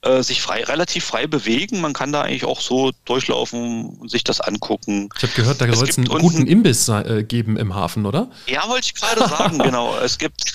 äh, 0.03 0.21
sich 0.21 0.41
frei, 0.41 0.63
relativ 0.63 1.05
frei 1.05 1.27
bewegen. 1.27 1.81
Man 1.81 1.93
kann 1.93 2.11
da 2.11 2.21
eigentlich 2.21 2.45
auch 2.45 2.61
so 2.61 2.91
durchlaufen 3.05 3.85
und 3.99 4.11
sich 4.11 4.23
das 4.23 4.41
angucken. 4.41 5.09
Ich 5.17 5.23
habe 5.23 5.33
gehört, 5.33 5.61
da 5.61 5.73
soll 5.73 5.89
es 5.89 5.97
einen 5.97 6.07
guten 6.07 6.45
Imbiss 6.45 6.87
äh, 6.89 7.23
geben 7.23 7.57
im 7.57 7.73
Hafen, 7.73 8.05
oder? 8.05 8.29
Ja, 8.47 8.67
wollte 8.67 8.87
ich 8.87 8.95
gerade 8.95 9.27
sagen, 9.27 9.57
genau. 9.63 9.95
Es 9.97 10.17
gibt, 10.17 10.53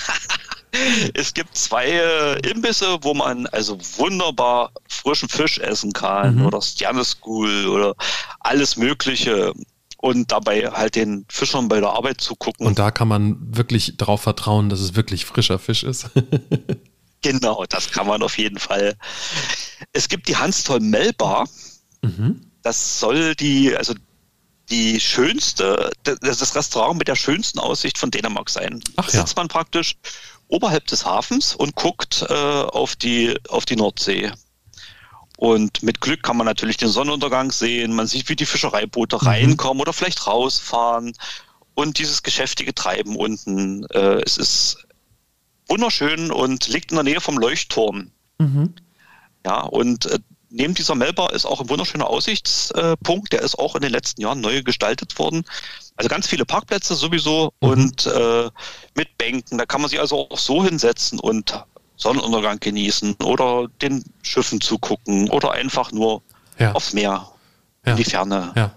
es 1.14 1.32
gibt 1.34 1.56
zwei 1.56 1.86
äh, 1.86 2.50
Imbisse, 2.50 2.98
wo 3.02 3.14
man 3.14 3.46
also 3.46 3.78
wunderbar 3.96 4.70
frischen 4.88 5.28
Fisch 5.28 5.58
essen 5.58 5.92
kann 5.92 6.36
Mhm. 6.36 6.46
oder 6.46 6.60
Stjerneschool 6.60 7.66
oder 7.68 7.94
alles 8.40 8.76
Mögliche 8.76 9.52
und 9.96 10.30
dabei 10.30 10.70
halt 10.70 10.94
den 10.94 11.24
Fischern 11.28 11.68
bei 11.68 11.80
der 11.80 11.90
Arbeit 11.90 12.20
zugucken. 12.20 12.66
Und 12.66 12.78
da 12.78 12.90
kann 12.90 13.08
man 13.08 13.36
wirklich 13.56 13.96
darauf 13.96 14.20
vertrauen, 14.22 14.68
dass 14.68 14.80
es 14.80 14.94
wirklich 14.94 15.24
frischer 15.24 15.58
Fisch 15.58 15.82
ist. 15.82 16.10
genau, 17.22 17.64
das 17.68 17.90
kann 17.90 18.06
man 18.06 18.22
auf 18.22 18.38
jeden 18.38 18.58
Fall. 18.58 18.94
Es 19.92 20.08
gibt 20.08 20.28
die 20.28 20.36
Hanstholm 20.36 20.90
Melbar. 20.90 21.48
mhm. 22.02 22.44
Das 22.62 22.98
soll 23.00 23.34
die, 23.36 23.74
also 23.76 23.94
die 24.68 25.00
schönste, 25.00 25.90
das 26.02 26.38
das 26.38 26.54
Restaurant 26.54 26.98
mit 26.98 27.08
der 27.08 27.14
schönsten 27.16 27.58
Aussicht 27.58 27.96
von 27.96 28.10
Dänemark 28.10 28.50
sein. 28.50 28.82
Ach 28.96 29.06
da 29.06 29.12
ja. 29.12 29.20
sitzt 29.20 29.36
man 29.36 29.48
praktisch 29.48 29.96
oberhalb 30.48 30.86
des 30.86 31.06
Hafens 31.06 31.54
und 31.54 31.74
guckt 31.76 32.26
äh, 32.28 32.34
auf, 32.34 32.96
die, 32.96 33.38
auf 33.48 33.64
die 33.64 33.76
Nordsee. 33.76 34.32
Und 35.36 35.82
mit 35.84 36.00
Glück 36.00 36.22
kann 36.24 36.36
man 36.36 36.46
natürlich 36.46 36.76
den 36.78 36.88
Sonnenuntergang 36.88 37.52
sehen. 37.52 37.94
Man 37.94 38.08
sieht, 38.08 38.28
wie 38.28 38.36
die 38.36 38.44
Fischereiboote 38.44 39.16
Mhm. 39.16 39.26
reinkommen 39.28 39.80
oder 39.80 39.92
vielleicht 39.92 40.26
rausfahren. 40.26 41.12
Und 41.74 41.98
dieses 41.98 42.24
geschäftige 42.24 42.74
Treiben 42.74 43.14
unten. 43.14 43.84
Äh, 43.90 44.20
es 44.24 44.36
ist 44.36 44.84
wunderschön 45.68 46.30
und 46.30 46.68
liegt 46.68 46.90
in 46.90 46.96
der 46.96 47.04
Nähe 47.04 47.20
vom 47.20 47.38
Leuchtturm. 47.38 48.10
Mhm. 48.38 48.74
Ja, 49.46 49.60
und 49.62 50.06
äh, 50.06 50.18
neben 50.50 50.74
dieser 50.74 50.94
Melba 50.94 51.28
ist 51.30 51.44
auch 51.44 51.60
ein 51.60 51.68
wunderschöner 51.68 52.06
Aussichtspunkt. 52.08 53.32
Der 53.32 53.42
ist 53.42 53.58
auch 53.58 53.74
in 53.76 53.82
den 53.82 53.92
letzten 53.92 54.20
Jahren 54.22 54.40
neu 54.40 54.62
gestaltet 54.62 55.18
worden. 55.18 55.44
Also 55.96 56.08
ganz 56.08 56.26
viele 56.26 56.44
Parkplätze 56.44 56.94
sowieso 56.94 57.52
Mhm. 57.60 57.68
und 57.68 58.06
äh, 58.06 58.50
mit 58.94 59.16
Bänken. 59.18 59.58
Da 59.58 59.66
kann 59.66 59.80
man 59.80 59.90
sich 59.90 60.00
also 60.00 60.28
auch 60.30 60.38
so 60.38 60.64
hinsetzen 60.64 61.18
und 61.20 61.64
Sonnenuntergang 61.96 62.60
genießen 62.60 63.14
oder 63.24 63.66
den 63.82 64.04
Schiffen 64.22 64.60
zugucken 64.60 65.28
oder 65.30 65.52
einfach 65.52 65.90
nur 65.92 66.22
Ja. 66.58 66.72
aufs 66.72 66.92
Meer, 66.92 67.28
Ja. 67.84 67.92
in 67.92 67.96
die 67.96 68.04
Ferne. 68.04 68.52
ja. 68.56 68.70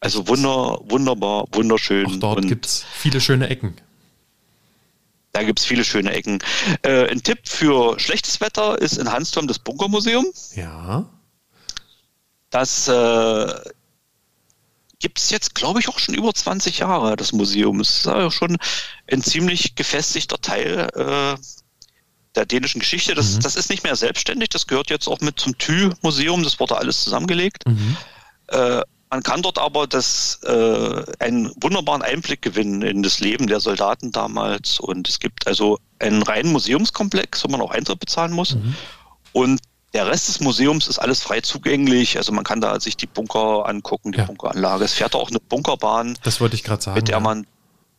Also 0.00 0.26
wunder, 0.26 0.80
wunderbar, 0.90 1.44
wunderschön. 1.52 2.06
Auch 2.06 2.16
dort 2.16 2.48
gibt 2.48 2.66
es 2.66 2.84
viele 2.92 3.20
schöne 3.20 3.48
Ecken. 3.48 3.76
Da 5.32 5.42
gibt's 5.42 5.64
viele 5.64 5.84
schöne 5.84 6.12
Ecken. 6.12 6.38
Äh, 6.82 7.10
ein 7.10 7.22
Tipp 7.22 7.40
für 7.48 7.98
schlechtes 7.98 8.40
Wetter 8.40 8.78
ist 8.80 8.98
in 8.98 9.10
Hansdorf 9.10 9.46
das 9.46 9.58
Bunkermuseum. 9.58 10.26
Ja. 10.54 11.06
Das 12.50 12.86
äh, 12.88 13.54
gibt 14.98 15.18
es 15.18 15.30
jetzt, 15.30 15.54
glaube 15.54 15.80
ich, 15.80 15.88
auch 15.88 15.98
schon 15.98 16.14
über 16.14 16.32
20 16.34 16.78
Jahre, 16.78 17.16
das 17.16 17.32
Museum. 17.32 17.80
Es 17.80 17.96
ist 17.98 18.06
ja 18.06 18.30
schon 18.30 18.58
ein 19.10 19.22
ziemlich 19.22 19.74
gefestigter 19.74 20.38
Teil 20.40 20.88
äh, 20.94 21.36
der 22.34 22.46
dänischen 22.46 22.78
Geschichte. 22.80 23.14
Das, 23.14 23.36
Mhm. 23.36 23.40
das 23.40 23.56
ist 23.56 23.70
nicht 23.70 23.84
mehr 23.84 23.96
selbstständig, 23.96 24.50
das 24.50 24.66
gehört 24.66 24.90
jetzt 24.90 25.08
auch 25.08 25.20
mit 25.20 25.40
zum 25.40 25.56
Thü-Museum, 25.58 26.42
das 26.42 26.60
wurde 26.60 26.76
alles 26.76 27.02
zusammengelegt. 27.04 27.66
Mhm. 27.66 27.96
Äh, 28.48 28.82
man 29.12 29.22
kann 29.22 29.42
dort 29.42 29.58
aber 29.58 29.86
das, 29.86 30.40
äh, 30.42 31.02
einen 31.18 31.52
wunderbaren 31.60 32.00
Einblick 32.00 32.40
gewinnen 32.40 32.80
in 32.80 33.02
das 33.02 33.20
Leben 33.20 33.46
der 33.46 33.60
Soldaten 33.60 34.10
damals. 34.10 34.80
Und 34.80 35.06
es 35.06 35.20
gibt 35.20 35.46
also 35.46 35.78
einen 35.98 36.22
reinen 36.22 36.50
Museumskomplex, 36.50 37.44
wo 37.44 37.48
man 37.48 37.60
auch 37.60 37.72
Eintritt 37.72 38.00
bezahlen 38.00 38.32
muss. 38.32 38.54
Mhm. 38.54 38.74
Und 39.32 39.60
der 39.92 40.06
Rest 40.06 40.28
des 40.28 40.40
Museums 40.40 40.88
ist 40.88 40.98
alles 40.98 41.22
frei 41.22 41.42
zugänglich. 41.42 42.16
Also 42.16 42.32
man 42.32 42.42
kann 42.42 42.62
da 42.62 42.80
sich 42.80 42.96
die 42.96 43.06
Bunker 43.06 43.68
angucken, 43.68 44.12
die 44.12 44.18
Ja. 44.18 44.24
Bunkeranlage. 44.24 44.84
Es 44.86 44.94
fährt 44.94 45.14
auch 45.14 45.28
eine 45.28 45.40
Bunkerbahn, 45.40 46.16
Das 46.22 46.40
wollte 46.40 46.56
ich 46.56 46.64
gerade 46.64 46.80
sagen. 46.82 46.94
mit 46.96 47.08
der 47.08 47.16
ja. 47.16 47.20
man 47.20 47.46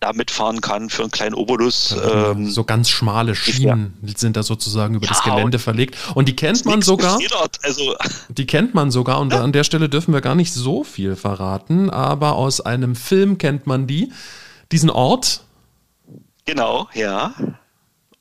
da 0.04 0.12
mitfahren 0.12 0.60
kann 0.60 0.89
für 0.89 1.04
einen 1.04 1.12
kleinen 1.12 1.34
Obolus. 1.34 1.95
Ähm, 2.04 2.49
so 2.49 2.66
ganz 2.66 2.89
schmale 2.89 3.36
Schienen 3.36 3.93
sind 4.18 4.36
da 4.36 4.43
sozusagen 4.43 4.95
über 4.95 5.08
das 5.08 5.26
Ja, 5.26 5.36
Gelände 5.36 5.60
verlegt. 5.60 5.95
Und 6.14 6.28
die 6.28 6.36
kennt 6.36 6.66
man 6.66 6.82
sogar. 6.82 7.20
Also 7.62 7.95
Die 8.30 8.45
kennt 8.45 8.74
man 8.74 8.91
sogar 8.91 9.22
und 9.22 9.34
an 9.34 9.54
der 9.54 9.64
Stelle 9.64 9.88
dürfen 9.88 10.14
wir 10.14 10.20
gar 10.20 10.36
nicht 10.36 10.54
so 10.54 10.84
viel 10.84 11.16
verraten, 11.16 11.89
aber 11.89 12.36
aus 12.36 12.60
einem 12.60 12.95
Film 12.95 13.38
kennt 13.38 13.66
man 13.66 13.88
die, 13.88 14.12
diesen 14.72 14.89
Ort. 14.89 15.41
genau, 16.45 16.89
ja. 16.93 17.34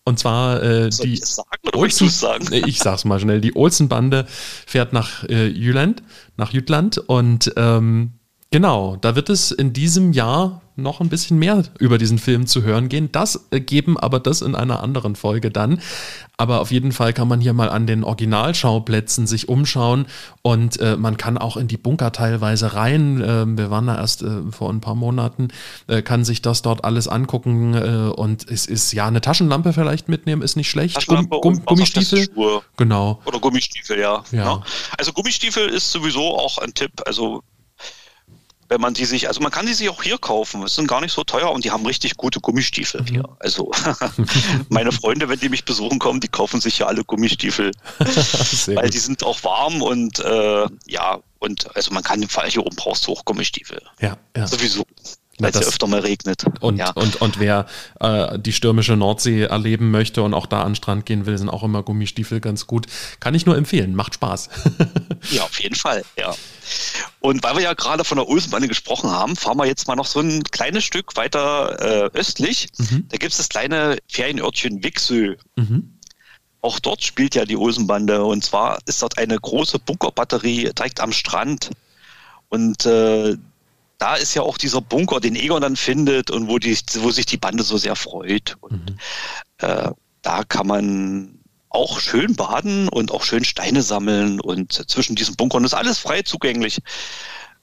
Und 0.04 0.18
zwar 0.18 0.62
äh, 0.62 0.90
die 0.90 1.14
ich 1.14 1.20
das 1.20 1.40
Olsen, 1.72 2.52
ich 2.52 2.78
sag's 2.78 3.04
mal 3.04 3.18
schnell. 3.20 3.40
Die 3.40 3.56
Olsen-Bande 3.56 4.26
fährt 4.66 4.92
nach 4.92 5.24
äh, 5.24 5.48
Jüland, 5.48 6.02
nach 6.36 6.52
Jütland 6.52 6.98
und 6.98 7.52
ähm, 7.56 8.12
genau, 8.52 8.96
da 9.00 9.16
wird 9.16 9.28
es 9.28 9.50
in 9.50 9.72
diesem 9.72 10.12
Jahr 10.12 10.60
noch 10.74 11.00
ein 11.00 11.10
bisschen 11.10 11.38
mehr 11.38 11.64
über 11.78 11.98
diesen 11.98 12.18
Film 12.18 12.46
zu 12.46 12.62
hören 12.62 12.88
gehen. 12.88 13.10
Das 13.12 13.48
äh, 13.50 13.60
geben 13.60 13.98
aber 13.98 14.20
das 14.20 14.40
in 14.40 14.54
einer 14.54 14.82
anderen 14.82 15.16
Folge 15.16 15.50
dann. 15.50 15.82
Aber 16.38 16.62
auf 16.62 16.72
jeden 16.72 16.92
Fall 16.92 17.12
kann 17.12 17.28
man 17.28 17.42
hier 17.42 17.52
mal 17.52 17.68
an 17.68 17.86
den 17.86 18.04
Originalschauplätzen 18.04 19.26
sich 19.26 19.50
umschauen 19.50 20.06
und 20.40 20.80
äh, 20.80 20.96
man 20.96 21.18
kann 21.18 21.36
auch 21.36 21.58
in 21.58 21.68
die 21.68 21.76
Bunker 21.76 22.10
teilweise 22.10 22.72
rein. 22.72 23.22
Ähm, 23.24 23.58
wir 23.58 23.70
waren 23.70 23.86
da 23.86 23.96
erst 23.98 24.22
äh, 24.22 24.50
vor 24.50 24.70
ein 24.70 24.80
paar 24.80 24.94
Monaten, 24.94 25.48
äh, 25.88 26.00
kann 26.00 26.24
sich 26.24 26.40
das 26.40 26.62
dort 26.62 26.84
alles 26.86 27.06
angucken 27.06 27.74
äh, 27.74 28.10
und 28.10 28.50
es 28.50 28.64
ist 28.64 28.92
ja 28.92 29.06
eine 29.06 29.20
Taschenlampe 29.20 29.74
vielleicht 29.74 30.08
mitnehmen, 30.08 30.40
ist 30.40 30.56
nicht 30.56 30.70
schlecht. 30.70 30.96
Gumm- 31.06 31.28
Gumm- 31.28 31.62
Gummistiefel. 31.66 32.28
Genau. 32.78 33.20
Oder 33.26 33.40
Gummistiefel, 33.40 33.98
ja. 34.00 34.24
Ja. 34.32 34.62
Also 34.96 35.12
Gummistiefel 35.12 35.68
ist 35.68 35.92
sowieso 35.92 36.38
auch 36.38 36.56
ein 36.58 36.72
Tipp. 36.72 36.92
Also 37.04 37.42
wenn 38.72 38.80
man 38.80 38.94
die 38.94 39.04
sich, 39.04 39.28
also 39.28 39.40
man 39.40 39.52
kann 39.52 39.66
die 39.66 39.74
sich 39.74 39.90
auch 39.90 40.02
hier 40.02 40.16
kaufen. 40.16 40.62
Es 40.62 40.74
sind 40.74 40.88
gar 40.88 41.02
nicht 41.02 41.12
so 41.12 41.24
teuer 41.24 41.52
und 41.52 41.64
die 41.64 41.70
haben 41.70 41.84
richtig 41.84 42.16
gute 42.16 42.40
Gummistiefel 42.40 43.02
mhm. 43.02 43.06
hier. 43.06 43.28
Also 43.38 43.70
meine 44.70 44.92
Freunde, 44.92 45.28
wenn 45.28 45.38
die 45.38 45.50
mich 45.50 45.64
besuchen 45.64 45.98
kommen, 45.98 46.20
die 46.20 46.28
kaufen 46.28 46.60
sich 46.60 46.78
ja 46.78 46.86
alle 46.86 47.04
Gummistiefel, 47.04 47.72
weil 47.98 48.84
gut. 48.84 48.94
die 48.94 48.98
sind 48.98 49.24
auch 49.24 49.44
warm 49.44 49.82
und 49.82 50.20
äh, 50.20 50.66
ja 50.86 51.18
und 51.38 51.76
also 51.76 51.92
man 51.92 52.02
kann 52.02 52.22
im 52.22 52.28
Fall 52.28 52.48
hier 52.48 52.64
oben 52.64 52.76
brauchst 52.76 53.06
du 53.06 53.12
auch 53.12 53.24
Gummistiefel. 53.24 53.82
Ja, 54.00 54.16
ja. 54.36 54.46
Sowieso 54.46 54.84
weil 55.42 55.50
es 55.50 55.60
ja 55.60 55.66
öfter 55.66 55.86
mal 55.86 56.00
regnet. 56.00 56.44
Und, 56.60 56.76
ja. 56.76 56.90
und, 56.92 57.20
und 57.20 57.38
wer 57.38 57.66
äh, 58.00 58.38
die 58.38 58.52
stürmische 58.52 58.96
Nordsee 58.96 59.42
erleben 59.42 59.90
möchte 59.90 60.22
und 60.22 60.34
auch 60.34 60.46
da 60.46 60.62
an 60.62 60.70
den 60.70 60.76
Strand 60.76 61.06
gehen 61.06 61.26
will, 61.26 61.36
sind 61.36 61.48
auch 61.48 61.62
immer 61.62 61.82
Gummistiefel 61.82 62.40
ganz 62.40 62.66
gut. 62.66 62.86
Kann 63.20 63.34
ich 63.34 63.46
nur 63.46 63.56
empfehlen, 63.56 63.94
macht 63.94 64.14
Spaß. 64.14 64.48
ja, 65.30 65.42
auf 65.42 65.60
jeden 65.60 65.74
Fall, 65.74 66.04
ja. 66.16 66.34
Und 67.20 67.42
weil 67.42 67.56
wir 67.56 67.62
ja 67.62 67.74
gerade 67.74 68.04
von 68.04 68.16
der 68.16 68.28
Ulsenbahn 68.28 68.66
gesprochen 68.68 69.10
haben, 69.10 69.36
fahren 69.36 69.58
wir 69.58 69.66
jetzt 69.66 69.88
mal 69.88 69.96
noch 69.96 70.06
so 70.06 70.20
ein 70.20 70.42
kleines 70.44 70.84
Stück 70.84 71.16
weiter 71.16 71.80
äh, 71.80 72.18
östlich. 72.18 72.68
Mhm. 72.78 73.06
Da 73.08 73.16
gibt 73.16 73.32
es 73.32 73.38
das 73.38 73.48
kleine 73.48 73.98
Ferienörtchen 74.08 74.82
Wixö. 74.82 75.36
Mhm. 75.56 75.98
Auch 76.60 76.78
dort 76.78 77.02
spielt 77.02 77.34
ja 77.34 77.44
die 77.44 77.56
Ulsenbande 77.56 78.24
und 78.24 78.44
zwar 78.44 78.78
ist 78.86 79.02
dort 79.02 79.18
eine 79.18 79.36
große 79.36 79.80
Bunkerbatterie 79.80 80.70
direkt 80.72 81.00
am 81.00 81.12
Strand. 81.12 81.70
Und 82.48 82.86
äh, 82.86 83.36
da 84.02 84.16
ist 84.16 84.34
ja 84.34 84.42
auch 84.42 84.58
dieser 84.58 84.80
Bunker, 84.80 85.20
den 85.20 85.36
Egon 85.36 85.62
dann 85.62 85.76
findet 85.76 86.32
und 86.32 86.48
wo, 86.48 86.58
die, 86.58 86.76
wo 86.98 87.12
sich 87.12 87.24
die 87.24 87.36
Bande 87.36 87.62
so 87.62 87.76
sehr 87.76 87.94
freut. 87.94 88.56
Und 88.60 88.90
mhm. 88.90 88.98
äh, 89.58 89.92
da 90.22 90.42
kann 90.42 90.66
man 90.66 91.38
auch 91.68 92.00
schön 92.00 92.34
baden 92.34 92.88
und 92.88 93.12
auch 93.12 93.22
schön 93.22 93.44
Steine 93.44 93.80
sammeln 93.80 94.40
und 94.40 94.72
zwischen 94.90 95.14
diesen 95.14 95.36
Bunkern 95.36 95.62
ist 95.62 95.74
alles 95.74 96.00
frei 96.00 96.22
zugänglich. 96.22 96.80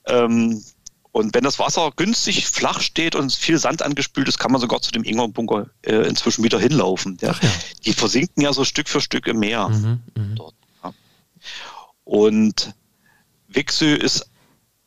Ähm, 0.06 0.64
und 1.12 1.34
wenn 1.34 1.44
das 1.44 1.58
Wasser 1.58 1.92
günstig 1.94 2.46
flach 2.46 2.80
steht 2.80 3.16
und 3.16 3.34
viel 3.34 3.58
Sand 3.58 3.82
angespült 3.82 4.26
ist, 4.26 4.38
kann 4.38 4.50
man 4.50 4.62
sogar 4.62 4.80
zu 4.80 4.92
dem 4.92 5.04
Ingon-Bunker 5.04 5.66
äh, 5.82 6.08
inzwischen 6.08 6.42
wieder 6.42 6.58
hinlaufen. 6.58 7.18
Ja. 7.20 7.32
Ja. 7.32 7.50
Die 7.84 7.92
versinken 7.92 8.42
ja 8.42 8.54
so 8.54 8.64
Stück 8.64 8.88
für 8.88 9.02
Stück 9.02 9.26
im 9.26 9.40
Meer. 9.40 9.68
Mhm, 9.68 10.00
mhm. 10.16 10.34
dort, 10.36 10.54
ja. 10.82 10.94
Und 12.04 12.72
Wixö 13.48 13.94
ist 13.94 14.29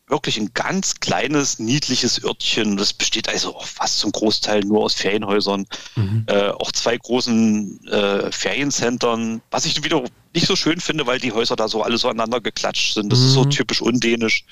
wirklich 0.08 0.38
ein 0.38 0.52
ganz 0.54 0.96
kleines, 1.00 1.60
niedliches 1.60 2.24
Örtchen. 2.24 2.78
Das 2.78 2.94
besteht 2.94 3.30
also 3.30 3.56
auch 3.56 3.66
fast 3.66 4.00
zum 4.00 4.12
Großteil 4.12 4.62
nur 4.62 4.84
aus 4.84 4.94
Ferienhäusern. 4.94 5.66
Mhm. 5.96 6.26
Äh, 6.28 6.50
auch 6.50 6.72
zwei 6.72 6.98
großen 6.98 7.86
äh, 7.88 8.32
Feriencentern, 8.32 9.42
was 9.50 9.66
ich 9.66 9.84
wieder 9.84 10.04
nicht 10.36 10.48
so 10.48 10.56
schön 10.56 10.80
finde, 10.80 11.08
weil 11.08 11.20
die 11.20 11.32
Häuser 11.32 11.56
da 11.56 11.68
so 11.68 11.84
alle 11.84 11.98
so 11.98 12.10
aneinander 12.10 12.42
geklatscht 12.42 12.96
sind. 12.96 13.12
Das 13.12 13.20
mhm. 13.20 13.26
ist 13.26 13.34
so 13.34 13.44
mhm. 13.44 13.50
typisch 13.52 13.82
undänisch. 13.82 14.46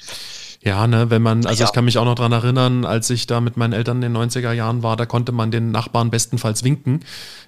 Ja, 0.64 0.86
ne, 0.86 1.10
wenn 1.10 1.24
man, 1.24 1.46
also 1.48 1.64
ja. 1.64 1.66
ich 1.66 1.74
kann 1.74 1.86
mich 1.86 1.98
auch 1.98 2.06
noch 2.06 2.14
dran 2.14 2.32
erinnern, 2.32 2.86
als 2.86 3.10
ich 3.10 3.26
da 3.26 3.42
mit 3.42 3.58
meinen 3.58 3.74
Eltern 3.74 4.02
in 4.04 4.14
den 4.14 4.18
90er 4.30 4.52
Jahren 4.52 4.84
war, 4.84 4.96
da 4.96 5.08
konnte 5.08 5.32
man 5.32 5.50
den 5.50 5.72
Nachbarn 5.72 6.12
bestenfalls 6.12 6.64
winken, 6.64 7.00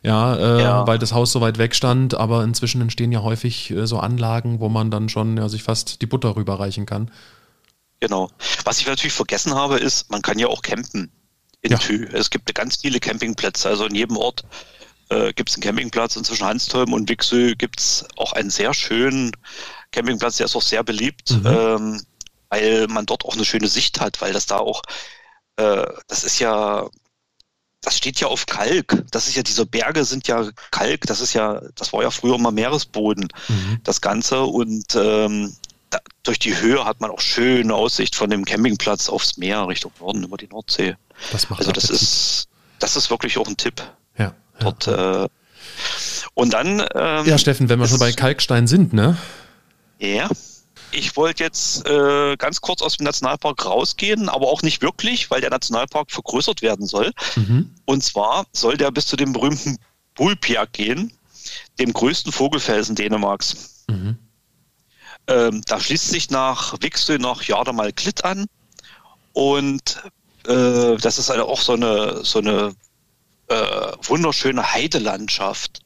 ja, 0.01 0.35
äh, 0.35 0.61
ja. 0.63 0.87
weil 0.87 0.97
das 0.97 1.13
Haus 1.13 1.31
so 1.31 1.39
weit 1.39 1.59
weg 1.59 1.75
stand, 1.75 2.15
aber 2.15 2.43
inzwischen 2.43 2.81
entstehen 2.81 3.11
ja 3.11 3.21
häufig 3.21 3.69
äh, 3.69 3.85
so 3.85 3.99
Anlagen, 3.99 4.59
wo 4.59 4.67
man 4.67 4.89
dann 4.89 5.09
schon 5.09 5.37
ja, 5.37 5.47
sich 5.47 5.61
fast 5.61 6.01
die 6.01 6.07
Butter 6.07 6.35
rüberreichen 6.35 6.87
kann. 6.87 7.11
Genau. 8.03 8.29
Was 8.65 8.81
ich 8.81 8.85
natürlich 8.85 9.13
vergessen 9.13 9.55
habe, 9.55 9.77
ist, 9.77 10.11
man 10.11 10.21
kann 10.21 10.37
ja 10.37 10.47
auch 10.47 10.61
campen 10.61 11.09
in 11.61 11.71
ja. 11.71 11.77
Thü. 11.77 12.05
Es 12.11 12.29
gibt 12.29 12.53
ganz 12.53 12.81
viele 12.81 12.99
Campingplätze. 12.99 13.69
Also 13.69 13.85
in 13.85 13.95
jedem 13.95 14.17
Ort 14.17 14.43
äh, 15.07 15.31
gibt 15.31 15.49
es 15.49 15.55
einen 15.55 15.63
Campingplatz. 15.63 16.17
Und 16.17 16.25
zwischen 16.25 16.45
Hanstholm 16.45 16.91
und 16.91 17.07
Wixö 17.07 17.55
gibt 17.55 17.79
es 17.79 18.05
auch 18.17 18.33
einen 18.33 18.49
sehr 18.49 18.73
schönen 18.73 19.31
Campingplatz, 19.93 20.35
der 20.35 20.47
ist 20.47 20.55
auch 20.57 20.61
sehr 20.61 20.83
beliebt, 20.83 21.31
mhm. 21.31 21.45
ähm, 21.45 22.01
weil 22.49 22.87
man 22.89 23.05
dort 23.05 23.23
auch 23.23 23.35
eine 23.35 23.45
schöne 23.45 23.69
Sicht 23.69 24.01
hat, 24.01 24.19
weil 24.19 24.33
das 24.33 24.47
da 24.47 24.57
auch, 24.57 24.81
äh, 25.55 25.85
das 26.09 26.25
ist 26.25 26.39
ja, 26.39 26.89
das 27.79 27.97
steht 27.97 28.19
ja 28.19 28.27
auf 28.27 28.47
Kalk. 28.47 29.05
Das 29.11 29.29
ist 29.29 29.35
ja, 29.35 29.43
diese 29.43 29.65
Berge 29.65 30.03
sind 30.03 30.27
ja 30.27 30.49
Kalk. 30.71 31.07
Das 31.07 31.21
ist 31.21 31.31
ja, 31.31 31.61
das 31.75 31.93
war 31.93 32.01
ja 32.01 32.11
früher 32.11 32.37
mal 32.37 32.51
Meeresboden, 32.51 33.29
mhm. 33.47 33.79
das 33.85 34.01
Ganze. 34.01 34.41
Und 34.41 34.93
ähm, 34.95 35.55
da, 35.93 35.99
durch 36.23 36.39
die 36.39 36.59
Höhe 36.59 36.83
hat 36.85 36.99
man 37.01 37.11
auch 37.11 37.21
schöne 37.21 37.73
Aussicht 37.73 38.15
von 38.15 38.29
dem 38.29 38.45
Campingplatz 38.45 39.09
aufs 39.09 39.37
Meer 39.37 39.67
Richtung 39.67 39.91
Norden 39.99 40.23
über 40.23 40.37
die 40.37 40.47
Nordsee. 40.47 40.95
Das 41.31 41.49
macht 41.49 41.59
also 41.59 41.71
das 41.71 41.89
ist, 41.89 42.47
das 42.79 42.95
ist 42.95 43.09
wirklich 43.09 43.37
auch 43.37 43.47
ein 43.47 43.57
Tipp. 43.57 43.81
Ja. 44.17 44.33
Dort, 44.59 44.87
Äh, 44.87 45.27
und 46.33 46.53
dann. 46.53 46.83
Ähm, 46.95 47.25
ja, 47.25 47.37
Steffen, 47.37 47.69
wenn 47.69 47.79
wir 47.79 47.87
schon 47.87 47.99
bei 47.99 48.11
Kalkstein 48.11 48.67
sind, 48.67 48.93
ne? 48.93 49.17
Ja. 49.99 50.29
Ich 50.91 51.15
wollte 51.15 51.43
jetzt 51.43 51.87
äh, 51.87 52.35
ganz 52.37 52.61
kurz 52.61 52.81
aus 52.81 52.97
dem 52.97 53.05
Nationalpark 53.05 53.65
rausgehen, 53.65 54.29
aber 54.29 54.47
auch 54.47 54.61
nicht 54.61 54.81
wirklich, 54.83 55.31
weil 55.31 55.41
der 55.41 55.49
Nationalpark 55.49 56.11
vergrößert 56.11 56.61
werden 56.61 56.85
soll. 56.85 57.11
Mhm. 57.35 57.73
Und 57.85 58.03
zwar 58.03 58.45
soll 58.51 58.77
der 58.77 58.91
bis 58.91 59.07
zu 59.07 59.15
dem 59.15 59.33
berühmten 59.33 59.77
Bulpiak 60.13 60.71
gehen, 60.73 61.11
dem 61.79 61.93
größten 61.93 62.31
Vogelfelsen 62.31 62.95
Dänemarks. 62.95 63.85
Mhm. 63.89 64.17
Ähm, 65.27 65.61
da 65.65 65.79
schließt 65.79 66.09
sich 66.09 66.29
nach 66.29 66.73
Wixö 66.81 67.17
noch 67.17 67.43
Jardamal 67.43 67.93
Klitt 67.93 68.23
an. 68.25 68.45
Und 69.33 70.03
äh, 70.47 70.97
das 70.97 71.17
ist 71.17 71.31
eine, 71.31 71.45
auch 71.45 71.61
so 71.61 71.73
eine, 71.73 72.23
so 72.23 72.39
eine 72.39 72.75
äh, 73.47 73.91
wunderschöne 74.01 74.73
Heidelandschaft. 74.73 75.79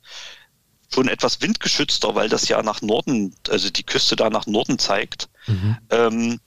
Schon 0.93 1.07
etwas 1.07 1.41
windgeschützter, 1.41 2.15
weil 2.15 2.29
das 2.29 2.47
ja 2.47 2.63
nach 2.63 2.81
Norden, 2.81 3.35
also 3.49 3.69
die 3.69 3.83
Küste 3.83 4.15
da 4.15 4.29
nach 4.29 4.47
Norden 4.47 4.79
zeigt. 4.79 5.29
Mhm. 5.47 5.77
Ähm, 5.89 6.39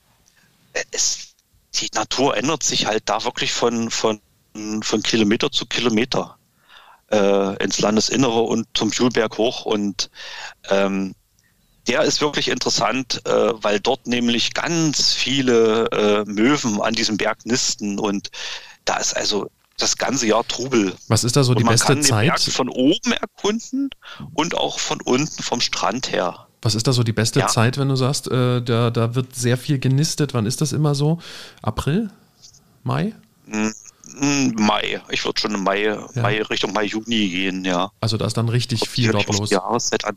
es, 0.91 1.35
die 1.75 1.89
Natur 1.93 2.35
ändert 2.35 2.63
sich 2.63 2.85
halt 2.85 3.03
da 3.05 3.23
wirklich 3.23 3.53
von, 3.53 3.91
von, 3.91 4.19
von 4.81 5.03
Kilometer 5.03 5.51
zu 5.51 5.65
Kilometer 5.65 6.37
äh, 7.11 7.63
ins 7.63 7.79
Landesinnere 7.79 8.41
und 8.41 8.67
zum 8.73 8.91
Schulberg 8.91 9.37
hoch. 9.37 9.65
Und 9.65 10.09
ähm, 10.69 11.13
der 11.87 12.01
ist 12.03 12.21
wirklich 12.21 12.49
interessant, 12.49 13.21
äh, 13.25 13.31
weil 13.31 13.79
dort 13.79 14.07
nämlich 14.07 14.53
ganz 14.53 15.13
viele 15.13 15.85
äh, 15.91 16.23
Möwen 16.25 16.81
an 16.81 16.93
diesem 16.93 17.17
Berg 17.17 17.45
nisten 17.45 17.99
und 17.99 18.29
da 18.85 18.97
ist 18.97 19.15
also 19.15 19.49
das 19.77 19.97
ganze 19.97 20.27
Jahr 20.27 20.47
Trubel. 20.47 20.93
Was 21.07 21.23
ist 21.23 21.35
da 21.35 21.43
so 21.43 21.55
die 21.55 21.63
beste 21.63 21.85
Zeit? 21.85 21.95
Man 21.95 22.03
kann 22.03 22.19
den 22.19 22.27
Berg 22.27 22.41
von 22.41 22.69
oben 22.69 23.11
erkunden 23.13 23.89
und 24.33 24.55
auch 24.55 24.79
von 24.79 25.01
unten 25.01 25.41
vom 25.41 25.59
Strand 25.59 26.11
her. 26.11 26.47
Was 26.61 26.75
ist 26.75 26.85
da 26.85 26.93
so 26.93 27.03
die 27.03 27.13
beste 27.13 27.39
ja. 27.39 27.47
Zeit, 27.47 27.79
wenn 27.79 27.89
du 27.89 27.95
sagst, 27.95 28.29
äh, 28.29 28.61
da, 28.61 28.91
da 28.91 29.15
wird 29.15 29.35
sehr 29.35 29.57
viel 29.57 29.79
genistet? 29.79 30.35
Wann 30.35 30.45
ist 30.45 30.61
das 30.61 30.73
immer 30.73 30.93
so? 30.93 31.19
April? 31.63 32.11
Mai? 32.83 33.15
Mm, 33.47 33.71
mm, 34.19 34.53
Mai. 34.57 35.01
Ich 35.09 35.25
würde 35.25 35.41
schon 35.41 35.55
im 35.55 35.63
Mai, 35.63 35.83
ja. 35.85 36.07
Mai, 36.15 36.43
Richtung 36.43 36.73
Mai, 36.73 36.83
Juni 36.83 37.29
gehen, 37.29 37.65
ja. 37.65 37.91
Also 37.99 38.17
da 38.17 38.27
ist 38.27 38.37
dann 38.37 38.49
richtig 38.49 38.87
viel 38.87 39.11
dort 39.11 39.27
los. 39.27 39.49
Jahreszeit 39.49 40.05
an 40.05 40.15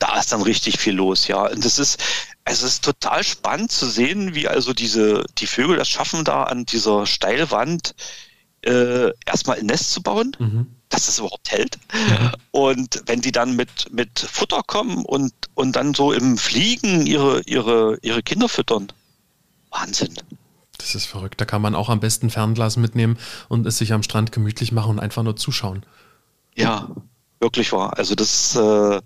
da 0.00 0.18
ist 0.18 0.32
dann 0.32 0.42
richtig 0.42 0.80
viel 0.80 0.94
los, 0.94 1.28
ja. 1.28 1.46
Und 1.46 1.64
das 1.64 1.78
ist, 1.78 2.02
es 2.44 2.62
ist 2.62 2.84
total 2.84 3.22
spannend 3.22 3.70
zu 3.70 3.86
sehen, 3.88 4.34
wie 4.34 4.48
also 4.48 4.72
diese, 4.72 5.24
die 5.38 5.46
Vögel 5.46 5.76
das 5.76 5.88
schaffen, 5.88 6.24
da 6.24 6.44
an 6.44 6.64
dieser 6.64 7.06
Steilwand 7.06 7.94
äh, 8.62 9.10
erstmal 9.26 9.58
ein 9.58 9.66
Nest 9.66 9.92
zu 9.92 10.02
bauen, 10.02 10.36
mhm. 10.38 10.66
dass 10.88 11.08
es 11.08 11.18
überhaupt 11.18 11.50
hält. 11.50 11.78
Mhm. 11.92 12.32
Und 12.50 13.02
wenn 13.06 13.20
die 13.20 13.32
dann 13.32 13.54
mit, 13.56 13.92
mit 13.92 14.18
Futter 14.18 14.62
kommen 14.66 15.04
und, 15.04 15.32
und 15.54 15.76
dann 15.76 15.94
so 15.94 16.12
im 16.12 16.38
Fliegen 16.38 17.06
ihre, 17.06 17.42
ihre, 17.42 17.98
ihre 18.02 18.22
Kinder 18.22 18.48
füttern. 18.48 18.92
Wahnsinn. 19.70 20.14
Das 20.78 20.94
ist 20.94 21.06
verrückt. 21.06 21.40
Da 21.40 21.44
kann 21.44 21.62
man 21.62 21.74
auch 21.74 21.90
am 21.90 22.00
besten 22.00 22.30
Fernglas 22.30 22.76
mitnehmen 22.78 23.18
und 23.48 23.66
es 23.66 23.78
sich 23.78 23.92
am 23.92 24.02
Strand 24.02 24.32
gemütlich 24.32 24.72
machen 24.72 24.92
und 24.92 25.00
einfach 25.00 25.22
nur 25.22 25.36
zuschauen. 25.36 25.84
Ja, 26.56 26.88
wirklich 27.38 27.70
wahr. 27.72 27.96
Also 27.98 28.14
das 28.14 28.56
äh, 28.56 29.00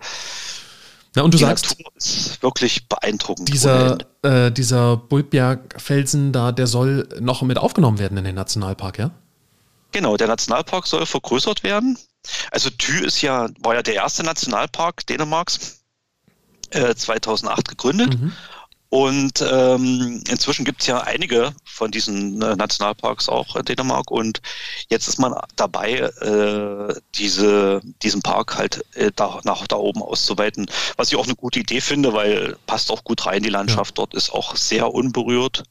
na, 1.14 1.22
und 1.22 1.32
du 1.32 1.38
die 1.38 1.44
sagst, 1.44 1.78
Natur 1.78 1.92
ist 1.96 2.42
wirklich 2.42 2.88
beeindruckend. 2.88 3.48
Dieser, 3.48 3.98
äh, 4.22 4.50
dieser 4.50 4.96
Bulbjerg-Felsen 4.96 6.32
da, 6.32 6.52
der 6.52 6.66
soll 6.66 7.08
noch 7.20 7.42
mit 7.42 7.58
aufgenommen 7.58 7.98
werden 7.98 8.18
in 8.18 8.24
den 8.24 8.34
Nationalpark, 8.34 8.98
ja? 8.98 9.10
Genau, 9.92 10.16
der 10.16 10.26
Nationalpark 10.26 10.86
soll 10.86 11.06
vergrößert 11.06 11.62
werden. 11.62 11.96
Also 12.50 12.70
Thü 12.70 13.04
ist 13.04 13.22
ja, 13.22 13.48
war 13.60 13.74
ja 13.74 13.82
der 13.82 13.94
erste 13.94 14.24
Nationalpark 14.24 15.06
Dänemarks, 15.06 15.84
äh, 16.70 16.94
2008 16.94 17.68
gegründet. 17.68 18.20
Mhm. 18.20 18.32
Und 18.94 19.44
ähm, 19.50 20.22
inzwischen 20.28 20.64
gibt 20.64 20.82
es 20.82 20.86
ja 20.86 21.00
einige 21.00 21.52
von 21.64 21.90
diesen 21.90 22.40
äh, 22.40 22.54
Nationalparks 22.54 23.28
auch 23.28 23.56
in 23.56 23.64
Dänemark 23.64 24.08
und 24.12 24.40
jetzt 24.88 25.08
ist 25.08 25.18
man 25.18 25.34
dabei, 25.56 25.94
äh, 25.94 26.94
diese, 27.16 27.80
diesen 28.04 28.22
Park 28.22 28.56
halt 28.56 28.84
äh, 28.94 29.10
da, 29.16 29.40
nach 29.42 29.66
da 29.66 29.74
oben 29.74 30.00
auszuweiten. 30.00 30.70
Was 30.96 31.08
ich 31.08 31.16
auch 31.16 31.24
eine 31.24 31.34
gute 31.34 31.58
Idee 31.58 31.80
finde, 31.80 32.12
weil 32.12 32.56
passt 32.66 32.92
auch 32.92 33.02
gut 33.02 33.26
rein, 33.26 33.42
die 33.42 33.48
Landschaft 33.48 33.98
ja. 33.98 34.04
dort 34.04 34.14
ist 34.14 34.32
auch 34.32 34.54
sehr 34.54 34.94
unberührt. 34.94 35.64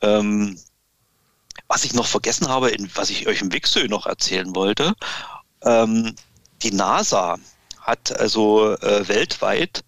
Ähm, 0.00 0.56
was 1.66 1.84
ich 1.84 1.94
noch 1.94 2.06
vergessen 2.06 2.46
habe, 2.46 2.70
in, 2.70 2.88
was 2.94 3.10
ich 3.10 3.26
euch 3.26 3.40
im 3.40 3.52
Wixö 3.52 3.88
noch 3.88 4.06
erzählen 4.06 4.54
wollte, 4.54 4.94
ähm, 5.62 6.14
die 6.62 6.70
NASA 6.70 7.38
hat 7.80 8.16
also 8.20 8.76
äh, 8.76 9.08
weltweit 9.08 9.82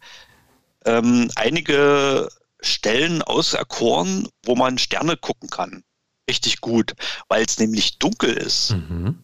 ähm, 0.87 1.31
einige 1.35 2.29
Stellen 2.61 3.23
auserkoren, 3.23 4.29
wo 4.45 4.55
man 4.55 4.79
Sterne 4.79 5.17
gucken 5.17 5.51
kann. 5.51 5.85
Richtig 6.29 6.61
gut, 6.61 6.95
weil 7.29 7.45
es 7.45 7.59
nämlich 7.59 7.99
dunkel 7.99 8.33
ist. 8.33 8.73
Mhm. 8.73 9.19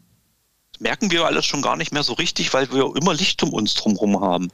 Das 0.73 0.81
merken 0.81 1.11
wir 1.11 1.25
alles 1.27 1.47
schon 1.47 1.63
gar 1.63 1.77
nicht 1.77 1.93
mehr 1.93 2.03
so 2.03 2.13
richtig, 2.13 2.53
weil 2.53 2.73
wir 2.73 2.95
immer 2.97 3.15
Licht 3.15 3.43
um 3.43 3.53
uns 3.53 3.75
drumherum 3.75 4.21
haben. 4.21 4.49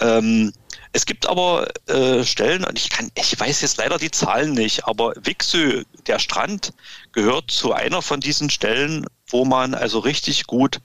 Ähm, 0.00 0.52
es 0.92 1.06
gibt 1.06 1.26
aber 1.26 1.68
äh, 1.86 2.24
Stellen, 2.24 2.64
und 2.64 2.76
ich 2.76 2.90
kann, 2.90 3.10
ich 3.14 3.38
weiß 3.38 3.60
jetzt 3.60 3.76
leider 3.76 3.98
die 3.98 4.10
Zahlen 4.10 4.54
nicht, 4.54 4.86
aber 4.86 5.12
Wixö, 5.22 5.84
der 6.06 6.18
Strand, 6.18 6.72
gehört 7.12 7.50
zu 7.50 7.72
einer 7.72 8.02
von 8.02 8.20
diesen 8.20 8.50
Stellen, 8.50 9.06
wo 9.28 9.44
man 9.44 9.74
also 9.74 10.00
richtig 10.00 10.46
gut 10.46 10.80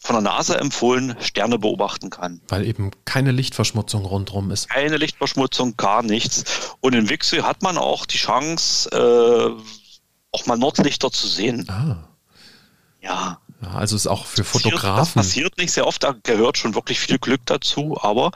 von 0.00 0.14
der 0.14 0.22
NASA 0.22 0.54
empfohlen 0.56 1.16
Sterne 1.20 1.58
beobachten 1.58 2.10
kann. 2.10 2.40
Weil 2.48 2.66
eben 2.66 2.90
keine 3.04 3.32
Lichtverschmutzung 3.32 4.04
rundherum 4.04 4.50
ist. 4.50 4.68
Keine 4.68 4.96
Lichtverschmutzung, 4.96 5.76
gar 5.76 6.02
nichts. 6.02 6.74
Und 6.80 6.94
in 6.94 7.08
Wixö 7.08 7.42
hat 7.42 7.62
man 7.62 7.78
auch 7.78 8.06
die 8.06 8.18
Chance, 8.18 8.90
äh, 8.90 9.62
auch 10.32 10.46
mal 10.46 10.56
Nordlichter 10.56 11.10
zu 11.10 11.26
sehen. 11.26 11.66
Ah. 11.68 12.08
Ja. 13.00 13.40
ja. 13.62 13.70
Also 13.74 13.96
ist 13.96 14.06
auch 14.06 14.26
für 14.26 14.44
Fotografen. 14.44 14.96
Das 14.96 15.12
passiert 15.12 15.58
nicht 15.58 15.72
sehr 15.72 15.86
oft, 15.86 16.02
da 16.02 16.14
gehört 16.22 16.58
schon 16.58 16.74
wirklich 16.74 17.00
viel 17.00 17.18
Glück 17.18 17.42
dazu, 17.46 17.98
aber 18.00 18.32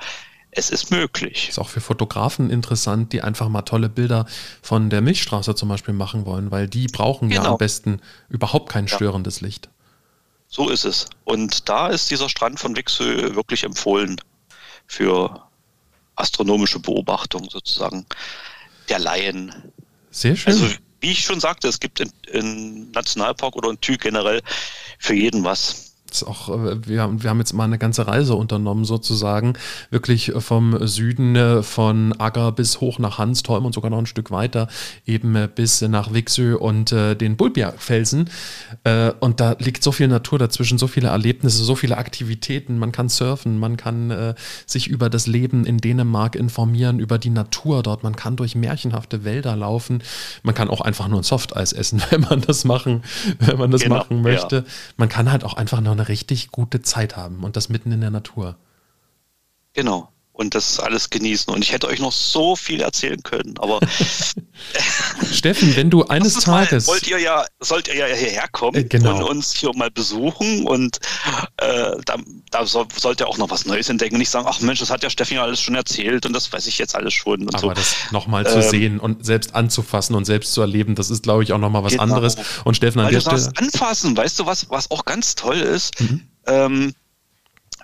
es 0.56 0.70
ist 0.70 0.90
möglich. 0.90 1.48
Ist 1.48 1.58
auch 1.58 1.68
für 1.68 1.80
Fotografen 1.80 2.50
interessant, 2.50 3.12
die 3.12 3.22
einfach 3.22 3.48
mal 3.48 3.62
tolle 3.62 3.88
Bilder 3.88 4.26
von 4.62 4.88
der 4.88 5.00
Milchstraße 5.00 5.54
zum 5.54 5.68
Beispiel 5.68 5.94
machen 5.94 6.26
wollen, 6.26 6.50
weil 6.50 6.68
die 6.68 6.86
brauchen 6.86 7.28
genau. 7.28 7.42
ja 7.42 7.50
am 7.50 7.58
besten 7.58 8.00
überhaupt 8.28 8.70
kein 8.70 8.88
störendes 8.88 9.40
ja. 9.40 9.46
Licht. 9.46 9.68
So 10.54 10.68
ist 10.68 10.84
es. 10.84 11.06
Und 11.24 11.68
da 11.68 11.88
ist 11.88 12.12
dieser 12.12 12.28
Strand 12.28 12.60
von 12.60 12.76
Wixö 12.76 13.34
wirklich 13.34 13.64
empfohlen 13.64 14.20
für 14.86 15.48
astronomische 16.14 16.78
Beobachtung 16.78 17.50
sozusagen 17.50 18.06
der 18.88 19.00
Laien. 19.00 19.72
Sehr 20.12 20.36
schön. 20.36 20.52
Also 20.52 20.72
wie 21.00 21.10
ich 21.10 21.24
schon 21.24 21.40
sagte, 21.40 21.66
es 21.66 21.80
gibt 21.80 22.00
im 22.28 22.92
Nationalpark 22.92 23.56
oder 23.56 23.70
in 23.70 23.80
Thü 23.80 23.96
generell 23.96 24.42
für 25.00 25.14
jeden 25.14 25.42
was 25.42 25.93
auch, 26.22 26.48
äh, 26.48 26.86
wir, 26.86 27.02
haben, 27.02 27.22
wir 27.22 27.30
haben 27.30 27.38
jetzt 27.38 27.52
mal 27.52 27.64
eine 27.64 27.78
ganze 27.78 28.06
Reise 28.06 28.34
unternommen, 28.34 28.84
sozusagen. 28.84 29.54
Wirklich 29.90 30.32
vom 30.38 30.86
Süden 30.86 31.34
äh, 31.36 31.62
von 31.62 32.14
Agger 32.18 32.52
bis 32.52 32.80
hoch 32.80 32.98
nach 32.98 33.18
Hanstholm 33.18 33.64
und 33.66 33.74
sogar 33.74 33.90
noch 33.90 33.98
ein 33.98 34.06
Stück 34.06 34.30
weiter, 34.30 34.68
eben 35.06 35.34
äh, 35.34 35.48
bis 35.52 35.80
nach 35.82 36.12
Wixö 36.12 36.56
und 36.56 36.92
äh, 36.92 37.14
den 37.14 37.36
Bulbia-Felsen. 37.36 38.30
Äh, 38.84 39.12
und 39.20 39.40
da 39.40 39.56
liegt 39.58 39.82
so 39.82 39.92
viel 39.92 40.08
Natur 40.08 40.38
dazwischen, 40.38 40.78
so 40.78 40.86
viele 40.86 41.08
Erlebnisse, 41.08 41.64
so 41.64 41.74
viele 41.74 41.98
Aktivitäten. 41.98 42.78
Man 42.78 42.92
kann 42.92 43.08
surfen, 43.08 43.58
man 43.58 43.76
kann 43.76 44.10
äh, 44.10 44.34
sich 44.66 44.86
über 44.86 45.10
das 45.10 45.26
Leben 45.26 45.64
in 45.64 45.78
Dänemark 45.78 46.36
informieren, 46.36 46.98
über 46.98 47.18
die 47.18 47.30
Natur 47.30 47.82
dort. 47.82 48.02
Man 48.02 48.16
kann 48.16 48.36
durch 48.36 48.54
märchenhafte 48.54 49.24
Wälder 49.24 49.56
laufen. 49.56 50.02
Man 50.42 50.54
kann 50.54 50.68
auch 50.68 50.80
einfach 50.80 51.08
nur 51.08 51.20
ein 51.20 51.24
Softeis 51.24 51.72
essen, 51.72 52.02
wenn 52.10 52.20
man 52.20 52.40
das 52.40 52.64
machen, 52.64 53.02
wenn 53.38 53.58
man 53.58 53.70
das 53.70 53.82
genau, 53.82 53.96
machen 53.96 54.22
möchte. 54.22 54.56
Ja. 54.56 54.64
Man 54.96 55.08
kann 55.08 55.30
halt 55.30 55.44
auch 55.44 55.54
einfach 55.54 55.80
noch 55.80 55.92
eine 55.92 56.03
richtig 56.08 56.50
gute 56.50 56.82
Zeit 56.82 57.16
haben 57.16 57.44
und 57.44 57.56
das 57.56 57.68
mitten 57.68 57.92
in 57.92 58.00
der 58.00 58.10
Natur. 58.10 58.56
Genau. 59.72 60.13
Und 60.36 60.56
das 60.56 60.80
alles 60.80 61.10
genießen. 61.10 61.54
Und 61.54 61.62
ich 61.62 61.70
hätte 61.70 61.86
euch 61.86 62.00
noch 62.00 62.10
so 62.10 62.56
viel 62.56 62.80
erzählen 62.80 63.22
können, 63.22 63.54
aber. 63.58 63.78
Steffen, 65.32 65.76
wenn 65.76 65.90
du 65.90 66.04
eines 66.04 66.34
Tages. 66.34 66.88
Mal, 66.88 66.94
wollt 66.94 67.06
ihr 67.06 67.20
ja, 67.20 67.44
sollt 67.60 67.86
ihr 67.86 67.94
ja 67.94 68.06
hierher 68.06 68.48
kommen 68.48 68.76
äh, 68.76 68.84
genau. 68.84 69.16
und 69.16 69.22
uns 69.22 69.54
hier 69.54 69.70
mal 69.76 69.92
besuchen 69.92 70.66
und 70.66 70.98
äh, 71.58 71.92
da, 72.04 72.16
da 72.50 72.66
soll, 72.66 72.86
sollt 72.96 73.20
ihr 73.20 73.28
auch 73.28 73.38
noch 73.38 73.50
was 73.50 73.64
Neues 73.64 73.88
entdecken 73.88 74.16
und 74.16 74.18
nicht 74.18 74.30
sagen, 74.30 74.46
ach 74.48 74.60
Mensch, 74.60 74.80
das 74.80 74.90
hat 74.90 75.04
ja 75.04 75.10
Steffen 75.10 75.36
ja 75.36 75.44
alles 75.44 75.60
schon 75.60 75.76
erzählt 75.76 76.26
und 76.26 76.32
das 76.32 76.52
weiß 76.52 76.66
ich 76.66 76.78
jetzt 76.78 76.96
alles 76.96 77.14
schon. 77.14 77.48
aber 77.48 77.58
so. 77.58 77.70
das 77.70 77.94
nochmal 78.10 78.44
zu 78.44 78.56
ähm, 78.56 78.70
sehen 78.70 79.00
und 79.00 79.24
selbst 79.24 79.54
anzufassen 79.54 80.16
und 80.16 80.24
selbst 80.24 80.52
zu 80.52 80.60
erleben, 80.60 80.96
das 80.96 81.10
ist, 81.10 81.22
glaube 81.22 81.44
ich, 81.44 81.52
auch 81.52 81.58
nochmal 81.58 81.84
was 81.84 81.92
genau. 81.92 82.02
anderes. 82.02 82.36
Und 82.64 82.76
Steffen, 82.76 82.98
an 82.98 83.06
Weil 83.06 83.12
der 83.12 83.20
Stelle. 83.20 83.52
anfassen, 83.56 84.16
weißt 84.16 84.40
du, 84.40 84.46
was, 84.46 84.68
was 84.68 84.90
auch 84.90 85.04
ganz 85.04 85.36
toll 85.36 85.58
ist? 85.58 86.00
Mhm. 86.00 86.22
Ähm, 86.46 86.94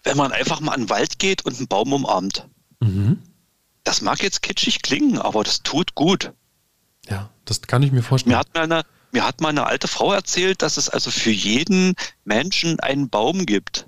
wenn 0.02 0.16
man 0.16 0.32
einfach 0.32 0.60
mal 0.60 0.72
an 0.72 0.82
den 0.82 0.90
Wald 0.90 1.18
geht 1.18 1.44
und 1.44 1.56
einen 1.56 1.68
Baum 1.68 1.92
umarmt. 1.92 2.48
Mhm. 2.80 3.18
Das 3.84 4.02
mag 4.02 4.22
jetzt 4.22 4.42
kitschig 4.42 4.82
klingen, 4.82 5.18
aber 5.18 5.44
das 5.44 5.62
tut 5.62 5.94
gut. 5.94 6.32
Ja, 7.08 7.30
das 7.44 7.62
kann 7.62 7.82
ich 7.82 7.92
mir 7.92 8.02
vorstellen. 8.02 8.32
Mir 8.34 8.38
hat 8.38 8.54
mal 8.54 8.64
eine, 8.64 8.82
mir 9.12 9.24
hat 9.24 9.40
mal 9.40 9.48
eine 9.48 9.66
alte 9.66 9.88
Frau 9.88 10.12
erzählt, 10.12 10.62
dass 10.62 10.76
es 10.76 10.88
also 10.88 11.10
für 11.10 11.30
jeden 11.30 11.94
Menschen 12.24 12.78
einen 12.80 13.08
Baum 13.08 13.46
gibt, 13.46 13.86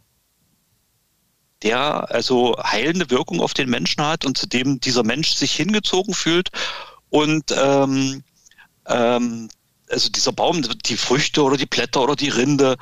der 1.62 2.10
also 2.10 2.56
heilende 2.62 3.10
Wirkung 3.10 3.40
auf 3.40 3.54
den 3.54 3.70
Menschen 3.70 4.04
hat 4.04 4.24
und 4.24 4.36
zu 4.36 4.46
dem 4.46 4.80
dieser 4.80 5.04
Mensch 5.04 5.34
sich 5.34 5.54
hingezogen 5.54 6.14
fühlt 6.14 6.50
und 7.10 7.54
ähm, 7.56 8.24
ähm, 8.86 9.48
also 9.88 10.08
dieser 10.08 10.32
Baum, 10.32 10.62
die 10.62 10.96
Früchte 10.96 11.42
oder 11.42 11.56
die 11.56 11.66
Blätter 11.66 12.02
oder 12.02 12.16
die 12.16 12.30
Rinde, 12.30 12.76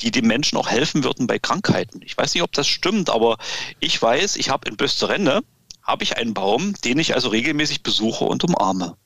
die 0.00 0.10
dem 0.10 0.26
Menschen 0.26 0.58
auch 0.58 0.68
helfen 0.68 1.04
würden 1.04 1.26
bei 1.26 1.38
Krankheiten. 1.38 2.00
Ich 2.04 2.16
weiß 2.16 2.34
nicht, 2.34 2.42
ob 2.42 2.52
das 2.52 2.66
stimmt, 2.66 3.10
aber 3.10 3.38
ich 3.80 4.00
weiß, 4.00 4.36
ich 4.36 4.50
habe 4.50 4.68
in 4.68 4.76
Bösterende 4.76 5.42
habe 5.82 6.02
ich 6.02 6.16
einen 6.16 6.34
Baum, 6.34 6.74
den 6.84 6.98
ich 6.98 7.14
also 7.14 7.28
regelmäßig 7.28 7.82
besuche 7.82 8.24
und 8.24 8.42
umarme. 8.44 8.96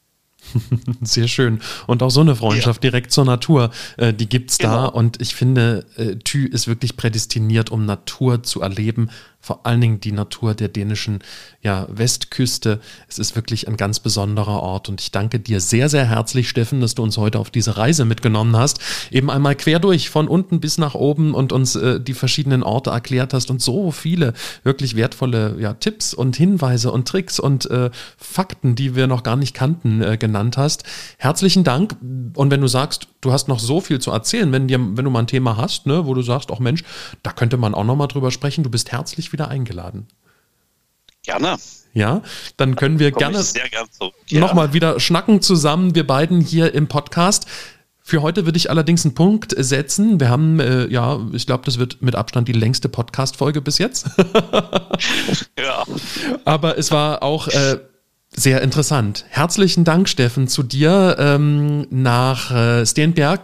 Sehr 1.03 1.29
schön. 1.29 1.61
Und 1.87 2.03
auch 2.03 2.11
so 2.11 2.21
eine 2.21 2.37
Freundschaft 2.37 2.83
ja. 2.85 2.91
direkt 2.91 3.13
zur 3.13 3.25
Natur, 3.25 3.71
äh, 3.97 4.15
die 4.15 4.29
gibt's 4.29 4.59
genau. 4.59 4.73
da. 4.75 4.85
Und 4.87 5.21
ich 5.21 5.35
finde, 5.35 5.87
äh, 5.97 6.17
Thü 6.17 6.47
ist 6.47 6.69
wirklich 6.69 6.97
prädestiniert, 6.97 7.71
um 7.71 7.85
Natur 7.85 8.43
zu 8.43 8.63
erleben, 8.63 9.11
vor 9.41 9.65
allen 9.65 9.81
Dingen 9.81 10.01
die 10.01 10.13
Natur 10.13 10.55
der 10.55 10.69
dänischen 10.69 11.21
ja, 11.63 11.87
Westküste. 11.91 12.81
Es 13.09 13.19
ist 13.19 13.37
wirklich 13.37 13.69
ein 13.69 13.77
ganz 13.77 14.01
besonderer 14.01 14.61
Ort 14.61 14.89
und 14.89 15.01
ich 15.01 15.13
danke 15.13 15.41
dir 15.41 15.61
sehr, 15.61 15.89
sehr 15.89 16.07
herzlich, 16.07 16.49
Steffen, 16.49 16.81
dass 16.81 16.95
du 16.95 17.03
uns 17.03 17.17
heute 17.17 17.39
auf 17.39 17.51
diese 17.51 17.77
Reise 17.77 18.05
mitgenommen 18.05 18.57
hast. 18.57 18.81
Eben 19.11 19.31
einmal 19.31 19.55
quer 19.55 19.79
durch, 19.79 20.11
von 20.11 20.29
unten 20.29 20.61
bis 20.61 20.77
nach 20.79 20.95
oben 20.95 21.35
und 21.35 21.53
uns 21.53 21.77
äh, 21.77 22.01
die 22.01 22.15
verschiedenen 22.15 22.63
Orte 22.63 22.91
erklärt 22.91 23.33
hast 23.33 23.51
und 23.51 23.63
so 23.63 23.91
viele 23.91 24.35
wirklich 24.65 24.97
wertvolle 24.97 25.57
ja, 25.59 25.75
Tipps 25.75 26.15
und 26.15 26.37
Hinweise 26.37 26.91
und 26.91 27.07
Tricks 27.07 27.39
und 27.39 27.71
äh, 27.71 27.91
Fakten, 28.17 28.75
die 28.75 28.97
wir 28.97 29.07
noch 29.07 29.23
gar 29.23 29.37
nicht 29.37 29.55
kannten, 29.55 30.03
äh, 30.03 30.17
genannt 30.19 30.57
hast. 30.57 30.85
Herzlichen 31.17 31.65
Dank. 31.65 31.97
Und 32.35 32.51
wenn 32.51 32.61
du 32.61 32.69
sagst, 32.69 33.09
du 33.21 33.33
hast 33.33 33.49
noch 33.49 33.59
so 33.59 33.81
viel 33.81 34.01
zu 34.01 34.11
erzählen, 34.11 34.53
wenn, 34.53 34.69
dir, 34.69 34.79
wenn 34.79 35.05
du 35.05 35.11
mal 35.11 35.21
ein 35.21 35.27
Thema 35.27 35.57
hast, 35.57 35.87
ne, 35.87 36.07
wo 36.07 36.15
du 36.15 36.23
sagst, 36.23 36.51
auch 36.51 36.61
Mensch, 36.61 36.85
da 37.23 37.33
könnte 37.33 37.57
man 37.57 37.75
auch 37.75 37.85
noch 37.85 37.97
mal 37.97 38.07
drüber 38.07 38.31
sprechen, 38.31 38.65
du 38.65 38.71
bist 38.71 38.93
herzlich 38.93 39.33
wieder 39.33 39.49
eingeladen. 39.49 40.07
Gerne. 41.23 41.57
Ja, 41.95 42.23
dann 42.57 42.77
können 42.77 42.99
wir 42.99 43.11
gerne 43.11 43.45
ja. 44.29 44.41
nochmal 44.41 44.73
wieder 44.73 45.01
schnacken 45.01 45.43
zusammen, 45.43 45.95
wir 45.95 46.07
beiden 46.07 46.41
hier 46.41 46.75
im 46.75 46.87
Podcast. 46.87 47.47
Für 48.01 48.23
heute 48.23 48.47
würde 48.47 48.57
ich 48.57 48.71
allerdings 48.71 49.05
einen 49.05 49.15
Punkt 49.15 49.55
setzen. 49.55 50.19
Wir 50.19 50.31
haben, 50.31 50.61
äh, 50.61 50.87
ja, 50.87 51.21
ich 51.33 51.45
glaube, 51.45 51.67
das 51.67 51.79
wird 51.79 52.01
mit 52.01 52.15
Abstand 52.15 52.49
die 52.49 52.55
längste 52.55 52.89
Podcast-Folge 52.89 53.61
bis 53.61 53.77
jetzt. 53.77 54.07
ja. 55.59 55.85
Aber 56.47 56.79
es 56.79 56.91
war 56.91 57.23
auch 57.23 57.49
äh, 57.49 57.79
sehr 58.39 58.63
interessant. 58.63 59.25
Herzlichen 59.29 59.85
Dank, 59.85 60.09
Steffen, 60.09 60.49
zu 60.49 60.63
dir 60.63 61.17
ähm, 61.19 61.87
nach 61.91 62.51
äh, 62.51 62.87
Stenberg. 62.87 63.41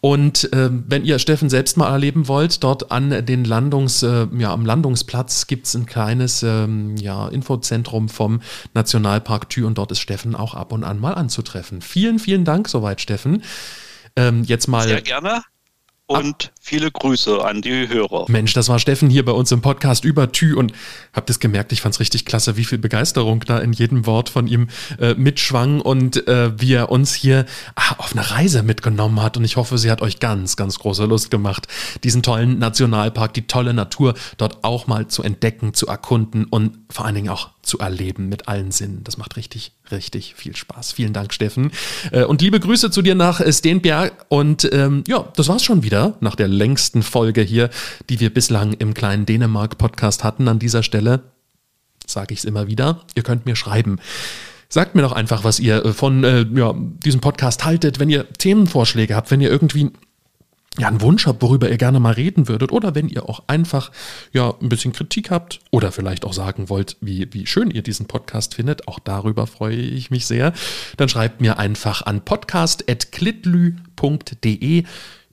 Und 0.00 0.52
äh, 0.52 0.68
wenn 0.70 1.04
ihr 1.04 1.18
Steffen 1.18 1.48
selbst 1.48 1.76
mal 1.76 1.90
erleben 1.90 2.28
wollt, 2.28 2.62
dort 2.64 2.90
an 2.90 3.24
den 3.24 3.44
Landungs, 3.44 4.02
äh, 4.02 4.26
ja, 4.36 4.52
am 4.52 4.66
Landungsplatz 4.66 5.46
gibt 5.46 5.66
es 5.66 5.74
ein 5.74 5.86
kleines 5.86 6.42
ähm, 6.42 6.96
ja, 6.96 7.28
Infozentrum 7.28 8.08
vom 8.08 8.40
Nationalpark 8.74 9.48
Thü 9.48 9.64
und 9.64 9.78
dort 9.78 9.92
ist 9.92 10.00
Steffen 10.00 10.34
auch 10.34 10.54
ab 10.54 10.72
und 10.72 10.84
an 10.84 11.00
mal 11.00 11.14
anzutreffen. 11.14 11.80
Vielen, 11.80 12.18
vielen 12.18 12.44
Dank 12.44 12.68
soweit, 12.68 13.00
Steffen. 13.00 13.42
Ähm, 14.16 14.42
jetzt 14.44 14.66
mal. 14.66 14.86
Sehr 14.86 15.02
gerne 15.02 15.42
und 16.06 16.52
viele 16.60 16.90
Grüße 16.90 17.44
an 17.44 17.62
die 17.62 17.88
Hörer. 17.88 18.26
Mensch, 18.28 18.52
das 18.52 18.68
war 18.68 18.78
Steffen 18.78 19.10
hier 19.10 19.24
bei 19.24 19.32
uns 19.32 19.50
im 19.50 19.60
Podcast 19.60 20.04
über 20.04 20.30
Tü 20.30 20.54
und 20.54 20.72
habt 21.12 21.28
es 21.30 21.40
gemerkt, 21.40 21.72
ich 21.72 21.80
fand's 21.80 21.98
richtig 21.98 22.24
klasse, 22.24 22.56
wie 22.56 22.64
viel 22.64 22.78
Begeisterung 22.78 23.40
da 23.40 23.58
in 23.58 23.72
jedem 23.72 24.06
Wort 24.06 24.28
von 24.28 24.46
ihm 24.46 24.68
äh, 25.00 25.14
mitschwang 25.14 25.80
und 25.80 26.28
äh, 26.28 26.58
wie 26.60 26.74
er 26.74 26.90
uns 26.90 27.14
hier 27.14 27.44
ah, 27.74 27.96
auf 27.98 28.12
eine 28.12 28.30
Reise 28.30 28.62
mitgenommen 28.62 29.20
hat 29.20 29.36
und 29.36 29.44
ich 29.44 29.56
hoffe, 29.56 29.78
sie 29.78 29.90
hat 29.90 30.00
euch 30.00 30.20
ganz, 30.20 30.56
ganz 30.56 30.78
große 30.78 31.04
Lust 31.06 31.30
gemacht, 31.30 31.66
diesen 32.04 32.22
tollen 32.22 32.58
Nationalpark, 32.58 33.34
die 33.34 33.48
tolle 33.48 33.74
Natur 33.74 34.14
dort 34.36 34.62
auch 34.62 34.86
mal 34.86 35.08
zu 35.08 35.24
entdecken, 35.24 35.74
zu 35.74 35.88
erkunden 35.88 36.44
und 36.44 36.78
vor 36.88 37.04
allen 37.04 37.16
Dingen 37.16 37.30
auch 37.30 37.50
zu 37.66 37.78
erleben 37.78 38.28
mit 38.28 38.48
allen 38.48 38.70
Sinnen. 38.70 39.02
Das 39.04 39.18
macht 39.18 39.36
richtig, 39.36 39.72
richtig 39.90 40.34
viel 40.34 40.56
Spaß. 40.56 40.92
Vielen 40.92 41.12
Dank, 41.12 41.34
Steffen. 41.34 41.72
Äh, 42.12 42.24
und 42.24 42.40
liebe 42.40 42.60
Grüße 42.60 42.90
zu 42.90 43.02
dir 43.02 43.14
nach 43.14 43.40
Stenberg. 43.52 44.26
Und 44.28 44.68
ähm, 44.72 45.04
ja, 45.06 45.28
das 45.36 45.48
war's 45.48 45.64
schon 45.64 45.82
wieder 45.82 46.16
nach 46.20 46.36
der 46.36 46.48
längsten 46.48 47.02
Folge 47.02 47.42
hier, 47.42 47.70
die 48.08 48.20
wir 48.20 48.32
bislang 48.32 48.72
im 48.74 48.94
kleinen 48.94 49.26
Dänemark-Podcast 49.26 50.24
hatten. 50.24 50.48
An 50.48 50.58
dieser 50.58 50.82
Stelle 50.82 51.24
sage 52.06 52.32
ich 52.32 52.40
es 52.40 52.44
immer 52.44 52.68
wieder. 52.68 53.02
Ihr 53.14 53.22
könnt 53.22 53.46
mir 53.46 53.56
schreiben. 53.56 53.98
Sagt 54.68 54.94
mir 54.94 55.02
doch 55.02 55.12
einfach, 55.12 55.44
was 55.44 55.60
ihr 55.60 55.84
äh, 55.84 55.92
von 55.92 56.24
äh, 56.24 56.46
ja, 56.54 56.74
diesem 56.76 57.20
Podcast 57.20 57.64
haltet, 57.64 57.98
wenn 57.98 58.10
ihr 58.10 58.28
Themenvorschläge 58.32 59.14
habt, 59.14 59.30
wenn 59.30 59.40
ihr 59.40 59.50
irgendwie 59.50 59.90
ja, 60.78 60.88
einen 60.88 61.00
Wunsch 61.00 61.26
habt, 61.26 61.40
worüber 61.42 61.70
ihr 61.70 61.78
gerne 61.78 62.00
mal 62.00 62.12
reden 62.12 62.48
würdet, 62.48 62.72
oder 62.72 62.94
wenn 62.94 63.08
ihr 63.08 63.26
auch 63.28 63.44
einfach 63.46 63.90
ja 64.32 64.54
ein 64.60 64.68
bisschen 64.68 64.92
Kritik 64.92 65.30
habt 65.30 65.60
oder 65.70 65.92
vielleicht 65.92 66.24
auch 66.24 66.32
sagen 66.32 66.68
wollt, 66.68 66.96
wie, 67.00 67.32
wie 67.32 67.46
schön 67.46 67.70
ihr 67.70 67.82
diesen 67.82 68.06
Podcast 68.06 68.54
findet, 68.54 68.88
auch 68.88 68.98
darüber 68.98 69.46
freue 69.46 69.76
ich 69.76 70.10
mich 70.10 70.26
sehr, 70.26 70.52
dann 70.96 71.08
schreibt 71.08 71.40
mir 71.40 71.58
einfach 71.58 72.02
an 72.02 72.24
podcast.klitlü.de. 72.24 74.84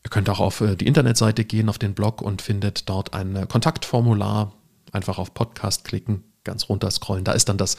Ihr 0.06 0.10
könnt 0.10 0.30
auch 0.30 0.40
auf 0.40 0.62
äh, 0.62 0.76
die 0.76 0.88
Internetseite 0.88 1.46
gehen, 1.46 1.70
auf 1.70 1.78
den 1.78 1.94
Blog 1.94 2.22
und 2.22 2.42
findet 2.42 2.90
dort 2.90 3.14
ein 3.14 3.36
äh, 3.36 3.46
Kontaktformular. 3.48 4.54
Einfach 4.92 5.18
auf 5.18 5.34
Podcast 5.34 5.86
klicken, 5.86 6.24
ganz 6.44 6.70
runter 6.70 6.92
scrollen. 6.92 7.24
Da 7.24 7.34
ist 7.34 7.50
dann 7.50 7.58
das 7.58 7.78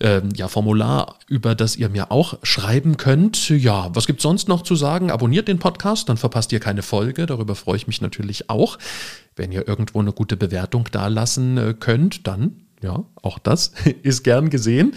ähm, 0.00 0.30
ja, 0.34 0.48
Formular, 0.48 1.18
über 1.28 1.54
das 1.54 1.76
ihr 1.76 1.88
mir 1.88 2.10
auch 2.10 2.38
schreiben 2.42 2.96
könnt. 2.96 3.48
Ja, 3.48 3.94
was 3.94 4.06
gibt 4.06 4.20
sonst 4.20 4.48
noch 4.48 4.62
zu 4.62 4.76
sagen? 4.76 5.10
Abonniert 5.10 5.48
den 5.48 5.58
Podcast, 5.58 6.08
dann 6.08 6.16
verpasst 6.16 6.52
ihr 6.52 6.60
keine 6.60 6.82
Folge. 6.82 7.26
Darüber 7.26 7.54
freue 7.54 7.76
ich 7.76 7.86
mich 7.86 8.00
natürlich 8.00 8.50
auch. 8.50 8.78
Wenn 9.36 9.52
ihr 9.52 9.66
irgendwo 9.66 10.00
eine 10.00 10.12
gute 10.12 10.36
Bewertung 10.36 10.88
da 10.92 11.06
lassen 11.06 11.56
äh, 11.58 11.74
könnt, 11.78 12.26
dann 12.26 12.56
ja, 12.82 13.04
auch 13.22 13.38
das 13.38 13.72
ist 14.02 14.24
gern 14.24 14.50
gesehen. 14.50 14.94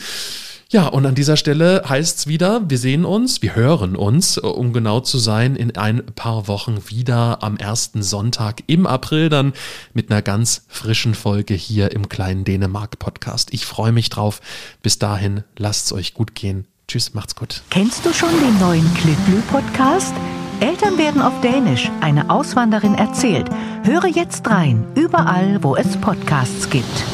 Ja, 0.76 0.88
und 0.88 1.06
an 1.06 1.16
dieser 1.16 1.38
Stelle 1.38 1.84
heißt 1.88 2.18
es 2.18 2.28
wieder, 2.28 2.70
wir 2.70 2.78
sehen 2.78 3.06
uns, 3.06 3.42
wir 3.42 3.56
hören 3.56 3.96
uns, 3.96 4.38
um 4.38 4.74
genau 4.74 5.00
zu 5.00 5.18
sein, 5.20 5.56
in 5.56 5.78
ein 5.78 6.06
paar 6.06 6.50
Wochen 6.50 6.90
wieder 6.90 7.42
am 7.44 7.56
ersten 7.56 8.04
Sonntag 8.04 8.62
im 8.68 8.86
April 8.86 9.30
dann 9.30 9.54
mit 9.94 10.12
einer 10.12 10.22
ganz 10.22 10.66
frischen 10.68 11.16
Folge 11.16 11.54
hier 11.54 11.94
im 11.94 12.10
kleinen 12.10 12.44
Dänemark 12.44 13.00
Podcast. 13.00 13.54
Ich 13.54 13.66
freue 13.66 13.94
mich 13.94 14.10
drauf. 14.10 14.42
Bis 14.82 15.00
dahin, 15.00 15.46
lasst 15.56 15.86
es 15.86 15.94
euch 15.94 16.14
gut 16.14 16.36
gehen. 16.36 16.66
Tschüss, 16.90 17.14
macht's 17.14 17.38
gut. 17.38 17.62
Kennst 17.70 18.06
du 18.06 18.12
schon 18.12 18.38
den 18.42 18.60
neuen 18.60 18.94
Klitlü 18.96 19.42
Podcast? 19.50 20.14
Eltern 20.60 20.98
werden 20.98 21.22
auf 21.22 21.40
Dänisch, 21.40 21.90
eine 22.02 22.30
Auswanderin 22.30 22.96
erzählt. 22.96 23.48
Höre 23.84 24.08
jetzt 24.08 24.46
rein, 24.50 24.86
überall, 24.96 25.64
wo 25.64 25.78
es 25.78 25.96
Podcasts 26.02 26.70
gibt. 26.70 27.06